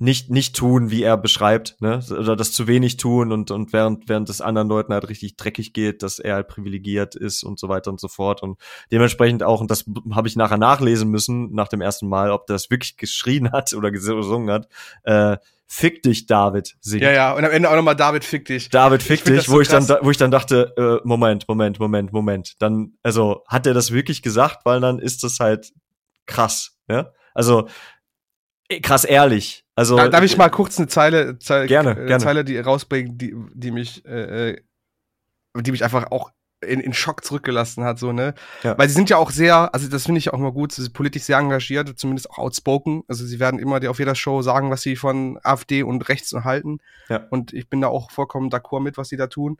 nicht 0.00 0.30
nicht 0.30 0.54
tun, 0.54 0.90
wie 0.92 1.02
er 1.02 1.16
beschreibt, 1.16 1.80
ne, 1.80 2.00
oder 2.10 2.36
das 2.36 2.52
zu 2.52 2.68
wenig 2.68 2.98
tun 2.98 3.32
und 3.32 3.50
und 3.50 3.72
während 3.72 4.08
während 4.08 4.30
es 4.30 4.40
anderen 4.40 4.68
Leuten 4.68 4.92
halt 4.92 5.08
richtig 5.08 5.36
dreckig 5.36 5.72
geht, 5.72 6.04
dass 6.04 6.20
er 6.20 6.36
halt 6.36 6.46
privilegiert 6.46 7.16
ist 7.16 7.42
und 7.42 7.58
so 7.58 7.68
weiter 7.68 7.90
und 7.90 7.98
so 7.98 8.06
fort 8.06 8.42
und 8.42 8.60
dementsprechend 8.92 9.42
auch 9.42 9.60
und 9.60 9.72
das 9.72 9.86
habe 10.12 10.28
ich 10.28 10.36
nachher 10.36 10.56
nachlesen 10.56 11.10
müssen 11.10 11.52
nach 11.52 11.66
dem 11.66 11.80
ersten 11.80 12.08
Mal, 12.08 12.30
ob 12.30 12.46
das 12.46 12.70
wirklich 12.70 12.96
geschrien 12.96 13.50
hat 13.50 13.74
oder 13.74 13.90
gesungen 13.90 14.50
hat. 14.50 14.68
Äh, 15.02 15.38
Fick 15.70 16.02
dich, 16.02 16.26
David, 16.26 16.76
singt. 16.80 17.02
Ja, 17.02 17.10
ja, 17.12 17.32
und 17.34 17.44
am 17.44 17.50
Ende 17.50 17.68
auch 17.68 17.76
nochmal 17.76 17.94
David, 17.94 18.24
fick 18.24 18.46
dich. 18.46 18.70
David, 18.70 19.02
fick 19.02 19.18
ich 19.18 19.24
dich, 19.24 19.48
wo 19.50 19.56
so 19.56 19.60
ich 19.60 19.68
dann, 19.68 19.86
wo 20.00 20.10
ich 20.10 20.16
dann 20.16 20.30
dachte, 20.30 20.72
äh, 20.78 21.06
Moment, 21.06 21.46
Moment, 21.46 21.78
Moment, 21.78 22.10
Moment. 22.10 22.54
Dann, 22.62 22.94
also, 23.02 23.44
hat 23.46 23.66
er 23.66 23.74
das 23.74 23.92
wirklich 23.92 24.22
gesagt? 24.22 24.64
Weil 24.64 24.80
dann 24.80 24.98
ist 24.98 25.24
das 25.24 25.40
halt 25.40 25.72
krass, 26.24 26.78
ja? 26.88 27.12
Also, 27.34 27.68
eh, 28.70 28.80
krass 28.80 29.04
ehrlich. 29.04 29.66
Also, 29.74 29.96
darf, 29.96 30.08
darf 30.08 30.24
ich 30.24 30.38
mal 30.38 30.48
kurz 30.48 30.78
eine 30.78 30.88
Zeile, 30.88 31.38
Zeile, 31.38 31.66
gerne, 31.66 31.90
äh, 31.90 32.06
gerne. 32.06 32.24
Zeile 32.24 32.44
die 32.44 32.58
rausbringen, 32.58 33.18
die, 33.18 33.34
die 33.52 33.70
mich, 33.70 34.04
äh, 34.06 34.52
äh 34.52 34.62
die 35.54 35.72
mich 35.72 35.84
einfach 35.84 36.10
auch 36.10 36.30
in, 36.60 36.80
in 36.80 36.92
Schock 36.92 37.24
zurückgelassen 37.24 37.84
hat, 37.84 37.98
so, 37.98 38.12
ne? 38.12 38.34
Ja. 38.62 38.76
Weil 38.76 38.88
sie 38.88 38.94
sind 38.94 39.10
ja 39.10 39.16
auch 39.16 39.30
sehr, 39.30 39.72
also 39.72 39.88
das 39.88 40.06
finde 40.06 40.18
ich 40.18 40.32
auch 40.32 40.38
immer 40.38 40.52
gut, 40.52 40.72
sie 40.72 40.82
sind 40.82 40.92
politisch 40.92 41.22
sehr 41.22 41.38
engagiert, 41.38 41.98
zumindest 41.98 42.30
auch 42.30 42.38
outspoken. 42.38 43.04
Also 43.06 43.24
sie 43.24 43.38
werden 43.38 43.60
immer 43.60 43.88
auf 43.88 43.98
jeder 43.98 44.14
Show 44.14 44.42
sagen, 44.42 44.70
was 44.70 44.82
sie 44.82 44.96
von 44.96 45.38
AfD 45.42 45.82
und 45.82 46.08
rechts 46.08 46.32
halten. 46.32 46.80
Ja. 47.08 47.26
Und 47.30 47.52
ich 47.52 47.68
bin 47.68 47.80
da 47.80 47.88
auch 47.88 48.10
vollkommen 48.10 48.50
d'accord 48.50 48.80
mit, 48.80 48.96
was 48.98 49.08
sie 49.08 49.16
da 49.16 49.28
tun 49.28 49.58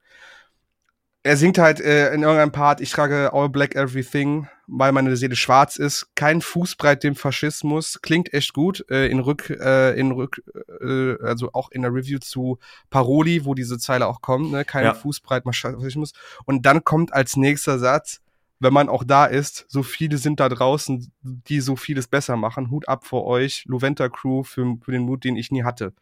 er 1.23 1.37
singt 1.37 1.59
halt 1.59 1.81
äh, 1.81 2.13
in 2.15 2.23
irgendeinem 2.23 2.53
Part, 2.53 2.81
ich 2.81 2.91
trage 2.91 3.33
All 3.33 3.49
Black 3.49 3.75
Everything, 3.75 4.49
weil 4.67 4.93
meine 4.93 5.17
Seele 5.17 5.37
schwarz 5.37 5.77
ist. 5.77 6.09
Kein 6.15 6.41
Fußbreit 6.41 7.03
dem 7.03 7.17
Faschismus. 7.17 8.01
Klingt 8.03 8.33
echt 8.33 8.53
gut. 8.53 8.85
Äh, 8.89 9.09
in 9.09 9.19
Rück, 9.19 9.51
äh, 9.51 9.99
in 9.99 10.13
Rück, 10.13 10.43
äh, 10.81 11.17
also 11.23 11.51
auch 11.53 11.71
in 11.71 11.83
der 11.83 11.93
Review 11.93 12.19
zu 12.19 12.59
Paroli, 12.91 13.45
wo 13.45 13.55
diese 13.55 13.79
Zeile 13.79 14.07
auch 14.07 14.21
kommt, 14.21 14.53
ne? 14.53 14.65
Kein 14.65 14.85
ja. 14.85 14.95
Fußbreit 14.95 15.43
Faschismus. 15.45 16.13
Und 16.45 16.65
dann 16.67 16.85
kommt 16.85 17.13
als 17.13 17.37
nächster 17.37 17.79
Satz, 17.79 18.21
wenn 18.61 18.73
man 18.73 18.89
auch 18.89 19.05
da 19.05 19.27
ist, 19.27 19.67
so 19.69 19.83
viele 19.83 20.19
sind 20.19 20.41
da 20.41 20.49
draußen, 20.49 21.13
die 21.23 21.61
so 21.61 21.77
vieles 21.77 22.09
besser 22.09 22.37
machen. 22.37 22.71
Hut 22.71 22.89
ab 22.89 23.07
vor 23.07 23.25
euch, 23.25 23.65
Luventa 23.67 24.09
Crew, 24.09 24.43
für, 24.43 24.77
für 24.83 24.93
den 24.93 25.03
Mut, 25.03 25.25
den 25.25 25.37
ich 25.37 25.51
nie 25.51 25.65
hatte. 25.65 25.93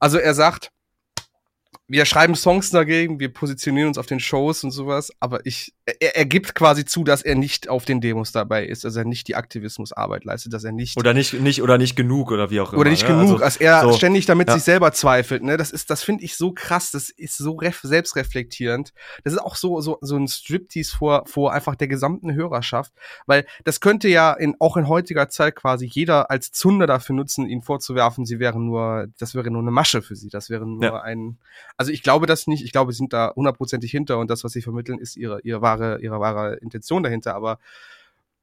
Also 0.00 0.18
er 0.18 0.34
sagt, 0.34 0.70
wir 1.90 2.04
schreiben 2.04 2.34
Songs 2.34 2.68
dagegen, 2.68 3.18
wir 3.18 3.32
positionieren 3.32 3.88
uns 3.88 3.96
auf 3.96 4.04
den 4.04 4.20
Shows 4.20 4.62
und 4.62 4.72
sowas, 4.72 5.10
aber 5.20 5.46
ich, 5.46 5.72
er, 5.86 6.16
er 6.16 6.26
gibt 6.26 6.54
quasi 6.54 6.84
zu, 6.84 7.02
dass 7.02 7.22
er 7.22 7.34
nicht 7.34 7.70
auf 7.70 7.86
den 7.86 8.02
Demos 8.02 8.30
dabei 8.30 8.66
ist, 8.66 8.84
dass 8.84 8.94
er 8.94 9.06
nicht 9.06 9.26
die 9.26 9.36
Aktivismusarbeit 9.36 10.24
leistet, 10.24 10.52
dass 10.52 10.64
er 10.64 10.72
nicht 10.72 10.98
oder 10.98 11.14
nicht 11.14 11.32
nicht 11.32 11.62
oder 11.62 11.78
nicht 11.78 11.96
genug 11.96 12.30
oder 12.30 12.50
wie 12.50 12.60
auch 12.60 12.72
immer 12.72 12.80
oder 12.80 12.90
nicht 12.90 13.08
ne? 13.08 13.14
genug, 13.14 13.32
also, 13.32 13.44
als 13.44 13.56
er 13.56 13.80
so, 13.80 13.92
ständig 13.94 14.26
damit 14.26 14.48
ja. 14.48 14.54
sich 14.54 14.64
selber 14.64 14.92
zweifelt, 14.92 15.42
ne? 15.42 15.56
Das 15.56 15.70
ist, 15.70 15.88
das 15.88 16.02
finde 16.02 16.24
ich 16.24 16.36
so 16.36 16.52
krass, 16.52 16.90
das 16.90 17.08
ist 17.08 17.38
so 17.38 17.52
ref 17.52 17.80
selbstreflektierend. 17.82 18.92
Das 19.24 19.32
ist 19.32 19.38
auch 19.38 19.56
so 19.56 19.80
so 19.80 19.96
so 20.02 20.16
ein 20.16 20.28
Striptease 20.28 20.94
vor 20.94 21.24
vor 21.26 21.54
einfach 21.54 21.74
der 21.74 21.88
gesamten 21.88 22.34
Hörerschaft, 22.34 22.92
weil 23.24 23.46
das 23.64 23.80
könnte 23.80 24.08
ja 24.08 24.34
in 24.34 24.56
auch 24.58 24.76
in 24.76 24.88
heutiger 24.88 25.30
Zeit 25.30 25.56
quasi 25.56 25.86
jeder 25.86 26.30
als 26.30 26.52
Zunder 26.52 26.86
dafür 26.86 27.16
nutzen, 27.16 27.46
ihn 27.46 27.62
vorzuwerfen, 27.62 28.26
sie 28.26 28.38
wären 28.38 28.66
nur, 28.66 29.06
das 29.18 29.34
wäre 29.34 29.50
nur 29.50 29.62
eine 29.62 29.70
Masche 29.70 30.02
für 30.02 30.16
sie, 30.16 30.28
das 30.28 30.50
wäre 30.50 30.66
nur 30.66 30.82
ja. 30.82 31.00
ein 31.00 31.38
also 31.78 31.92
ich 31.92 32.02
glaube 32.02 32.26
das 32.26 32.46
nicht. 32.48 32.64
Ich 32.64 32.72
glaube, 32.72 32.92
sie 32.92 32.98
sind 32.98 33.12
da 33.12 33.32
hundertprozentig 33.34 33.90
hinter 33.90 34.18
und 34.18 34.28
das, 34.28 34.42
was 34.44 34.52
sie 34.52 34.62
vermitteln, 34.62 34.98
ist 34.98 35.16
ihre, 35.16 35.40
ihre 35.42 35.62
wahre, 35.62 36.00
ihre 36.02 36.18
wahre 36.18 36.56
Intention 36.56 37.04
dahinter. 37.04 37.34
Aber 37.34 37.58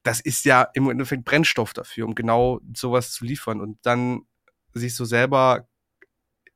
das 0.03 0.21
ist 0.21 0.45
ja 0.45 0.63
im 0.73 0.89
Endeffekt 0.89 1.25
Brennstoff 1.25 1.73
dafür, 1.73 2.05
um 2.05 2.15
genau 2.15 2.61
sowas 2.73 3.11
zu 3.11 3.25
liefern. 3.25 3.59
Und 3.59 3.77
dann 3.86 4.21
sich 4.73 4.95
so 4.95 5.03
selber 5.03 5.67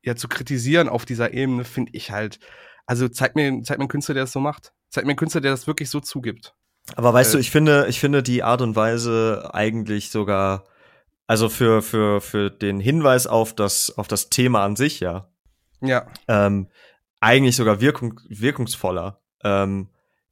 ja 0.01 0.15
zu 0.15 0.29
kritisieren 0.29 0.87
auf 0.87 1.05
dieser 1.05 1.33
Ebene, 1.33 1.65
finde 1.65 1.91
ich 1.93 2.11
halt. 2.11 2.39
Also 2.85 3.09
zeig 3.09 3.35
mir, 3.35 3.61
zeig 3.63 3.77
mir 3.77 3.83
einen 3.83 3.89
Künstler, 3.89 4.13
der 4.13 4.23
das 4.23 4.31
so 4.31 4.39
macht. 4.39 4.73
Zeig 4.89 5.03
mir 5.03 5.11
einen 5.11 5.17
Künstler, 5.17 5.41
der 5.41 5.51
das 5.51 5.67
wirklich 5.67 5.89
so 5.89 5.99
zugibt. 5.99 6.55
Aber 6.95 7.13
weißt 7.13 7.33
äh, 7.33 7.37
du, 7.37 7.41
ich 7.41 7.51
finde, 7.51 7.87
ich 7.89 7.99
finde 7.99 8.23
die 8.23 8.41
Art 8.41 8.61
und 8.61 8.77
Weise 8.77 9.49
eigentlich 9.53 10.11
sogar, 10.11 10.63
also 11.27 11.49
für, 11.49 11.81
für, 11.81 12.21
für 12.21 12.49
den 12.49 12.79
Hinweis 12.79 13.27
auf 13.27 13.53
das, 13.53 13.97
auf 13.97 14.07
das 14.07 14.29
Thema 14.29 14.63
an 14.63 14.77
sich, 14.77 15.01
ja, 15.01 15.29
ja. 15.81 16.07
Ähm, 16.27 16.67
eigentlich 17.19 17.55
sogar 17.55 17.81
wirkung, 17.81 18.19
wirkungsvoller, 18.27 19.21
ähm, 19.43 19.89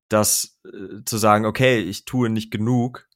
das 0.09 0.59
äh, 0.65 1.03
zu 1.05 1.17
sagen, 1.17 1.45
okay, 1.45 1.79
ich 1.79 2.05
tue 2.05 2.29
nicht 2.29 2.51
genug. 2.51 3.07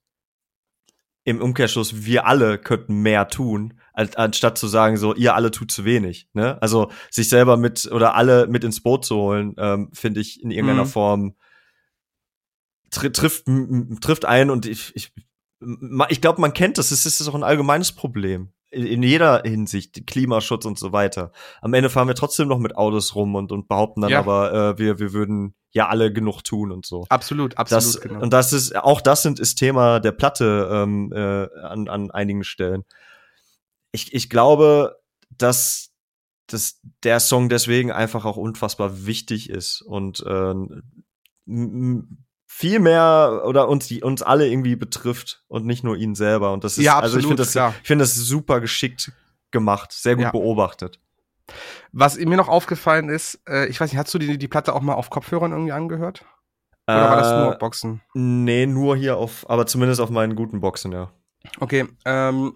Im 1.23 1.39
Umkehrschluss, 1.39 2.03
wir 2.03 2.25
alle 2.25 2.57
könnten 2.57 3.01
mehr 3.01 3.27
tun, 3.27 3.79
als, 3.93 4.15
anstatt 4.15 4.57
zu 4.57 4.67
sagen, 4.67 4.97
so, 4.97 5.13
ihr 5.13 5.35
alle 5.35 5.51
tut 5.51 5.71
zu 5.71 5.85
wenig. 5.85 6.27
Ne? 6.33 6.59
Also 6.61 6.91
sich 7.11 7.29
selber 7.29 7.57
mit 7.57 7.89
oder 7.91 8.15
alle 8.15 8.47
mit 8.47 8.63
ins 8.63 8.81
Boot 8.81 9.05
zu 9.05 9.15
holen, 9.15 9.53
ähm, 9.57 9.89
finde 9.93 10.19
ich 10.19 10.41
in 10.41 10.49
irgendeiner 10.49 10.85
mhm. 10.85 10.89
Form 10.89 11.35
tr 12.89 13.13
trifft, 13.13 13.45
trifft 14.01 14.25
ein 14.25 14.49
und 14.49 14.65
ich, 14.65 14.95
ich, 14.95 15.13
ich 16.09 16.21
glaube, 16.21 16.41
man 16.41 16.53
kennt 16.53 16.77
das, 16.77 16.91
es 16.91 17.05
ist 17.05 17.27
auch 17.27 17.35
ein 17.35 17.43
allgemeines 17.43 17.91
Problem 17.91 18.51
in 18.71 19.03
jeder 19.03 19.41
Hinsicht, 19.43 20.07
Klimaschutz 20.07 20.65
und 20.65 20.79
so 20.79 20.93
weiter. 20.93 21.31
Am 21.61 21.73
Ende 21.73 21.89
fahren 21.89 22.07
wir 22.07 22.15
trotzdem 22.15 22.47
noch 22.47 22.57
mit 22.57 22.75
Autos 22.75 23.15
rum 23.15 23.35
und, 23.35 23.51
und 23.51 23.67
behaupten 23.67 24.01
dann 24.01 24.11
ja. 24.11 24.19
aber, 24.19 24.53
äh, 24.53 24.79
wir, 24.79 24.99
wir 24.99 25.13
würden 25.13 25.53
ja 25.71 25.87
alle 25.89 26.11
genug 26.11 26.43
tun 26.43 26.71
und 26.71 26.85
so. 26.85 27.05
Absolut, 27.09 27.57
absolut. 27.57 27.83
Das, 27.83 28.01
genau. 28.01 28.21
Und 28.21 28.33
das 28.33 28.53
ist, 28.53 28.75
auch 28.75 29.01
das 29.01 29.23
sind, 29.23 29.39
ist 29.39 29.55
Thema 29.55 29.99
der 29.99 30.13
Platte 30.13 30.69
ähm, 30.71 31.11
äh, 31.13 31.47
an, 31.61 31.87
an 31.87 32.11
einigen 32.11 32.43
Stellen. 32.43 32.85
Ich, 33.91 34.13
ich 34.13 34.29
glaube, 34.29 34.99
dass, 35.29 35.91
dass 36.47 36.79
der 37.03 37.19
Song 37.19 37.49
deswegen 37.49 37.91
einfach 37.91 38.25
auch 38.25 38.37
unfassbar 38.37 39.05
wichtig 39.05 39.49
ist 39.49 39.81
und 39.81 40.21
äh, 40.25 40.53
viel 42.53 42.79
mehr 42.79 43.43
oder 43.45 43.69
uns 43.69 43.87
die 43.87 44.03
uns 44.03 44.21
alle 44.21 44.47
irgendwie 44.47 44.75
betrifft 44.75 45.43
und 45.47 45.65
nicht 45.65 45.83
nur 45.83 45.95
ihn 45.95 46.15
selber 46.15 46.51
und 46.51 46.63
das 46.63 46.77
ist 46.77 46.83
ja, 46.83 46.97
absolut, 46.97 47.03
also 47.05 47.19
ich 47.19 47.25
finde 47.27 47.43
das 47.43 47.51
klar. 47.53 47.73
ich 47.81 47.87
finde 47.87 48.03
das 48.03 48.13
super 48.15 48.59
geschickt 48.59 49.11
gemacht, 49.51 49.91
sehr 49.93 50.15
gut 50.15 50.25
Ja. 50.25 50.31
beobachtet. 50.31 50.99
Was 51.91 52.17
mir 52.17 52.37
noch 52.37 52.49
aufgefallen 52.49 53.09
ist, 53.09 53.39
äh, 53.47 53.67
ich 53.67 53.79
weiß 53.79 53.91
nicht, 53.91 53.99
hast 53.99 54.13
du 54.13 54.19
die, 54.19 54.37
die 54.37 54.47
Platte 54.47 54.73
auch 54.73 54.81
mal 54.81 54.93
auf 54.93 55.09
Kopfhörern 55.09 55.51
irgendwie 55.51 55.71
angehört? 55.71 56.25
Oder 56.87 57.09
war 57.09 57.15
das 57.15 57.35
nur 57.35 57.47
auf 57.47 57.55
Äh, 57.55 57.57
Boxen? 57.57 58.01
Nee, 58.13 58.65
nur 58.65 58.95
hier 58.97 59.17
auf, 59.17 59.49
aber 59.49 59.65
zumindest 59.65 60.01
auf 60.01 60.09
meinen 60.09 60.35
guten 60.35 60.59
Boxen, 60.61 60.91
ja. 60.91 61.11
Okay, 61.59 61.87
ähm, 62.05 62.55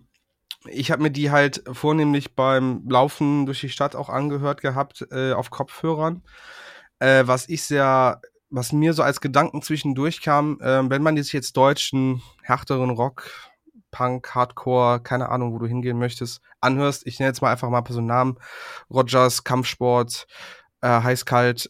ich 0.68 0.92
habe 0.92 1.04
mir 1.04 1.12
die 1.12 1.32
halt 1.32 1.64
vornehmlich 1.72 2.36
beim 2.36 2.84
Laufen 2.90 3.46
durch 3.46 3.62
die 3.62 3.70
Stadt 3.70 3.96
auch 3.96 4.10
angehört 4.10 4.62
gehabt, 4.62 5.08
äh, 5.12 5.32
auf 5.34 5.50
Kopfhörern. 5.52 6.22
Äh, 7.00 7.24
was 7.28 7.48
ich 7.50 7.64
sehr, 7.64 8.22
was 8.56 8.72
mir 8.72 8.94
so 8.94 9.04
als 9.04 9.20
Gedanken 9.20 9.62
zwischendurch 9.62 10.22
kam, 10.22 10.60
äh, 10.62 10.90
wenn 10.90 11.04
man 11.04 11.18
sich 11.18 11.34
jetzt 11.34 11.58
deutschen, 11.58 12.22
härteren 12.42 12.90
Rock, 12.90 13.30
Punk, 13.92 14.34
Hardcore, 14.34 15.02
keine 15.02 15.30
Ahnung, 15.30 15.54
wo 15.54 15.60
du 15.60 15.68
hingehen 15.68 16.00
möchtest, 16.00 16.42
anhörst, 16.62 17.06
ich 17.06 17.20
nenne 17.20 17.30
jetzt 17.30 17.42
mal 17.42 17.52
einfach 17.52 17.70
mal 17.70 17.80
ein 17.80 17.84
paar 17.84 17.94
so 17.94 18.02
Namen, 18.02 18.38
Rogers, 18.90 19.44
Kampfsport, 19.44 20.26
äh, 20.82 20.88
Heißkalt, 20.88 21.70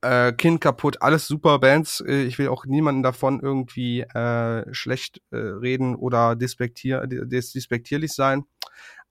äh, 0.00 0.32
Kind 0.32 0.60
kaputt, 0.62 1.02
alles 1.02 1.26
super 1.26 1.58
Bands. 1.58 2.02
Äh, 2.06 2.24
Ich 2.24 2.38
will 2.38 2.48
auch 2.48 2.64
niemanden 2.64 3.02
davon 3.02 3.40
irgendwie 3.40 4.00
äh, 4.00 4.64
schlecht 4.74 5.20
äh, 5.30 5.36
reden 5.36 5.94
oder 5.94 6.34
despektier 6.34 7.06
des 7.06 7.52
despektierlich 7.52 8.12
sein. 8.12 8.44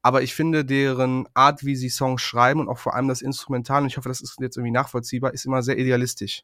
Aber 0.01 0.23
ich 0.23 0.33
finde, 0.33 0.65
deren 0.65 1.27
Art, 1.35 1.63
wie 1.63 1.75
sie 1.75 1.89
Songs 1.89 2.23
schreiben 2.23 2.61
und 2.61 2.69
auch 2.69 2.79
vor 2.79 2.95
allem 2.95 3.07
das 3.07 3.21
Instrumental, 3.21 3.83
und 3.83 3.87
ich 3.87 3.97
hoffe, 3.97 4.09
das 4.09 4.21
ist 4.21 4.37
jetzt 4.39 4.57
irgendwie 4.57 4.71
nachvollziehbar, 4.71 5.33
ist 5.33 5.45
immer 5.45 5.61
sehr 5.61 5.77
idealistisch. 5.77 6.43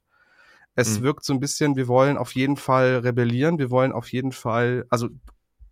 Es 0.78 1.00
Mhm. 1.00 1.04
wirkt 1.04 1.26
so 1.26 1.34
ein 1.34 1.40
bisschen, 1.40 1.76
wir 1.76 1.88
wollen 1.88 2.18
auf 2.18 2.36
jeden 2.36 2.56
Fall 2.56 2.98
rebellieren, 3.00 3.58
wir 3.58 3.72
wollen 3.72 3.92
auf 3.92 4.12
jeden 4.12 4.32
Fall, 4.32 4.86
also 4.90 5.10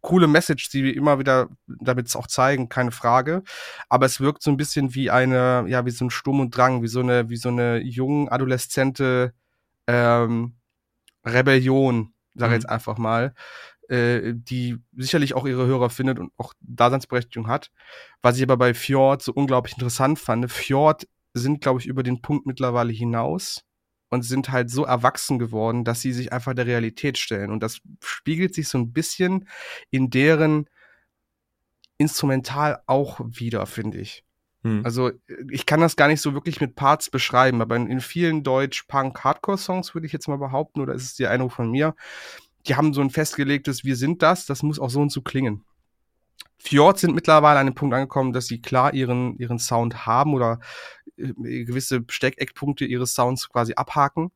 coole 0.02 0.28
Message, 0.28 0.70
die 0.70 0.84
wir 0.84 0.96
immer 0.96 1.20
wieder 1.20 1.48
damit 1.68 2.14
auch 2.16 2.28
zeigen, 2.28 2.70
keine 2.70 2.92
Frage. 2.92 3.44
Aber 3.88 4.08
es 4.08 4.20
wirkt 4.20 4.42
so 4.42 4.50
ein 4.52 4.58
bisschen 4.58 4.96
wie 4.96 5.12
eine, 5.12 5.66
ja, 5.68 5.86
wie 5.86 5.92
so 5.92 6.06
ein 6.06 6.10
Sturm 6.10 6.40
und 6.40 6.58
Drang, 6.58 6.82
wie 6.82 6.88
so 6.88 7.02
eine, 7.02 7.30
wie 7.30 7.38
so 7.38 7.50
eine 7.50 7.78
jung 7.78 8.30
adoleszente 8.30 9.34
ähm, 9.88 10.56
Rebellion, 11.24 12.14
sag 12.34 12.48
ich 12.48 12.50
Mhm. 12.50 12.54
jetzt 12.56 12.70
einfach 12.70 12.98
mal, 12.98 13.34
äh, 13.90 14.34
die 14.34 14.78
sicherlich 14.96 15.36
auch 15.36 15.46
ihre 15.46 15.68
Hörer 15.68 15.92
findet 15.92 16.18
und 16.20 16.32
auch 16.38 16.54
Daseinsberechtigung 16.62 17.48
hat. 17.48 17.72
Was 18.24 18.38
ich 18.38 18.44
aber 18.44 18.58
bei 18.58 18.74
Fjord 18.74 19.22
so 19.22 19.34
unglaublich 19.34 19.74
interessant 19.74 20.18
fand, 20.20 20.52
Fjord 20.52 21.08
sind, 21.36 21.62
glaube 21.62 21.80
ich, 21.80 21.86
über 21.88 22.02
den 22.02 22.22
Punkt 22.22 22.46
mittlerweile 22.48 22.92
hinaus 22.92 23.62
und 24.16 24.24
sind 24.24 24.52
halt 24.52 24.70
so 24.70 24.84
erwachsen 24.84 25.38
geworden, 25.38 25.84
dass 25.84 26.02
sie 26.02 26.12
sich 26.12 26.34
einfach 26.34 26.54
der 26.54 26.66
Realität 26.66 27.18
stellen. 27.18 27.52
Und 27.52 27.62
das 27.62 27.82
spiegelt 28.04 28.56
sich 28.56 28.68
so 28.68 28.78
ein 28.78 28.92
bisschen 28.92 29.48
in 29.92 30.10
deren 30.10 30.68
Instrumental 31.98 32.82
auch 32.88 33.22
wieder, 33.24 33.66
finde 33.68 34.00
ich. 34.00 34.24
Hm. 34.64 34.82
Also 34.84 35.12
ich 35.52 35.68
kann 35.68 35.80
das 35.80 35.96
gar 35.96 36.08
nicht 36.08 36.22
so 36.22 36.34
wirklich 36.34 36.60
mit 36.60 36.76
Parts 36.76 37.12
beschreiben, 37.12 37.62
aber 37.62 37.76
in, 37.76 37.88
in 37.88 38.02
vielen 38.02 38.44
Deutsch-Punk-Hardcore-Songs 38.44 39.94
würde 39.94 40.08
ich 40.08 40.14
jetzt 40.14 40.28
mal 40.28 40.40
behaupten, 40.40 40.82
oder 40.82 40.94
ist 40.94 41.04
es 41.04 41.16
die 41.16 41.28
Eindruck 41.28 41.54
von 41.54 41.70
mir, 41.70 41.96
die 42.68 42.76
haben 42.76 42.94
so 42.94 43.02
ein 43.02 43.12
festgelegtes 43.12 43.84
Wir 43.84 43.96
sind 43.96 44.24
das, 44.24 44.48
das 44.48 44.64
muss 44.64 44.80
auch 44.80 44.90
so 44.90 45.02
und 45.02 45.12
so 45.12 45.22
klingen. 45.22 45.64
Fjord 46.58 46.98
sind 46.98 47.14
mittlerweile 47.14 47.60
an 47.60 47.68
dem 47.68 47.76
Punkt 47.76 47.94
angekommen, 47.94 48.34
dass 48.34 48.48
sie 48.48 48.60
klar 48.60 48.94
ihren, 48.94 49.38
ihren 49.38 49.60
Sound 49.60 50.08
haben 50.08 50.34
oder 50.34 50.60
gewisse 51.18 52.04
Steckeckpunkte 52.08 52.86
ihres 52.86 53.14
Sounds 53.14 53.50
quasi 53.50 53.74
abhaken, 53.76 54.32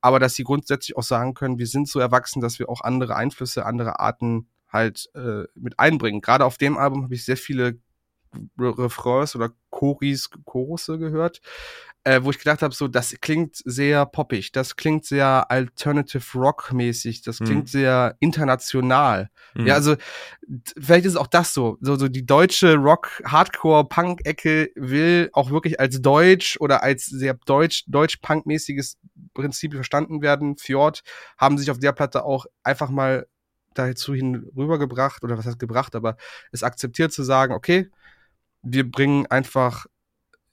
aber 0.00 0.18
dass 0.18 0.34
sie 0.34 0.44
grundsätzlich 0.44 0.96
auch 0.96 1.02
sagen 1.02 1.34
können, 1.34 1.58
wir 1.58 1.66
sind 1.66 1.88
so 1.88 2.00
erwachsen, 2.00 2.40
dass 2.40 2.58
wir 2.58 2.68
auch 2.68 2.80
andere 2.82 3.16
Einflüsse, 3.16 3.66
andere 3.66 4.00
Arten 4.00 4.48
halt 4.68 5.10
äh, 5.14 5.44
mit 5.54 5.78
einbringen. 5.78 6.20
Gerade 6.20 6.44
auf 6.44 6.58
dem 6.58 6.78
Album 6.78 7.04
habe 7.04 7.14
ich 7.14 7.24
sehr 7.24 7.36
viele 7.36 7.78
Re 8.58 8.78
Refrains 8.78 9.34
oder 9.34 9.50
Choris, 9.70 10.30
Chorusse 10.44 10.98
gehört, 10.98 11.40
äh, 12.04 12.22
wo 12.22 12.30
ich 12.30 12.38
gedacht 12.38 12.62
habe, 12.62 12.74
so, 12.74 12.88
das 12.88 13.14
klingt 13.20 13.56
sehr 13.56 14.06
poppig, 14.06 14.52
das 14.52 14.76
klingt 14.76 15.04
sehr 15.04 15.50
Alternative 15.50 16.38
Rock 16.38 16.72
mäßig, 16.72 17.22
das 17.22 17.38
klingt 17.38 17.64
Mhm. 17.64 17.68
sehr 17.68 18.16
international. 18.20 19.28
Hm. 19.52 19.66
Ja, 19.66 19.74
also 19.74 19.96
vielleicht 20.80 21.04
ist 21.04 21.16
auch 21.16 21.26
das 21.26 21.52
so. 21.52 21.76
So, 21.80 21.96
so 21.96 22.08
die 22.08 22.24
deutsche 22.24 22.76
Rock, 22.76 23.22
Hardcore, 23.24 23.86
Punk-Ecke 23.86 24.70
will 24.76 25.28
auch 25.34 25.50
wirklich 25.50 25.78
als 25.78 26.00
Deutsch 26.00 26.56
oder 26.60 26.82
als 26.82 27.04
sehr 27.06 27.34
deutsch, 27.44 27.84
deutsch-punk-mäßiges 27.86 28.96
Prinzip 29.34 29.74
verstanden 29.74 30.22
werden. 30.22 30.56
Fjord 30.56 31.02
haben 31.36 31.58
sich 31.58 31.70
auf 31.70 31.78
der 31.78 31.92
Platte 31.92 32.24
auch 32.24 32.46
einfach 32.62 32.88
mal 32.90 33.26
dazu 33.74 34.14
hin 34.14 34.50
rübergebracht, 34.56 35.22
oder 35.22 35.38
was 35.38 35.46
heißt 35.46 35.58
gebracht, 35.58 35.94
aber 35.94 36.16
es 36.50 36.62
akzeptiert 36.62 37.12
zu 37.12 37.22
sagen, 37.22 37.52
okay, 37.54 37.90
wir 38.62 38.90
bringen 38.90 39.26
einfach 39.26 39.86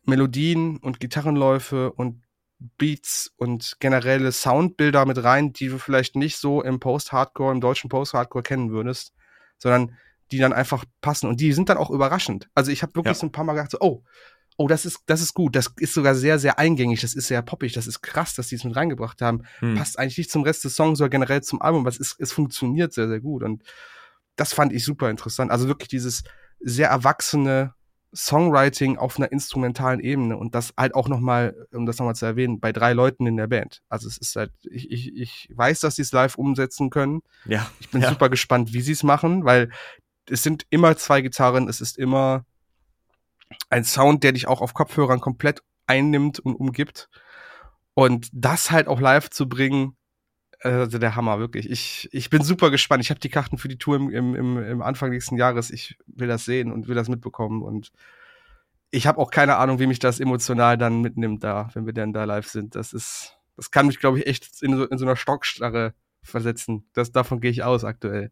Melodien 0.07 0.77
und 0.77 0.99
Gitarrenläufe 0.99 1.91
und 1.91 2.23
Beats 2.77 3.31
und 3.37 3.75
generelle 3.79 4.31
Soundbilder 4.31 5.05
mit 5.05 5.23
rein, 5.23 5.53
die 5.53 5.67
du 5.67 5.77
vielleicht 5.77 6.15
nicht 6.15 6.37
so 6.37 6.63
im 6.63 6.79
Post-Hardcore, 6.79 7.51
im 7.51 7.61
deutschen 7.61 7.89
Post-Hardcore 7.89 8.41
kennen 8.43 8.71
würdest, 8.71 9.13
sondern 9.59 9.95
die 10.31 10.39
dann 10.39 10.53
einfach 10.53 10.83
passen 11.01 11.27
und 11.27 11.39
die 11.39 11.53
sind 11.53 11.69
dann 11.69 11.77
auch 11.77 11.91
überraschend. 11.91 12.49
Also 12.55 12.71
ich 12.71 12.81
habe 12.81 12.95
wirklich 12.95 13.15
Ja. 13.15 13.19
so 13.19 13.27
ein 13.27 13.31
paar 13.31 13.43
Mal 13.43 13.53
gedacht, 13.53 13.71
so, 13.71 13.77
oh, 13.79 14.03
oh, 14.57 14.67
das 14.67 14.85
ist, 14.85 15.01
das 15.05 15.21
ist 15.21 15.33
gut, 15.35 15.55
das 15.55 15.71
ist 15.77 15.93
sogar 15.93 16.15
sehr, 16.15 16.39
sehr 16.39 16.57
eingängig, 16.57 17.01
das 17.01 17.13
ist 17.13 17.27
sehr 17.27 17.41
poppig, 17.43 17.73
das 17.73 17.85
ist 17.85 18.01
krass, 18.01 18.33
dass 18.33 18.47
die 18.47 18.55
es 18.55 18.63
mit 18.63 18.75
reingebracht 18.75 19.21
haben. 19.21 19.43
Hm. 19.59 19.75
Passt 19.75 19.99
eigentlich 19.99 20.17
nicht 20.17 20.31
zum 20.31 20.43
Rest 20.43 20.63
des 20.65 20.75
Songs, 20.75 20.97
sondern 20.97 21.11
generell 21.11 21.43
zum 21.43 21.61
Album, 21.61 21.81
aber 21.81 21.89
es, 21.89 22.15
es 22.17 22.31
funktioniert 22.31 22.91
sehr, 22.91 23.07
sehr 23.07 23.19
gut 23.19 23.43
und 23.43 23.63
das 24.35 24.53
fand 24.53 24.73
ich 24.73 24.83
super 24.83 25.09
interessant. 25.09 25.51
Also 25.51 25.67
wirklich 25.67 25.89
dieses 25.89 26.23
sehr 26.59 26.89
erwachsene 26.89 27.73
Songwriting 28.17 28.97
auf 28.97 29.17
einer 29.17 29.31
instrumentalen 29.31 29.99
Ebene 29.99 30.37
und 30.37 30.55
das 30.55 30.73
halt 30.75 30.95
auch 30.95 31.07
nochmal, 31.07 31.67
um 31.71 31.85
das 31.85 31.99
nochmal 31.99 32.15
zu 32.15 32.25
erwähnen, 32.25 32.59
bei 32.59 32.71
drei 32.71 32.93
Leuten 32.93 33.27
in 33.27 33.37
der 33.37 33.47
Band. 33.47 33.83
Also 33.89 34.07
es 34.07 34.17
ist 34.17 34.35
halt, 34.35 34.51
ich, 34.63 34.89
ich, 34.89 35.15
ich 35.15 35.49
weiß, 35.53 35.81
dass 35.81 35.97
sie 35.97 36.01
es 36.01 36.11
live 36.11 36.35
umsetzen 36.35 36.89
können. 36.89 37.21
Ja. 37.45 37.69
Ich 37.79 37.91
bin 37.91 38.01
ja. 38.01 38.09
super 38.09 38.29
gespannt, 38.29 38.73
wie 38.73 38.81
sie 38.81 38.93
es 38.93 39.03
machen, 39.03 39.45
weil 39.45 39.69
es 40.29 40.41
sind 40.41 40.65
immer 40.71 40.97
zwei 40.97 41.21
Gitarren, 41.21 41.69
es 41.69 41.79
ist 41.79 41.97
immer 41.97 42.45
ein 43.69 43.83
Sound, 43.83 44.23
der 44.23 44.31
dich 44.31 44.47
auch 44.47 44.61
auf 44.61 44.73
Kopfhörern 44.73 45.21
komplett 45.21 45.61
einnimmt 45.85 46.39
und 46.39 46.55
umgibt. 46.55 47.09
Und 47.93 48.29
das 48.31 48.71
halt 48.71 48.87
auch 48.87 48.99
live 48.99 49.29
zu 49.29 49.49
bringen, 49.49 49.96
also 50.67 50.97
der 50.97 51.15
Hammer, 51.15 51.39
wirklich. 51.39 51.69
Ich, 51.69 52.09
ich 52.11 52.29
bin 52.29 52.43
super 52.43 52.71
gespannt. 52.71 53.03
Ich 53.03 53.09
habe 53.09 53.19
die 53.19 53.29
Karten 53.29 53.57
für 53.57 53.67
die 53.67 53.77
Tour 53.77 53.95
im, 53.97 54.11
im, 54.11 54.57
im, 54.57 54.81
Anfang 54.81 55.09
nächsten 55.09 55.37
Jahres. 55.37 55.69
Ich 55.69 55.97
will 56.07 56.27
das 56.27 56.45
sehen 56.45 56.71
und 56.71 56.87
will 56.87 56.95
das 56.95 57.09
mitbekommen. 57.09 57.61
Und 57.61 57.91
ich 58.91 59.07
habe 59.07 59.19
auch 59.19 59.31
keine 59.31 59.57
Ahnung, 59.57 59.79
wie 59.79 59.87
mich 59.87 59.99
das 59.99 60.19
emotional 60.19 60.77
dann 60.77 61.01
mitnimmt 61.01 61.43
da, 61.43 61.69
wenn 61.73 61.85
wir 61.85 61.93
dann 61.93 62.13
da 62.13 62.23
live 62.23 62.47
sind. 62.47 62.75
Das 62.75 62.93
ist, 62.93 63.37
das 63.55 63.71
kann 63.71 63.87
mich, 63.87 63.99
glaube 63.99 64.19
ich, 64.19 64.27
echt 64.27 64.61
in 64.61 64.77
so, 64.77 64.85
in 64.85 64.97
so 64.97 65.05
einer 65.05 65.15
Stockstarre 65.15 65.93
versetzen. 66.21 66.85
Das, 66.93 67.11
davon 67.11 67.39
gehe 67.39 67.51
ich 67.51 67.63
aus 67.63 67.83
aktuell. 67.83 68.31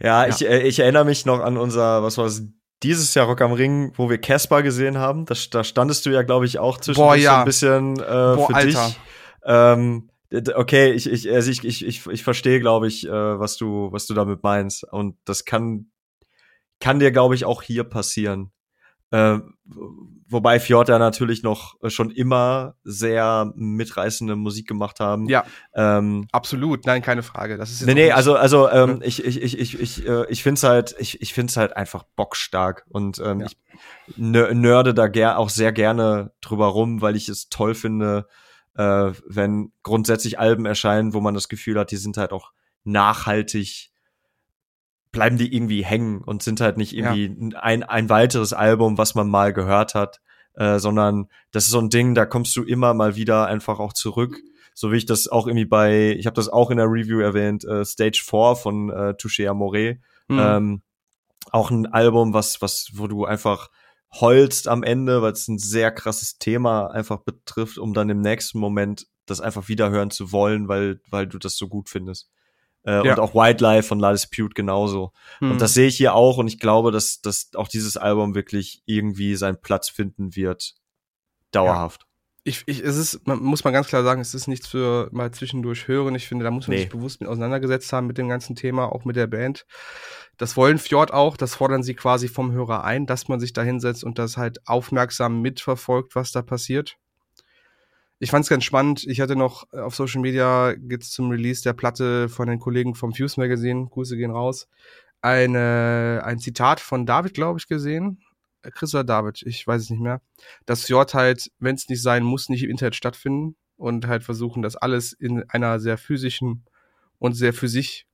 Ja, 0.00 0.26
Ja. 0.26 0.28
Ich, 0.28 0.46
äh, 0.46 0.62
ich 0.62 0.78
erinnere 0.80 1.04
mich 1.04 1.26
noch 1.26 1.40
an 1.40 1.56
unser, 1.56 2.02
was 2.02 2.18
war 2.18 2.26
es, 2.26 2.46
dieses 2.82 3.14
Jahr 3.14 3.26
Rock 3.26 3.40
am 3.40 3.52
Ring, 3.52 3.92
wo 3.96 4.08
wir 4.08 4.18
Casper 4.18 4.62
gesehen 4.62 4.98
haben. 4.98 5.26
Da, 5.26 5.34
da 5.50 5.64
standest 5.64 6.06
du 6.06 6.10
ja, 6.10 6.22
glaube 6.22 6.46
ich, 6.46 6.58
auch 6.58 6.78
zwischendurch 6.78 7.10
Boah, 7.10 7.16
so 7.18 7.24
ja. 7.24 7.38
ein 7.40 7.44
bisschen 7.44 7.98
äh, 7.98 8.04
Boah, 8.04 8.46
für 8.46 8.54
Alter. 8.54 8.86
dich. 8.86 9.00
Ähm, 9.44 10.10
okay, 10.54 10.92
ich, 10.92 11.10
ich, 11.10 11.30
also 11.32 11.50
ich, 11.50 11.64
ich, 11.64 11.84
ich, 11.84 12.06
ich 12.06 12.22
verstehe, 12.22 12.60
glaube 12.60 12.86
ich, 12.88 13.06
äh, 13.06 13.10
was 13.10 13.56
du, 13.56 13.90
was 13.92 14.06
du 14.06 14.14
damit 14.14 14.42
meinst. 14.42 14.84
Und 14.84 15.16
das 15.24 15.44
kann, 15.44 15.90
kann 16.80 16.98
dir, 16.98 17.10
glaube 17.10 17.34
ich, 17.34 17.44
auch 17.44 17.62
hier 17.62 17.84
passieren. 17.84 18.52
Äh, 19.10 19.38
wobei 20.28 20.60
Fjord 20.60 20.90
ja 20.90 20.98
natürlich 20.98 21.42
noch 21.42 21.76
äh, 21.82 21.88
schon 21.88 22.10
immer 22.10 22.74
sehr 22.84 23.50
mitreißende 23.56 24.36
Musik 24.36 24.68
gemacht 24.68 25.00
haben. 25.00 25.28
Ja, 25.30 25.46
Ähm, 25.72 26.28
absolut. 26.30 26.84
Nein, 26.84 27.00
keine 27.00 27.22
Frage. 27.22 27.56
Das 27.56 27.70
ist 27.70 27.86
Nee, 27.86 27.94
nee, 27.94 28.12
also, 28.12 28.36
also 28.36 28.68
ähm, 28.68 29.00
ich, 29.02 29.24
ich, 29.24 29.40
ich, 29.40 29.58
ich, 29.58 29.80
ich, 29.80 30.06
äh, 30.06 30.26
ich 30.28 30.42
find's 30.42 30.62
halt, 30.62 30.94
ich, 30.98 31.22
ich 31.22 31.32
find's 31.32 31.56
halt 31.56 31.74
einfach 31.74 32.02
bockstark 32.16 32.84
und 32.90 33.18
ähm, 33.24 33.40
Ja. 33.40 33.46
ich 33.46 33.56
nö- 34.18 34.52
nörde 34.52 34.92
da 34.92 35.06
ger 35.08 35.38
auch 35.38 35.48
sehr 35.48 35.72
gerne 35.72 36.32
drüber 36.42 36.66
rum, 36.66 37.00
weil 37.00 37.16
ich 37.16 37.30
es 37.30 37.48
toll 37.48 37.74
finde, 37.74 38.26
äh, 38.78 39.12
wenn 39.26 39.72
grundsätzlich 39.82 40.38
Alben 40.38 40.64
erscheinen, 40.64 41.12
wo 41.12 41.20
man 41.20 41.34
das 41.34 41.48
Gefühl 41.48 41.78
hat, 41.78 41.90
die 41.90 41.96
sind 41.96 42.16
halt 42.16 42.32
auch 42.32 42.52
nachhaltig, 42.84 43.90
bleiben 45.10 45.36
die 45.36 45.54
irgendwie 45.54 45.84
hängen 45.84 46.22
und 46.22 46.42
sind 46.44 46.60
halt 46.60 46.76
nicht 46.78 46.92
Ja. 46.92 47.12
irgendwie 47.12 47.56
ein, 47.56 47.82
ein 47.82 48.08
weiteres 48.08 48.52
Album, 48.52 48.96
was 48.96 49.16
man 49.16 49.28
mal 49.28 49.52
gehört 49.52 49.94
hat, 49.94 50.20
äh, 50.54 50.78
sondern 50.78 51.28
das 51.50 51.64
ist 51.64 51.70
so 51.70 51.80
ein 51.80 51.90
Ding, 51.90 52.14
da 52.14 52.24
kommst 52.24 52.54
du 52.56 52.62
immer 52.62 52.94
mal 52.94 53.16
wieder 53.16 53.46
einfach 53.46 53.80
auch 53.80 53.92
zurück. 53.92 54.36
So 54.74 54.92
wie 54.92 54.96
ich 54.96 55.06
das 55.06 55.26
auch 55.26 55.48
irgendwie 55.48 55.64
bei, 55.64 56.14
ich 56.16 56.26
habe 56.26 56.34
das 56.36 56.48
auch 56.48 56.70
in 56.70 56.76
der 56.76 56.86
Review 56.86 57.18
erwähnt, 57.18 57.64
äh, 57.64 57.84
Stage 57.84 58.22
4 58.24 58.54
von 58.54 58.90
äh, 58.90 59.14
Touché 59.18 59.48
Amore. 59.48 59.98
Mhm. 60.28 60.38
Ähm, 60.38 60.82
auch 61.50 61.72
ein 61.72 61.86
Album, 61.86 62.32
was, 62.32 62.62
was, 62.62 62.90
wo 62.94 63.08
du 63.08 63.24
einfach 63.24 63.70
heulst 64.12 64.68
am 64.68 64.82
Ende, 64.82 65.22
weil 65.22 65.32
es 65.32 65.48
ein 65.48 65.58
sehr 65.58 65.90
krasses 65.90 66.38
Thema 66.38 66.86
einfach 66.88 67.18
betrifft, 67.18 67.78
um 67.78 67.94
dann 67.94 68.08
im 68.10 68.20
nächsten 68.20 68.58
Moment 68.58 69.06
das 69.26 69.40
einfach 69.40 69.68
wieder 69.68 69.90
hören 69.90 70.10
zu 70.10 70.32
wollen, 70.32 70.68
weil, 70.68 71.00
weil 71.10 71.26
du 71.26 71.38
das 71.38 71.56
so 71.56 71.68
gut 71.68 71.88
findest. 71.88 72.30
Äh, 72.84 73.04
Ja. 73.04 73.12
Und 73.12 73.20
auch 73.20 73.34
Wildlife 73.34 73.86
von 73.86 73.98
La 73.98 74.12
Dispute 74.12 74.54
genauso. 74.54 75.12
Hm. 75.40 75.52
Und 75.52 75.60
das 75.60 75.74
sehe 75.74 75.88
ich 75.88 75.96
hier 75.96 76.14
auch 76.14 76.38
und 76.38 76.48
ich 76.48 76.58
glaube, 76.58 76.90
dass, 76.90 77.20
dass 77.20 77.50
auch 77.54 77.68
dieses 77.68 77.96
Album 77.96 78.34
wirklich 78.34 78.82
irgendwie 78.86 79.36
seinen 79.36 79.60
Platz 79.60 79.90
finden 79.90 80.34
wird. 80.34 80.74
Dauerhaft. 81.50 82.07
Ich, 82.48 82.62
ich, 82.66 82.82
es 82.82 82.96
ist, 82.96 83.26
man 83.26 83.38
muss 83.40 83.62
man 83.64 83.72
ganz 83.72 83.86
klar 83.88 84.02
sagen, 84.02 84.20
es 84.20 84.34
ist 84.34 84.48
nichts 84.48 84.66
für 84.66 85.08
mal 85.12 85.30
zwischendurch 85.30 85.86
hören. 85.86 86.14
Ich 86.14 86.26
finde, 86.26 86.44
da 86.44 86.50
muss 86.50 86.66
man 86.66 86.76
Nee. 86.76 86.82
sich 86.82 86.90
bewusst 86.90 87.20
mit 87.20 87.28
auseinandergesetzt 87.28 87.92
haben 87.92 88.06
mit 88.06 88.18
dem 88.18 88.28
ganzen 88.28 88.56
Thema, 88.56 88.90
auch 88.92 89.04
mit 89.04 89.16
der 89.16 89.26
Band. 89.26 89.66
Das 90.36 90.56
wollen 90.56 90.78
Fjord 90.78 91.12
auch, 91.12 91.36
das 91.36 91.54
fordern 91.54 91.82
sie 91.82 91.94
quasi 91.94 92.28
vom 92.28 92.52
Hörer 92.52 92.84
ein, 92.84 93.06
dass 93.06 93.28
man 93.28 93.40
sich 93.40 93.52
da 93.52 93.62
hinsetzt 93.62 94.04
und 94.04 94.18
das 94.18 94.36
halt 94.36 94.66
aufmerksam 94.66 95.40
mitverfolgt, 95.42 96.14
was 96.14 96.32
da 96.32 96.42
passiert. 96.42 96.96
Ich 98.20 98.30
fand 98.30 98.44
es 98.44 98.48
ganz 98.48 98.64
spannend. 98.64 99.04
Ich 99.06 99.20
hatte 99.20 99.36
noch 99.36 99.64
äh, 99.72 99.78
auf 99.78 99.94
Social 99.94 100.20
Media 100.20 100.74
geht's 100.76 101.10
zum 101.10 101.30
Release 101.30 101.62
der 101.62 101.72
Platte 101.72 102.28
von 102.28 102.48
den 102.48 102.58
Kollegen 102.58 102.94
vom 102.94 103.12
Fuse 103.12 103.38
Magazine, 103.38 103.86
Grüße 103.88 104.16
gehen 104.16 104.30
raus, 104.32 104.68
eine, 105.20 106.22
ein 106.24 106.38
Zitat 106.38 106.80
von 106.80 107.06
David, 107.06 107.34
glaube 107.34 107.58
ich, 107.58 107.68
gesehen. 107.68 108.22
Äh, 108.62 108.70
Chris 108.70 108.94
oder 108.94 109.04
David, 109.04 109.42
ich 109.42 109.66
weiß 109.66 109.82
es 109.82 109.90
nicht 109.90 110.00
mehr. 110.00 110.20
Dass 110.66 110.84
Fjord 110.84 111.14
halt, 111.14 111.50
wenn 111.58 111.74
es 111.74 111.88
nicht 111.88 112.02
sein 112.02 112.22
muss, 112.22 112.48
nicht 112.48 112.62
im 112.62 112.70
Internet 112.70 112.94
stattfinden 112.94 113.56
und 113.76 114.06
halt 114.06 114.24
versuchen, 114.24 114.62
das 114.62 114.76
alles 114.76 115.12
in 115.12 115.48
einer 115.48 115.80
sehr 115.80 115.98
physischen 115.98 116.64
und 117.18 117.34
sehr 117.34 117.52
für 117.52 117.68
sich 117.68 118.06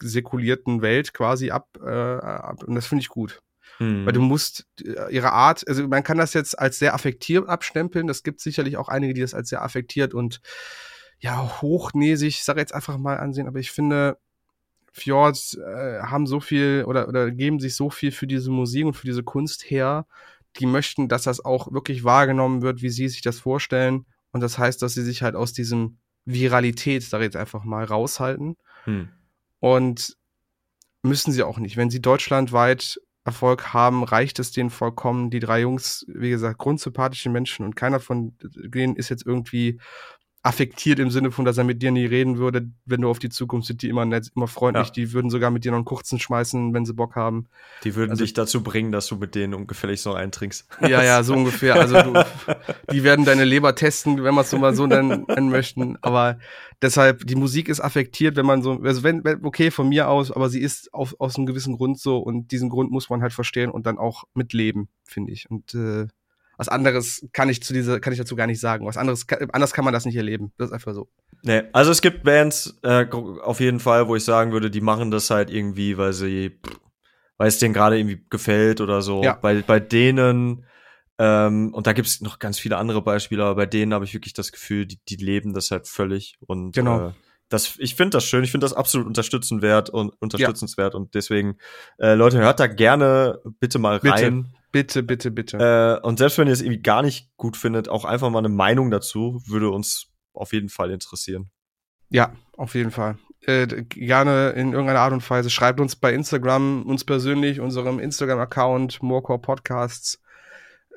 säkulierten 0.00 0.82
Welt 0.82 1.12
quasi 1.12 1.50
ab, 1.50 1.68
äh, 1.80 1.88
ab. 1.88 2.64
Und 2.64 2.74
das 2.74 2.86
finde 2.86 3.02
ich 3.02 3.08
gut. 3.08 3.40
Hm. 3.78 4.04
Weil 4.04 4.12
du 4.12 4.20
musst 4.20 4.66
äh, 4.82 5.14
ihre 5.14 5.32
Art, 5.32 5.66
also 5.68 5.86
man 5.86 6.02
kann 6.02 6.18
das 6.18 6.34
jetzt 6.34 6.58
als 6.58 6.78
sehr 6.78 6.94
affektiert 6.94 7.48
abstempeln. 7.48 8.06
Das 8.06 8.22
gibt 8.22 8.40
sicherlich 8.40 8.76
auch 8.76 8.88
einige, 8.88 9.14
die 9.14 9.20
das 9.20 9.34
als 9.34 9.48
sehr 9.48 9.62
affektiert 9.62 10.14
und 10.14 10.40
ja, 11.18 11.60
hochnäsig, 11.60 12.28
ich 12.28 12.44
sage 12.44 12.60
jetzt 12.60 12.74
einfach 12.74 12.96
mal 12.96 13.18
ansehen, 13.18 13.46
aber 13.46 13.58
ich 13.58 13.70
finde, 13.70 14.16
Fjords 14.92 15.54
äh, 15.54 16.00
haben 16.02 16.26
so 16.26 16.40
viel 16.40 16.84
oder, 16.86 17.08
oder 17.08 17.30
geben 17.30 17.60
sich 17.60 17.76
so 17.76 17.90
viel 17.90 18.12
für 18.12 18.26
diese 18.26 18.50
Musik 18.50 18.86
und 18.86 18.94
für 18.94 19.06
diese 19.06 19.22
Kunst 19.22 19.70
her. 19.70 20.06
Die 20.58 20.66
möchten, 20.66 21.08
dass 21.08 21.22
das 21.22 21.44
auch 21.44 21.72
wirklich 21.72 22.02
wahrgenommen 22.02 22.62
wird, 22.62 22.82
wie 22.82 22.88
sie 22.88 23.08
sich 23.08 23.22
das 23.22 23.38
vorstellen. 23.38 24.06
Und 24.32 24.40
das 24.40 24.58
heißt, 24.58 24.82
dass 24.82 24.94
sie 24.94 25.02
sich 25.02 25.22
halt 25.22 25.36
aus 25.36 25.52
diesem 25.52 25.98
Viralität, 26.24 27.02
ich 27.02 27.12
jetzt 27.12 27.36
einfach 27.36 27.64
mal, 27.64 27.84
raushalten. 27.84 28.56
Hm. 28.84 29.08
Und 29.60 30.16
müssen 31.02 31.32
sie 31.32 31.42
auch 31.42 31.58
nicht. 31.58 31.76
Wenn 31.76 31.90
sie 31.90 32.02
deutschlandweit 32.02 33.00
Erfolg 33.24 33.72
haben, 33.72 34.02
reicht 34.02 34.38
es 34.38 34.50
denen 34.50 34.70
vollkommen. 34.70 35.30
Die 35.30 35.40
drei 35.40 35.60
Jungs, 35.60 36.04
wie 36.08 36.30
gesagt, 36.30 36.58
grundsympathische 36.58 37.30
Menschen 37.30 37.64
und 37.64 37.76
keiner 37.76 38.00
von 38.00 38.34
denen 38.40 38.96
ist 38.96 39.08
jetzt 39.08 39.26
irgendwie 39.26 39.78
affektiert 40.42 40.98
im 40.98 41.10
Sinne 41.10 41.30
von, 41.30 41.44
dass 41.44 41.58
er 41.58 41.64
mit 41.64 41.82
dir 41.82 41.90
nie 41.90 42.06
reden 42.06 42.38
würde, 42.38 42.70
wenn 42.86 43.02
du 43.02 43.10
auf 43.10 43.18
die 43.18 43.28
Zukunft 43.28 43.66
sind, 43.68 43.82
die 43.82 43.88
immer 43.90 44.06
nett, 44.06 44.30
immer 44.34 44.48
freundlich, 44.48 44.86
Ja. 44.86 44.92
die 44.94 45.12
würden 45.12 45.30
sogar 45.30 45.50
mit 45.50 45.64
dir 45.64 45.70
noch 45.70 45.76
einen 45.76 45.84
kurzen 45.84 46.18
schmeißen, 46.18 46.72
wenn 46.72 46.86
sie 46.86 46.94
Bock 46.94 47.14
haben. 47.14 47.46
Die 47.84 47.94
würden 47.94 48.12
Also- 48.12 48.24
dich 48.24 48.32
dazu 48.32 48.62
bringen, 48.62 48.90
dass 48.90 49.06
du 49.06 49.16
mit 49.16 49.34
denen 49.34 49.52
ungefällig 49.52 50.00
so 50.00 50.14
eintrinkst. 50.14 50.66
Ja, 50.80 51.02
ja, 51.02 51.22
so 51.22 51.34
ungefähr. 51.36 51.74
Also 51.74 52.00
du, 52.00 52.24
die 52.90 53.04
werden 53.04 53.26
deine 53.26 53.44
Leber 53.44 53.74
testen, 53.74 54.24
wenn 54.24 54.34
man 54.34 54.44
es 54.44 54.50
so 54.50 54.56
mal 54.58 54.74
so 54.74 54.86
nennen, 54.86 55.26
nennen 55.28 55.50
möchten. 55.50 55.98
Aber 56.00 56.38
deshalb, 56.80 57.26
die 57.26 57.34
Musik 57.36 57.68
ist 57.68 57.80
affektiert, 57.80 58.36
wenn 58.36 58.46
man 58.46 58.62
so, 58.62 58.80
also 58.82 59.02
wenn, 59.02 59.22
wenn 59.24 59.44
okay, 59.44 59.70
von 59.70 59.90
mir 59.90 60.08
aus, 60.08 60.30
aber 60.32 60.48
sie 60.48 60.60
ist 60.62 60.94
auf, 60.94 61.14
aus 61.18 61.36
einem 61.36 61.44
gewissen 61.44 61.76
Grund 61.76 61.98
so 62.00 62.16
und 62.16 62.50
diesen 62.50 62.70
Grund 62.70 62.90
muss 62.90 63.10
man 63.10 63.20
halt 63.20 63.34
verstehen 63.34 63.70
und 63.70 63.84
dann 63.84 63.98
auch 63.98 64.24
mitleben, 64.32 64.88
finde 65.04 65.32
ich. 65.32 65.50
Und 65.50 65.74
äh, 65.74 66.06
was 66.60 66.68
anderes 66.68 67.26
kann 67.32 67.48
ich 67.48 67.62
zu 67.62 67.72
dieser, 67.72 68.00
kann 68.00 68.12
ich 68.12 68.18
dazu 68.18 68.36
gar 68.36 68.46
nicht 68.46 68.60
sagen. 68.60 68.84
Was 68.84 68.98
anderes, 68.98 69.26
anders 69.50 69.72
kann 69.72 69.82
man 69.82 69.94
das 69.94 70.04
nicht 70.04 70.16
erleben. 70.16 70.52
Das 70.58 70.68
ist 70.68 70.74
einfach 70.74 70.92
so. 70.92 71.08
Nee, 71.42 71.62
also 71.72 71.90
es 71.90 72.02
gibt 72.02 72.22
Bands 72.22 72.78
äh, 72.82 73.06
auf 73.10 73.60
jeden 73.60 73.80
Fall, 73.80 74.08
wo 74.08 74.14
ich 74.14 74.24
sagen 74.24 74.52
würde, 74.52 74.70
die 74.70 74.82
machen 74.82 75.10
das 75.10 75.30
halt 75.30 75.48
irgendwie, 75.48 75.96
weil 75.96 76.12
sie, 76.12 76.60
weil 77.38 77.48
es 77.48 77.58
denen 77.58 77.72
gerade 77.72 77.98
irgendwie 77.98 78.26
gefällt 78.28 78.82
oder 78.82 79.00
so. 79.00 79.22
Ja. 79.22 79.38
Bei, 79.40 79.62
bei 79.62 79.80
denen, 79.80 80.66
ähm, 81.16 81.72
und 81.72 81.86
da 81.86 81.94
gibt's 81.94 82.20
noch 82.20 82.38
ganz 82.38 82.58
viele 82.58 82.76
andere 82.76 83.00
Beispiele, 83.00 83.42
aber 83.42 83.54
bei 83.54 83.66
denen 83.66 83.94
habe 83.94 84.04
ich 84.04 84.12
wirklich 84.12 84.34
das 84.34 84.52
Gefühl, 84.52 84.84
die, 84.84 85.00
die 85.08 85.16
leben 85.16 85.54
das 85.54 85.70
halt 85.70 85.88
völlig. 85.88 86.36
Und 86.46 86.72
Genau. 86.72 87.08
äh, 87.08 87.12
das, 87.48 87.76
ich 87.78 87.94
finde 87.94 88.18
das 88.18 88.26
schön, 88.26 88.44
ich 88.44 88.50
finde 88.50 88.66
das 88.66 88.74
absolut 88.74 89.06
unterstützenswert 89.06 89.88
und 89.88 90.12
unterstützenswert 90.20 90.94
und 90.94 91.14
deswegen, 91.14 91.56
äh, 91.98 92.12
Leute, 92.12 92.36
hört 92.36 92.60
da 92.60 92.66
gerne 92.66 93.40
bitte 93.60 93.78
mal 93.78 93.96
rein. 93.96 94.42
Bitte, 94.42 94.59
bitte, 95.02 95.30
bitte. 95.30 96.00
Äh, 96.02 96.06
und 96.06 96.18
selbst 96.18 96.38
wenn 96.38 96.46
ihr 96.46 96.52
es 96.52 96.62
irgendwie 96.62 96.82
gar 96.82 97.02
nicht 97.02 97.30
gut 97.36 97.56
findet, 97.56 97.88
auch 97.88 98.04
einfach 98.04 98.30
mal 98.30 98.38
eine 98.38 98.48
Meinung 98.48 98.90
dazu, 98.90 99.42
würde 99.46 99.70
uns 99.70 100.08
auf 100.32 100.52
jeden 100.52 100.68
Fall 100.68 100.90
interessieren. 100.90 101.50
Ja, 102.08 102.32
auf 102.56 102.74
jeden 102.74 102.90
Fall. 102.90 103.18
Äh, 103.42 103.66
gerne 103.66 104.50
in 104.50 104.72
irgendeiner 104.72 105.00
Art 105.00 105.12
und 105.12 105.28
Weise. 105.28 105.50
Schreibt 105.50 105.80
uns 105.80 105.96
bei 105.96 106.12
Instagram, 106.12 106.82
uns 106.82 107.04
persönlich, 107.04 107.60
unserem 107.60 107.98
Instagram-Account, 107.98 109.02
Morecore 109.02 109.38
Podcasts. 109.40 110.20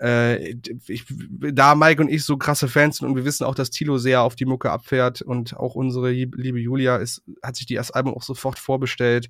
Äh, 0.02 0.56
ich, 0.88 1.06
da 1.08 1.76
Mike 1.76 2.02
und 2.02 2.10
ich 2.10 2.24
so 2.26 2.38
krasse 2.38 2.68
Fans 2.68 2.98
sind 2.98 3.08
und 3.08 3.16
wir 3.16 3.26
wissen 3.26 3.44
auch, 3.46 3.56
dass 3.56 3.70
Tilo 3.70 3.98
sehr 3.98 4.22
auf 4.22 4.36
die 4.36 4.46
Mucke 4.46 4.72
abfährt 4.72 5.22
und 5.22 5.56
auch 5.56 5.76
unsere 5.76 6.10
lieb- 6.12 6.36
liebe 6.36 6.60
Julia 6.60 6.98
ist, 6.98 7.22
hat 7.42 7.56
sich 7.56 7.66
die 7.68 7.76
das 7.76 7.92
Album 7.92 8.14
auch 8.16 8.24
sofort 8.24 8.58
vorbestellt. 8.60 9.30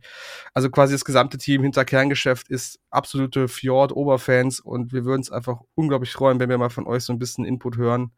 Also 0.53 0.69
quasi 0.69 0.93
das 0.93 1.05
gesamte 1.05 1.37
Team 1.37 1.61
hinter 1.63 1.85
Kerngeschäft 1.85 2.47
ist 2.49 2.79
absolute 2.89 3.47
Fjord-Oberfans 3.47 4.59
und 4.61 4.93
wir 4.93 5.05
würden 5.05 5.21
es 5.21 5.31
einfach 5.31 5.59
unglaublich 5.75 6.11
freuen, 6.11 6.39
wenn 6.39 6.49
wir 6.49 6.57
mal 6.57 6.69
von 6.69 6.87
euch 6.87 7.03
so 7.03 7.13
ein 7.13 7.19
bisschen 7.19 7.45
Input 7.45 7.77
hören 7.77 8.11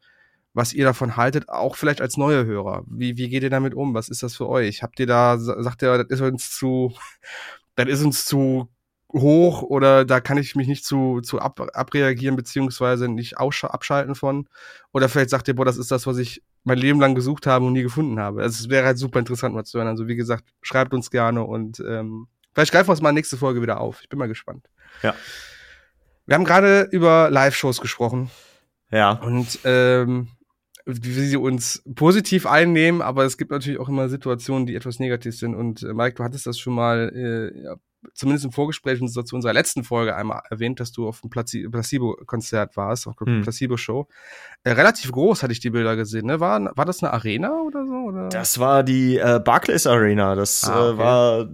was 0.57 0.71
ihr 0.71 0.85
davon 0.85 1.17
haltet, 1.17 1.49
auch 1.49 1.75
vielleicht 1.75 1.99
als 1.99 2.15
neue 2.15 2.45
Hörer. 2.45 2.85
Wie, 2.87 3.17
wie 3.17 3.27
geht 3.27 3.43
ihr 3.43 3.49
damit 3.49 3.73
um? 3.73 3.93
Was 3.93 4.07
ist 4.07 4.23
das 4.23 4.37
für 4.37 4.47
euch? 4.47 4.83
Habt 4.83 5.01
ihr 5.01 5.05
da, 5.05 5.37
sa- 5.37 5.61
sagt 5.61 5.83
ihr, 5.83 5.97
das 5.97 6.07
ist 6.07 6.21
uns 6.21 6.49
zu, 6.51 6.93
das 7.75 7.89
ist 7.89 8.01
uns 8.05 8.23
zu 8.23 8.69
hoch 9.21 9.61
oder 9.61 10.05
da 10.05 10.19
kann 10.19 10.37
ich 10.37 10.55
mich 10.55 10.67
nicht 10.67 10.85
zu, 10.85 11.21
zu 11.21 11.39
ab, 11.39 11.59
abreagieren 11.73 12.35
beziehungsweise 12.35 13.07
nicht 13.07 13.37
abschalten 13.37 14.15
von? 14.15 14.47
Oder 14.91 15.09
vielleicht 15.09 15.29
sagt 15.29 15.47
ihr, 15.47 15.55
boah, 15.55 15.65
das 15.65 15.77
ist 15.77 15.91
das, 15.91 16.05
was 16.07 16.17
ich 16.17 16.43
mein 16.63 16.77
Leben 16.77 16.99
lang 16.99 17.15
gesucht 17.15 17.47
habe 17.47 17.65
und 17.65 17.73
nie 17.73 17.83
gefunden 17.83 18.19
habe. 18.19 18.41
Also 18.41 18.63
es 18.63 18.69
wäre 18.69 18.85
halt 18.85 18.97
super 18.97 19.19
interessant 19.19 19.55
mal 19.55 19.63
zu 19.63 19.77
hören. 19.77 19.87
Also 19.87 20.07
wie 20.07 20.15
gesagt, 20.15 20.45
schreibt 20.61 20.93
uns 20.93 21.11
gerne 21.11 21.43
und 21.43 21.79
ähm, 21.79 22.27
vielleicht 22.53 22.71
greifen 22.71 22.87
wir 22.87 22.91
uns 22.91 23.01
mal 23.01 23.11
nächste 23.11 23.37
Folge 23.37 23.61
wieder 23.61 23.79
auf. 23.79 24.01
Ich 24.01 24.09
bin 24.09 24.19
mal 24.19 24.27
gespannt. 24.27 24.67
Ja. 25.03 25.13
Wir 26.25 26.35
haben 26.35 26.45
gerade 26.45 26.87
über 26.91 27.29
Live-Shows 27.29 27.81
gesprochen. 27.81 28.31
Ja. 28.91 29.11
Und 29.11 29.59
ähm, 29.63 30.29
wie 30.85 31.11
sie 31.11 31.37
uns 31.37 31.83
positiv 31.95 32.45
einnehmen, 32.45 33.01
aber 33.01 33.25
es 33.25 33.37
gibt 33.37 33.51
natürlich 33.51 33.79
auch 33.79 33.89
immer 33.89 34.07
Situationen, 34.07 34.67
die 34.67 34.75
etwas 34.75 34.99
negativ 34.99 35.37
sind. 35.37 35.55
Und 35.55 35.83
äh, 35.83 35.93
Mike, 35.93 36.15
du 36.15 36.23
hattest 36.23 36.45
das 36.45 36.59
schon 36.59 36.73
mal, 36.73 37.11
äh, 37.13 37.75
zumindest 38.13 38.45
im 38.45 38.51
Vorgespräch 38.51 39.01
und 39.01 39.07
so 39.07 39.23
zu 39.23 39.35
unserer 39.35 39.53
letzten 39.53 39.83
Folge 39.83 40.15
einmal 40.15 40.41
erwähnt, 40.49 40.79
dass 40.79 40.91
du 40.91 41.07
auf 41.07 41.21
dem 41.21 41.29
Placebo-Konzert 41.29 42.77
warst, 42.77 43.07
auf 43.07 43.15
der 43.15 43.27
Hm. 43.27 43.41
Placebo-Show. 43.41 44.07
Äh, 44.63 44.71
relativ 44.71 45.11
groß 45.11 45.43
hatte 45.43 45.53
ich 45.53 45.59
die 45.59 45.69
Bilder 45.69 45.95
gesehen, 45.95 46.25
ne? 46.25 46.39
War, 46.39 46.75
war 46.75 46.85
das 46.85 47.01
eine 47.03 47.13
Arena 47.13 47.61
oder 47.61 47.85
so? 47.85 47.93
Oder? 47.93 48.29
Das 48.29 48.59
war 48.59 48.83
die 48.83 49.17
äh, 49.17 49.39
Barclays 49.43 49.87
Arena. 49.87 50.35
Das 50.35 50.63
Ah, 50.63 50.89
okay. 50.89 50.93
äh, 50.93 50.97
war 50.97 51.49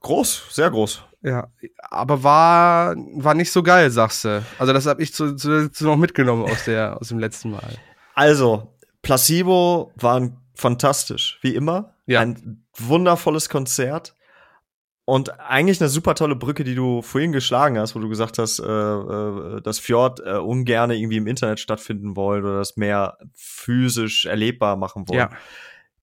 groß, 0.00 0.42
sehr 0.50 0.70
groß. 0.70 1.02
Ja, 1.22 1.48
aber 1.90 2.22
war, 2.22 2.94
war 3.14 3.34
nicht 3.34 3.50
so 3.50 3.62
geil, 3.62 3.90
sagst 3.90 4.24
du. 4.24 4.42
Also 4.58 4.72
das 4.72 4.86
habe 4.86 5.02
ich 5.02 5.12
zu, 5.12 5.34
zu, 5.34 5.70
zu 5.72 5.84
noch 5.84 5.96
mitgenommen 5.96 6.44
aus, 6.44 6.64
der, 6.66 7.00
aus 7.00 7.08
dem 7.08 7.18
letzten 7.18 7.50
Mal. 7.50 7.76
Also, 8.14 8.74
Placebo 9.02 9.92
waren 9.96 10.36
fantastisch, 10.54 11.38
wie 11.42 11.54
immer. 11.54 11.94
Ja. 12.06 12.20
Ein 12.20 12.64
wundervolles 12.76 13.48
Konzert. 13.48 14.14
Und 15.08 15.38
eigentlich 15.38 15.80
eine 15.80 15.88
super 15.88 16.16
tolle 16.16 16.34
Brücke, 16.34 16.64
die 16.64 16.74
du 16.74 17.00
vorhin 17.00 17.30
geschlagen 17.30 17.78
hast, 17.78 17.94
wo 17.94 18.00
du 18.00 18.08
gesagt 18.08 18.38
hast, 18.38 18.58
äh, 18.58 18.64
äh, 18.64 19.60
dass 19.62 19.78
Fjord 19.78 20.18
äh, 20.26 20.32
ungern 20.32 20.90
irgendwie 20.90 21.18
im 21.18 21.28
Internet 21.28 21.60
stattfinden 21.60 22.16
wollen 22.16 22.42
oder 22.44 22.58
das 22.58 22.76
mehr 22.76 23.16
physisch 23.32 24.26
erlebbar 24.26 24.74
machen 24.74 25.08
wollen. 25.08 25.20
Ja. 25.20 25.30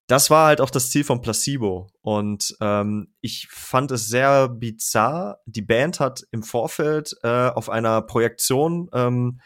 das 0.06 0.30
war 0.30 0.46
halt 0.46 0.62
auch 0.62 0.70
das 0.70 0.88
Ziel 0.88 1.04
von 1.04 1.20
Placebo. 1.20 1.88
Und 2.00 2.56
ähm, 2.62 3.12
ich 3.20 3.46
fand 3.50 3.90
es 3.90 4.08
sehr 4.08 4.48
bizarr. 4.48 5.38
Die 5.44 5.62
Band 5.62 6.00
hat 6.00 6.26
im 6.30 6.42
Vorfeld 6.42 7.14
äh, 7.22 7.28
auf 7.28 7.68
einer 7.68 8.00
Projektion 8.00 8.88
ähm, 8.94 9.38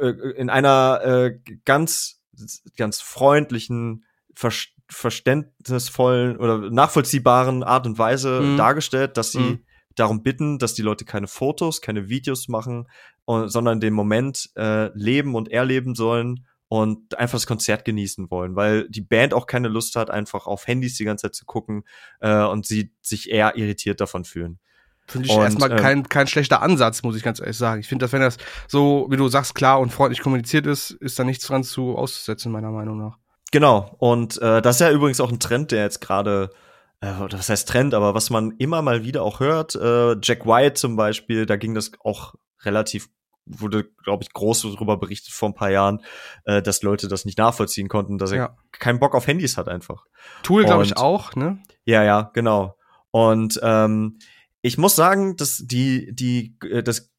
äh, 0.00 0.10
in 0.36 0.50
einer 0.50 1.00
äh, 1.04 1.38
ganz, 1.64 2.22
ganz 2.76 3.00
freundlichen, 3.00 4.04
ver 4.36 4.52
verständnisvollen 4.90 6.36
oder 6.36 6.70
nachvollziehbaren 6.70 7.62
Art 7.62 7.86
und 7.86 7.98
Weise 7.98 8.40
Mhm. 8.42 8.56
dargestellt, 8.56 9.16
dass 9.16 9.32
sie 9.32 9.38
Mhm. 9.38 9.64
darum 9.94 10.22
bitten, 10.22 10.58
dass 10.58 10.74
die 10.74 10.82
Leute 10.82 11.04
keine 11.04 11.26
Fotos, 11.26 11.80
keine 11.80 12.08
Videos 12.08 12.48
machen, 12.48 12.88
und, 13.24 13.48
sondern 13.48 13.80
den 13.80 13.94
Moment 13.94 14.50
äh, 14.56 14.90
leben 14.94 15.34
und 15.34 15.50
erleben 15.50 15.94
sollen 15.94 16.46
und 16.68 17.18
einfach 17.18 17.36
das 17.36 17.46
Konzert 17.46 17.84
genießen 17.84 18.30
wollen, 18.30 18.56
weil 18.56 18.88
die 18.90 19.00
Band 19.00 19.32
auch 19.32 19.46
keine 19.46 19.68
Lust 19.68 19.96
hat, 19.96 20.10
einfach 20.10 20.46
auf 20.46 20.66
Handys 20.66 20.96
die 20.96 21.04
ganze 21.04 21.22
Zeit 21.22 21.34
zu 21.34 21.44
gucken 21.46 21.84
äh, 22.20 22.42
und 22.42 22.66
sie 22.66 22.92
sich 23.00 23.30
eher 23.30 23.56
irritiert 23.56 24.00
davon 24.00 24.24
fühlen. 24.24 24.58
Finde 25.06 25.28
ich 25.28 25.34
Und, 25.34 25.42
erstmal 25.42 25.70
ähm, 25.70 25.76
kein, 25.76 26.08
kein 26.08 26.26
schlechter 26.26 26.62
Ansatz, 26.62 27.02
muss 27.02 27.16
ich 27.16 27.22
ganz 27.22 27.38
ehrlich 27.38 27.56
sagen. 27.56 27.80
Ich 27.80 27.88
finde, 27.88 28.04
dass 28.04 28.12
wenn 28.12 28.22
das 28.22 28.38
so, 28.68 29.06
wie 29.10 29.16
du 29.16 29.28
sagst, 29.28 29.54
klar 29.54 29.78
und 29.80 29.92
freundlich 29.92 30.20
kommuniziert 30.20 30.66
ist, 30.66 30.90
ist 30.90 31.18
da 31.18 31.24
nichts 31.24 31.46
dran 31.46 31.62
zu 31.62 31.96
auszusetzen, 31.96 32.50
meiner 32.50 32.70
Meinung 32.70 32.98
nach. 32.98 33.18
Genau. 33.54 33.94
Und 33.98 34.42
äh, 34.42 34.60
das 34.60 34.76
ist 34.76 34.80
ja 34.80 34.90
übrigens 34.90 35.20
auch 35.20 35.30
ein 35.30 35.38
Trend, 35.38 35.70
der 35.70 35.84
jetzt 35.84 36.00
gerade 36.00 36.50
äh, 37.00 37.12
was 37.30 37.48
heißt 37.48 37.68
Trend, 37.68 37.94
aber 37.94 38.12
was 38.12 38.28
man 38.28 38.50
immer 38.58 38.82
mal 38.82 39.04
wieder 39.04 39.22
auch 39.22 39.38
hört, 39.38 39.76
äh, 39.76 40.16
Jack 40.20 40.44
White 40.44 40.74
zum 40.74 40.96
Beispiel, 40.96 41.46
da 41.46 41.54
ging 41.54 41.72
das 41.72 41.92
auch 42.02 42.34
relativ 42.64 43.10
wurde, 43.46 43.84
glaube 44.02 44.24
ich, 44.24 44.32
groß 44.32 44.62
darüber 44.62 44.96
berichtet 44.96 45.32
vor 45.32 45.50
ein 45.50 45.54
paar 45.54 45.70
Jahren, 45.70 46.00
äh, 46.46 46.62
dass 46.62 46.82
Leute 46.82 47.06
das 47.06 47.26
nicht 47.26 47.38
nachvollziehen 47.38 47.86
konnten, 47.88 48.18
dass 48.18 48.32
er 48.32 48.38
Ja. 48.38 48.56
keinen 48.72 48.98
Bock 48.98 49.14
auf 49.14 49.28
Handys 49.28 49.56
hat 49.56 49.68
einfach. 49.68 50.04
Tool, 50.42 50.64
glaube 50.64 50.82
ich, 50.82 50.96
auch, 50.96 51.36
ne? 51.36 51.62
Ja, 51.84 52.02
ja, 52.02 52.32
genau. 52.34 52.76
Und 53.12 53.60
ähm, 53.62 54.18
ich 54.62 54.78
muss 54.78 54.96
sagen, 54.96 55.36
dass 55.36 55.58
die, 55.64 56.12
die, 56.12 56.56
äh, 56.68 56.82
das, 56.82 57.13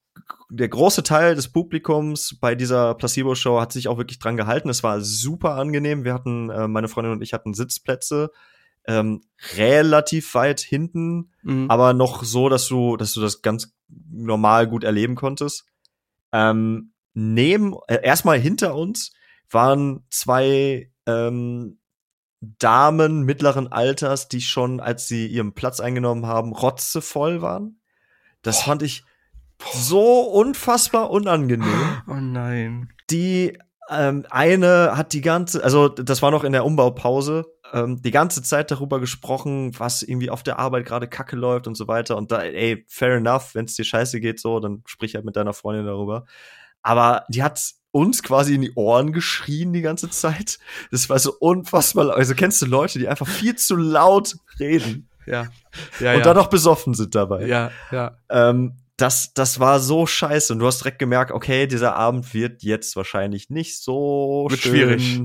der 0.49 0.69
große 0.69 1.03
Teil 1.03 1.35
des 1.35 1.51
Publikums 1.51 2.37
bei 2.39 2.55
dieser 2.55 2.93
Placebo-Show 2.95 3.59
hat 3.59 3.71
sich 3.73 3.87
auch 3.87 3.97
wirklich 3.97 4.19
dran 4.19 4.37
gehalten. 4.37 4.69
Es 4.69 4.83
war 4.83 5.01
super 5.01 5.55
angenehm. 5.55 6.03
Wir 6.03 6.13
hatten, 6.13 6.49
äh, 6.49 6.67
meine 6.67 6.87
Freundin 6.87 7.13
und 7.13 7.21
ich 7.21 7.33
hatten 7.33 7.53
Sitzplätze 7.53 8.31
ähm, 8.87 9.21
relativ 9.57 10.35
weit 10.35 10.59
hinten, 10.59 11.31
Mhm. 11.41 11.71
aber 11.71 11.93
noch 11.93 12.23
so, 12.23 12.49
dass 12.49 12.67
du, 12.67 12.97
dass 12.97 13.13
du 13.13 13.21
das 13.21 13.41
ganz 13.41 13.73
normal 13.87 14.67
gut 14.67 14.83
erleben 14.83 15.15
konntest. 15.15 15.65
Ähm, 16.31 16.93
neben, 17.13 17.75
äh, 17.87 17.99
erstmal 18.03 18.39
hinter 18.39 18.75
uns 18.75 19.13
waren 19.49 20.05
zwei 20.09 20.91
ähm, 21.07 21.79
Damen 22.41 23.23
mittleren 23.23 23.71
Alters, 23.71 24.27
die 24.27 24.41
schon, 24.41 24.79
als 24.79 25.07
sie 25.07 25.25
ihren 25.27 25.53
Platz 25.53 25.79
eingenommen 25.79 26.27
haben, 26.27 26.53
rotzevoll 26.53 27.41
waren. 27.41 27.79
Das 28.43 28.61
fand 28.61 28.83
ich 28.83 29.03
so 29.73 30.21
unfassbar 30.21 31.09
unangenehm. 31.09 32.01
Oh 32.07 32.15
nein. 32.15 32.89
Die 33.09 33.57
ähm, 33.89 34.25
eine 34.29 34.97
hat 34.97 35.13
die 35.13 35.21
ganze, 35.21 35.63
also 35.63 35.89
das 35.89 36.21
war 36.21 36.31
noch 36.31 36.43
in 36.43 36.53
der 36.53 36.65
Umbaupause, 36.65 37.45
ähm, 37.71 38.01
die 38.01 38.11
ganze 38.11 38.41
Zeit 38.41 38.71
darüber 38.71 38.99
gesprochen, 38.99 39.77
was 39.77 40.01
irgendwie 40.01 40.29
auf 40.29 40.43
der 40.43 40.59
Arbeit 40.59 40.85
gerade 40.85 41.07
kacke 41.07 41.35
läuft 41.35 41.67
und 41.67 41.75
so 41.75 41.87
weiter. 41.87 42.17
Und 42.17 42.31
da, 42.31 42.41
ey, 42.41 42.85
fair 42.87 43.17
enough, 43.17 43.53
wenn 43.53 43.65
es 43.65 43.75
dir 43.75 43.85
scheiße 43.85 44.19
geht, 44.19 44.39
so, 44.39 44.59
dann 44.59 44.81
sprich 44.85 45.15
halt 45.15 45.25
mit 45.25 45.35
deiner 45.35 45.53
Freundin 45.53 45.85
darüber. 45.85 46.25
Aber 46.81 47.25
die 47.29 47.43
hat 47.43 47.59
uns 47.91 48.23
quasi 48.23 48.55
in 48.55 48.61
die 48.61 48.73
Ohren 48.75 49.13
geschrien 49.13 49.71
die 49.71 49.81
ganze 49.81 50.09
Zeit. 50.09 50.59
Das 50.91 51.09
war 51.09 51.19
so 51.19 51.33
unfassbar. 51.39 52.15
Also 52.15 52.35
kennst 52.35 52.61
du 52.61 52.65
Leute, 52.65 52.99
die 52.99 53.07
einfach 53.07 53.27
viel 53.27 53.55
zu 53.55 53.75
laut 53.75 54.35
reden 54.59 55.09
Ja. 55.25 55.47
Ja, 55.99 56.11
und 56.11 56.19
ja. 56.19 56.23
dann 56.23 56.37
noch 56.37 56.47
besoffen 56.47 56.93
sind 56.93 57.15
dabei. 57.15 57.45
ja, 57.45 57.71
ja. 57.91 58.17
Ähm, 58.29 58.77
das, 58.97 59.33
das 59.33 59.59
war 59.59 59.79
so 59.79 60.05
scheiße. 60.05 60.53
Und 60.53 60.59
du 60.59 60.67
hast 60.67 60.79
direkt 60.79 60.99
gemerkt, 60.99 61.31
okay, 61.31 61.67
dieser 61.67 61.95
Abend 61.95 62.33
wird 62.33 62.63
jetzt 62.63 62.95
wahrscheinlich 62.95 63.49
nicht 63.49 63.81
so 63.81 64.47
Wird 64.49 64.61
schön 64.61 64.71
schwierig. 64.99 65.21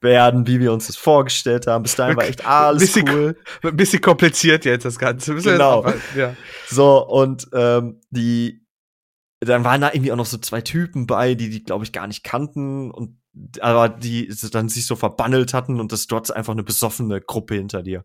werden, 0.00 0.46
wie 0.46 0.60
wir 0.60 0.72
uns 0.72 0.86
das 0.86 0.96
vorgestellt 0.96 1.66
haben. 1.66 1.82
Bis 1.82 1.96
dahin 1.96 2.16
war 2.16 2.24
echt 2.24 2.46
alles 2.46 2.80
Bisschen- 2.80 3.08
cool. 3.10 3.36
Ein 3.62 3.76
bisschen 3.76 4.00
kompliziert 4.00 4.64
jetzt 4.64 4.84
das 4.84 4.98
Ganze. 4.98 5.34
Genau. 5.34 5.84
Ja. 6.16 6.34
So, 6.68 7.06
und 7.06 7.48
ähm, 7.52 8.00
die, 8.10 8.64
dann 9.40 9.64
waren 9.64 9.80
da 9.80 9.90
irgendwie 9.92 10.12
auch 10.12 10.16
noch 10.16 10.26
so 10.26 10.38
zwei 10.38 10.60
Typen 10.60 11.06
bei, 11.06 11.34
die 11.34 11.50
die, 11.50 11.64
glaube 11.64 11.84
ich, 11.84 11.92
gar 11.92 12.06
nicht 12.06 12.22
kannten 12.24 12.90
und 12.90 13.19
aber 13.60 13.88
die 13.88 14.32
dann 14.52 14.68
sich 14.68 14.86
so 14.86 14.96
verbandelt 14.96 15.54
hatten 15.54 15.80
und 15.80 15.92
das 15.92 16.06
dort 16.06 16.34
einfach 16.34 16.52
eine 16.52 16.62
besoffene 16.62 17.20
Gruppe 17.20 17.54
hinter 17.54 17.82
dir. 17.82 18.04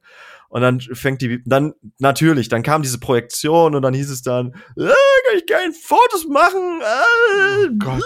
Und 0.49 0.61
dann 0.61 0.79
fängt 0.79 1.21
die, 1.21 1.41
dann 1.45 1.73
natürlich, 1.99 2.49
dann 2.49 2.63
kam 2.63 2.81
diese 2.81 2.99
Projektion 2.99 3.75
und 3.75 3.81
dann 3.81 3.93
hieß 3.93 4.09
es 4.09 4.21
dann, 4.21 4.53
äh, 4.77 4.85
kann 4.85 5.37
ich 5.37 5.45
keine 5.45 5.73
Fotos 5.73 6.27
machen? 6.27 6.81
Äh, 6.81 7.65
Oh 7.65 7.69
Gott, 7.79 8.03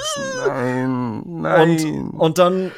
nein, 0.47 1.23
nein. 1.25 1.69
und, 1.69 2.19
und 2.19 2.37
dann 2.37 2.71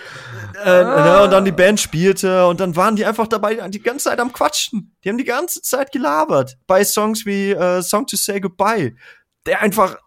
äh, 0.64 0.84
ne, 0.84 1.24
und 1.24 1.32
dann 1.32 1.46
die 1.46 1.52
Band 1.52 1.80
spielte 1.80 2.46
und 2.48 2.60
dann 2.60 2.76
waren 2.76 2.96
die 2.96 3.06
einfach 3.06 3.28
dabei 3.28 3.56
die 3.70 3.82
ganze 3.82 4.10
Zeit 4.10 4.20
am 4.20 4.34
Quatschen. 4.34 4.96
Die 5.04 5.10
haben 5.10 5.18
die 5.18 5.24
ganze 5.24 5.62
Zeit 5.62 5.92
gelabert 5.92 6.58
bei 6.68 6.84
Songs 6.84 7.26
wie 7.26 7.52
äh, 7.52 7.82
Song 7.82 8.06
to 8.08 8.18
Say 8.18 8.40
Goodbye, 8.40 8.96
der 9.46 9.62
einfach 9.62 9.98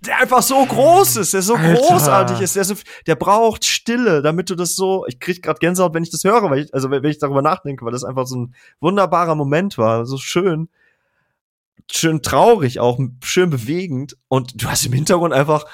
der 0.00 0.18
einfach 0.18 0.42
so 0.42 0.64
groß 0.64 1.16
ist, 1.16 1.34
der 1.34 1.42
so 1.42 1.54
Alter. 1.54 1.74
großartig 1.74 2.40
ist, 2.40 2.56
der 2.56 2.64
so, 2.64 2.74
der 3.06 3.16
braucht 3.16 3.64
Stille, 3.64 4.22
damit 4.22 4.48
du 4.48 4.54
das 4.54 4.74
so, 4.74 5.04
ich 5.06 5.20
krieg 5.20 5.42
grad 5.42 5.60
Gänsehaut, 5.60 5.92
wenn 5.94 6.02
ich 6.02 6.10
das 6.10 6.24
höre, 6.24 6.50
weil 6.50 6.64
ich, 6.64 6.74
also 6.74 6.90
wenn 6.90 7.04
ich 7.04 7.18
darüber 7.18 7.42
nachdenke, 7.42 7.84
weil 7.84 7.92
das 7.92 8.04
einfach 8.04 8.26
so 8.26 8.36
ein 8.36 8.54
wunderbarer 8.80 9.34
Moment 9.34 9.76
war, 9.76 10.06
so 10.06 10.16
schön, 10.16 10.68
schön 11.90 12.22
traurig 12.22 12.80
auch, 12.80 12.98
schön 13.22 13.50
bewegend 13.50 14.16
und 14.28 14.62
du 14.62 14.68
hast 14.68 14.86
im 14.86 14.92
Hintergrund 14.94 15.34
einfach, 15.34 15.66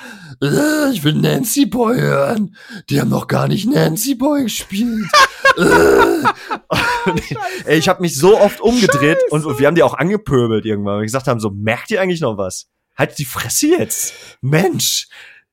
äh, 0.42 0.90
ich 0.90 1.04
will 1.04 1.14
Nancy 1.14 1.66
Boy 1.66 2.00
hören, 2.00 2.56
die 2.90 3.00
haben 3.00 3.10
noch 3.10 3.28
gar 3.28 3.46
nicht 3.46 3.68
Nancy 3.70 4.16
Boy 4.16 4.44
gespielt. 4.44 5.06
äh. 5.56 6.24
Ey, 7.64 7.78
ich 7.78 7.88
habe 7.88 8.02
mich 8.02 8.18
so 8.18 8.40
oft 8.40 8.60
umgedreht 8.60 9.18
und, 9.30 9.44
und 9.44 9.60
wir 9.60 9.68
haben 9.68 9.76
die 9.76 9.84
auch 9.84 9.94
angepöbelt 9.94 10.64
irgendwann, 10.64 10.94
weil 10.94 11.00
wir 11.02 11.06
gesagt 11.06 11.28
haben, 11.28 11.38
so 11.38 11.50
merkt 11.50 11.92
ihr 11.92 12.00
eigentlich 12.00 12.20
noch 12.20 12.36
was? 12.36 12.68
Halt 12.96 13.18
die 13.18 13.24
Fresse 13.24 13.68
jetzt. 13.68 14.14
Mensch. 14.40 15.08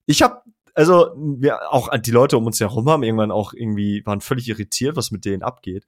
Ich 0.05 0.21
hab 0.21 0.43
also 0.75 1.11
wir 1.15 1.71
auch 1.71 1.95
die 1.97 2.11
Leute 2.11 2.37
um 2.37 2.45
uns 2.45 2.59
herum 2.59 2.89
haben 2.89 3.03
irgendwann 3.03 3.31
auch 3.31 3.53
irgendwie 3.53 4.03
waren 4.05 4.21
völlig 4.21 4.49
irritiert, 4.49 4.95
was 4.95 5.11
mit 5.11 5.25
denen 5.25 5.43
abgeht. 5.43 5.85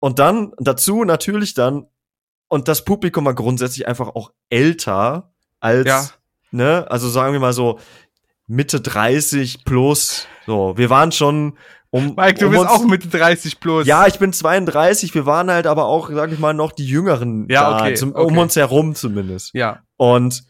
Und 0.00 0.18
dann 0.18 0.52
dazu 0.58 1.04
natürlich 1.04 1.54
dann 1.54 1.86
und 2.48 2.68
das 2.68 2.84
Publikum 2.84 3.24
war 3.24 3.34
grundsätzlich 3.34 3.88
einfach 3.88 4.08
auch 4.08 4.32
älter 4.50 5.32
als 5.60 5.86
Ja. 5.86 6.10
ne, 6.50 6.86
also 6.90 7.08
sagen 7.08 7.32
wir 7.32 7.40
mal 7.40 7.54
so 7.54 7.78
Mitte 8.46 8.80
30 8.80 9.64
plus. 9.64 10.26
So, 10.46 10.76
wir 10.76 10.90
waren 10.90 11.12
schon 11.12 11.56
um 11.90 12.14
Mike, 12.16 12.40
du 12.40 12.46
um 12.46 12.52
bist 12.52 12.66
auch 12.66 12.84
Mitte 12.84 13.08
30 13.08 13.60
plus. 13.60 13.86
ja, 13.86 14.06
ich 14.06 14.18
bin 14.18 14.32
32, 14.32 15.14
wir 15.14 15.24
waren 15.24 15.50
halt 15.50 15.66
aber 15.66 15.86
auch, 15.86 16.10
sag 16.10 16.32
ich 16.32 16.38
mal, 16.38 16.52
noch 16.52 16.72
die 16.72 16.86
Jüngeren 16.86 17.48
Ja, 17.48 17.70
da, 17.70 17.80
okay, 17.80 17.94
zum, 17.94 18.12
um 18.12 18.32
okay. 18.32 18.38
uns 18.38 18.56
herum 18.56 18.94
zumindest. 18.94 19.54
Ja. 19.54 19.82
Und 19.96 20.44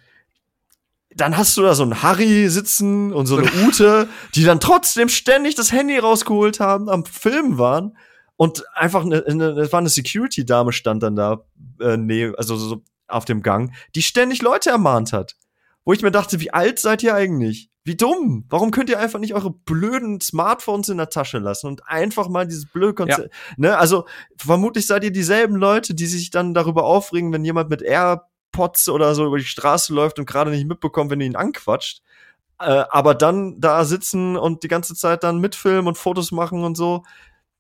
dann 1.17 1.37
hast 1.37 1.57
du 1.57 1.63
da 1.63 1.75
so 1.75 1.83
einen 1.83 2.03
Harry 2.03 2.49
sitzen 2.49 3.13
und 3.13 3.27
so 3.27 3.37
eine 3.37 3.51
Ute, 3.67 4.09
die 4.35 4.45
dann 4.45 4.61
trotzdem 4.61 5.09
ständig 5.09 5.55
das 5.55 5.73
Handy 5.73 5.99
rausgeholt 5.99 6.61
haben, 6.61 6.89
am 6.89 7.05
Film 7.05 7.59
waren 7.59 7.97
und 8.37 8.65
einfach 8.75 9.05
eine, 9.05 9.25
eine 9.27 9.73
war 9.73 9.79
eine 9.79 9.89
Security-Dame 9.89 10.73
stand 10.73 11.03
dann 11.03 11.17
da, 11.17 11.45
äh, 11.81 11.97
nee, 11.97 12.33
also 12.37 12.57
so 12.57 12.83
auf 13.09 13.25
dem 13.25 13.43
Gang, 13.43 13.73
die 13.95 14.03
ständig 14.03 14.43
Leute 14.43 14.71
ermahnt 14.71 15.13
hat. 15.13 15.37
Wo 15.85 15.93
ich 15.93 16.03
mir 16.03 16.13
dachte, 16.13 16.41
wie 16.41 16.53
alt 16.53 16.79
seid 16.79 17.03
ihr 17.03 17.15
eigentlich? 17.15 17.69
Wie 17.85 17.97
dumm? 17.97 18.45
Warum 18.49 18.71
könnt 18.71 18.89
ihr 18.89 19.01
einfach 19.01 19.19
nicht 19.19 19.35
eure 19.35 19.51
blöden 19.51 20.21
Smartphones 20.21 20.89
in 20.89 20.99
der 20.99 21.11
Tasche 21.11 21.39
lassen 21.39 21.67
und 21.67 21.87
einfach 21.89 22.29
mal 22.29 22.47
dieses 22.47 22.67
blöde 22.67 22.95
Konzept, 22.95 23.35
ne? 23.57 23.77
Also 23.77 24.07
vermutlich 24.37 24.87
seid 24.87 25.03
ihr 25.03 25.11
dieselben 25.11 25.57
Leute, 25.57 25.93
die 25.93 26.07
sich 26.07 26.31
dann 26.31 26.55
darüber 26.55 26.85
aufregen, 26.85 27.33
wenn 27.33 27.45
jemand 27.45 27.71
mit 27.71 27.83
AirPods 28.53 28.89
oder 28.89 29.15
so 29.15 29.27
über 29.27 29.39
die 29.39 29.45
Straße 29.45 29.93
läuft 29.93 30.19
und 30.19 30.27
gerade 30.27 30.51
nicht 30.51 30.67
mitbekommt, 30.67 31.11
wenn 31.11 31.19
du 31.19 31.25
ihn 31.25 31.37
anquatscht. 31.37 32.03
Äh, 32.61 32.85
aber 32.91 33.15
dann 33.15 33.61
da 33.61 33.85
sitzen 33.85 34.37
und 34.37 34.63
die 34.63 34.69
ganze 34.69 34.95
Zeit 34.95 35.25
dann 35.25 35.41
mitfilmen 35.41 35.89
und 35.89 35.99
Fotos 35.99 36.33
machen 36.33 36.65
und 36.65 36.77
so, 36.77 37.03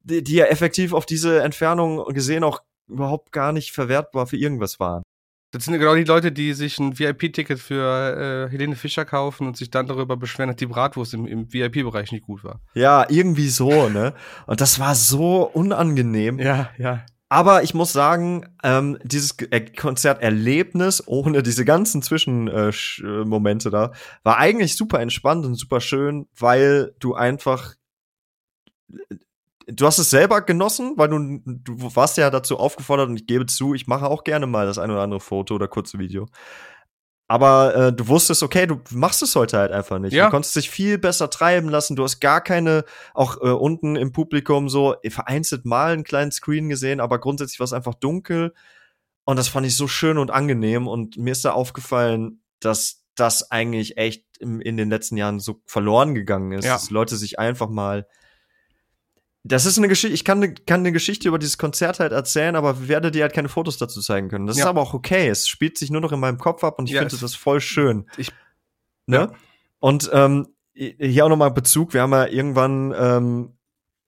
die, 0.02 0.23
die 0.23 0.35
ja 0.35 0.47
effektiv 0.47 0.93
auf 0.93 1.06
diese 1.06 1.43
Entfernung 1.43 2.05
gesehen 2.12 2.44
auch 2.44 2.62
überhaupt 2.89 3.32
gar 3.32 3.52
nicht 3.52 3.73
verwertbar 3.73 4.27
für 4.27 4.36
irgendwas 4.36 4.78
waren. 4.78 5.02
Das 5.51 5.64
sind 5.64 5.78
genau 5.78 5.94
die 5.94 6.05
Leute, 6.05 6.32
die 6.32 6.55
sich 6.55 6.78
ein 6.78 6.98
VIP-Ticket 6.98 7.59
für 7.59 8.48
äh, 8.48 8.51
Helene 8.51 8.74
Fischer 8.74 9.05
kaufen 9.05 9.47
und 9.47 9.56
sich 9.56 9.70
dann 9.70 9.86
darüber 9.86 10.16
beschweren, 10.16 10.48
dass 10.48 10.56
die 10.56 10.66
Bratwurst 10.66 11.12
im, 11.12 11.27
im 11.27 11.52
VIP-Bereich 11.52 12.10
nicht 12.10 12.24
gut 12.24 12.43
war. 12.43 12.60
Ja, 12.73 13.05
irgendwie 13.10 13.48
so, 13.48 13.90
ne? 13.90 14.14
Und 14.47 14.62
das 14.62 14.78
war 14.78 14.94
so 14.94 15.43
unangenehm. 15.43 16.39
Ja, 16.39 16.70
ja. 16.78 17.05
Aber 17.33 17.63
ich 17.63 17.73
muss 17.73 17.95
sagen, 17.95 18.45
ähm, 18.63 18.99
dieses 19.05 19.39
äh, 19.51 19.61
Konzerterlebnis 19.63 21.03
ohne 21.07 21.43
diese 21.43 21.65
ganzen 21.65 22.03
Zwischenmomente 22.03 22.77
Sch- 22.77 23.25
Momente 23.25 23.71
da 23.71 23.93
war 24.23 24.37
eigentlich 24.37 24.77
super 24.77 25.01
entspannt 25.01 25.47
und 25.47 25.55
super 25.55 25.81
schön, 25.81 26.29
weil 26.39 26.95
du 26.99 27.15
einfach 27.15 27.75
du 29.67 29.87
hast 29.87 29.99
es 29.99 30.11
selber 30.11 30.43
genossen, 30.43 30.95
weil 30.97 31.09
du 31.09 31.41
du 31.47 31.97
warst 31.97 32.19
ja 32.19 32.29
dazu 32.31 32.59
aufgefordert 32.59 33.09
und 33.09 33.17
ich 33.17 33.27
gebe 33.27 33.47
zu, 33.47 33.73
ich 33.75 33.87
mache 33.87 34.07
auch 34.07 34.25
gerne 34.25 34.47
mal 34.47 34.67
das 34.67 34.79
ein 34.79 34.91
oder 34.91 35.03
andere 35.03 35.21
Foto 35.21 35.55
oder 35.55 35.69
kurze 35.69 35.99
Video. 35.99 36.27
Aber 37.28 37.74
äh, 37.74 37.93
du 37.93 38.09
wusstest, 38.09 38.43
okay, 38.43 38.66
du 38.66 38.81
machst 38.90 39.23
es 39.23 39.35
heute 39.36 39.59
halt 39.59 39.73
einfach 39.73 39.99
nicht. 39.99 40.12
Ja. 40.12 40.27
Du 40.27 40.31
konntest 40.31 40.55
dich 40.55 40.69
viel 40.69 40.99
besser 40.99 41.31
treiben 41.31 41.69
lassen. 41.69 41.97
Du 41.97 42.03
hast 42.03 42.20
gar 42.20 42.43
keine, 42.43 42.85
auch 43.15 43.36
äh, 43.40 43.51
unten 43.51 43.97
im 43.97 44.12
Publikum 44.12 44.69
so 44.69 44.97
vereinzelt 45.09 45.65
mal 45.65 45.93
einen 45.93 46.05
kleinen 46.05 46.31
Screen 46.31 46.69
gesehen, 46.69 47.01
aber 47.01 47.19
grundsätzlich 47.20 47.59
war 47.59 47.65
es 47.65 47.73
einfach 47.73 47.94
dunkel. 47.94 48.53
Und 49.24 49.39
das 49.39 49.49
fand 49.49 49.66
ich 49.66 49.77
so 49.77 49.89
schön 49.89 50.19
und 50.19 50.31
angenehm. 50.31 50.89
Und 50.89 51.16
mir 51.16 51.31
ist 51.32 51.44
da 51.44 51.53
aufgefallen, 51.53 52.43
dass 52.61 53.05
das 53.15 53.51
eigentlich 53.51 53.97
echt 53.97 54.24
im, 54.39 54.61
in 54.61 54.77
den 54.77 54.90
letzten 54.90 55.16
Jahren 55.16 55.40
so 55.40 55.62
verloren 55.65 56.15
gegangen 56.15 56.53
ist. 56.53 56.65
Ja. 56.65 56.74
Dass 56.74 56.90
Leute 56.90 57.16
sich 57.16 57.39
einfach 57.39 57.69
mal. 57.69 58.07
Das 59.44 59.66
ist 59.66 59.77
eine 59.77 59.89
Geschichte, 59.89 60.14
ich 60.14 60.24
kann, 60.24 60.39
ne- 60.39 60.55
kann 60.55 60.81
eine 60.81 60.93
Geschichte 60.93 61.27
über 61.27 61.39
dieses 61.39 61.59
Konzert 61.59 61.98
halt 61.98 62.12
erzählen, 62.12 62.55
aber 62.55 62.86
werde 62.89 63.10
dir 63.10 63.23
halt 63.23 63.32
keine 63.32 63.48
Fotos 63.48 63.77
dazu 63.77 64.01
zeigen 64.01 64.28
können. 64.28 64.47
Das 64.47 64.56
Ja. 64.56 64.64
ist 64.64 64.69
aber 64.69 64.81
auch 64.82 64.94
okay. 64.94 65.28
Es 65.28 65.48
spielt 65.48 65.77
sich 65.78 65.90
nur 65.90 66.01
noch 66.01 66.12
in 66.12 66.20
meinem 66.20 66.39
Kopf 66.39 66.62
ab 66.62 66.78
und 66.78 66.86
ich 66.86 66.93
Ja, 66.94 67.01
finde 67.01 67.16
das 67.19 67.35
voll 67.35 67.60
schön. 67.60 68.06
Ich- 68.16 68.31
ne? 69.06 69.16
Ja. 69.16 69.32
Und 69.81 70.09
ähm, 70.12 70.47
hier 70.74 71.24
auch 71.24 71.28
nochmal 71.28 71.51
Bezug. 71.51 71.93
Wir 71.93 72.02
haben 72.02 72.12
ja 72.12 72.27
irgendwann 72.27 72.94
ähm, 72.97 73.56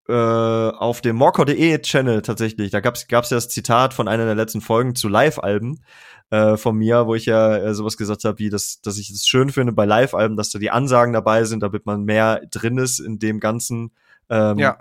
äh, 0.08 0.12
auf 0.12 1.00
dem 1.00 1.16
morcor.de 1.16 1.78
Channel 1.80 2.22
tatsächlich, 2.22 2.70
da 2.70 2.80
gab's 2.80 3.08
gab's 3.08 3.30
ja 3.30 3.36
das 3.36 3.48
Zitat 3.48 3.92
von 3.94 4.06
einer 4.06 4.26
der 4.26 4.34
letzten 4.34 4.60
Folgen 4.60 4.94
zu 4.94 5.08
Live-Alben 5.08 5.82
äh, 6.30 6.56
von 6.56 6.76
mir, 6.76 7.06
wo 7.06 7.14
ich 7.14 7.26
ja 7.26 7.56
äh, 7.56 7.74
sowas 7.74 7.96
gesagt 7.96 8.24
habe, 8.24 8.38
wie 8.38 8.50
das, 8.50 8.80
dass 8.82 8.98
ich 8.98 9.10
es 9.10 9.26
schön 9.26 9.50
finde 9.50 9.72
bei 9.72 9.84
Live-Alben, 9.84 10.36
dass 10.36 10.50
da 10.50 10.58
die 10.58 10.70
Ansagen 10.70 11.12
dabei 11.12 11.44
sind, 11.44 11.60
damit 11.62 11.86
man 11.86 12.04
mehr 12.04 12.42
drin 12.50 12.78
ist 12.78 12.98
in 13.00 13.18
dem 13.18 13.40
ganzen 13.40 13.92
ähm, 14.30 14.58
Ja. 14.58 14.78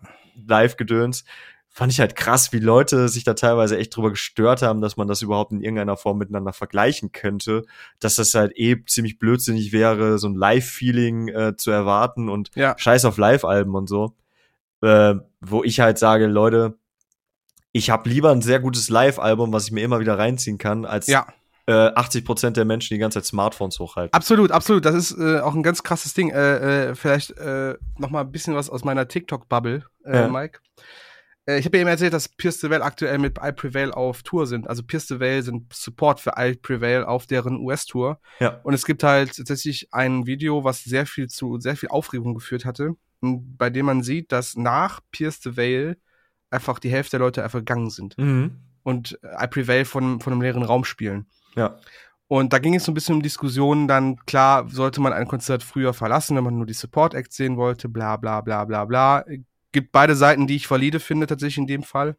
Live-Gedöns. 0.48 1.24
Fand 1.70 1.92
ich 1.92 2.00
halt 2.00 2.16
krass, 2.16 2.54
wie 2.54 2.60
Leute 2.60 3.10
sich 3.10 3.24
da 3.24 3.34
teilweise 3.34 3.78
echt 3.80 3.96
drüber 3.96 4.12
gestört 4.12 4.62
haben, 4.62 4.80
dass 4.80 4.96
man 4.96 5.08
das 5.08 5.24
überhaupt 5.24 5.52
in 5.52 5.62
irgendeiner 5.62 5.98
Form 5.98 6.20
miteinander 6.20 6.54
vergleichen 6.54 7.12
könnte, 7.12 7.64
dass 8.00 8.16
das 8.18 8.34
halt 8.36 8.52
eh 8.56 8.86
ziemlich 8.86 9.18
blödsinnig 9.18 9.72
wäre, 9.72 10.20
so 10.20 10.28
ein 10.28 10.36
Live-Feeling 10.36 11.30
äh, 11.30 11.56
zu 11.56 11.72
erwarten 11.72 12.30
und 12.30 12.52
Ja. 12.56 12.76
Scheiß 12.78 13.06
auf 13.06 13.18
Live-Alben 13.18 13.74
und 13.74 13.90
so. 13.90 14.14
Äh, 14.82 15.16
wo 15.42 15.64
ich 15.64 15.80
halt 15.80 15.98
sage, 15.98 16.28
Leute, 16.28 16.78
ich 17.72 17.90
habe 17.90 18.08
lieber 18.08 18.32
ein 18.32 18.44
sehr 18.44 18.60
gutes 18.60 18.90
Live-Album, 18.90 19.52
was 19.52 19.66
ich 19.66 19.72
mir 19.72 19.82
immer 19.84 20.00
wieder 20.00 20.20
reinziehen 20.20 20.60
kann, 20.60 20.86
als 20.86 21.08
Ja. 21.08 21.26
Äh, 21.66 21.72
80% 21.72 22.52
der 22.52 22.66
Menschen 22.66 22.94
die 22.94 23.00
ganze 23.00 23.20
Zeit 23.20 23.26
Smartphones 23.26 23.80
hochhalten. 23.80 24.14
Absolut, 24.14 24.52
absolut. 24.52 24.84
Das 24.86 24.96
ist 24.96 25.18
äh, 25.18 25.40
auch 25.40 25.56
ein 25.56 25.64
ganz 25.64 25.84
krasses 25.84 26.14
Ding. 26.14 26.30
Äh, 26.30 26.90
äh, 26.90 26.96
vielleicht 26.96 27.32
äh, 27.38 27.76
noch 27.98 28.10
mal 28.10 28.22
ein 28.22 28.32
bisschen 28.32 28.56
was 28.56 28.70
aus 28.70 28.84
meiner 28.84 29.08
TikTok-Bubble, 29.08 29.84
äh, 30.06 30.16
Ja. 30.16 30.28
Mike. 30.28 30.60
Ich 31.46 31.66
habe 31.66 31.76
ja 31.76 31.82
eben 31.82 31.90
erzählt, 31.90 32.14
dass 32.14 32.30
Pierce 32.30 32.62
the 32.62 32.70
Veil 32.70 32.82
aktuell 32.82 33.18
mit 33.18 33.38
I 33.38 33.52
Prevail 33.52 33.92
auf 33.92 34.24
Tour 34.24 34.48
sind. 34.48 34.66
Also 34.70 34.82
Pierce 34.82 35.08
the 35.10 35.20
Veil 35.20 35.44
sind 35.44 35.74
Support 35.74 36.22
für 36.22 36.34
I 36.38 36.56
Prevail 36.56 37.04
auf 37.04 37.28
deren 37.28 37.58
US-Tour. 37.58 38.22
Ja. 38.40 38.62
Und 38.64 38.74
es 38.74 38.86
gibt 38.86 39.04
halt 39.04 39.36
tatsächlich 39.36 39.90
ein 39.92 40.26
Video, 40.26 40.64
was 40.64 40.86
sehr 40.86 41.06
viel 41.06 41.28
zu 41.28 41.60
sehr 41.60 41.76
viel 41.76 41.90
Aufregung 41.90 42.34
geführt 42.34 42.64
hatte, 42.64 42.96
bei 43.20 43.70
dem 43.70 43.88
man 43.88 44.04
sieht, 44.04 44.32
dass 44.32 44.56
nach 44.56 45.02
Pierce 45.12 45.42
the 45.44 45.58
Veil 45.58 45.98
einfach 46.50 46.80
die 46.80 46.90
Hälfte 46.92 47.18
der 47.18 47.26
Leute 47.26 47.44
einfach 47.44 47.60
gegangen 47.60 47.90
sind 47.90 48.18
Mhm. 48.18 48.52
und 48.84 49.20
I 49.24 49.48
Prevail 49.48 49.84
von, 49.84 50.22
von 50.22 50.32
einem 50.32 50.42
leeren 50.42 50.64
Raum 50.64 50.86
spielen. 50.86 51.26
Ja. 51.56 51.78
Und 52.28 52.52
da 52.54 52.60
ging 52.60 52.74
es 52.76 52.86
so 52.86 52.92
ein 52.92 52.96
bisschen 52.96 53.16
um 53.16 53.22
Diskussionen, 53.22 53.88
dann 53.88 54.18
klar, 54.26 54.68
sollte 54.70 55.02
man 55.02 55.14
ein 55.14 55.28
Konzert 55.28 55.62
früher 55.62 55.94
verlassen, 55.94 56.36
wenn 56.36 56.44
man 56.44 56.58
nur 56.58 56.66
die 56.66 56.74
Support-Acts 56.74 57.36
sehen 57.36 57.58
wollte, 57.58 57.90
bla 57.90 58.18
bla 58.18 58.42
bla 58.42 58.66
bla 58.66 58.86
bla. 58.86 59.26
Gibt 59.72 59.92
beide 59.92 60.16
Seiten, 60.16 60.48
die 60.48 60.56
ich 60.56 60.70
valide 60.70 61.00
finde, 61.00 61.28
tatsächlich 61.28 61.60
in 61.60 61.68
dem 61.68 61.84
Fall. 61.84 62.16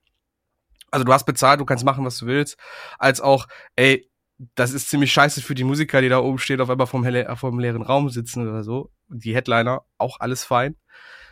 Also 0.90 1.04
du 1.04 1.12
hast 1.12 1.24
bezahlt, 1.24 1.60
du 1.60 1.64
kannst 1.64 1.84
machen, 1.84 2.04
was 2.04 2.18
du 2.18 2.26
willst. 2.26 2.56
Als 2.98 3.20
auch, 3.20 3.46
ey, 3.74 4.08
das 4.54 4.72
ist 4.72 4.88
ziemlich 4.88 5.12
scheiße 5.12 5.42
für 5.42 5.54
die 5.54 5.64
Musiker, 5.64 6.00
die 6.00 6.08
da 6.08 6.18
oben 6.18 6.38
stehen, 6.38 6.60
auf 6.60 6.70
einmal 6.70 6.86
vom, 6.86 7.04
vom 7.36 7.58
leeren 7.58 7.82
Raum 7.82 8.10
sitzen 8.10 8.48
oder 8.48 8.62
so. 8.62 8.90
Die 9.08 9.34
Headliner, 9.34 9.82
auch 9.98 10.20
alles 10.20 10.44
fein. 10.44 10.76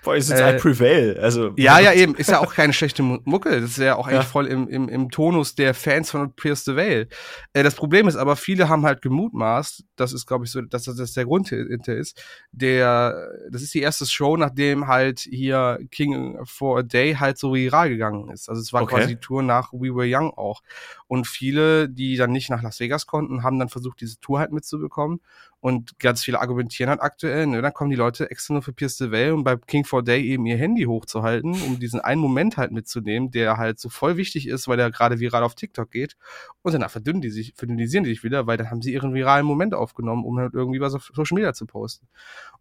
Boah, 0.04 0.16
ist 0.16 0.30
jetzt 0.30 0.40
Äh, 0.40 0.56
I 0.56 0.58
Prevail. 0.58 1.18
Also, 1.20 1.52
Ja, 1.56 1.78
ja, 1.78 1.92
eben. 1.94 2.14
Ist 2.16 2.30
ja 2.30 2.40
auch 2.40 2.52
keine 2.54 2.72
schlechte 2.72 3.02
Mu- 3.02 3.18
Mucke. 3.24 3.60
Das 3.60 3.70
ist 3.70 3.76
ja 3.78 3.94
auch 3.96 4.06
eigentlich 4.08 4.22
Ja. 4.22 4.28
voll 4.28 4.46
im, 4.48 4.68
im, 4.68 4.88
im 4.88 5.10
Tonus 5.10 5.54
der 5.54 5.74
Fans 5.74 6.10
von 6.10 6.32
Pierce 6.34 6.64
the 6.64 6.74
Veil. 6.76 7.08
Äh, 7.52 7.62
das 7.62 7.74
Problem 7.74 8.08
ist 8.08 8.16
aber, 8.16 8.36
viele 8.36 8.68
haben 8.68 8.84
halt 8.84 9.00
gemutmaßt, 9.02 9.84
das 9.96 10.12
ist, 10.12 10.26
glaube 10.26 10.44
ich, 10.44 10.50
so, 10.50 10.60
dass 10.62 10.84
das 10.84 11.12
der 11.12 11.24
Grund 11.24 11.48
hinter 11.50 11.94
ist. 11.94 12.20
Der, 12.50 13.28
das 13.50 13.62
ist 13.62 13.74
die 13.74 13.80
erste 13.80 14.06
Show, 14.06 14.36
nachdem 14.36 14.88
halt 14.88 15.20
hier 15.20 15.78
King 15.90 16.38
for 16.44 16.80
a 16.80 16.82
Day 16.82 17.14
halt 17.14 17.38
so 17.38 17.54
viral 17.54 17.88
gegangen 17.88 18.30
ist. 18.30 18.48
Also 18.48 18.60
es 18.60 18.72
war 18.72 18.82
Okay. 18.82 18.96
quasi 18.96 19.08
die 19.14 19.20
Tour 19.20 19.42
nach 19.42 19.72
We 19.72 19.94
Were 19.94 20.06
Young 20.08 20.30
auch. 20.30 20.62
Und 21.06 21.26
viele, 21.26 21.88
die 21.88 22.16
dann 22.16 22.32
nicht 22.32 22.50
nach 22.50 22.62
Las 22.62 22.80
Vegas 22.80 23.06
konnten, 23.06 23.42
haben 23.42 23.58
dann 23.58 23.68
versucht, 23.68 24.00
diese 24.00 24.18
Tour 24.20 24.40
halt 24.40 24.52
mitzubekommen. 24.52 25.20
Und 25.62 25.96
ganz 26.00 26.24
viele 26.24 26.40
argumentieren 26.40 26.90
halt 26.90 27.00
aktuell, 27.00 27.46
ne, 27.46 27.62
dann 27.62 27.72
kommen 27.72 27.88
die 27.88 27.96
Leute 27.96 28.28
extra 28.32 28.52
nur 28.52 28.62
für 28.64 28.72
Pierce 28.72 28.98
the 28.98 29.12
Veil, 29.12 29.30
um 29.30 29.44
bei 29.44 29.54
King 29.54 29.84
for 29.84 30.02
Day 30.02 30.20
eben 30.20 30.44
ihr 30.44 30.56
Handy 30.56 30.82
hochzuhalten, 30.86 31.52
um 31.52 31.78
diesen 31.78 32.00
einen 32.00 32.20
Moment 32.20 32.56
halt 32.56 32.72
mitzunehmen, 32.72 33.30
der 33.30 33.58
halt 33.58 33.78
so 33.78 33.88
voll 33.88 34.16
wichtig 34.16 34.48
ist, 34.48 34.66
weil 34.66 34.76
der 34.76 34.90
gerade 34.90 35.20
viral 35.20 35.44
auf 35.44 35.54
TikTok 35.54 35.92
geht. 35.92 36.16
Und 36.62 36.72
danach 36.72 36.90
verdünnen 36.90 37.22
die 37.22 37.30
sich, 37.30 37.54
verdünnisieren 37.54 38.02
die 38.02 38.10
sich 38.10 38.24
wieder, 38.24 38.48
weil 38.48 38.56
dann 38.56 38.72
haben 38.72 38.82
sie 38.82 38.92
ihren 38.92 39.14
viralen 39.14 39.46
Moment 39.46 39.72
aufgenommen, 39.72 40.24
um 40.24 40.36
halt 40.36 40.52
irgendwie 40.52 40.80
was 40.80 40.94
auf 40.94 41.12
Social 41.14 41.36
Media 41.36 41.54
zu 41.54 41.64
posten. 41.66 42.08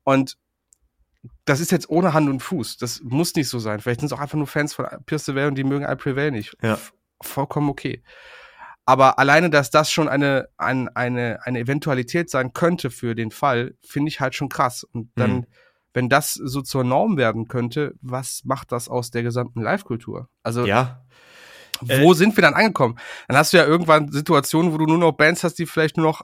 Und 0.04 0.38
das 1.46 1.60
ist 1.60 1.72
jetzt 1.72 1.90
ohne 1.90 2.14
Hand 2.14 2.30
und 2.30 2.42
Fuß. 2.42 2.78
Das 2.78 3.02
muss 3.02 3.34
nicht 3.34 3.48
so 3.48 3.58
sein. 3.58 3.80
Vielleicht 3.80 4.02
sind 4.02 4.08
es 4.08 4.14
auch 4.14 4.20
einfach 4.20 4.38
nur 4.38 4.46
Fans 4.46 4.76
von 4.76 4.86
Pierce 5.08 5.26
the 5.26 5.34
Veil 5.34 5.48
und 5.48 5.56
die 5.56 5.64
mögen 5.64 5.86
I 5.90 5.96
Prevail 5.96 6.30
nicht. 6.30 6.56
Ja. 6.62 6.78
Vollkommen 7.20 7.70
okay. 7.70 8.04
Aber 8.92 9.20
alleine, 9.20 9.50
dass 9.50 9.70
das 9.72 9.90
schon 9.92 10.08
eine, 10.10 10.50
ein, 10.58 10.90
eine, 10.90 11.40
eine 11.46 11.60
Eventualität 11.60 12.30
sein 12.30 12.52
könnte 12.54 12.90
für 12.90 13.16
den 13.16 13.32
Fall, 13.32 13.76
finde 13.82 14.10
ich 14.10 14.20
halt 14.20 14.36
schon 14.36 14.50
krass. 14.50 14.84
Und 14.84 15.10
dann, 15.16 15.32
Mhm. 15.32 15.46
wenn 15.94 16.10
das 16.10 16.34
so 16.34 16.62
zur 16.62 16.84
Norm 16.84 17.16
werden 17.18 17.48
könnte, 17.48 17.94
was 18.02 18.42
macht 18.44 18.72
das 18.72 18.90
aus 18.90 19.10
der 19.12 19.24
gesamten 19.24 19.62
Live-Kultur? 19.62 20.28
Also, 20.44 20.66
ja. 20.66 21.04
wo 21.82 22.14
sind 22.14 22.36
wir 22.38 22.42
dann 22.42 22.54
angekommen? 22.54 22.98
Dann 23.28 23.38
hast 23.38 23.54
du 23.54 23.58
ja 23.58 23.66
irgendwann 23.66 24.12
Situationen, 24.12 24.74
wo 24.74 24.78
du 24.78 24.86
nur 24.86 24.98
noch 24.98 25.14
Bands 25.14 25.44
hast, 25.44 25.56
die 25.60 25.66
vielleicht 25.66 25.98
nur 25.98 26.06
noch, 26.06 26.22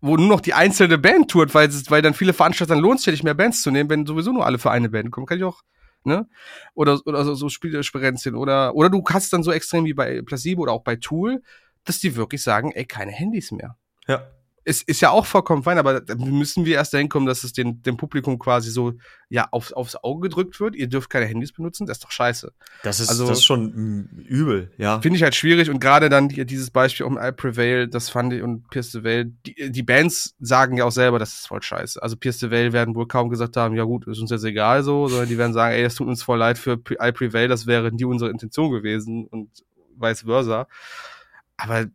wo 0.00 0.16
nur 0.16 0.28
noch 0.28 0.40
die 0.40 0.54
einzelne 0.54 0.98
Band 0.98 1.30
tourt, 1.30 1.54
weil, 1.54 1.68
es- 1.68 1.90
weil 1.90 2.02
dann 2.02 2.14
viele 2.14 2.32
Veranstalter 2.32 2.76
lohnt 2.76 2.98
sich 3.00 3.06
ja 3.06 3.12
nicht 3.12 3.24
mehr 3.24 3.34
Bands 3.34 3.62
zu 3.62 3.70
nehmen, 3.70 3.90
wenn 3.90 4.06
sowieso 4.06 4.32
nur 4.32 4.46
alle 4.46 4.58
für 4.58 4.70
eine 4.70 4.88
Band 4.88 5.10
kommen. 5.10 5.26
Kann 5.26 5.38
ich 5.38 5.44
auch, 5.44 5.60
ne? 6.04 6.28
Oder, 6.74 7.00
oder 7.06 7.24
so, 7.24 7.34
so 7.34 7.48
Spielexperenzien. 7.48 8.34
Oder, 8.34 8.74
oder 8.74 8.90
du 8.90 9.02
hast 9.08 9.32
dann 9.32 9.42
so 9.42 9.50
extrem 9.52 9.84
wie 9.84 9.94
bei 9.94 10.22
Placebo 10.22 10.62
oder 10.62 10.72
auch 10.72 10.84
bei 10.84 10.96
Tool, 10.96 11.42
dass 11.84 11.98
die 11.98 12.16
wirklich 12.16 12.42
sagen, 12.42 12.72
ey, 12.72 12.84
keine 12.84 13.12
Handys 13.12 13.52
mehr. 13.52 13.76
Ja. 14.06 14.26
Es 14.64 14.80
ist 14.80 15.00
ja 15.00 15.10
auch 15.10 15.26
vollkommen 15.26 15.64
fein, 15.64 15.76
aber 15.76 16.00
da 16.00 16.14
müssen 16.14 16.64
wir 16.64 16.76
erst 16.76 16.94
dahin 16.94 17.08
kommen, 17.08 17.26
dass 17.26 17.42
es 17.42 17.52
den, 17.52 17.82
dem 17.82 17.96
Publikum 17.96 18.38
quasi 18.38 18.70
so, 18.70 18.92
ja, 19.28 19.48
auf, 19.50 19.72
aufs 19.72 19.96
Auge 19.96 20.28
gedrückt 20.28 20.60
wird. 20.60 20.76
Ihr 20.76 20.86
dürft 20.86 21.10
keine 21.10 21.26
Handys 21.26 21.50
benutzen, 21.52 21.84
das 21.84 21.96
ist 21.96 22.04
doch 22.04 22.12
scheiße. 22.12 22.52
Das 22.84 23.00
ist, 23.00 23.08
Also- 23.08 23.26
das 23.26 23.38
ist 23.38 23.44
schon 23.44 23.72
mm, 23.74 24.20
übel, 24.20 24.70
ja. 24.78 25.00
Finde 25.00 25.16
ich 25.16 25.24
halt 25.24 25.34
schwierig 25.34 25.68
und 25.68 25.80
gerade 25.80 26.08
dann 26.08 26.28
die, 26.28 26.46
dieses 26.46 26.70
Beispiel 26.70 27.06
um 27.06 27.18
I 27.20 27.32
Prevail, 27.32 27.88
das 27.88 28.08
fand 28.08 28.34
ich 28.34 28.42
und 28.42 28.70
Pierce 28.70 28.92
the 28.92 29.02
Veil, 29.02 29.32
die, 29.44 29.72
die 29.72 29.82
Bands 29.82 30.36
sagen 30.38 30.76
ja 30.76 30.84
auch 30.84 30.92
selber, 30.92 31.18
das 31.18 31.34
ist 31.34 31.48
voll 31.48 31.60
scheiße. 31.60 32.00
Also 32.00 32.14
Pierce 32.16 32.38
the 32.38 32.52
Veil 32.52 32.72
werden 32.72 32.94
wohl 32.94 33.08
kaum 33.08 33.30
gesagt 33.30 33.56
haben, 33.56 33.74
ja 33.74 33.82
gut, 33.82 34.06
ist 34.06 34.20
uns 34.20 34.30
jetzt 34.30 34.44
egal 34.44 34.84
so, 34.84 35.08
sondern 35.08 35.28
die 35.28 35.38
werden 35.38 35.54
sagen, 35.54 35.74
ey, 35.74 35.82
das 35.82 35.96
tut 35.96 36.06
uns 36.06 36.22
voll 36.22 36.38
leid 36.38 36.56
für 36.56 36.74
I 37.00 37.10
Prevail, 37.10 37.48
das 37.48 37.66
wäre 37.66 37.90
nie 37.90 38.04
unsere 38.04 38.30
Intention 38.30 38.70
gewesen 38.70 39.26
und 39.26 39.50
vice 39.98 40.20
versa. 40.20 40.68
Aber 41.56 41.86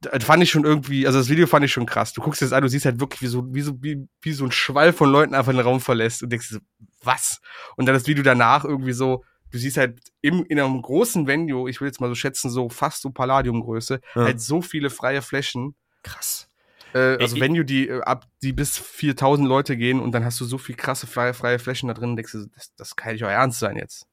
das 0.00 0.24
fand 0.24 0.42
ich 0.42 0.50
schon 0.50 0.64
irgendwie, 0.64 1.06
also 1.06 1.18
das 1.18 1.28
Video 1.30 1.46
fand 1.46 1.64
ich 1.64 1.72
schon 1.72 1.86
krass. 1.86 2.12
Du 2.12 2.20
guckst 2.20 2.42
das 2.42 2.52
an, 2.52 2.62
du 2.62 2.68
siehst 2.68 2.84
halt 2.84 3.00
wirklich, 3.00 3.22
wie 3.22 3.26
so, 3.26 3.54
wie 3.54 3.62
so, 3.62 3.82
wie, 3.82 4.06
wie 4.20 4.32
so 4.32 4.44
ein 4.44 4.52
Schwall 4.52 4.92
von 4.92 5.10
Leuten 5.10 5.34
einfach 5.34 5.52
den 5.52 5.60
Raum 5.60 5.80
verlässt 5.80 6.22
und 6.22 6.30
denkst 6.30 6.48
so, 6.50 6.58
was? 7.02 7.40
Und 7.76 7.86
dann 7.86 7.94
das 7.94 8.06
Video 8.06 8.22
danach 8.22 8.64
irgendwie 8.64 8.92
so, 8.92 9.24
du 9.50 9.58
siehst 9.58 9.76
halt 9.78 9.98
im, 10.20 10.44
in 10.44 10.60
einem 10.60 10.82
großen 10.82 11.26
Venue, 11.26 11.70
ich 11.70 11.80
will 11.80 11.88
jetzt 11.88 12.00
mal 12.00 12.08
so 12.08 12.14
schätzen, 12.14 12.50
so 12.50 12.68
fast 12.68 13.00
so 13.02 13.10
Palladium-Größe, 13.10 14.00
Ja. 14.14 14.24
halt 14.24 14.40
so 14.42 14.60
viele 14.60 14.90
freie 14.90 15.22
Flächen. 15.22 15.74
Krass. 16.02 16.48
Äh, 16.92 17.16
also 17.18 17.36
Ich- 17.36 17.40
Venue, 17.42 17.64
die 17.64 17.88
äh, 17.88 18.02
ab, 18.02 18.26
die 18.42 18.52
bis 18.52 18.76
4000 18.78 19.48
Leute 19.48 19.76
gehen 19.76 20.00
und 20.00 20.12
dann 20.12 20.24
hast 20.24 20.38
du 20.40 20.44
so 20.44 20.58
viel 20.58 20.74
krasse 20.74 21.06
freie, 21.06 21.32
freie 21.32 21.58
Flächen 21.58 21.88
da 21.88 21.94
drin, 21.94 22.10
und 22.10 22.16
denkst 22.16 22.32
du, 22.32 22.46
das, 22.54 22.74
das 22.76 22.94
kann 22.96 23.12
nicht 23.12 23.24
euer 23.24 23.30
Ernst 23.32 23.58
sein 23.58 23.76
jetzt. 23.76 24.06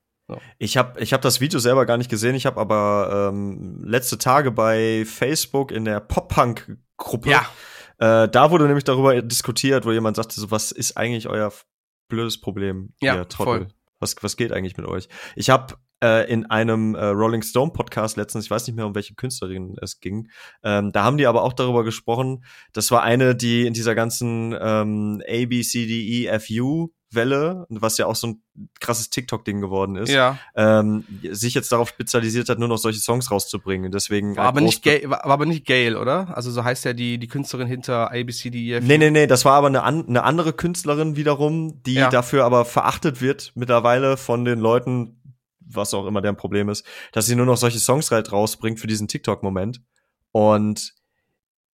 Ich 0.57 0.77
habe 0.77 0.99
ich 0.99 1.13
hab 1.13 1.21
das 1.21 1.41
Video 1.41 1.59
selber 1.59 1.85
gar 1.85 1.97
nicht 1.97 2.09
gesehen. 2.09 2.35
Ich 2.35 2.45
habe 2.45 2.59
aber 2.59 3.29
ähm, 3.31 3.81
letzte 3.83 4.17
Tage 4.17 4.51
bei 4.51 5.03
Facebook 5.05 5.71
in 5.71 5.85
der 5.85 5.99
Pop-Punk-Gruppe, 5.99 7.29
äh, 8.01 8.27
da 8.29 8.49
wurde 8.51 8.65
nämlich 8.65 8.83
darüber 8.83 9.21
diskutiert, 9.21 9.85
wo 9.85 9.91
jemand 9.91 10.17
sagte, 10.17 10.39
so, 10.39 10.49
was 10.49 10.71
ist 10.71 10.97
eigentlich 10.97 11.27
euer 11.27 11.51
blödes 12.09 12.41
Problem, 12.41 12.93
Ja, 12.99 13.15
ihr 13.15 13.27
Trottel? 13.27 13.65
voll. 13.65 13.67
Was, 13.99 14.15
was 14.21 14.35
geht 14.35 14.51
eigentlich 14.51 14.75
mit 14.77 14.87
euch? 14.87 15.07
Ich 15.35 15.51
habe 15.51 15.75
äh, 16.03 16.27
in 16.31 16.47
einem 16.47 16.95
äh, 16.95 17.05
Rolling 17.05 17.43
Stone 17.43 17.71
Podcast 17.73 18.17
letztens, 18.17 18.45
ich 18.45 18.51
weiß 18.51 18.65
nicht 18.65 18.75
mehr, 18.75 18.87
um 18.87 18.95
welche 18.95 19.13
Künstlerin 19.13 19.75
es 19.79 19.99
ging, 19.99 20.29
ähm, 20.63 20.91
da 20.91 21.03
haben 21.03 21.17
die 21.17 21.27
aber 21.27 21.43
auch 21.43 21.53
darüber 21.53 21.83
gesprochen, 21.83 22.43
das 22.73 22.89
war 22.89 23.03
eine, 23.03 23.35
die 23.35 23.67
in 23.67 23.73
dieser 23.73 23.93
ganzen 23.93 24.55
ähm, 24.59 25.21
A, 25.27 25.45
B, 25.45 25.61
C, 25.61 25.85
D, 25.85 26.23
E, 26.23 26.25
F, 26.25 26.47
U 26.59 26.91
Welle, 27.13 27.65
was 27.69 27.97
ja 27.97 28.05
auch 28.05 28.15
so 28.15 28.27
ein 28.27 28.41
krasses 28.79 29.09
TikTok-Ding 29.09 29.59
geworden 29.61 29.95
ist, 29.95 30.09
Ja, 30.09 30.37
ähm, 30.55 31.03
sich 31.31 31.53
jetzt 31.53 31.71
darauf 31.71 31.89
spezialisiert 31.89 32.49
hat, 32.49 32.59
nur 32.59 32.67
noch 32.67 32.77
solche 32.77 32.99
Songs 32.99 33.29
rauszubringen. 33.31 33.91
Deswegen 33.91 34.35
war 34.35 34.45
halt 34.45 34.55
aber, 34.55 34.61
nicht 34.61 34.79
groß- 34.79 34.83
Gail, 34.83 35.09
war, 35.09 35.19
war 35.23 35.25
aber 35.31 35.45
nicht 35.45 35.65
Gail, 35.65 35.95
oder? 35.97 36.35
Also 36.35 36.51
so 36.51 36.63
heißt 36.63 36.85
ja 36.85 36.93
die, 36.93 37.17
die 37.17 37.27
Künstlerin 37.27 37.67
hinter 37.67 38.11
ABCDEF. 38.11 38.83
Nee, 38.83 38.97
nee, 38.97 39.09
nee, 39.11 39.27
das 39.27 39.45
war 39.45 39.53
aber 39.53 39.67
eine, 39.67 39.83
an, 39.83 40.07
eine 40.07 40.23
andere 40.23 40.53
Künstlerin 40.53 41.15
wiederum, 41.15 41.81
die 41.83 41.95
Ja. 41.95 42.09
dafür 42.09 42.45
aber 42.45 42.65
verachtet 42.65 43.21
wird 43.21 43.51
mittlerweile 43.55 44.17
von 44.17 44.45
den 44.45 44.59
Leuten, 44.59 45.17
was 45.59 45.93
auch 45.93 46.05
immer 46.05 46.21
deren 46.21 46.37
Problem 46.37 46.69
ist, 46.69 46.85
dass 47.11 47.25
sie 47.25 47.35
nur 47.35 47.45
noch 47.45 47.57
solche 47.57 47.79
Songs 47.79 48.11
halt 48.11 48.31
rausbringt 48.31 48.79
für 48.79 48.87
diesen 48.87 49.07
TikTok-Moment. 49.07 49.81
Und 50.31 50.93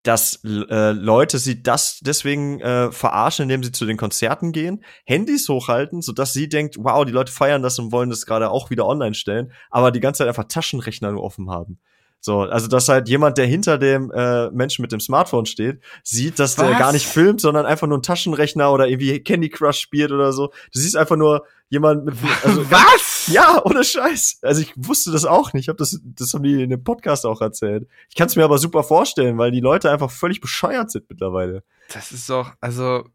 dass 0.03 0.41
äh, 0.45 0.91
Leute 0.91 1.37
sie 1.37 1.61
das 1.61 1.99
deswegen 2.01 2.61
äh, 2.61 2.91
verarschen, 2.91 3.43
indem 3.43 3.63
sie 3.63 3.71
zu 3.71 3.85
den 3.85 3.97
Konzerten 3.97 4.51
gehen, 4.51 4.83
Handys 5.05 5.49
hochhalten, 5.49 6.01
sodass 6.01 6.33
sie 6.33 6.47
denkt, 6.47 6.75
wow, 6.79 7.03
die 7.03 7.11
Leute 7.11 7.31
feiern 7.31 7.61
das 7.61 7.77
und 7.79 7.91
wollen 7.91 8.09
das 8.09 8.25
gerade 8.25 8.49
auch 8.49 8.69
wieder 8.69 8.85
online 8.85 9.15
stellen, 9.15 9.51
aber 9.69 9.91
die 9.91 9.99
ganze 9.99 10.19
Zeit 10.19 10.27
einfach 10.27 10.45
Taschenrechner 10.47 11.11
nur 11.11 11.23
offen 11.23 11.49
haben. 11.49 11.79
So, 12.19 12.41
also 12.41 12.67
dass 12.67 12.89
halt 12.89 13.07
jemand, 13.07 13.37
der 13.37 13.45
hinter 13.45 13.77
dem 13.77 14.11
äh, 14.11 14.49
Menschen 14.51 14.81
mit 14.81 14.91
dem 14.91 14.99
Smartphone 14.99 15.45
steht, 15.45 15.79
sieht, 16.03 16.39
dass 16.39 16.57
Was? 16.57 16.67
der 16.67 16.77
gar 16.77 16.91
nicht 16.91 17.05
filmt, 17.07 17.39
sondern 17.39 17.65
einfach 17.65 17.87
nur 17.87 17.97
einen 17.97 18.03
Taschenrechner 18.03 18.71
oder 18.71 18.87
irgendwie 18.87 19.19
Candy 19.23 19.49
Crush 19.49 19.77
spielt 19.79 20.11
oder 20.11 20.33
so. 20.33 20.47
Du 20.73 20.79
siehst 20.79 20.97
einfach 20.97 21.15
nur 21.15 21.45
jemand 21.69 22.05
mit 22.05 22.15
also 22.43 22.69
Was? 22.71 23.27
ja, 23.31 23.61
ohne 23.63 23.83
Scheiß. 23.83 24.39
Also 24.41 24.61
ich 24.61 24.73
wusste 24.75 25.11
das 25.11 25.25
auch 25.25 25.53
nicht. 25.53 25.65
Ich 25.65 25.69
habe 25.69 25.77
das 25.77 25.99
das 26.03 26.33
haben 26.33 26.43
die 26.43 26.63
in 26.63 26.69
dem 26.69 26.83
Podcast 26.83 27.25
auch 27.25 27.39
erzählt. 27.39 27.87
Ich 28.09 28.15
kann 28.15 28.27
es 28.27 28.35
mir 28.35 28.43
aber 28.43 28.57
super 28.57 28.83
vorstellen, 28.83 29.37
weil 29.37 29.51
die 29.51 29.59
Leute 29.61 29.89
einfach 29.91 30.11
völlig 30.11 30.41
bescheuert 30.41 30.91
sind 30.91 31.05
mittlerweile. 31.09 31.63
Das 31.93 32.11
ist 32.11 32.29
doch, 32.29 32.51
also, 32.59 33.05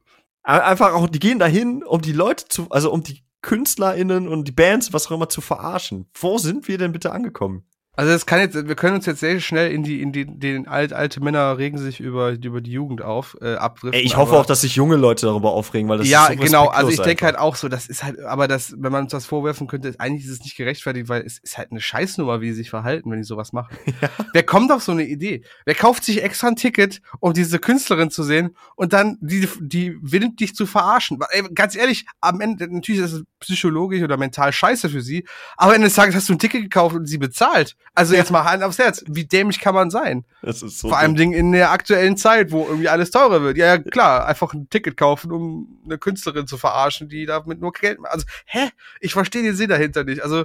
Ein- 0.44 0.60
Einfach 0.60 0.92
auch 0.94 1.08
die 1.08 1.18
gehen 1.18 1.38
dahin, 1.38 1.82
um 1.84 2.00
die 2.00 2.12
Leute 2.12 2.46
zu 2.48 2.66
also 2.70 2.90
um 2.92 3.02
die 3.02 3.22
KünstlerInnen 3.42 4.28
und 4.28 4.46
die 4.46 4.52
Bands, 4.52 4.92
was 4.92 5.08
auch 5.08 5.12
immer, 5.12 5.28
zu 5.28 5.40
verarschen. 5.40 6.06
Wo 6.14 6.38
sind 6.38 6.68
wir 6.68 6.78
denn 6.78 6.92
bitte 6.92 7.10
angekommen? 7.12 7.64
Also 7.94 8.10
das 8.10 8.24
kann 8.24 8.40
jetzt, 8.40 8.54
wir 8.54 8.74
können 8.74 8.96
uns 8.96 9.04
jetzt 9.04 9.20
sehr 9.20 9.38
schnell 9.40 9.70
in 9.70 9.82
die, 9.82 10.00
in 10.00 10.12
die, 10.12 10.24
den 10.24 10.66
alt, 10.66 10.94
alte 10.94 11.22
Männer 11.22 11.58
regen 11.58 11.76
sich 11.76 12.00
über, 12.00 12.30
über 12.30 12.62
die 12.62 12.70
Jugend 12.70 13.02
auf, 13.02 13.36
äh, 13.42 13.56
abdriften. 13.56 13.92
Ey, 13.92 14.00
ich 14.00 14.16
hoffe 14.16 14.34
auch, 14.34 14.46
dass 14.46 14.62
sich 14.62 14.76
junge 14.76 14.96
Leute 14.96 15.26
darüber 15.26 15.52
aufregen, 15.52 15.90
weil 15.90 15.98
das 15.98 16.08
ja, 16.08 16.28
ist 16.28 16.38
so 16.38 16.44
genau. 16.44 16.68
Also 16.68 16.90
ich 16.90 17.00
denke 17.00 17.26
halt 17.26 17.36
auch 17.36 17.54
so, 17.54 17.68
das 17.68 17.88
ist 17.88 18.02
halt, 18.02 18.18
aber 18.20 18.48
das, 18.48 18.74
wenn 18.78 18.92
man 18.92 19.02
uns 19.02 19.12
das 19.12 19.26
vorwerfen 19.26 19.66
könnte, 19.66 19.88
ist, 19.88 20.00
eigentlich 20.00 20.24
ist 20.24 20.30
es 20.30 20.40
nicht 20.40 20.56
gerechtfertigt, 20.56 21.10
weil 21.10 21.20
es 21.20 21.38
ist 21.38 21.58
halt 21.58 21.70
eine 21.70 21.82
Scheißnummer, 21.82 22.40
wie 22.40 22.48
sie 22.52 22.56
sich 22.56 22.70
verhalten, 22.70 23.10
wenn 23.10 23.18
die 23.18 23.24
sowas 23.24 23.52
machen. 23.52 23.76
Wer 24.32 24.42
kommt 24.42 24.72
auf 24.72 24.82
so 24.82 24.92
eine 24.92 25.04
Idee? 25.04 25.44
Wer 25.66 25.74
kauft 25.74 26.04
sich 26.04 26.22
extra 26.22 26.48
ein 26.48 26.56
Ticket, 26.56 27.02
um 27.20 27.34
diese 27.34 27.58
Künstlerin 27.58 28.10
zu 28.10 28.22
sehen 28.22 28.56
und 28.74 28.94
dann 28.94 29.18
die, 29.20 29.46
die 29.60 29.98
willen 30.00 30.34
dich 30.36 30.54
zu 30.54 30.64
verarschen? 30.64 31.18
Ey, 31.28 31.42
ganz 31.54 31.76
ehrlich, 31.76 32.06
am 32.22 32.40
Ende, 32.40 32.72
natürlich 32.72 33.02
ist 33.02 33.12
es 33.12 33.22
psychologisch 33.40 34.02
oder 34.02 34.16
mental 34.16 34.50
scheiße 34.50 34.88
für 34.88 35.02
sie, 35.02 35.26
aber 35.58 35.74
Ende 35.74 35.88
des 35.88 35.94
Tages 35.94 36.14
hast 36.14 36.30
du 36.30 36.32
ein 36.32 36.38
Ticket 36.38 36.62
gekauft 36.62 36.96
und 36.96 37.04
sie 37.04 37.18
bezahlt. 37.18 37.76
Also 37.94 38.14
jetzt 38.14 38.30
mal 38.30 38.44
Hand 38.44 38.62
aufs 38.62 38.78
Herz. 38.78 39.04
Wie 39.06 39.26
dämlich 39.26 39.60
kann 39.60 39.74
man 39.74 39.90
sein? 39.90 40.24
Das 40.40 40.62
ist 40.62 40.78
so 40.78 40.88
Vor 40.88 40.98
allem 40.98 41.14
dumm. 41.14 41.16
Ding 41.16 41.32
in 41.32 41.52
der 41.52 41.72
aktuellen 41.72 42.16
Zeit, 42.16 42.50
wo 42.50 42.64
irgendwie 42.64 42.88
alles 42.88 43.10
teurer 43.10 43.42
wird. 43.42 43.58
Ja, 43.58 43.66
ja, 43.66 43.78
klar, 43.78 44.26
einfach 44.26 44.54
ein 44.54 44.70
Ticket 44.70 44.96
kaufen, 44.96 45.30
um 45.30 45.78
eine 45.84 45.98
Künstlerin 45.98 46.46
zu 46.46 46.56
verarschen, 46.56 47.10
die 47.10 47.26
damit 47.26 47.60
nur 47.60 47.72
Geld 47.72 48.00
macht. 48.00 48.12
Also, 48.12 48.26
hä? 48.46 48.70
Ich 49.00 49.12
verstehe 49.12 49.42
den 49.42 49.56
Sinn 49.56 49.68
dahinter 49.68 50.04
nicht. 50.04 50.22
Also, 50.22 50.44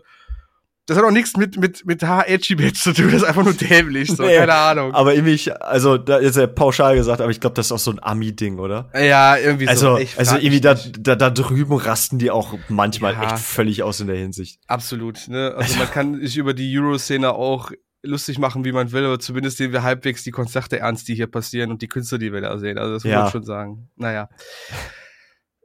das 0.87 0.97
hat 0.97 1.03
auch 1.05 1.11
nichts 1.11 1.37
mit, 1.37 1.57
mit, 1.57 1.85
mit 1.85 2.01
HHG-Bitch 2.01 2.81
zu 2.81 2.93
tun, 2.93 3.05
das 3.11 3.21
ist 3.21 3.27
einfach 3.27 3.43
nur 3.43 3.53
dämlich, 3.53 4.09
so, 4.09 4.23
Nee, 4.25 4.35
keine 4.37 4.55
Ahnung. 4.55 4.93
Aber 4.95 5.13
irgendwie, 5.13 5.51
also 5.51 5.97
da 5.97 6.17
ist 6.17 6.35
ja 6.37 6.47
pauschal 6.47 6.95
gesagt, 6.95 7.21
aber 7.21 7.29
ich 7.29 7.39
glaube, 7.39 7.53
das 7.55 7.67
ist 7.67 7.71
auch 7.71 7.79
so 7.79 7.91
ein 7.91 7.99
Ami-Ding, 8.01 8.57
oder? 8.57 8.89
ja, 8.95 9.37
irgendwie 9.37 9.67
Also, 9.67 9.97
so. 9.97 10.03
Also 10.17 10.35
irgendwie 10.37 10.49
mich 10.49 10.61
da, 10.61 10.73
da, 10.73 11.15
da 11.15 11.29
drüben 11.29 11.75
rasten 11.75 12.17
die 12.19 12.31
auch 12.31 12.55
manchmal 12.69 13.13
Ja. 13.13 13.23
echt 13.35 13.39
völlig 13.39 13.83
aus 13.83 13.99
in 13.99 14.07
der 14.07 14.15
Hinsicht. 14.17 14.59
Absolut, 14.67 15.27
ne? 15.27 15.53
Also, 15.57 15.77
man 15.77 15.91
kann 15.91 16.19
sich 16.21 16.37
über 16.37 16.53
die 16.53 16.75
Euro-Szene 16.79 17.31
auch 17.33 17.71
lustig 18.03 18.39
machen, 18.39 18.63
wie 18.63 18.71
man 18.71 18.91
will, 18.93 19.05
aber 19.05 19.19
zumindest 19.19 19.57
sehen 19.57 19.73
wir 19.73 19.83
halbwegs 19.83 20.23
die 20.23 20.31
Konzerte 20.31 20.79
ernst, 20.79 21.07
die 21.09 21.15
hier 21.15 21.27
passieren 21.27 21.71
und 21.71 21.81
die 21.81 21.87
Künstler, 21.89 22.17
die 22.19 22.31
wir 22.31 22.39
da 22.41 22.57
sehen. 22.57 22.77
Also, 22.77 22.93
das 22.93 23.03
muss 23.03 23.11
Ja. 23.11 23.23
man 23.23 23.31
schon 23.31 23.43
sagen. 23.43 23.89
Naja. 23.97 24.29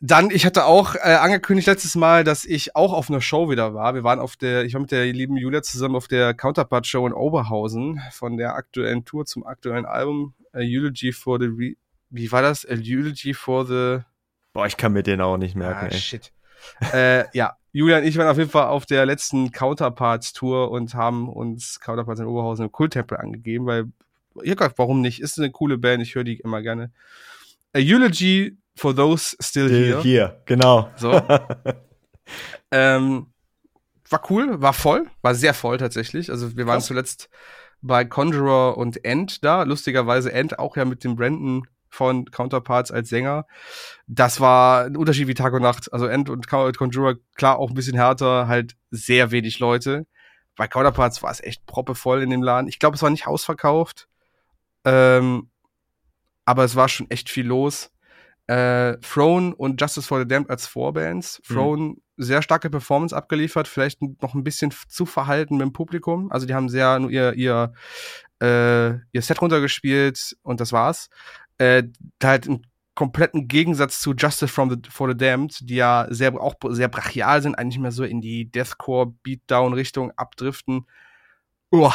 Dann, 0.05 0.33
ich 0.33 0.45
hatte 0.45 0.65
auch 0.65 0.97
äh, 0.97 1.15
angekündigt 1.15 1.69
letztes 1.69 1.95
Mal, 1.95 2.25
dass 2.25 2.45
ich 2.45 2.75
auch 2.75 2.93
auf 2.93 3.09
einer 3.09 3.21
Show 3.21 3.49
wieder 3.51 3.73
war. 3.73 3.95
Wir 3.95 4.03
waren 4.03 4.19
auf 4.19 4.35
der, 4.35 4.65
ich 4.65 4.75
war 4.75 4.81
mit 4.81 4.91
der 4.91 5.07
lieben 5.07 5.37
Julia 5.37 5.63
zusammen 5.63 5.95
auf 5.95 6.09
der 6.09 6.35
Counterpart 6.35 6.89
Show 6.89 7.07
in 7.07 7.13
Oberhausen 7.13 8.03
von 8.11 8.37
der 8.37 8.57
aktuellen 8.57 9.05
Tour 9.05 9.27
zum 9.27 9.47
aktuellen 9.47 9.87
Album 9.87 10.35
A 10.53 10.59
Eulogy 10.59 11.13
for 11.13 11.39
the 11.39 11.47
Re 11.47 11.77
wie 12.11 12.33
war 12.33 12.43
das? 12.43 12.67
A 12.67 12.75
Eulogy 12.75 13.33
for 13.33 13.65
the 13.65 14.03
Boah, 14.53 14.67
ich 14.67 14.77
kann 14.77 14.93
mir 14.93 15.05
den 15.05 15.21
auch 15.21 15.37
nicht 15.37 15.55
merken, 15.55 15.87
ah, 15.87 15.95
ey. 15.95 15.99
shit. 15.99 16.33
äh, 16.93 17.25
ja, 17.33 17.57
Julia 17.71 17.99
und 17.99 18.05
ich 18.05 18.19
waren 18.19 18.27
auf 18.27 18.39
jeden 18.39 18.51
Fall 18.51 18.67
auf 18.67 18.87
der 18.87 19.07
letzten 19.07 19.53
Counterparts 19.53 20.33
Tour 20.33 20.73
und 20.73 20.95
haben 20.95 21.29
uns 21.29 21.79
Counterparts 21.79 22.21
in 22.21 22.27
Oberhausen 22.27 22.65
im 22.65 22.73
Kulttempel 22.73 23.19
angegeben, 23.19 23.67
weil 23.67 23.85
ja 24.43 24.57
Gott, 24.57 24.73
warum 24.79 25.01
nicht? 25.01 25.21
Ist 25.21 25.39
eine 25.39 25.53
coole 25.53 25.79
Band, 25.79 26.03
ich 26.03 26.17
höre 26.17 26.25
die 26.25 26.41
immer 26.41 26.61
gerne. 26.61 26.91
A 27.73 27.79
Eulogy 27.79 28.59
for 28.77 28.95
those 28.95 29.37
still 29.41 29.69
Hier, 29.69 29.87
here. 29.87 30.03
hier 30.03 30.43
genau. 30.47 30.91
So. 30.97 31.13
ähm, 32.71 33.27
war 34.11 34.23
cool, 34.31 34.61
war 34.61 34.73
voll, 34.73 35.07
war 35.23 35.35
sehr 35.35 35.55
voll 35.55 35.79
tatsächlich. 35.79 36.31
Also 36.31 36.57
wir 36.57 36.67
waren 36.67 36.77
Krass. 36.77 36.87
zuletzt 36.87 37.29
bei 37.81 38.05
Conjurer 38.05 38.77
und 38.77 39.05
End 39.05 39.45
da. 39.45 39.63
Lustigerweise 39.63 40.33
End 40.33 40.59
auch 40.59 40.77
ja 40.77 40.85
mit 40.85 41.05
dem 41.05 41.17
Brandon 41.17 41.67
von 41.89 42.25
Counterparts 42.31 42.91
als 42.91 43.09
Sänger. 43.11 43.47
Das 44.07 44.41
war 44.41 44.85
ein 44.85 44.97
Unterschied 44.97 45.29
wie 45.29 45.35
Tag 45.35 45.53
und 45.53 45.63
Nacht. 45.63 45.93
Also 45.93 46.07
End 46.07 46.31
und 46.31 46.47
Con- 46.47 46.73
Conjurer, 46.73 47.17
klar, 47.35 47.59
auch 47.59 47.71
ein 47.71 47.75
bisschen 47.75 47.97
härter, 47.97 48.49
halt 48.49 48.77
sehr 48.91 49.31
wenig 49.31 49.59
Leute. 49.59 50.07
Bei 50.57 50.69
Counterparts 50.69 51.23
war 51.23 51.31
es 51.31 51.43
echt 51.43 51.67
proppevoll 51.67 52.23
in 52.23 52.31
dem 52.31 52.43
Laden. 52.43 52.69
Ich 52.69 52.79
glaube, 52.79 52.95
es 52.97 53.03
war 53.03 53.11
nicht 53.11 53.27
ausverkauft. 53.27 54.09
Ähm, 54.85 55.51
aber 56.45 56.65
es 56.65 56.77
war 56.77 56.89
schon 56.89 57.11
echt 57.11 57.31
viel 57.31 57.47
los. 57.47 57.92
Äh, 58.53 58.99
Throne 58.99 59.55
und 59.55 59.81
Justice 59.81 60.07
for 60.07 60.19
the 60.19 60.29
Damned 60.29 60.51
als 60.51 60.67
Vorbands. 60.67 61.41
Mhm. 61.49 61.55
Throne 61.55 61.95
sehr 62.19 62.43
starke 62.43 62.69
Performance 62.69 63.17
abgeliefert, 63.17 63.67
vielleicht 63.67 64.03
noch 64.03 64.35
ein 64.35 64.45
bisschen 64.45 64.75
zu 64.89 65.07
verhalten 65.07 65.57
mit 65.57 65.63
dem 65.63 65.73
Publikum. 65.73 66.31
Also 66.31 66.47
die 66.47 66.53
haben 66.53 66.69
sehr 66.69 66.99
nur 66.99 67.11
ihr, 67.11 67.33
ihr, 67.33 67.73
äh, 68.43 68.91
ihr 69.13 69.23
Set 69.23 69.41
runtergespielt 69.41 70.37
und 70.43 70.61
das 70.61 70.71
war's. 70.71 71.09
Äh, 71.57 71.85
da 72.19 72.29
halt 72.29 72.47
im 72.47 72.63
kompletten 72.95 73.49
Gegensatz 73.49 74.01
zu 74.01 74.13
Justice 74.13 74.53
from 74.53 74.69
the, 74.69 74.77
for 74.91 75.09
the 75.09 75.17
Damned, 75.17 75.71
die 75.71 75.77
ja 75.77 76.07
sehr, 76.11 76.39
auch 76.39 76.57
sehr 76.69 76.89
brachial 76.89 77.41
sind, 77.41 77.55
eigentlich 77.55 77.79
mehr 77.79 77.91
so 77.91 78.05
in 78.05 78.21
die 78.21 78.51
Deathcore-Beatdown-Richtung 78.51 80.13
abdriften. 80.17 80.87
Uah, 81.71 81.95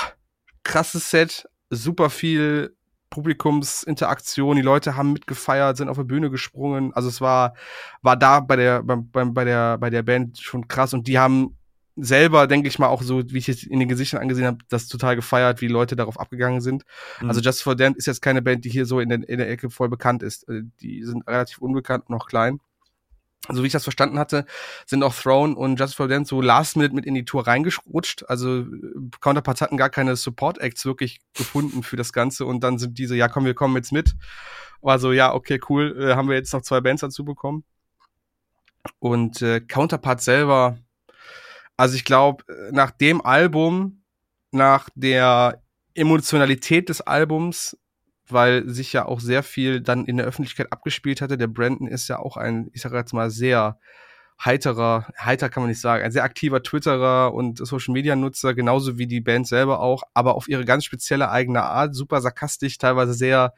krasses 0.63 1.11
Set, 1.11 1.47
super 1.69 2.09
viel 2.09 2.75
Publikumsinteraktion, 3.09 4.55
die 4.55 4.61
Leute 4.61 4.95
haben 4.95 5.13
mitgefeiert, 5.13 5.77
sind 5.77 5.89
auf 5.89 5.97
der 5.97 6.03
Bühne 6.03 6.29
gesprungen. 6.29 6.93
Also 6.93 7.09
es 7.09 7.21
war, 7.21 7.55
war 8.01 8.17
da 8.17 8.39
bei 8.39 8.55
der, 8.55 8.83
beim, 8.83 9.33
bei 9.33 9.43
der, 9.43 9.77
bei 9.77 9.89
der 9.89 10.03
Band 10.03 10.39
schon 10.39 10.67
krass 10.67 10.93
und 10.93 11.07
die 11.07 11.17
haben 11.17 11.57
selber, 11.97 12.47
denke 12.47 12.67
ich 12.67 12.79
mal, 12.79 12.87
auch 12.87 13.01
so, 13.01 13.23
wie 13.31 13.37
ich 13.39 13.49
es 13.49 13.63
in 13.63 13.79
den 13.79 13.89
Gesichtern 13.89 14.21
angesehen 14.21 14.45
habe, 14.45 14.59
das 14.69 14.87
total 14.87 15.15
gefeiert, 15.15 15.61
wie 15.61 15.67
Leute 15.67 15.95
darauf 15.95 16.19
abgegangen 16.19 16.61
sind. 16.61 16.83
Mhm. 17.21 17.29
Also 17.29 17.41
Just 17.41 17.63
for 17.63 17.75
Damned 17.75 17.97
ist 17.97 18.05
jetzt 18.05 18.21
keine 18.21 18.41
Band, 18.41 18.65
die 18.65 18.69
hier 18.69 18.85
so 18.85 18.99
in 18.99 19.09
der, 19.09 19.27
in 19.27 19.39
der 19.39 19.49
Ecke 19.49 19.69
voll 19.69 19.89
bekannt 19.89 20.21
ist. 20.21 20.47
Äh, 20.47 20.61
Die 20.81 21.03
sind 21.03 21.27
relativ 21.27 21.57
unbekannt 21.57 22.05
und 22.07 22.15
noch 22.15 22.27
klein. 22.27 22.59
So 23.49 23.63
wie 23.63 23.67
ich 23.67 23.73
das 23.73 23.83
verstanden 23.83 24.19
hatte, 24.19 24.45
sind 24.85 25.03
auch 25.03 25.13
Throne 25.13 25.55
und 25.55 25.79
Just 25.79 25.95
for 25.95 26.07
Damned 26.07 26.27
so 26.27 26.41
last 26.41 26.75
minute 26.75 26.93
mit 26.93 27.05
in 27.05 27.13
die 27.13 27.23
Tour 27.23 27.47
reingerutscht. 27.47 28.25
Also 28.27 28.61
äh, 28.61 28.65
Counterparts 29.21 29.61
hatten 29.61 29.77
gar 29.77 29.89
keine 29.89 30.15
Support-Acts 30.15 30.85
wirklich 30.85 31.19
gefunden 31.33 31.83
für 31.83 31.95
das 31.95 32.11
Ganze 32.11 32.45
und 32.45 32.61
dann 32.63 32.77
sind 32.77 32.97
diese, 32.97 33.15
ja 33.15 33.27
komm, 33.27 33.45
wir 33.45 33.53
kommen 33.53 33.75
jetzt 33.75 33.91
mit. 33.91 34.15
War 34.81 34.99
so, 34.99 35.11
ja, 35.11 35.33
okay, 35.33 35.59
cool, 35.69 35.97
äh, 35.99 36.15
haben 36.15 36.29
wir 36.29 36.35
jetzt 36.35 36.53
noch 36.53 36.61
zwei 36.61 36.81
Bands 36.81 37.01
dazu 37.01 37.23
bekommen. 37.23 37.63
Und 38.99 39.41
äh, 39.41 39.61
Counterpart 39.61 40.21
selber, 40.21 40.77
also 41.77 41.95
ich 41.95 42.05
glaube, 42.05 42.43
nach 42.71 42.91
dem 42.91 43.21
Album, 43.21 44.03
nach 44.51 44.89
der 44.95 45.61
Emotionalität 45.93 46.89
des 46.89 47.01
Albums, 47.01 47.77
weil 48.29 48.67
sich 48.69 48.93
ja 48.93 49.05
auch 49.05 49.19
sehr 49.19 49.43
viel 49.43 49.81
dann 49.81 50.05
in 50.05 50.17
der 50.17 50.25
Öffentlichkeit 50.25 50.71
abgespielt 50.71 51.21
hatte. 51.21 51.37
Der 51.37 51.47
Brandon 51.47 51.87
ist 51.87 52.07
ja 52.07 52.19
auch 52.19 52.37
ein, 52.37 52.69
ich 52.73 52.81
sage 52.81 52.97
jetzt 52.97 53.13
mal, 53.13 53.29
sehr 53.29 53.79
heiterer, 54.43 55.07
heiter 55.19 55.49
kann 55.49 55.63
man 55.63 55.69
nicht 55.69 55.81
sagen, 55.81 56.03
ein 56.03 56.11
sehr 56.11 56.23
aktiver 56.23 56.61
Twitterer 56.61 57.33
und 57.33 57.57
Social 57.65 57.93
Media 57.93 58.15
Nutzer, 58.15 58.53
genauso 58.53 58.97
wie 58.97 59.07
die 59.07 59.21
Band 59.21 59.47
selber 59.47 59.79
auch, 59.79 60.03
aber 60.13 60.35
auf 60.35 60.47
ihre 60.47 60.65
ganz 60.65 60.85
spezielle 60.85 61.31
eigene 61.31 61.63
Art, 61.63 61.95
super 61.95 62.21
sarkastisch, 62.21 62.77
teilweise 62.77 63.13
sehr 63.13 63.53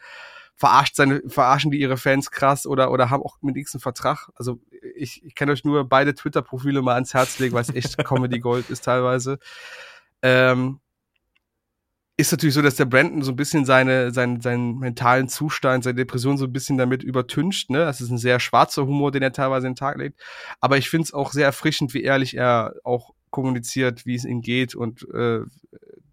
verarscht 0.56 0.96
seine, 0.96 1.22
verarschen 1.28 1.72
die 1.72 1.80
ihre 1.80 1.98
Fans 1.98 2.32
krass 2.32 2.66
oder, 2.66 2.92
oder 2.92 3.10
haben 3.10 3.24
auch 3.24 3.38
mit 3.42 3.56
nichts 3.56 3.74
einen 3.74 3.82
Vertrag. 3.82 4.30
Also 4.36 4.60
ich, 4.96 5.24
ich 5.24 5.34
kann 5.34 5.50
euch 5.50 5.64
nur 5.64 5.88
beide 5.88 6.14
Twitter-Profile 6.14 6.82
mal 6.82 6.96
ans 6.96 7.14
Herz 7.14 7.40
legen, 7.40 7.56
weil 7.56 7.62
es 7.62 7.74
echt 7.74 7.98
Comedy 8.06 8.40
Gold 8.40 8.70
ist 8.70 8.84
teilweise. 8.84 9.40
Ähm, 10.22 10.82
ist 12.20 12.34
natürlich 12.34 12.56
so, 12.56 12.62
dass 12.62 12.76
der 12.76 12.84
Brandon 12.84 13.22
so 13.22 13.32
ein 13.32 13.38
bisschen 13.38 13.64
seine, 13.64 14.12
seinen, 14.12 14.42
seinen 14.42 14.78
mentalen 14.78 15.30
Zustand, 15.30 15.86
seine 15.86 15.96
Depression 15.96 16.38
so 16.38 16.46
ein 16.46 16.52
bisschen 16.52 16.78
damit 16.78 17.02
übertüncht. 17.02 17.70
Ne? 17.70 17.78
Das 17.78 18.02
ist 18.02 18.10
ein 18.10 18.18
sehr 18.18 18.42
schwarzer 18.42 18.86
Humor, 18.86 19.12
den 19.12 19.24
er 19.24 19.32
teilweise 19.32 19.68
in 19.68 19.72
den 19.72 19.78
Tag 19.78 19.98
legt. 19.98 20.20
Aber 20.60 20.78
ich 20.78 20.90
finde 20.90 21.06
es 21.06 21.14
auch 21.14 21.32
sehr 21.32 21.46
erfrischend, 21.46 21.94
wie 21.94 22.04
ehrlich 22.04 22.36
er 22.36 22.74
auch 22.84 23.12
kommuniziert, 23.30 24.06
wie 24.06 24.16
es 24.16 24.26
ihm 24.26 24.42
geht. 24.42 24.76
Und 24.76 25.08
äh, 25.14 25.40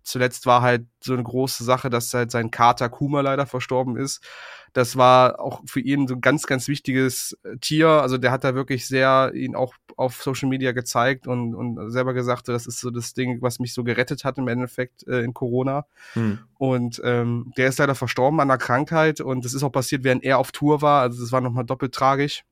zuletzt 0.07 0.47
war 0.47 0.63
halt 0.63 0.87
so 1.03 1.13
eine 1.13 1.23
große 1.23 1.65
Sache, 1.65 1.91
dass 1.91 2.15
halt 2.15 2.31
sein 2.31 2.51
Kater 2.51 2.89
Kuma 2.89 3.21
leider 3.21 3.47
verstorben 3.47 3.97
ist. 3.97 4.25
Das 4.73 4.97
war 4.97 5.41
auch 5.41 5.63
für 5.67 5.81
ihn 5.81 6.07
so 6.07 6.15
ein 6.15 6.21
ganz, 6.21 6.47
ganz 6.47 6.69
wichtiges 6.69 7.37
äh, 7.45 7.57
Tier. 7.59 7.89
Also 7.89 8.19
der 8.19 8.31
hat 8.31 8.45
da 8.45 8.55
wirklich 8.55 8.87
sehr 8.87 9.33
ihn 9.35 9.57
auch 9.57 9.75
auf 9.97 10.23
Social 10.23 10.49
Media 10.49 10.73
gezeigt 10.73 11.27
und, 11.27 11.55
und 11.55 11.91
selber 11.91 12.13
gesagt, 12.13 12.49
das 12.49 12.67
ist 12.67 12.81
so 12.81 12.91
das 12.91 13.15
Ding, 13.15 13.41
was 13.41 13.59
mich 13.59 13.73
so 13.73 13.85
gerettet 13.85 14.25
hat 14.25 14.39
im 14.39 14.49
Endeffekt 14.49 15.07
äh, 15.09 15.21
in 15.21 15.33
Corona. 15.33 15.87
Hm. 16.13 16.39
Und 16.59 17.01
ähm, 17.05 17.53
der 17.57 17.69
ist 17.69 17.79
leider 17.79 17.95
verstorben 17.95 18.39
an 18.41 18.51
einer 18.51 18.59
Krankheit 18.59 19.21
und 19.21 19.45
das 19.45 19.55
ist 19.55 19.63
auch 19.63 19.73
passiert, 19.73 20.05
während 20.05 20.25
er 20.25 20.39
auf 20.39 20.53
Tour 20.53 20.83
war. 20.83 21.01
Also 21.01 21.23
das 21.23 21.33
war 21.33 21.41
nochmal 21.41 21.65
doppelt 21.65 21.95
tragisch. 21.95 22.45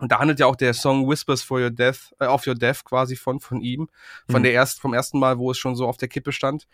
Und 0.00 0.12
da 0.12 0.18
handelt 0.20 0.38
ja 0.40 0.46
auch 0.46 0.56
der 0.56 0.74
Song 0.74 1.08
Whispers 1.08 1.42
for 1.42 1.60
Your 1.60 1.70
Death, 1.70 2.14
äh, 2.20 2.26
of 2.26 2.46
Your 2.46 2.54
Death 2.54 2.84
quasi 2.84 3.16
von, 3.16 3.40
von 3.40 3.60
ihm. 3.60 3.88
Von 4.30 4.40
Mhm. 4.40 4.44
der 4.44 4.52
erst, 4.52 4.80
vom 4.80 4.94
ersten 4.94 5.18
Mal, 5.18 5.38
wo 5.38 5.50
es 5.50 5.58
schon 5.58 5.76
so 5.76 5.86
auf 5.86 5.96
der 5.96 6.08
Kippe 6.08 6.32
stand. 6.32 6.66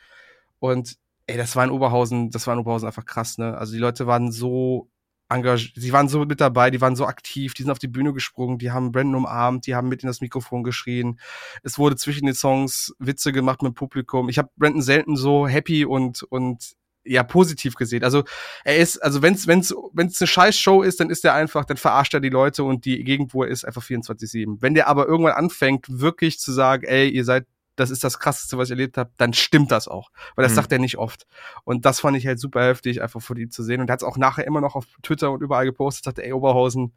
Und 0.59 0.97
ey, 1.27 1.37
das 1.37 1.57
war 1.57 1.65
in 1.65 1.71
Oberhausen, 1.71 2.31
das 2.31 2.47
war 2.47 2.55
in 2.55 2.61
Oberhausen 2.61 2.87
einfach 2.87 3.05
krass, 3.07 3.39
ne? 3.39 3.57
Also 3.57 3.73
die 3.73 3.79
Leute 3.79 4.07
waren 4.07 4.31
so 4.31 4.89
engagiert, 5.31 5.73
sie 5.77 5.93
waren 5.93 6.09
so 6.09 6.25
mit 6.27 6.41
dabei, 6.41 6.71
die 6.71 6.83
waren 6.83 6.97
so 6.97 7.07
aktiv, 7.07 7.55
die 7.55 7.63
sind 7.63 7.71
auf 7.73 7.79
die 7.79 7.89
Bühne 7.89 8.13
gesprungen, 8.13 8.59
die 8.59 8.71
haben 8.73 8.93
Brandon 8.93 9.17
umarmt, 9.17 9.67
die 9.67 9.75
haben 9.75 9.89
mit 9.89 10.03
in 10.03 10.07
das 10.07 10.21
Mikrofon 10.21 10.63
geschrien. 10.65 11.19
Es 11.63 11.79
wurde 11.79 11.97
zwischen 11.97 12.27
den 12.27 12.35
Songs 12.35 12.95
Witze 12.99 13.33
gemacht 13.33 13.63
mit 13.63 13.73
dem 13.73 13.75
Publikum. 13.75 14.29
Ich 14.29 14.37
habe 14.39 14.51
Brandon 14.57 14.83
selten 14.83 15.17
so 15.17 15.49
happy 15.49 15.87
und 15.87 16.23
und 16.25 16.75
ja 17.05 17.23
positiv 17.23 17.75
gesehen. 17.75 18.05
Also 18.05 18.25
er 18.65 18.77
ist, 18.77 18.99
also 19.03 19.23
wenn's 19.23 19.47
wenn's 19.47 19.75
wenn's 19.93 20.21
eine 20.21 20.29
scheiß 20.29 20.59
Show 20.59 20.83
ist, 20.83 21.01
dann 21.01 21.11
ist 21.11 21.25
er 21.25 21.35
einfach, 21.35 21.65
dann 21.65 21.77
verarscht 21.77 22.15
er 22.15 22.21
die 22.21 22.31
Leute 22.31 22.65
und 22.65 22.85
die 22.85 23.05
Gegend, 23.05 23.35
wo 23.35 23.45
er 23.45 23.51
ist, 23.51 23.65
einfach 23.65 23.83
24/7. 23.83 24.57
Wenn 24.61 24.75
der 24.75 24.89
aber 24.89 25.07
irgendwann 25.07 25.35
anfängt, 25.35 25.87
wirklich 25.89 26.39
zu 26.39 26.53
sagen, 26.53 26.85
ey, 26.85 27.09
ihr 27.09 27.25
seid 27.25 27.47
das 27.77 27.91
ist 27.91 28.05
das 28.05 28.19
krasseste, 28.19 28.57
was 28.57 28.69
ich 28.69 28.73
erlebt 28.73 28.97
habe, 28.97 29.11
dann 29.17 29.33
stimmt 29.33 29.71
das 29.73 29.89
auch. 29.89 30.11
Weil 30.37 30.45
das 30.45 30.53
mhm. 30.53 30.57
sagt 30.57 30.73
er 30.73 30.79
nicht 30.79 30.99
oft. 30.99 31.27
Und 31.65 31.85
das 31.85 32.01
fand 32.01 32.17
ich 32.17 32.27
halt 32.27 32.39
super 32.39 32.63
heftig, 32.63 33.03
einfach 33.03 33.21
von 33.21 33.37
ihm 33.37 33.51
zu 33.51 33.63
sehen. 33.63 33.81
Und 33.81 33.91
er 33.91 33.95
hat 33.95 34.01
es 34.01 34.07
auch 34.07 34.17
nachher 34.17 34.47
immer 34.47 34.61
noch 34.61 34.77
auf 34.77 34.87
Twitter 35.03 35.31
und 35.33 35.43
überall 35.43 35.65
gepostet, 35.65 36.05
sagte, 36.05 36.25
ey, 36.25 36.33
Oberhausen, 36.33 36.93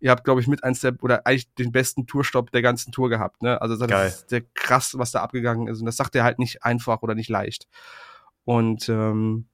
ihr 0.00 0.10
habt, 0.10 0.24
glaube 0.24 0.40
ich, 0.40 0.46
mit 0.46 0.64
eins 0.64 0.80
der, 0.80 0.94
oder 1.02 1.26
eigentlich 1.26 1.52
den 1.54 1.72
besten 1.72 2.06
Tourstopp 2.06 2.50
der 2.50 2.62
ganzen 2.62 2.92
Tour 2.92 3.08
gehabt. 3.08 3.42
Ne? 3.42 3.60
Also 3.60 3.76
das 3.76 3.88
Geil. 3.88 4.08
ist 4.08 4.26
der 4.30 4.42
krass, 4.54 4.96
was 4.96 5.10
da 5.10 5.22
abgegangen 5.22 5.68
ist. 5.68 5.80
Und 5.80 5.86
das 5.86 5.96
sagt 5.96 6.14
er 6.14 6.24
halt 6.24 6.38
nicht 6.38 6.64
einfach 6.64 7.02
oder 7.02 7.14
nicht 7.14 7.28
leicht. 7.28 7.68
Und 8.44 8.88
ähm, 8.88 9.48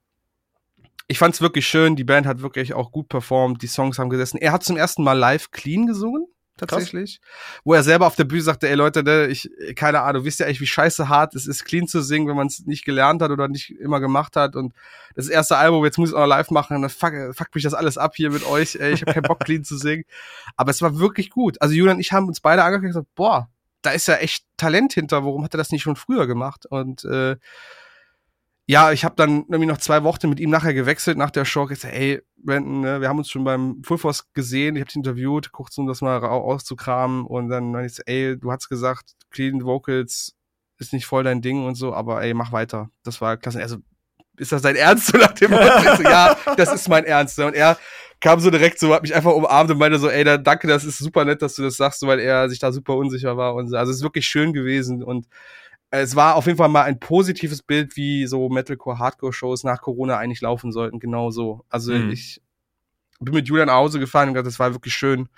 ich 1.09 1.17
fand 1.17 1.33
es 1.33 1.41
wirklich 1.41 1.67
schön. 1.67 1.95
Die 1.95 2.03
Band 2.03 2.27
hat 2.27 2.41
wirklich 2.41 2.73
auch 2.73 2.91
gut 2.91 3.09
performt. 3.09 3.61
Die 3.63 3.67
Songs 3.67 3.97
haben 3.97 4.09
gesessen. 4.09 4.37
Er 4.37 4.51
hat 4.51 4.63
zum 4.63 4.77
ersten 4.77 5.03
Mal 5.03 5.17
live 5.17 5.51
clean 5.51 5.87
gesungen 5.87 6.27
tatsächlich. 6.55 7.19
Krass. 7.21 7.61
Wo 7.63 7.73
er 7.73 7.83
selber 7.83 8.05
auf 8.05 8.15
der 8.15 8.25
Bühne 8.25 8.41
sagte, 8.41 8.69
ey 8.69 8.75
Leute, 8.75 9.03
ne, 9.03 9.27
ich, 9.27 9.49
keine 9.75 10.01
Ahnung, 10.01 10.25
wisst 10.25 10.39
ihr 10.39 10.45
eigentlich, 10.45 10.61
wie 10.61 10.67
scheiße 10.67 11.09
hart 11.09 11.33
es 11.35 11.47
ist, 11.47 11.65
clean 11.65 11.87
zu 11.87 12.01
singen, 12.01 12.27
wenn 12.27 12.35
man 12.35 12.47
es 12.47 12.65
nicht 12.65 12.85
gelernt 12.85 13.21
hat 13.21 13.31
oder 13.31 13.47
nicht 13.47 13.71
immer 13.71 13.99
gemacht 13.99 14.35
hat. 14.35 14.55
Und 14.55 14.73
das 15.15 15.29
erste 15.29 15.57
Album, 15.57 15.83
jetzt 15.85 15.97
muss 15.97 16.09
ich 16.09 16.15
auch 16.15 16.19
noch 16.19 16.27
live 16.27 16.51
machen, 16.51 16.81
dann 16.81 16.89
fuck, 16.89 17.13
fuck 17.33 17.55
mich 17.55 17.63
das 17.63 17.73
alles 17.73 17.97
ab 17.97 18.15
hier 18.15 18.29
mit 18.29 18.45
euch, 18.45 18.75
ey, 18.75 18.93
ich 18.93 19.01
habe 19.01 19.13
keinen 19.13 19.23
Bock, 19.23 19.39
clean 19.39 19.63
zu 19.63 19.77
singen. 19.77 20.03
Aber 20.57 20.69
es 20.69 20.81
war 20.81 20.99
wirklich 20.99 21.29
gut. 21.29 21.59
Also 21.61 21.73
Julian 21.73 21.97
und 21.97 22.01
ich 22.01 22.11
haben 22.11 22.27
uns 22.27 22.41
beide 22.41 22.63
angeguckt 22.63 22.85
und 22.85 22.89
gesagt, 22.89 23.15
boah, 23.15 23.49
da 23.81 23.91
ist 23.91 24.07
ja 24.07 24.15
echt 24.15 24.45
Talent 24.57 24.93
hinter, 24.93 25.23
warum 25.23 25.43
hat 25.43 25.53
er 25.53 25.57
das 25.57 25.71
nicht 25.71 25.83
schon 25.83 25.95
früher 25.95 26.27
gemacht? 26.27 26.65
Und 26.65 27.05
äh, 27.05 27.37
ja, 28.69 28.91
ich 28.91 29.03
habe 29.03 29.15
dann 29.15 29.45
irgendwie 29.47 29.65
noch 29.65 29.79
zwei 29.79 30.03
Wochen 30.03 30.29
mit 30.29 30.39
ihm 30.39 30.51
nachher 30.51 30.75
gewechselt 30.75 31.17
nach 31.17 31.31
der 31.31 31.43
Show. 31.43 31.67
Ich 31.71 31.79
sag, 31.79 31.91
ey, 31.91 32.21
Brandon, 32.37 32.81
ne, 32.81 33.01
wir 33.01 33.09
haben 33.09 33.17
uns 33.17 33.31
schon 33.31 33.43
beim 33.43 33.81
Full 33.83 33.97
Force 33.97 34.31
gesehen, 34.33 34.75
ich 34.75 34.81
habe 34.81 34.89
dich 34.89 34.95
interviewt, 34.95 35.51
kurz 35.51 35.75
um 35.79 35.87
das 35.87 36.01
mal 36.01 36.23
auszukramen 36.23 37.25
und 37.25 37.49
dann 37.49 37.71
meinte 37.71 37.87
ich, 37.87 37.95
so, 37.95 38.03
ey, 38.05 38.37
du 38.37 38.51
hast 38.51 38.69
gesagt, 38.69 39.13
Clean 39.31 39.63
Vocals 39.63 40.35
ist 40.77 40.93
nicht 40.93 41.07
voll 41.07 41.23
dein 41.23 41.41
Ding 41.41 41.65
und 41.65 41.73
so, 41.73 41.95
aber 41.95 42.21
ey, 42.21 42.35
mach 42.35 42.51
weiter. 42.51 42.91
Das 43.01 43.19
war 43.21 43.37
klasse. 43.37 43.59
Also, 43.59 43.77
ist 44.37 44.51
das 44.51 44.61
dein 44.61 44.75
Ernst? 44.75 45.07
So 45.07 45.17
nach 45.17 45.33
dem 45.33 45.49
Motto, 45.49 46.03
ja, 46.03 46.37
das 46.55 46.71
ist 46.71 46.87
mein 46.89 47.05
Ernst. 47.05 47.39
Und 47.39 47.55
er 47.55 47.75
kam 48.19 48.39
so 48.39 48.51
direkt 48.51 48.77
so, 48.77 48.93
hat 48.93 49.01
mich 49.01 49.15
einfach 49.15 49.33
umarmt 49.33 49.71
und 49.71 49.79
meinte 49.79 49.97
so, 49.97 50.09
ey, 50.09 50.23
da, 50.23 50.37
danke, 50.37 50.67
das 50.67 50.85
ist 50.85 50.99
super 50.99 51.25
nett, 51.25 51.41
dass 51.41 51.55
du 51.55 51.63
das 51.63 51.75
sagst, 51.75 52.05
weil 52.05 52.19
er 52.19 52.47
sich 52.47 52.59
da 52.59 52.71
super 52.71 52.95
unsicher 52.97 53.35
war 53.35 53.55
und 53.55 53.67
so. 53.67 53.77
Also 53.77 53.89
es 53.89 53.97
ist 53.97 54.03
wirklich 54.03 54.27
schön 54.27 54.53
gewesen 54.53 55.03
und 55.03 55.25
es 55.91 56.15
war 56.15 56.35
auf 56.35 56.45
jeden 56.45 56.57
Fall 56.57 56.69
mal 56.69 56.83
ein 56.83 56.99
positives 56.99 57.63
Bild, 57.63 57.95
wie 57.95 58.27
so 58.27 58.49
Metalcore, 58.49 58.99
Hardcore-Shows 58.99 59.63
nach 59.63 59.81
Corona 59.81 60.17
eigentlich 60.17 60.41
laufen 60.41 60.71
sollten. 60.71 60.99
Genau 60.99 61.31
so. 61.31 61.65
Also 61.69 61.93
mhm. 61.93 62.11
ich 62.11 62.41
bin 63.19 63.33
mit 63.33 63.47
Julian 63.47 63.67
nach 63.67 63.75
Hause 63.75 63.99
gefahren 63.99 64.29
und 64.29 64.33
gesagt, 64.35 64.47
das 64.47 64.59
war 64.59 64.73
wirklich 64.73 64.93
schön. 64.93 65.29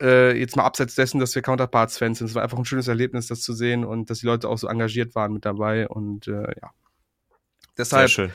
Äh, 0.00 0.38
jetzt 0.38 0.56
mal 0.56 0.64
abseits 0.64 0.94
dessen, 0.94 1.18
dass 1.18 1.34
wir 1.34 1.42
Counterparts-Fans 1.42 2.18
sind. 2.18 2.28
Es 2.28 2.34
war 2.34 2.42
einfach 2.42 2.58
ein 2.58 2.64
schönes 2.64 2.88
Erlebnis, 2.88 3.26
das 3.26 3.42
zu 3.42 3.52
sehen 3.54 3.84
und 3.84 4.08
dass 4.08 4.20
die 4.20 4.26
Leute 4.26 4.48
auch 4.48 4.58
so 4.58 4.68
engagiert 4.68 5.14
waren 5.14 5.32
mit 5.32 5.44
dabei. 5.44 5.88
Und 5.88 6.28
äh, 6.28 6.54
ja. 6.60 6.70
Deshalb 7.76 8.10
schön. 8.10 8.32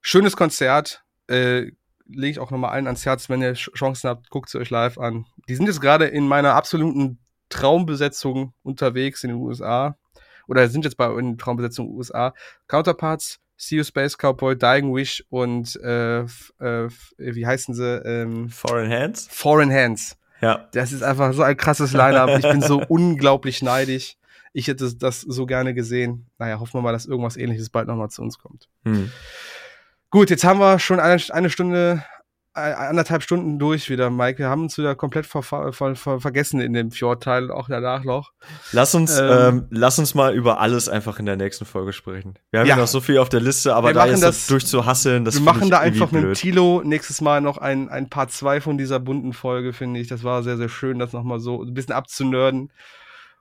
schönes 0.00 0.36
Konzert. 0.36 1.04
Äh, 1.28 1.72
lege 2.08 2.30
ich 2.30 2.38
auch 2.38 2.50
nochmal 2.50 2.70
allen 2.70 2.86
ans 2.86 3.04
Herz, 3.04 3.28
wenn 3.28 3.42
ihr 3.42 3.54
Chancen 3.54 4.08
habt, 4.08 4.30
guckt 4.30 4.48
sie 4.48 4.58
euch 4.58 4.70
live 4.70 4.96
an. 4.96 5.26
Die 5.48 5.56
sind 5.56 5.66
jetzt 5.66 5.80
gerade 5.80 6.06
in 6.06 6.26
meiner 6.26 6.54
absoluten 6.54 7.18
Traumbesetzung 7.48 8.54
unterwegs 8.62 9.24
in 9.24 9.30
den 9.30 9.38
USA 9.38 9.98
oder 10.46 10.68
sind 10.68 10.84
jetzt 10.84 10.96
bei 10.96 11.12
in 11.18 11.38
Traumbesetzung 11.38 11.88
USA. 11.90 12.34
Counterparts, 12.68 13.38
See 13.56 13.76
You 13.76 13.84
Space 13.84 14.16
Cowboy, 14.16 14.56
Dying 14.56 14.94
Wish 14.94 15.24
und 15.30 15.76
äh, 15.82 16.20
äh, 16.20 16.88
wie 17.16 17.46
heißen 17.46 17.74
sie? 17.74 18.02
Ähm, 18.04 18.48
Foreign 18.50 18.90
Hands? 18.90 19.28
Foreign 19.30 19.72
Hands. 19.72 20.16
Ja. 20.40 20.68
Das 20.72 20.92
ist 20.92 21.02
einfach 21.02 21.32
so 21.32 21.42
ein 21.42 21.56
krasses 21.56 21.92
Line-Up. 21.92 22.38
Ich 22.38 22.48
bin 22.48 22.60
so 22.60 22.82
unglaublich 22.88 23.62
neidisch. 23.62 24.16
Ich 24.52 24.68
hätte 24.68 24.92
das 24.94 25.20
so 25.20 25.46
gerne 25.46 25.74
gesehen. 25.74 26.26
Naja, 26.38 26.60
hoffen 26.60 26.74
wir 26.74 26.82
mal, 26.82 26.92
dass 26.92 27.06
irgendwas 27.06 27.36
ähnliches 27.36 27.70
bald 27.70 27.88
nochmal 27.88 28.10
zu 28.10 28.22
uns 28.22 28.38
kommt. 28.38 28.68
Hm. 28.84 29.10
Gut, 30.10 30.30
jetzt 30.30 30.44
haben 30.44 30.60
wir 30.60 30.78
schon 30.78 31.00
eine, 31.00 31.20
eine 31.30 31.50
Stunde 31.50 32.04
anderthalb 32.56 33.22
Stunden 33.22 33.58
durch 33.58 33.90
wieder, 33.90 34.10
Mike. 34.10 34.38
Wir 34.38 34.48
haben 34.48 34.62
uns 34.62 34.78
wieder 34.78 34.94
komplett 34.94 35.26
ver 35.26 35.42
ver 35.42 35.72
ver 35.72 36.20
vergessen 36.20 36.60
in 36.60 36.72
dem 36.72 36.90
Fjordteil, 36.90 37.50
auch 37.50 37.68
danach 37.68 38.04
noch. 38.04 38.32
Lass 38.72 38.94
uns, 38.94 39.18
ähm, 39.18 39.28
ähm, 39.30 39.66
lass 39.70 39.98
uns 39.98 40.14
mal 40.14 40.34
über 40.34 40.58
alles 40.60 40.88
einfach 40.88 41.18
in 41.18 41.26
der 41.26 41.36
nächsten 41.36 41.66
Folge 41.66 41.92
sprechen. 41.92 42.38
Wir 42.50 42.60
haben 42.60 42.66
ja, 42.66 42.76
noch 42.76 42.86
so 42.86 43.00
viel 43.00 43.18
auf 43.18 43.28
der 43.28 43.40
Liste, 43.40 43.74
aber 43.74 43.88
wir 43.88 43.94
da 43.94 44.06
jetzt 44.06 44.22
das, 44.22 44.46
durchzuhasseln, 44.46 45.24
das 45.24 45.36
Wir 45.36 45.42
machen 45.42 45.68
da 45.68 45.80
einfach 45.80 46.10
blöd. 46.10 46.24
mit 46.24 46.38
Tilo 46.38 46.82
nächstes 46.84 47.20
Mal 47.20 47.40
noch 47.40 47.58
ein, 47.58 47.88
ein 47.88 48.08
Part 48.08 48.32
2 48.32 48.60
von 48.62 48.78
dieser 48.78 49.00
bunten 49.00 49.34
Folge, 49.34 49.72
finde 49.72 50.00
ich. 50.00 50.08
Das 50.08 50.24
war 50.24 50.42
sehr, 50.42 50.56
sehr 50.56 50.70
schön, 50.70 50.98
das 50.98 51.12
nochmal 51.12 51.40
so 51.40 51.62
ein 51.62 51.74
bisschen 51.74 51.94
abzunörden. 51.94 52.72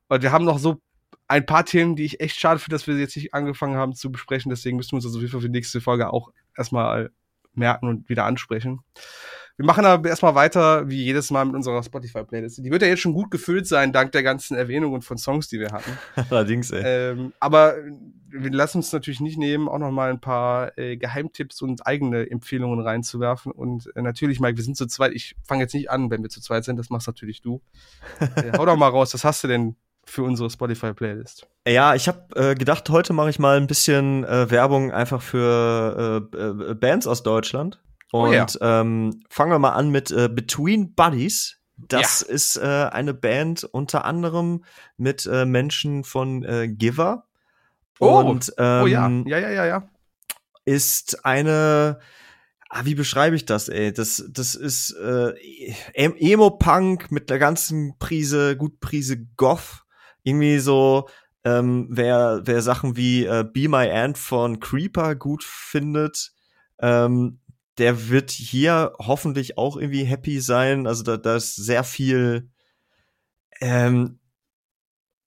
Und 0.10 0.22
wir 0.22 0.32
haben 0.32 0.46
noch 0.46 0.60
so 0.60 0.82
ein 1.28 1.46
paar 1.46 1.66
Themen, 1.66 1.96
die 1.96 2.04
ich 2.04 2.20
echt 2.20 2.40
schade 2.40 2.60
finde, 2.60 2.76
dass 2.76 2.86
wir 2.86 2.96
jetzt 2.98 3.16
nicht 3.16 3.34
angefangen 3.34 3.78
haben 3.78 3.96
zu 3.96 4.12
besprechen. 4.12 4.50
Deswegen 4.50 4.78
müssen 4.78 4.92
wir 4.92 4.98
uns 4.98 5.06
das 5.06 5.16
auf 5.16 5.22
jeden 5.22 5.32
Fall 5.32 5.42
für 5.42 5.48
die 5.50 5.58
nächste 5.58 5.82
Folge 5.82 6.12
auch 6.12 6.32
erstmal 6.56 7.12
merken 7.58 7.88
und 7.88 8.10
wieder 8.10 8.26
ansprechen. 8.26 8.82
Wir 9.58 9.66
machen 9.66 9.86
aber 9.86 10.10
erstmal 10.10 10.36
weiter, 10.36 10.90
wie 10.90 11.02
jedes 11.02 11.32
Mal 11.32 11.46
mit 11.46 11.56
unserer 11.56 11.82
Spotify-Playlist. 11.82 12.58
Die 12.58 12.72
wird 12.72 12.82
ja 12.82 12.90
jetzt 12.90 13.00
schon 13.00 13.14
gut 13.14 13.32
gefüllt 13.32 13.68
sein, 13.68 13.94
dank 13.94 14.12
der 14.12 14.22
ganzen 14.22 14.58
Erwähnungen 14.58 15.02
von 15.02 15.18
Songs, 15.18 15.48
die 15.48 15.62
wir 15.62 15.72
hatten. 15.72 15.98
Allerdings, 16.30 16.72
ey. 16.72 16.84
Ähm, 16.84 17.34
aber 17.40 17.76
wir 18.28 18.52
lassen 18.52 18.80
uns 18.80 18.92
natürlich 18.92 19.22
nicht 19.22 19.38
nehmen, 19.38 19.70
auch 19.70 19.78
noch 19.78 19.92
mal 19.92 20.10
ein 20.10 20.20
paar 20.20 20.78
äh, 20.78 20.98
Geheimtipps 20.98 21.62
und 21.62 21.88
eigene 21.88 22.30
Empfehlungen 22.30 22.82
reinzuwerfen. 22.82 23.54
Und 23.54 23.90
äh, 23.96 24.02
natürlich, 24.02 24.42
Mike, 24.42 24.58
wir 24.58 24.64
sind 24.64 24.76
zu 24.76 24.88
zweit. 24.88 25.14
Ich 25.14 25.38
fange 25.44 25.62
jetzt 25.62 25.74
nicht 25.74 25.90
an, 25.90 26.12
wenn 26.12 26.22
wir 26.22 26.30
zu 26.30 26.42
zweit 26.42 26.66
sind. 26.66 26.76
Das 26.76 26.90
machst 26.90 27.08
natürlich 27.08 27.42
du. 27.42 27.62
äh, 28.20 28.58
hau 28.58 28.66
doch 28.66 28.76
mal 28.76 28.90
raus. 28.90 29.14
Was 29.14 29.24
hast 29.24 29.42
du 29.46 29.48
denn 29.48 29.78
für 30.06 30.24
unsere 30.24 30.50
Spotify-Playlist. 30.50 31.48
Ja, 31.68 31.96
ich 31.96 32.08
habe 32.08 32.28
äh, 32.36 32.56
gedacht, 32.56 32.90
heute 32.90 33.14
mache 33.14 33.30
ich 33.30 33.40
mal 33.40 33.58
ein 33.58 33.68
bisschen 33.68 34.24
äh, 34.24 34.50
Werbung 34.52 34.92
einfach 34.92 35.22
für 35.22 36.30
äh, 36.34 36.38
äh, 36.38 36.74
Bands 36.76 37.08
aus 37.08 37.24
Deutschland. 37.24 37.82
Und 38.12 38.30
oh 38.30 38.32
ja. 38.32 38.46
ähm, 38.62 39.24
fangen 39.30 39.52
wir 39.52 39.60
mal 39.60 39.72
an 39.72 39.90
mit 39.90 40.12
äh, 40.12 40.30
Between 40.30 40.94
Buddies. 40.94 41.58
Das 41.78 42.26
ja. 42.28 42.34
ist 42.34 42.56
äh, 42.58 42.90
eine 42.92 43.14
Band 43.14 43.66
unter 43.66 44.06
anderem 44.06 44.64
mit 44.96 45.26
Menschen 45.26 46.06
von 46.06 46.46
Giver. 46.78 47.26
Oh, 48.00 48.20
und, 48.20 48.54
ähm, 48.58 48.84
oh 48.84 48.88
ja, 48.88 49.10
ja, 49.10 49.40
ja, 49.40 49.50
ja, 49.50 49.66
ja. 49.66 49.90
Ist 50.64 51.26
eine 51.26 52.00
Ah, 52.70 52.82
wie 52.84 52.96
beschreibe 52.96 53.38
ich 53.38 53.46
das, 53.46 53.70
ey? 53.70 53.94
Das, 53.94 54.26
das 54.30 54.54
ist 54.56 54.92
äh, 54.98 55.34
Emo-Punk 55.94 57.10
mit 57.10 57.30
der 57.30 57.40
ganzen 57.40 57.98
Prise, 58.00 58.58
gut 58.58 58.82
Prise 58.82 59.18
Goth 59.38 59.85
irgendwie 60.26 60.60
so, 60.60 61.08
ähm, 61.46 61.88
wer, 61.90 62.42
wer 62.44 62.62
Sachen 62.62 62.98
wie 62.98 63.26
äh, 63.26 63.46
Be 63.50 63.70
My 63.70 63.90
Ant 63.90 64.18
von 64.18 64.60
Creeper 64.60 65.16
gut 65.16 65.44
findet, 65.44 66.32
ähm, 66.80 67.40
der 67.78 68.10
wird 68.10 68.32
hier 68.32 68.94
hoffentlich 69.00 69.58
auch 69.58 69.78
irgendwie 69.78 70.04
happy 70.04 70.40
sein. 70.40 70.88
Also 70.88 71.04
da, 71.04 71.18
da 71.18 71.36
ist 71.36 71.56
sehr 71.56 71.84
viel. 71.84 72.50
Ähm, 73.62 74.20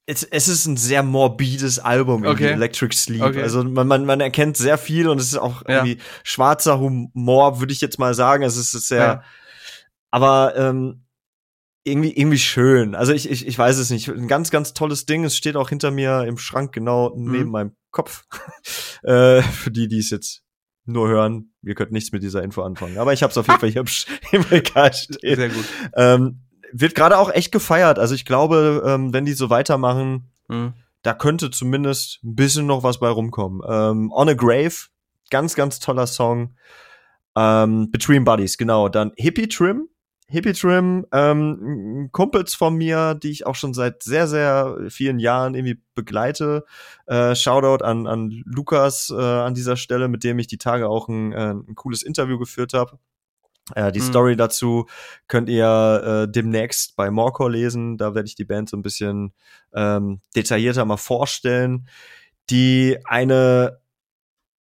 es, 0.07 0.25
es 0.25 0.49
ist 0.49 0.66
ein 0.66 0.79
sehr 0.79 1.03
morbides 1.03 1.79
Album, 1.79 2.25
okay. 2.25 2.53
Electric 2.53 2.97
Sleep. 2.97 3.23
Okay. 3.23 3.43
Also 3.43 3.62
man, 3.62 3.87
man, 3.87 4.07
man 4.07 4.20
erkennt 4.20 4.57
sehr 4.57 4.79
viel 4.79 5.09
und 5.09 5.20
es 5.20 5.29
ist 5.29 5.39
auch 5.39 5.62
irgendwie 5.66 5.97
ja. 5.97 6.03
schwarzer 6.25 6.81
Humor, 6.81 7.61
würde 7.61 7.73
ich 7.73 7.81
jetzt 7.81 7.99
mal 7.99 8.15
sagen. 8.15 8.43
Es 8.43 8.57
ist 8.57 8.73
sehr. 8.73 8.99
Ja. 8.99 9.23
Aber 10.11 10.55
ähm, 10.57 11.05
irgendwie, 11.90 12.12
irgendwie 12.12 12.39
schön. 12.39 12.94
Also 12.94 13.12
ich, 13.12 13.28
ich, 13.31 13.47
ich 13.47 13.59
weiß 13.59 13.78
es 13.78 13.90
nicht. 13.90 14.09
Ein 14.09 14.28
ganz, 14.28 14.51
ganz 14.51 14.74
tolles 14.74 15.06
Ding. 15.06 15.24
Es 15.24 15.36
steht 15.36 15.56
auch 15.56 15.69
hinter 15.69 15.90
mir 15.90 16.24
im 16.24 16.39
Schrank 16.39 16.73
genau 16.73 17.12
neben 17.16 17.47
mhm. 17.47 17.51
meinem 17.51 17.77
Kopf. 17.90 18.24
äh, 19.02 19.43
für 19.43 19.70
die, 19.70 19.89
die 19.89 19.98
es 19.98 20.10
jetzt 20.10 20.43
nur 20.85 21.09
hören, 21.09 21.52
ihr 21.62 21.74
könnt 21.74 21.93
nichts 21.93 22.12
mit 22.12 22.23
dieser 22.23 22.43
Info 22.43 22.62
anfangen. 22.62 22.98
Aber 22.98 23.12
ich 23.12 23.23
habe 23.23 23.31
es 23.31 23.36
auf 23.36 23.47
jeden 23.47 23.60
Fall 23.60 23.70
hier 23.70 23.85
im, 24.32 24.43
Regal 24.43 24.93
stehen. 24.93 25.36
Sehr 25.36 25.48
gut. 25.51 25.65
Ähm, 25.94 26.40
wird 26.73 26.94
gerade 26.94 27.19
auch 27.19 27.31
echt 27.31 27.52
gefeiert. 27.52 27.98
Also 27.98 28.15
ich 28.15 28.24
glaube, 28.24 28.82
ähm, 28.86 29.12
wenn 29.12 29.24
die 29.24 29.35
so 29.35 29.51
weitermachen, 29.51 30.32
mhm. 30.48 30.74
da 31.02 31.15
könnte 31.15 31.51
zumindest 31.51 32.20
ein 32.24 32.35
bisschen 32.35 32.66
noch 32.66 32.82
was 32.82 33.01
bei 33.01 33.09
rumkommen. 33.09 33.60
Ähm, 33.69 34.10
On 34.12 34.28
a 34.28 34.35
Grave, 34.35 34.74
ganz, 35.31 35.55
ganz 35.55 35.78
toller 35.78 36.06
Song. 36.06 36.55
Ähm, 37.36 37.90
Between 37.90 38.24
Buddies, 38.24 38.56
genau. 38.59 38.89
Dann 38.89 39.12
Hippie 39.16 39.48
Trim, 39.48 39.89
Hippie 40.31 40.53
Trim, 40.53 41.07
ähm, 41.13 42.11
Kumpels 42.13 42.55
von 42.55 42.75
mir, 42.77 43.15
die 43.15 43.31
ich 43.31 43.47
auch 43.47 43.55
schon 43.55 43.73
seit 43.73 44.03
sehr, 44.03 44.29
sehr 44.29 44.77
vielen 44.91 45.19
Jahren 45.19 45.55
irgendwie 45.55 45.81
begleite. 45.95 46.65
Äh, 47.07 47.35
Shoutout 47.35 47.83
an, 47.83 48.07
an 48.07 48.43
Lukas 48.45 49.11
äh, 49.11 49.21
an 49.21 49.55
dieser 49.55 49.77
Stelle, 49.77 50.09
mit 50.09 50.25
dem 50.25 50.39
ich 50.39 50.47
die 50.47 50.59
Tage 50.59 50.89
auch 50.89 51.09
ein, 51.09 51.33
äh, 51.33 51.55
ein 51.55 51.75
cooles 51.75 52.03
Interview 52.03 52.39
geführt 52.39 52.75
habe. 52.75 52.99
Äh, 53.75 53.91
die 53.91 54.01
mhm. 54.01 54.05
Story 54.05 54.37
dazu 54.37 54.87
könnt 55.29 55.49
ihr 55.49 56.27
äh, 56.27 56.31
demnächst 56.31 56.97
bei 56.97 57.11
Morcor 57.11 57.51
lesen. 57.51 57.97
Da 57.97 58.15
werde 58.15 58.29
ich 58.29 58.35
die 58.35 58.45
Band 58.45 58.69
so 58.69 58.77
ein 58.77 58.83
bisschen 58.83 59.33
ähm, 59.75 60.21
detaillierter 60.37 60.85
mal 60.85 60.99
vorstellen. 60.99 61.89
Die 62.51 62.99
eine 63.05 63.81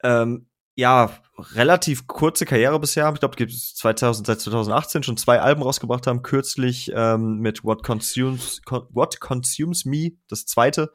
ähm, 0.03 0.47
ja, 0.75 1.11
relativ 1.55 2.07
kurze 2.07 2.47
Karriere 2.47 2.79
bisher. 2.79 3.11
Ich 3.13 3.21
glaube, 3.21 3.35
es 3.35 3.37
gibt 3.37 3.53
2000, 3.53 4.27
seit 4.27 4.41
2018 4.41 5.03
schon 5.03 5.17
zwei 5.17 5.41
Alben 5.41 5.63
rausgebracht 5.63 6.07
haben, 6.07 6.23
kürzlich 6.23 6.91
ähm, 6.95 7.39
mit 7.39 7.65
What 7.65 7.83
Consumes, 7.83 8.63
Con 8.65 8.87
What 8.91 9.21
Consumes 9.21 9.85
Me, 9.85 10.13
das 10.29 10.47
zweite. 10.47 10.93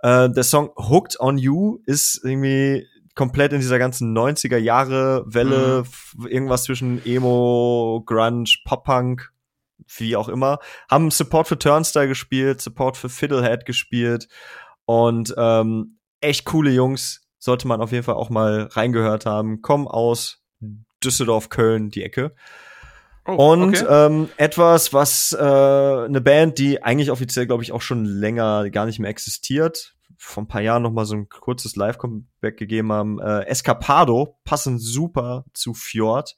Äh, 0.00 0.30
der 0.30 0.44
Song 0.44 0.70
Hooked 0.76 1.20
on 1.20 1.38
You 1.38 1.78
ist 1.86 2.20
irgendwie 2.24 2.86
komplett 3.14 3.52
in 3.52 3.60
dieser 3.60 3.78
ganzen 3.78 4.16
90er 4.16 4.56
Jahre 4.56 5.24
Welle, 5.26 5.84
mhm. 6.16 6.26
irgendwas 6.26 6.64
zwischen 6.64 7.04
Emo, 7.04 8.02
Grunge, 8.06 8.50
Pop-Punk, 8.64 9.32
wie 9.98 10.16
auch 10.16 10.28
immer. 10.28 10.58
Haben 10.90 11.10
Support 11.10 11.48
für 11.48 11.58
Turnstyle 11.58 12.08
gespielt, 12.08 12.60
Support 12.60 12.96
für 12.96 13.08
Fiddlehead 13.08 13.66
gespielt 13.66 14.28
und 14.86 15.34
ähm, 15.36 15.98
echt 16.20 16.44
coole 16.44 16.70
Jungs 16.70 17.22
sollte 17.42 17.66
man 17.66 17.80
auf 17.80 17.90
jeden 17.90 18.04
Fall 18.04 18.14
auch 18.14 18.30
mal 18.30 18.68
reingehört 18.70 19.26
haben. 19.26 19.62
Kommen 19.62 19.88
aus 19.88 20.44
Düsseldorf, 21.02 21.48
Köln, 21.48 21.90
die 21.90 22.04
Ecke. 22.04 22.36
Oh, 23.26 23.52
und 23.52 23.82
okay. 23.82 24.06
ähm, 24.06 24.28
etwas, 24.36 24.92
was 24.92 25.32
äh, 25.32 25.42
eine 25.42 26.20
Band, 26.20 26.58
die 26.58 26.84
eigentlich 26.84 27.10
offiziell, 27.10 27.48
glaube 27.48 27.64
ich, 27.64 27.72
auch 27.72 27.82
schon 27.82 28.04
länger 28.04 28.70
gar 28.70 28.86
nicht 28.86 29.00
mehr 29.00 29.10
existiert, 29.10 29.96
vor 30.18 30.44
ein 30.44 30.46
paar 30.46 30.60
Jahren 30.60 30.84
noch 30.84 30.92
mal 30.92 31.04
so 31.04 31.16
ein 31.16 31.28
kurzes 31.28 31.74
Live-Comeback 31.74 32.56
gegeben 32.56 32.92
haben. 32.92 33.20
Äh, 33.20 33.46
Escapado 33.46 34.38
passen 34.44 34.78
super 34.78 35.44
zu 35.52 35.74
Fjord. 35.74 36.36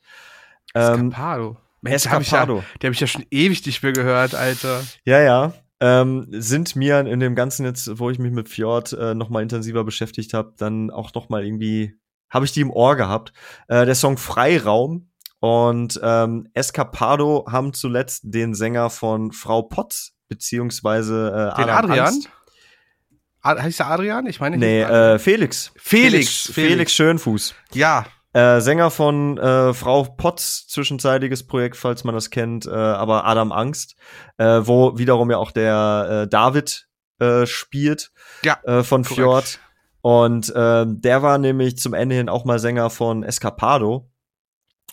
Ähm, 0.74 1.10
Escapado. 1.10 1.59
Mensch, 1.82 1.97
Escapado. 1.97 2.56
Hab 2.56 2.64
ja, 2.64 2.78
die 2.81 2.86
habe 2.86 2.94
ich 2.94 3.01
ja 3.01 3.06
schon 3.06 3.26
ewig 3.31 3.66
nicht 3.66 3.82
mehr 3.82 3.93
gehört, 3.93 4.35
Alter. 4.35 4.82
Ja, 5.05 5.20
ja 5.20 5.52
ähm, 5.85 6.27
sind 6.31 6.77
mir 6.77 7.01
in 7.01 7.20
dem 7.20 7.35
Ganzen 7.35 7.66
jetzt, 7.66 7.98
wo 7.98 8.09
ich 8.09 8.19
mich 8.19 8.32
mit 8.32 8.48
Fjord 8.48 8.94
äh, 8.94 9.15
noch 9.15 9.28
mal 9.28 9.43
intensiver 9.43 9.85
beschäftigt 9.85 10.32
habe, 10.32 10.55
dann 10.56 10.90
auch 10.90 11.12
noch 11.12 11.28
mal 11.28 11.44
irgendwie, 11.44 11.94
habe 12.31 12.47
ich 12.47 12.52
die 12.52 12.62
im 12.62 12.70
Ohr 12.70 12.97
gehabt. 12.97 13.35
Äh, 13.69 13.85
der 13.85 13.94
Song 13.94 14.16
Freiraum 14.16 15.11
und 15.40 16.01
ähm, 16.02 16.48
Escapado 16.55 17.44
haben 17.51 17.74
zuletzt 17.74 18.23
den 18.24 18.55
Sänger 18.55 18.89
von 18.89 19.31
Frau 19.31 19.61
Potts, 19.61 20.15
beziehungsweise 20.28 21.52
äh, 21.55 21.61
den 21.61 21.69
Adrian? 21.69 22.06
Angst. 22.06 22.31
Heißt 23.44 23.78
der 23.78 23.89
Adrian? 23.89 24.27
Ich 24.27 24.40
meine, 24.40 24.56
nee, 24.56 24.81
äh, 24.81 25.19
Felix. 25.19 25.70
Felix. 25.77 26.47
Felix. 26.47 26.52
Felix 26.55 26.93
Schönfuß. 26.94 27.55
Ja, 27.74 28.06
äh, 28.35 28.61
Sänger 28.61 28.90
von 28.90 29.39
äh, 29.39 29.73
Frau 29.73 30.02
Potts, 30.02 30.66
zwischenzeitiges 30.69 31.47
Projekt, 31.47 31.77
falls 31.77 32.05
man 32.05 32.15
das 32.15 32.31
kennt, 32.31 32.66
äh, 32.66 32.70
aber 32.70 33.24
Adam 33.24 33.52
Angst, 33.52 33.97
äh, 34.39 34.61
wo 34.65 34.98
wiederum 34.98 35.31
ja 35.31 35.39
auch 35.39 35.52
der 35.52 36.24
äh, 36.24 36.28
David 36.28 36.89
äh, 37.20 37.47
spielt 37.47 38.11
ja, 38.43 38.59
äh, 38.65 38.82
von 38.82 39.05
korrekt. 39.05 39.15
Fjord. 39.15 39.61
Und 40.01 40.55
äh, 40.55 40.85
der 40.86 41.23
war 41.23 41.39
nämlich 41.39 41.78
zum 41.78 41.94
Ende 41.94 42.15
hin 42.15 42.28
auch 42.28 42.44
mal 42.44 42.59
Sänger 42.59 42.90
von 42.90 43.23
Escapado. 43.23 44.11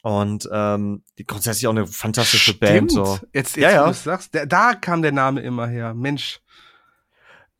Und 0.04 0.50
ähm, 0.52 1.04
die 1.18 1.26
grundsätzlich 1.26 1.68
auch 1.68 1.72
eine 1.72 1.86
fantastische 1.86 2.54
Stimmt. 2.54 2.60
Band. 2.60 2.92
So. 2.92 3.20
Jetzt, 3.34 3.56
jetzt 3.56 3.58
ja, 3.58 3.72
ja. 3.72 3.88
du 3.88 3.94
sagst, 3.94 4.34
der, 4.34 4.46
da 4.46 4.74
kam 4.74 5.02
der 5.02 5.12
Name 5.12 5.42
immer 5.42 5.68
her. 5.68 5.94
Mensch. 5.94 6.40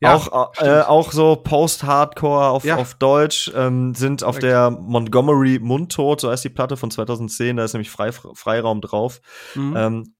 Ja, 0.02 0.16
auch, 0.16 0.52
äh, 0.58 0.80
auch 0.80 1.12
so 1.12 1.36
Post-Hardcore 1.36 2.48
auf, 2.48 2.64
ja. 2.64 2.76
auf 2.76 2.94
Deutsch 2.94 3.52
ähm, 3.54 3.94
sind 3.94 4.24
auf 4.24 4.40
der 4.40 4.70
Montgomery 4.70 5.60
Mundtot, 5.60 6.20
so 6.20 6.30
heißt 6.30 6.42
die 6.42 6.48
Platte 6.48 6.76
von 6.76 6.90
2010, 6.90 7.56
da 7.56 7.64
ist 7.64 7.72
nämlich 7.72 7.90
Frei, 7.90 8.10
Freiraum 8.10 8.80
drauf. 8.80 9.20
Mhm. 9.54 9.76
Ähm, 9.76 10.14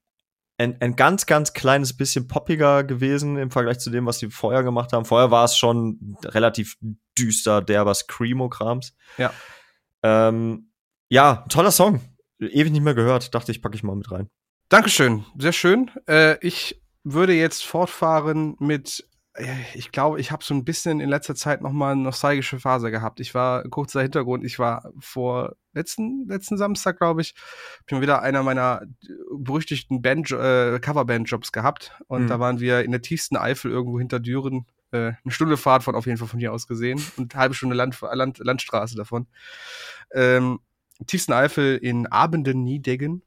ein, 0.58 0.80
ein 0.80 0.94
ganz, 0.94 1.26
ganz 1.26 1.52
kleines 1.52 1.96
bisschen 1.96 2.28
poppiger 2.28 2.84
gewesen 2.84 3.36
im 3.36 3.50
Vergleich 3.50 3.80
zu 3.80 3.90
dem, 3.90 4.06
was 4.06 4.18
die 4.18 4.30
vorher 4.30 4.62
gemacht 4.62 4.92
haben. 4.92 5.04
Vorher 5.04 5.32
war 5.32 5.44
es 5.44 5.56
schon 5.56 6.16
relativ 6.24 6.76
düster, 7.18 7.60
derber 7.60 7.94
Screamo-Krams. 7.94 8.94
Ja. 9.18 9.32
Ähm, 10.04 10.70
ja, 11.08 11.44
toller 11.48 11.72
Song. 11.72 12.00
Ewig 12.38 12.70
nicht 12.70 12.82
mehr 12.82 12.94
gehört. 12.94 13.34
Dachte 13.34 13.50
ich, 13.50 13.62
packe 13.62 13.74
ich 13.74 13.82
mal 13.82 13.96
mit 13.96 14.10
rein. 14.12 14.28
Dankeschön. 14.68 15.24
Sehr 15.36 15.52
schön. 15.52 15.90
Äh, 16.06 16.38
ich 16.46 16.80
würde 17.04 17.34
jetzt 17.34 17.64
fortfahren 17.64 18.56
mit 18.58 19.04
ich 19.74 19.92
glaube, 19.92 20.20
ich 20.20 20.30
habe 20.30 20.44
so 20.44 20.52
ein 20.52 20.64
bisschen 20.64 21.00
in 21.00 21.08
letzter 21.08 21.34
Zeit 21.34 21.62
noch 21.62 21.72
mal 21.72 21.92
eine 21.92 22.02
nostalgische 22.02 22.60
Phase 22.60 22.90
gehabt. 22.90 23.18
Ich 23.18 23.34
war, 23.34 23.62
kurzer 23.64 24.02
Hintergrund, 24.02 24.44
ich 24.44 24.58
war 24.58 24.92
vor 24.98 25.56
letzten, 25.72 26.26
letzten 26.28 26.58
Samstag, 26.58 26.98
glaube 26.98 27.22
ich, 27.22 27.34
bin 27.86 28.02
wieder 28.02 28.20
einer 28.20 28.42
meiner 28.42 28.82
berüchtigten 29.34 30.02
Band, 30.02 30.30
äh, 30.32 30.78
Coverband-Jobs 30.78 31.50
gehabt. 31.50 31.98
Und 32.08 32.24
mhm. 32.24 32.28
da 32.28 32.40
waren 32.40 32.60
wir 32.60 32.84
in 32.84 32.90
der 32.90 33.00
tiefsten 33.00 33.36
Eifel 33.38 33.70
irgendwo 33.70 33.98
hinter 33.98 34.20
Düren. 34.20 34.66
Äh, 34.90 35.12
eine 35.24 35.30
Stunde 35.32 35.56
Fahrt 35.56 35.82
von 35.82 35.94
auf 35.94 36.04
jeden 36.04 36.18
Fall 36.18 36.28
von 36.28 36.40
hier 36.40 36.52
aus 36.52 36.66
gesehen 36.66 37.02
und 37.16 37.32
eine 37.32 37.40
halbe 37.40 37.54
Stunde 37.54 37.74
Land, 37.74 37.98
Land, 38.02 38.38
Landstraße 38.38 38.96
davon. 38.96 39.26
Ähm, 40.12 40.60
tiefsten 41.06 41.32
Eifel 41.32 41.78
in 41.78 42.06
Abenden 42.06 42.64
Niedeggen. 42.64 43.22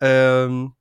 Ähm, 0.00 0.72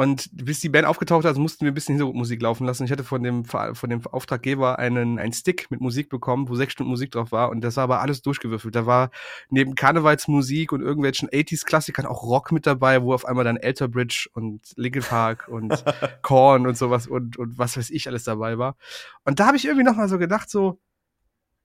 und 0.00 0.30
bis 0.32 0.60
die 0.60 0.70
Band 0.70 0.86
aufgetaucht 0.86 1.26
hat, 1.26 1.36
mussten 1.36 1.66
wir 1.66 1.72
ein 1.72 1.74
bisschen 1.74 1.92
Hintergrundmusik 1.92 2.40
laufen 2.40 2.64
lassen. 2.64 2.84
Ich 2.84 2.90
hatte 2.90 3.04
von 3.04 3.22
dem, 3.22 3.44
von 3.44 3.90
dem 3.90 4.06
Auftraggeber 4.06 4.78
einen, 4.78 5.18
einen 5.18 5.34
Stick 5.34 5.70
mit 5.70 5.82
Musik 5.82 6.08
bekommen, 6.08 6.48
wo 6.48 6.54
sechs 6.54 6.72
Stunden 6.72 6.88
Musik 6.88 7.10
drauf 7.10 7.32
war. 7.32 7.50
Und 7.50 7.60
das 7.60 7.76
war 7.76 7.84
aber 7.84 8.00
alles 8.00 8.22
durchgewürfelt. 8.22 8.74
Da 8.74 8.86
war 8.86 9.10
neben 9.50 9.74
Karnevalsmusik 9.74 10.72
und 10.72 10.80
irgendwelchen 10.80 11.28
80s-Klassikern 11.28 12.06
auch 12.06 12.22
Rock 12.22 12.50
mit 12.50 12.66
dabei, 12.66 13.02
wo 13.02 13.12
auf 13.12 13.26
einmal 13.26 13.44
dann 13.44 13.58
Alter 13.58 13.88
Bridge 13.88 14.30
und 14.32 14.62
Linkin 14.76 15.02
Park 15.02 15.48
und 15.48 15.84
Korn 16.22 16.66
und 16.66 16.78
sowas 16.78 17.06
und, 17.06 17.36
und 17.36 17.58
was 17.58 17.76
weiß 17.76 17.90
ich 17.90 18.08
alles 18.08 18.24
dabei 18.24 18.56
war. 18.56 18.76
Und 19.26 19.38
da 19.38 19.48
habe 19.48 19.58
ich 19.58 19.66
irgendwie 19.66 19.84
noch 19.84 19.96
mal 19.96 20.08
so 20.08 20.16
gedacht, 20.16 20.48
so, 20.48 20.80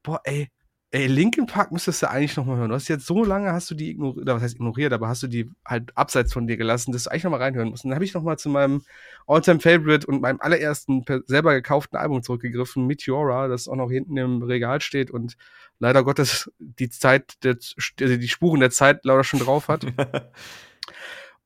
boah, 0.04 0.20
ey, 0.26 0.52
Ey, 0.96 1.08
Linkin 1.08 1.46
Park 1.46 1.74
müsstest 1.74 2.04
du 2.04 2.10
eigentlich 2.10 2.38
noch 2.38 2.46
mal 2.46 2.56
hören. 2.56 2.70
Du 2.70 2.76
hast 2.76 2.88
jetzt 2.88 3.06
so 3.06 3.26
lange 3.26 3.52
hast 3.52 3.70
du 3.70 3.76
die 3.76 3.90
ignoriert, 3.90 4.22
oder 4.22 4.36
was 4.36 4.44
heißt 4.44 4.56
ignoriert, 4.56 4.94
aber 4.94 5.10
hast 5.10 5.24
du 5.24 5.28
die 5.28 5.52
halt 5.66 5.92
abseits 5.98 6.32
von 6.32 6.48
dir 6.48 6.56
gelassen, 6.56 6.94
dass 6.94 7.04
du 7.04 7.12
eigentlich 7.12 7.26
noch 7.26 7.32
mal 7.32 7.42
reinhören 7.42 7.68
musst. 7.68 7.84
Und 7.84 7.90
dann 7.90 7.96
habe 7.96 8.06
ich 8.06 8.14
noch 8.14 8.24
mal 8.24 8.38
zu 8.38 8.48
meinem 8.48 8.82
All-Time 9.28 9.60
Favorite 9.60 10.08
und 10.08 10.22
meinem 10.22 10.40
allerersten 10.40 11.04
selber 11.26 11.54
gekauften 11.54 11.98
Album 11.98 12.24
zurückgegriffen, 12.24 12.88
Meteora, 12.88 13.50
das 13.50 13.68
auch 13.68 13.76
noch 13.76 13.92
hinten 13.92 14.16
im 14.16 14.42
Regal 14.42 14.80
steht 14.80 15.12
und 15.12 15.36
leider 15.80 16.02
Gottes 16.06 16.50
die 16.60 16.90
Zeit, 16.90 17.44
der, 17.44 17.58
also 18.00 18.16
die 18.16 18.30
Spuren 18.30 18.62
der 18.62 18.72
Zeit 18.72 19.04
leider 19.04 19.26
schon 19.26 19.42
drauf 19.42 19.68
hat. 19.68 19.86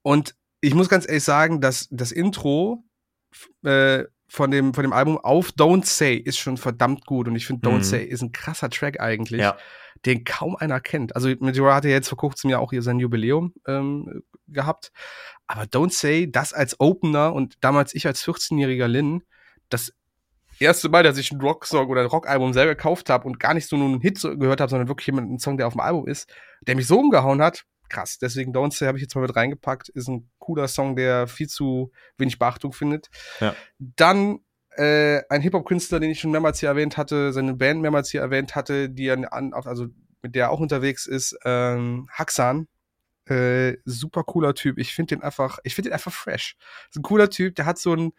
und 0.03 0.35
ich 0.61 0.75
muss 0.75 0.89
ganz 0.89 1.07
ehrlich 1.07 1.23
sagen, 1.23 1.59
dass 1.59 1.87
das 1.89 2.11
Intro 2.11 2.83
äh, 3.63 4.03
von 4.29 4.51
dem, 4.51 4.73
von 4.73 4.83
dem 4.83 4.93
Album 4.93 5.17
auf 5.17 5.49
Don't 5.49 5.85
Say 5.85 6.15
ist 6.15 6.37
schon 6.37 6.57
verdammt 6.57 7.05
gut. 7.05 7.27
Und 7.27 7.35
ich 7.35 7.45
finde, 7.45 7.67
Don't 7.67 7.77
mhm. 7.77 7.83
Say 7.83 8.03
ist 8.03 8.21
ein 8.21 8.31
krasser 8.31 8.69
Track 8.69 8.99
eigentlich, 8.99 9.41
ja. 9.41 9.57
den 10.05 10.23
kaum 10.23 10.55
einer 10.55 10.79
kennt. 10.79 11.15
Also 11.15 11.29
Meteora 11.39 11.75
hat 11.75 11.85
ja 11.85 11.91
jetzt 11.91 12.09
vor 12.09 12.17
kurzem 12.17 12.49
ja 12.49 12.59
auch 12.59 12.69
hier 12.71 12.81
sein 12.81 12.99
Jubiläum 12.99 13.53
ähm, 13.67 14.23
gehabt. 14.47 14.91
Aber 15.47 15.63
Don't 15.63 15.91
Say, 15.91 16.29
das 16.31 16.53
als 16.53 16.79
Opener 16.79 17.33
und 17.33 17.55
damals 17.61 17.95
ich 17.95 18.05
als 18.05 18.23
14-jähriger 18.23 18.87
Lin, 18.87 19.23
das 19.69 19.93
erste 20.59 20.89
Mal, 20.89 21.03
dass 21.03 21.17
ich 21.17 21.31
einen 21.31 21.41
Rocksong 21.41 21.87
oder 21.87 22.01
ein 22.01 22.07
Rockalbum 22.07 22.53
selber 22.53 22.75
gekauft 22.75 23.09
habe 23.09 23.27
und 23.27 23.39
gar 23.39 23.53
nicht 23.53 23.67
so 23.67 23.77
nur 23.77 23.87
einen 23.87 24.01
Hit 24.01 24.21
gehört 24.21 24.61
habe, 24.61 24.69
sondern 24.69 24.87
wirklich 24.87 25.07
jemanden, 25.07 25.31
einen 25.31 25.39
Song, 25.39 25.57
der 25.57 25.67
auf 25.67 25.73
dem 25.73 25.81
Album 25.81 26.07
ist, 26.07 26.31
der 26.61 26.75
mich 26.75 26.87
so 26.87 26.99
umgehauen 26.99 27.41
hat, 27.41 27.65
krass. 27.89 28.17
Deswegen 28.19 28.53
Don't 28.53 28.73
Say 28.73 28.87
habe 28.87 28.97
ich 28.97 29.01
jetzt 29.01 29.15
mal 29.15 29.21
mit 29.21 29.35
reingepackt. 29.35 29.89
Ist 29.89 30.07
ein 30.07 30.29
cooler 30.39 30.67
Song, 30.67 30.95
der 30.95 31.27
viel 31.27 31.47
zu 31.47 31.91
wenig 32.17 32.39
Beachtung 32.39 32.71
findet. 32.71 33.09
Ja. 33.39 33.55
Dann 33.79 34.39
äh, 34.71 35.21
ein 35.29 35.41
Hip-Hop-Künstler, 35.41 35.99
den 35.99 36.11
ich 36.11 36.19
schon 36.19 36.31
mehrmals 36.31 36.59
hier 36.59 36.69
erwähnt 36.69 36.97
hatte, 36.97 37.33
seine 37.33 37.53
Band 37.53 37.81
mehrmals 37.81 38.09
hier 38.09 38.21
erwähnt 38.21 38.55
hatte, 38.55 38.89
die 38.89 39.11
an, 39.11 39.53
also 39.53 39.87
mit 40.21 40.35
der 40.35 40.45
er 40.45 40.51
auch 40.51 40.59
unterwegs 40.59 41.05
ist, 41.05 41.37
ähm, 41.43 42.07
Haxan. 42.11 42.67
Äh, 43.25 43.77
super 43.85 44.23
cooler 44.23 44.55
Typ. 44.55 44.79
Ich 44.79 44.93
finde 44.93 45.15
den 45.15 45.23
einfach, 45.23 45.59
ich 45.63 45.75
finde 45.75 45.89
den 45.89 45.93
einfach 45.93 46.13
fresh. 46.13 46.57
Ist 46.89 46.97
ein 46.97 47.03
cooler 47.03 47.29
Typ, 47.29 47.55
der 47.55 47.65
hat 47.65 47.77
so 47.77 47.93
ein 47.93 48.11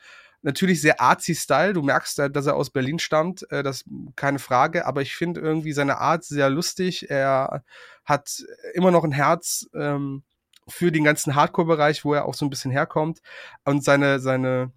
natürlich 0.43 0.81
sehr 0.81 1.01
artsy 1.01 1.35
Style. 1.35 1.73
Du 1.73 1.83
merkst, 1.83 2.19
dass 2.33 2.47
er 2.47 2.57
aus 2.57 2.71
Berlin 2.71 2.99
stammt, 2.99 3.51
äh, 3.51 3.63
das 3.63 3.85
keine 4.17 4.39
Frage, 4.39 4.87
aber 4.87 5.03
ich 5.03 5.15
finde 5.15 5.41
irgendwie 5.41 5.73
seine 5.73 5.99
Art 5.99 6.25
sehr 6.25 6.51
lustig. 6.51 7.11
Er 7.11 7.63
hat 8.05 8.43
immer 8.75 8.91
noch 8.91 9.05
ein 9.05 9.13
Herz 9.13 9.69
ähm, 9.75 10.23
für 10.69 10.93
den 10.93 11.05
ganzen 11.05 11.35
Hardcore-Bereich, 11.35 12.05
wo 12.05 12.15
er 12.15 12.25
auch 12.25 12.35
so 12.35 12.47
ein 12.47 12.51
bisschen 12.51 12.71
herkommt. 12.71 13.21
Und 13.65 13.85
seine, 13.85 14.21
seine, 14.21 14.73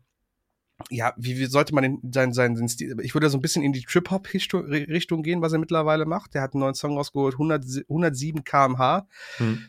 ja, 0.89 1.13
wie, 1.17 1.37
wie 1.37 1.45
sollte 1.45 1.73
man 1.75 1.99
den, 2.01 2.33
sein, 2.33 2.55
sein 2.55 2.67
Stil, 2.67 2.97
ich 3.01 3.13
würde 3.13 3.29
so 3.29 3.37
ein 3.37 3.41
bisschen 3.41 3.63
in 3.63 3.73
die 3.73 3.83
Trip-Hop-Richtung 3.83 5.23
gehen, 5.23 5.41
was 5.41 5.53
er 5.53 5.59
mittlerweile 5.59 6.05
macht. 6.05 6.33
Der 6.33 6.41
hat 6.41 6.53
einen 6.53 6.61
neuen 6.61 6.75
Song 6.75 6.97
rausgeholt, 6.97 7.35
100, 7.35 7.63
107 7.87 8.43
kmh. 8.43 9.07
Hm 9.37 9.65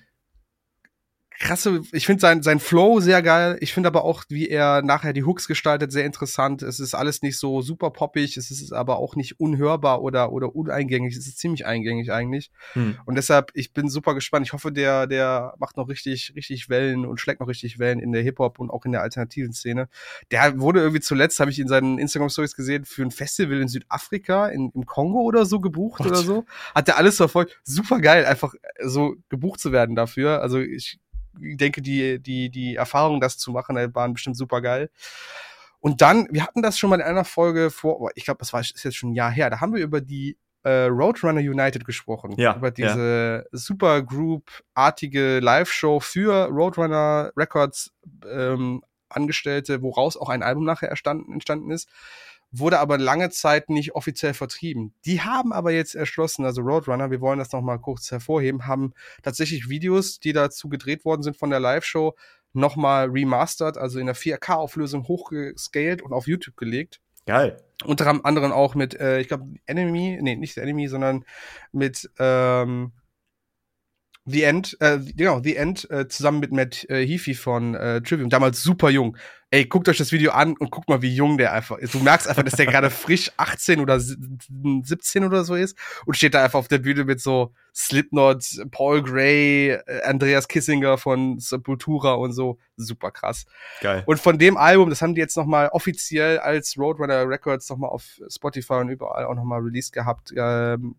krasse, 1.39 1.83
ich 1.93 2.07
finde 2.07 2.21
sein, 2.21 2.43
sein 2.43 2.61
Flow 2.61 3.01
sehr 3.01 3.21
geil. 3.23 3.57
Ich 3.61 3.75
finde 3.75 3.89
aber 3.89 4.05
auch, 4.05 4.25
wie 4.29 4.49
er 4.49 4.83
nachher 4.83 5.13
die 5.13 5.25
Hooks 5.25 5.49
gestaltet, 5.49 5.91
sehr 5.91 6.05
interessant. 6.05 6.63
Es 6.63 6.81
ist 6.81 6.95
alles 6.95 7.23
nicht 7.23 7.39
so 7.39 7.61
super 7.61 7.91
poppig, 7.91 8.37
es 8.37 8.51
ist 8.51 8.73
aber 8.73 8.99
auch 8.99 9.17
nicht 9.17 9.41
unhörbar 9.41 10.03
oder, 10.03 10.33
oder 10.33 10.55
uneingängig. 10.55 11.17
Es 11.17 11.27
ist 11.27 11.39
ziemlich 11.39 11.67
eingängig 11.67 12.13
eigentlich. 12.13 12.51
Hm. 12.75 12.99
Und 13.05 13.17
deshalb, 13.17 13.51
ich 13.55 13.73
bin 13.73 13.89
super 13.89 14.15
gespannt. 14.15 14.47
Ich 14.47 14.53
hoffe, 14.53 14.71
der, 14.71 15.07
der 15.07 15.55
macht 15.59 15.77
noch 15.77 15.89
richtig, 15.89 16.33
richtig 16.37 16.69
Wellen 16.69 17.05
und 17.05 17.19
schlägt 17.19 17.41
noch 17.41 17.49
richtig 17.49 17.79
Wellen 17.79 17.99
in 17.99 18.13
der 18.13 18.23
Hip-Hop 18.23 18.59
und 18.61 18.71
auch 18.71 18.85
in 18.85 18.93
der 18.93 19.03
alternativen 19.03 19.53
Szene. 19.53 19.89
Der 20.31 20.61
wurde 20.61 20.81
irgendwie 20.81 21.01
zuletzt, 21.01 21.41
habe 21.41 21.51
ich 21.51 21.59
in 21.59 21.69
seinen 21.69 21.99
Instagram-Stories 21.99 22.55
gesehen, 22.55 22.85
für 22.85 23.03
ein 23.03 23.11
Festival 23.11 23.61
in 23.61 23.69
Südafrika, 23.69 24.49
in, 24.49 24.71
im 24.75 24.87
Kongo 24.87 25.23
oder 25.23 25.47
so 25.47 25.61
gebucht 25.61 26.01
What? 26.01 26.09
oder 26.09 26.17
so. 26.19 26.45
Hat 26.75 26.87
der 26.87 26.97
alles 26.97 27.17
verfolgt. 27.17 27.61
Super 27.65 28.01
geil, 28.01 28.25
einfach 28.25 28.55
so 28.83 29.17
gebucht 29.29 29.61
zu 29.61 29.73
werden 29.73 29.97
dafür. 29.97 30.41
Also 30.41 30.61
ich 30.61 30.99
denke, 31.39 31.83
die, 31.83 32.21
die, 32.21 32.51
die 32.51 32.77
Erfahrung, 32.77 33.21
das 33.21 33.39
zu 33.39 33.53
machen, 33.53 33.77
waren 33.95 34.13
bestimmt 34.15 34.37
super 34.37 34.61
geil. 34.61 34.91
Und 35.81 36.01
dann, 36.01 36.29
wir 36.31 36.43
hatten 36.43 36.63
das 36.63 36.79
schon 36.79 36.91
mal 36.91 36.97
in 36.97 37.03
einer 37.03 37.25
Folge 37.25 37.71
vor, 37.71 38.11
ich 38.15 38.25
glaube, 38.25 38.39
das 38.39 38.53
war 38.53 38.61
ist 38.61 38.83
jetzt 38.83 38.97
schon 38.97 39.11
ein 39.11 39.15
Jahr 39.15 39.31
her, 39.31 39.51
da 39.51 39.61
haben 39.61 39.75
wir 39.75 39.83
über 39.83 40.01
die 40.01 40.39
äh, 40.63 40.87
Roadrunner 40.87 41.41
United 41.41 41.85
gesprochen. 41.85 42.35
Ja. 42.39 42.57
Über 42.57 42.71
diese 42.71 43.45
ja. 43.45 43.59
Supergroup-artige 43.59 45.41
Live-Show 45.41 46.01
für 46.01 46.47
Roadrunner 46.47 47.33
Records 47.37 47.93
ähm, 48.27 48.83
Angestellte, 49.11 49.83
woraus 49.83 50.17
auch 50.17 50.29
ein 50.29 50.43
Album 50.43 50.65
nachher 50.65 50.89
entstanden, 50.89 51.35
entstanden 51.35 51.71
ist 51.71 51.89
wurde 52.59 52.79
aber 52.79 52.99
lange 52.99 53.31
Zeit 53.31 53.69
nicht 53.69 53.95
offiziell 53.95 54.35
vertrieben. 54.35 54.95
Die 55.05 55.21
haben 55.21 55.53
aber 55.53 55.73
jetzt 55.73 55.95
erschlossen, 55.95 56.45
also 56.45 56.63
Roadrunner, 56.63 57.11
wir 57.11 57.21
wollen 57.21 57.39
das 57.39 57.53
nochmal 57.53 57.79
kurz 57.79 58.11
hervorheben, 58.11 58.67
haben 58.67 58.93
tatsächlich 59.23 59.69
Videos, 59.69 60.21
die 60.21 60.33
dazu 60.33 60.69
gedreht 60.69 61.05
worden 61.05 61.23
sind 61.23 61.37
von 61.37 61.51
der 61.51 61.61
Live-Show, 61.61 62.15
nochmal 62.53 63.11
remastered, 63.11 63.77
also 63.77 63.99
in 63.99 64.07
der 64.07 64.17
4K-Auflösung 64.17 65.09
hochgescaled 65.09 66.03
und 66.03 66.13
auf 66.13 66.27
YouTube 66.27 66.57
gelegt. 66.57 67.01
Geil. 67.27 67.57
Unter 67.85 68.25
anderem 68.25 68.53
auch 68.53 68.75
mit, 68.75 68.95
äh, 69.01 69.19
ich 69.21 69.29
glaube, 69.29 69.47
Enemy, 69.67 70.19
nee, 70.21 70.37
nicht 70.37 70.57
Enemy, 70.57 70.89
sondern 70.89 71.25
mit 71.73 72.11
ähm, 72.19 72.93
The 74.27 74.43
End, 74.43 74.77
äh, 74.81 74.99
genau, 74.99 75.41
The 75.43 75.57
End, 75.57 75.91
äh, 75.91 76.09
zusammen 76.09 76.41
mit 76.41 76.51
Matt 76.51 76.85
äh, 76.89 77.07
Heafy 77.07 77.35
von 77.35 77.75
äh, 77.75 78.01
Trivium, 78.01 78.31
damals 78.31 78.63
super 78.63 78.89
jung. 78.89 79.19
Ey, 79.51 79.67
guckt 79.67 79.89
euch 79.89 79.99
das 79.99 80.13
Video 80.13 80.33
an 80.33 80.57
und 80.57 80.71
guckt 80.71 80.89
mal, 80.89 81.03
wie 81.03 81.15
jung 81.15 81.37
der 81.37 81.53
einfach 81.53 81.77
ist. 81.77 81.95
Du 81.95 82.01
merkst 82.01 82.27
einfach, 82.27 82.43
dass 82.43 82.55
der 82.55 82.67
gerade 82.67 82.89
frisch 82.91 83.31
18 83.37 83.81
oder 83.81 84.01
17 84.01 85.25
oder 85.25 85.45
so 85.45 85.55
ist 85.55 85.77
und 86.07 86.17
steht 86.17 86.35
da 86.35 86.43
einfach 86.43 86.59
auf 86.59 86.69
der 86.69 86.79
Bühne 86.79 87.05
mit 87.05 87.21
so 87.21 87.53
Slipknot, 87.75 88.45
Paul 88.71 89.03
Gray, 89.03 89.73
äh, 89.73 90.03
Andreas 90.05 90.49
Kissinger 90.49 90.97
von 90.97 91.39
Sepultura 91.39 92.15
und 92.15 92.33
so. 92.33 92.59
Super 92.77 93.11
krass. 93.11 93.45
Geil. 93.83 94.05
Und 94.07 94.19
von 94.19 94.39
dem 94.39 94.57
Album, 94.57 94.89
das 94.89 95.03
haben 95.03 95.15
die 95.15 95.21
jetzt 95.21 95.37
nochmal 95.37 95.69
offiziell 95.69 96.39
als 96.39 96.79
Roadrunner 96.79 97.29
Records 97.29 97.69
nochmal 97.69 97.91
auf 97.91 98.05
Spotify 98.29 98.75
und 98.75 98.89
überall 98.89 99.27
auch 99.27 99.35
nochmal 99.35 99.61
released 99.61 99.93
gehabt. 99.93 100.33
Ähm, 100.35 100.97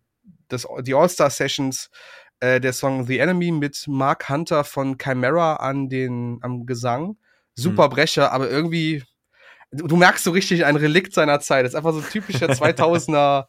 das, 0.47 0.67
die 0.81 0.93
All-Star 0.93 1.29
Sessions 1.29 1.89
äh, 2.39 2.59
der 2.59 2.73
Song 2.73 3.05
The 3.05 3.19
Enemy 3.19 3.51
mit 3.51 3.85
Mark 3.87 4.29
Hunter 4.29 4.63
von 4.63 4.97
Chimera 4.97 5.57
an 5.57 5.89
den, 5.89 6.39
am 6.41 6.65
Gesang. 6.65 7.17
Super 7.55 7.87
mhm. 7.87 7.93
Brecher, 7.93 8.31
aber 8.31 8.49
irgendwie, 8.49 9.03
du, 9.71 9.87
du, 9.87 9.95
merkst 9.95 10.23
so 10.23 10.31
richtig 10.31 10.65
ein 10.65 10.75
Relikt 10.75 11.13
seiner 11.13 11.39
Zeit. 11.39 11.63
Das 11.63 11.71
ist 11.71 11.75
einfach 11.75 11.93
so 11.93 11.99
ein 11.99 12.09
typischer 12.09 12.47
2000er 12.51 13.47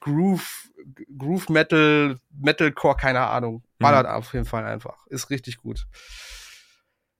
Groove, 0.00 0.68
Groove 1.16 1.48
Metal, 1.48 2.16
Metalcore, 2.38 2.96
keine 2.96 3.20
Ahnung. 3.20 3.62
Ballert 3.78 4.06
mhm. 4.06 4.12
auf 4.12 4.32
jeden 4.34 4.44
Fall 4.44 4.64
einfach. 4.64 5.06
Ist 5.06 5.30
richtig 5.30 5.58
gut. 5.58 5.86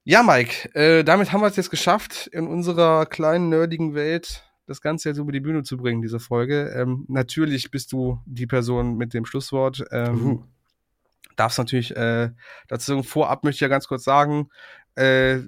Ja, 0.03 0.23
Mike, 0.23 0.73
äh, 0.73 1.03
damit 1.03 1.31
haben 1.31 1.41
wir 1.41 1.47
es 1.47 1.55
jetzt 1.55 1.69
geschafft, 1.69 2.27
in 2.27 2.47
unserer 2.47 3.05
kleinen, 3.05 3.49
nerdigen 3.49 3.93
Welt 3.93 4.43
das 4.67 4.81
Ganze 4.81 5.09
jetzt 5.09 5.17
über 5.17 5.31
die 5.31 5.39
Bühne 5.39 5.63
zu 5.63 5.77
bringen, 5.77 6.01
diese 6.01 6.19
Folge. 6.19 6.73
Ähm, 6.75 7.05
natürlich 7.07 7.71
bist 7.71 7.91
du 7.91 8.19
die 8.25 8.47
Person 8.47 8.95
mit 8.95 9.13
dem 9.13 9.25
Schlusswort. 9.25 9.83
Ähm, 9.91 10.45
uh 11.31 11.35
darfst 11.35 11.57
natürlich 11.57 11.95
äh, 11.95 12.29
dazu 12.67 13.03
vorab 13.03 13.43
möchte 13.43 13.57
ich 13.57 13.61
ja 13.61 13.67
ganz 13.67 13.87
kurz 13.87 14.03
sagen, 14.03 14.49
äh, 14.95 15.39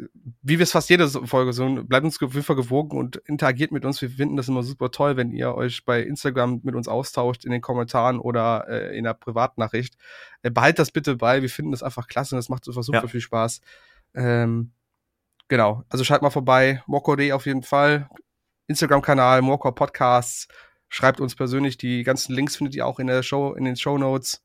wie 0.41 0.57
wir 0.57 0.63
es 0.63 0.71
fast 0.71 0.89
jede 0.89 1.09
Folge 1.09 1.51
so, 1.51 1.83
bleibt 1.83 2.05
uns 2.05 2.21
auf 2.21 2.33
jeden 2.33 2.45
Fall 2.45 2.55
gewogen 2.55 2.97
und 2.97 3.17
interagiert 3.17 3.73
mit 3.73 3.83
uns. 3.83 4.01
Wir 4.01 4.09
finden 4.09 4.37
das 4.37 4.47
immer 4.47 4.63
super 4.63 4.89
toll, 4.89 5.17
wenn 5.17 5.31
ihr 5.31 5.53
euch 5.53 5.83
bei 5.83 6.01
Instagram 6.01 6.61
mit 6.63 6.75
uns 6.75 6.87
austauscht 6.87 7.43
in 7.43 7.51
den 7.51 7.61
Kommentaren 7.61 8.19
oder 8.19 8.67
äh, 8.69 8.97
in 8.97 9.03
der 9.03 9.13
Privatnachricht. 9.13 9.97
Äh, 10.43 10.51
behalt 10.51 10.79
das 10.79 10.91
bitte 10.91 11.17
bei, 11.17 11.41
wir 11.41 11.49
finden 11.49 11.71
das 11.71 11.83
einfach 11.83 12.07
klasse 12.07 12.35
und 12.35 12.37
das 12.37 12.47
macht 12.47 12.67
einfach 12.67 12.83
super 12.83 13.01
ja. 13.01 13.07
viel 13.07 13.19
Spaß. 13.19 13.59
Ähm, 14.15 14.71
genau, 15.49 15.83
also 15.89 16.05
schalt 16.05 16.21
mal 16.21 16.29
vorbei, 16.29 16.81
Moko.de 16.87 17.33
auf 17.33 17.45
jeden 17.45 17.63
Fall, 17.63 18.09
Instagram-Kanal, 18.67 19.41
Moko 19.41 19.73
Podcasts, 19.73 20.47
schreibt 20.87 21.19
uns 21.19 21.35
persönlich, 21.35 21.77
die 21.77 22.03
ganzen 22.03 22.33
Links 22.33 22.55
findet 22.55 22.75
ihr 22.75 22.87
auch 22.87 22.99
in 22.99 23.07
der 23.07 23.23
Show, 23.23 23.53
in 23.53 23.65
den 23.65 23.75
Show 23.75 23.97
Notes. 23.97 24.41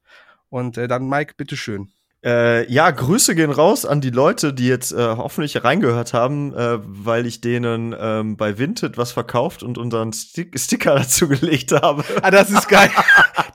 Und 0.50 0.78
äh, 0.78 0.88
dann 0.88 1.08
Mike, 1.08 1.34
bitteschön. 1.36 1.90
Äh, 2.24 2.70
ja, 2.70 2.90
Grüße 2.90 3.36
gehen 3.36 3.52
raus 3.52 3.84
an 3.84 4.00
die 4.00 4.10
Leute, 4.10 4.52
die 4.52 4.66
jetzt 4.66 4.90
äh, 4.90 4.96
hoffentlich 4.96 5.62
reingehört 5.62 6.14
haben, 6.14 6.52
äh, 6.52 6.78
weil 6.82 7.26
ich 7.26 7.40
denen 7.40 7.94
ähm, 7.96 8.36
bei 8.36 8.58
Vinted 8.58 8.98
was 8.98 9.12
verkauft 9.12 9.62
und 9.62 9.78
unseren 9.78 10.12
Stick 10.12 10.58
Sticker 10.58 10.94
dazu 10.98 11.28
gelegt 11.28 11.70
habe. 11.70 12.04
Ah, 12.22 12.32
das 12.32 12.50
ist 12.50 12.68
geil. 12.68 12.90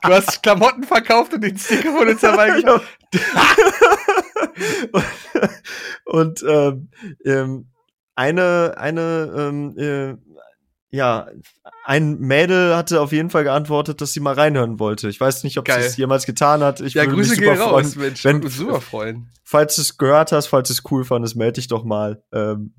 du 0.02 0.08
hast 0.08 0.42
Klamotten 0.42 0.84
verkauft 0.84 1.34
und 1.34 1.44
den 1.44 1.58
Sticker 1.58 1.92
von 1.92 2.08
uns 2.08 2.22
dabei 2.22 2.54
und, 4.92 5.02
und 6.06 6.44
ähm, 6.48 6.88
ähm, 7.26 7.66
eine, 8.14 8.74
eine 8.78 9.34
ähm, 9.36 9.76
äh, 9.76 10.16
ja, 10.94 11.26
ein 11.84 12.18
Mädel 12.20 12.76
hatte 12.76 13.00
auf 13.00 13.10
jeden 13.10 13.28
Fall 13.28 13.42
geantwortet, 13.42 14.00
dass 14.00 14.12
sie 14.12 14.20
mal 14.20 14.34
reinhören 14.34 14.78
wollte. 14.78 15.08
Ich 15.08 15.20
weiß 15.20 15.42
nicht, 15.42 15.58
ob 15.58 15.66
sie 15.66 15.74
es 15.74 15.96
jemals 15.96 16.24
getan 16.24 16.62
hat. 16.62 16.80
Ich 16.80 16.94
ja, 16.94 17.02
würde 17.02 17.16
Grüße 17.16 17.30
mich 17.30 17.38
super 17.40 17.50
gehen 17.50 17.62
freuen, 17.62 17.84
raus, 17.84 17.96
Mensch. 17.96 18.24
Wenn, 18.24 18.48
super 18.48 18.80
freuen. 18.80 19.30
Falls 19.42 19.74
du 19.74 19.82
es 19.82 19.98
gehört 19.98 20.30
hast, 20.30 20.46
falls 20.46 20.68
du 20.68 20.74
es 20.74 20.82
cool 20.90 21.04
fandest, 21.04 21.34
melde 21.34 21.54
dich 21.54 21.66
doch 21.66 21.82
mal. 21.82 22.22
Ähm, 22.32 22.74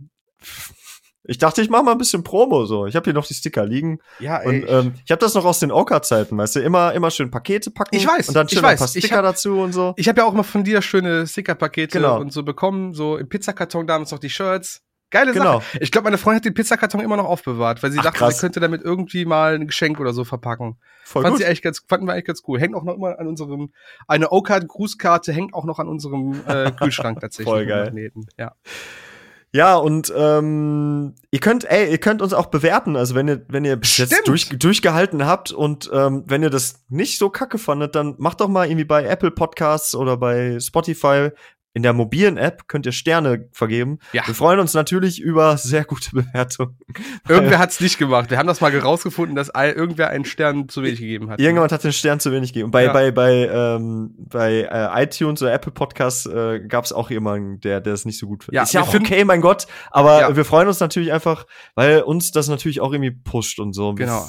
ich 1.24 1.40
dachte, 1.40 1.62
ich 1.62 1.70
mache 1.70 1.84
mal 1.84 1.92
ein 1.92 1.98
bisschen 1.98 2.24
Promo 2.24 2.66
so. 2.66 2.86
Ich 2.86 2.96
habe 2.96 3.04
hier 3.04 3.14
noch 3.14 3.28
die 3.28 3.34
Sticker 3.34 3.66
liegen. 3.66 4.00
Ja, 4.20 4.38
ey. 4.38 4.62
Und 4.62 4.70
ähm, 4.70 4.94
ich 5.04 5.12
habe 5.12 5.20
das 5.20 5.34
noch 5.34 5.44
aus 5.44 5.60
den 5.60 5.72
Oka-Zeiten, 5.72 6.38
weißt 6.38 6.56
du, 6.56 6.60
immer 6.62 6.94
immer 6.94 7.12
schön 7.12 7.30
Pakete 7.32 7.72
packen. 7.72 7.96
Ich 7.96 8.08
weiß. 8.08 8.30
Und 8.30 8.36
dann 8.36 8.48
schön 8.48 8.60
ich 8.60 8.64
weiß. 8.64 8.72
ein 8.74 8.78
paar 8.78 8.88
Sticker 8.88 9.18
hab, 9.18 9.24
dazu 9.24 9.60
und 9.60 9.74
so. 9.74 9.94
Ich 9.98 10.08
habe 10.08 10.22
ja 10.22 10.26
auch 10.26 10.34
immer 10.34 10.46
von 10.46 10.64
dir 10.64 10.82
schöne 10.82 11.28
Sticker-Pakete 11.28 11.98
genau. 11.98 12.22
und 12.22 12.32
so 12.32 12.44
bekommen, 12.44 12.94
so 12.94 13.18
im 13.18 13.28
Pizzakarton 13.28 13.88
damals 13.88 14.12
noch 14.12 14.20
die 14.20 14.30
Shirts. 14.30 14.84
Geile 15.12 15.34
genau. 15.34 15.60
Sache. 15.60 15.78
Ich 15.82 15.92
glaube, 15.92 16.06
meine 16.06 16.18
Freundin 16.18 16.38
hat 16.38 16.46
den 16.46 16.54
Pizzakarton 16.54 17.02
immer 17.02 17.18
noch 17.18 17.26
aufbewahrt, 17.26 17.84
weil 17.84 17.92
sie 17.92 18.00
Ach, 18.00 18.06
dachte, 18.06 18.20
krass. 18.20 18.36
sie 18.36 18.42
könnte 18.42 18.60
damit 18.60 18.82
irgendwie 18.82 19.26
mal 19.26 19.56
ein 19.56 19.68
Geschenk 19.68 20.00
oder 20.00 20.14
so 20.14 20.24
verpacken. 20.24 20.78
Voll 21.04 21.22
Fand 21.22 21.36
gut. 21.36 21.44
sie 21.44 21.50
echt 21.50 21.64
ganz, 21.64 21.84
fanden 21.88 22.08
wir 22.08 22.14
eigentlich 22.14 22.26
ganz 22.26 22.42
cool. 22.48 22.60
Hängt 22.60 22.76
auch 22.76 22.84
noch 22.84 22.96
immer 22.96 23.20
an 23.20 23.28
unserem, 23.28 23.72
eine 24.08 24.30
O-Card-Grußkarte 24.32 25.32
hängt 25.32 25.54
auch 25.54 25.66
noch 25.66 25.80
an 25.80 25.88
unserem 25.88 26.42
äh, 26.48 26.72
Kühlschrank 26.80 27.20
tatsächlich. 27.20 27.54
Voll 27.54 27.66
geil. 27.66 27.86
Magneten. 27.86 28.28
Ja. 28.38 28.56
Ja, 29.56 29.78
und 29.78 30.12
ähm, 30.18 31.16
ihr 31.32 31.40
könnt, 31.40 31.64
ey, 31.64 31.90
ihr 31.90 31.98
könnt 31.98 32.22
uns 32.22 32.34
auch 32.34 32.48
bewerten. 32.48 32.98
Also 32.98 33.16
wenn 33.16 33.30
ihr, 33.30 33.46
wenn 33.48 33.64
ihr 33.64 33.78
bis 33.78 33.98
jetzt 33.98 34.28
durch, 34.28 34.50
durchgehalten 34.50 35.26
habt 35.26 35.54
und 35.54 35.90
ähm, 35.94 36.26
wenn 36.28 36.44
ihr 36.44 36.50
das 36.50 36.84
nicht 36.90 37.18
so 37.18 37.30
kacke 37.30 37.58
fandet, 37.58 37.96
dann 37.96 38.16
macht 38.18 38.42
doch 38.42 38.50
mal 38.50 38.68
irgendwie 38.68 38.84
bei 38.84 39.06
Apple 39.06 39.32
Podcasts 39.32 39.96
oder 39.96 40.18
bei 40.18 40.60
Spotify 40.60 41.30
in 41.76 41.84
der 41.84 41.92
mobilen 41.92 42.38
App 42.38 42.70
könnt 42.70 42.86
ihr 42.86 42.94
Sterne 42.94 43.50
vergeben. 43.52 44.00
Ja. 44.14 44.26
Wir 44.26 44.34
freuen 44.34 44.60
uns 44.62 44.74
natürlich 44.74 45.20
über 45.20 45.58
sehr 45.58 45.84
gute 45.84 46.10
Bewertungen. 46.12 46.78
Irgendwer 47.28 47.60
hat's 47.60 47.82
nicht 47.82 47.98
gemacht. 47.98 48.30
Wir 48.32 48.38
haben 48.38 48.48
das 48.48 48.62
mal 48.62 48.76
rausgefunden, 48.76 49.36
dass 49.36 49.52
irgendwer 49.54 50.10
einen 50.10 50.24
Stern 50.24 50.70
zu 50.70 50.84
wenig 50.84 51.02
gegeben 51.02 51.30
hat. 51.30 51.40
Irgendjemand 51.42 51.74
hat 51.74 51.84
den 51.84 51.92
Stern 51.92 52.22
zu 52.22 52.32
wenig 52.32 52.54
gegeben. 52.54 52.72
Bei, 52.72 52.86
Ja. 52.86 52.94
bei, 52.94 53.12
bei, 53.12 53.50
ähm, 53.52 54.16
bei 54.18 54.62
äh, 54.72 55.04
iTunes 55.04 55.42
oder 55.42 55.52
Apple 55.52 55.74
Podcasts 55.74 56.26
äh, 56.26 56.62
gab 56.66 56.86
es 56.86 56.94
auch 56.94 57.10
jemanden, 57.10 57.60
der, 57.60 57.82
der 57.82 57.94
es 57.94 58.06
nicht 58.06 58.20
so 58.20 58.28
gut 58.28 58.46
findet. 58.46 58.56
Ja, 58.56 58.64
Ist 58.64 58.74
ja 58.74 58.82
auch 58.82 58.94
okay, 58.96 59.26
mein 59.26 59.42
Gott. 59.42 59.68
Aber 59.92 60.22
Ja. 60.22 60.36
wir 60.36 60.46
freuen 60.46 60.70
uns 60.70 60.80
natürlich 60.80 61.12
einfach, 61.12 61.46
weil 61.76 62.04
uns 62.04 62.32
das 62.32 62.48
natürlich 62.48 62.80
auch 62.80 62.94
irgendwie 62.94 63.12
pusht 63.12 63.60
und 63.60 63.74
so. 63.74 63.98
Wir 63.98 64.06
Genau. 64.06 64.26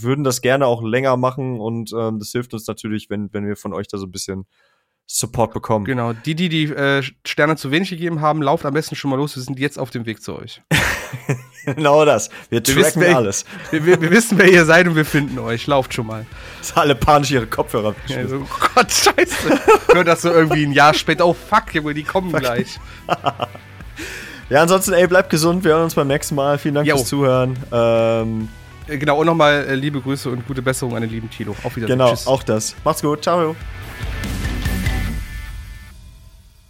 würden 0.00 0.24
das 0.24 0.40
gerne 0.40 0.66
auch 0.66 0.82
länger 0.82 1.16
machen 1.16 1.60
und 1.60 1.92
ähm, 1.96 2.18
das 2.18 2.30
hilft 2.32 2.54
uns 2.54 2.66
natürlich, 2.66 3.08
wenn, 3.08 3.32
wenn 3.32 3.46
wir 3.46 3.54
von 3.56 3.72
euch 3.72 3.86
da 3.86 3.98
so 3.98 4.06
ein 4.06 4.10
bisschen 4.10 4.46
Support 5.10 5.54
bekommen. 5.54 5.86
Genau. 5.86 6.12
Die, 6.12 6.34
die 6.34 6.48
die 6.50 6.64
äh, 6.64 7.02
Sterne 7.24 7.56
zu 7.56 7.70
wenig 7.70 7.88
gegeben 7.88 8.20
haben, 8.20 8.42
lauft 8.42 8.66
am 8.66 8.74
besten 8.74 8.94
schon 8.94 9.10
mal 9.10 9.16
los. 9.16 9.34
Wir 9.36 9.42
sind 9.42 9.58
jetzt 9.58 9.78
auf 9.78 9.88
dem 9.90 10.04
Weg 10.06 10.22
zu 10.22 10.36
euch. 10.38 10.60
Genau 11.64 12.06
das. 12.06 12.30
Wir 12.48 12.62
Wir 12.66 12.76
wissen, 12.76 12.82
tracken 12.82 13.02
wer- 13.02 13.16
alles. 13.16 13.44
Wir, 13.70 13.84
wir, 13.84 14.00
wir 14.00 14.10
wissen, 14.10 14.38
wer 14.38 14.50
ihr 14.50 14.64
seid 14.64 14.86
und 14.88 14.96
wir 14.96 15.04
finden 15.04 15.38
euch. 15.38 15.66
Lauft 15.66 15.92
schon 15.92 16.06
mal. 16.06 16.24
Dass 16.60 16.74
alle 16.74 16.94
panisch 16.94 17.30
ihre 17.30 17.46
Kopfhörer 17.46 17.94
Ja, 18.06 18.26
so, 18.26 18.36
oh 18.36 18.68
Gott, 18.74 18.90
scheiße. 18.90 19.60
Nur 19.92 20.02
das 20.04 20.22
so 20.22 20.30
irgendwie 20.32 20.64
ein 20.64 20.72
Jahr 20.72 20.94
später. 20.94 21.26
Oh 21.26 21.34
fuck, 21.34 21.74
Junge, 21.74 21.92
die 21.92 22.04
kommen 22.04 22.32
gleich. 22.32 22.78
Ja, 24.50 24.62
ansonsten, 24.62 24.94
ey, 24.94 25.06
bleibt 25.06 25.28
gesund. 25.28 25.62
Wir 25.64 25.72
hören 25.72 25.84
uns 25.84 25.94
beim 25.94 26.08
nächsten 26.08 26.34
Mal. 26.34 26.56
Vielen 26.56 26.76
Dank 26.76 26.86
Jo. 26.86 26.96
fürs 26.96 27.08
Zuhören. 27.08 27.56
Ähm, 27.70 28.48
Äh, 28.86 28.96
Genau, 28.96 29.18
und 29.18 29.26
nochmal 29.26 29.66
äh, 29.68 29.74
liebe 29.74 30.00
Grüße 30.00 30.30
und 30.30 30.46
gute 30.46 30.62
Besserung 30.62 30.96
an 30.96 31.02
den 31.02 31.10
lieben 31.10 31.28
Tilo. 31.28 31.54
Auf 31.64 31.76
Wiedersehen. 31.76 31.98
genau, 31.98 32.10
Tschüss. 32.10 32.26
auch 32.26 32.42
das. 32.42 32.74
Macht's 32.84 33.02
gut. 33.02 33.22
Ciao. 33.22 33.54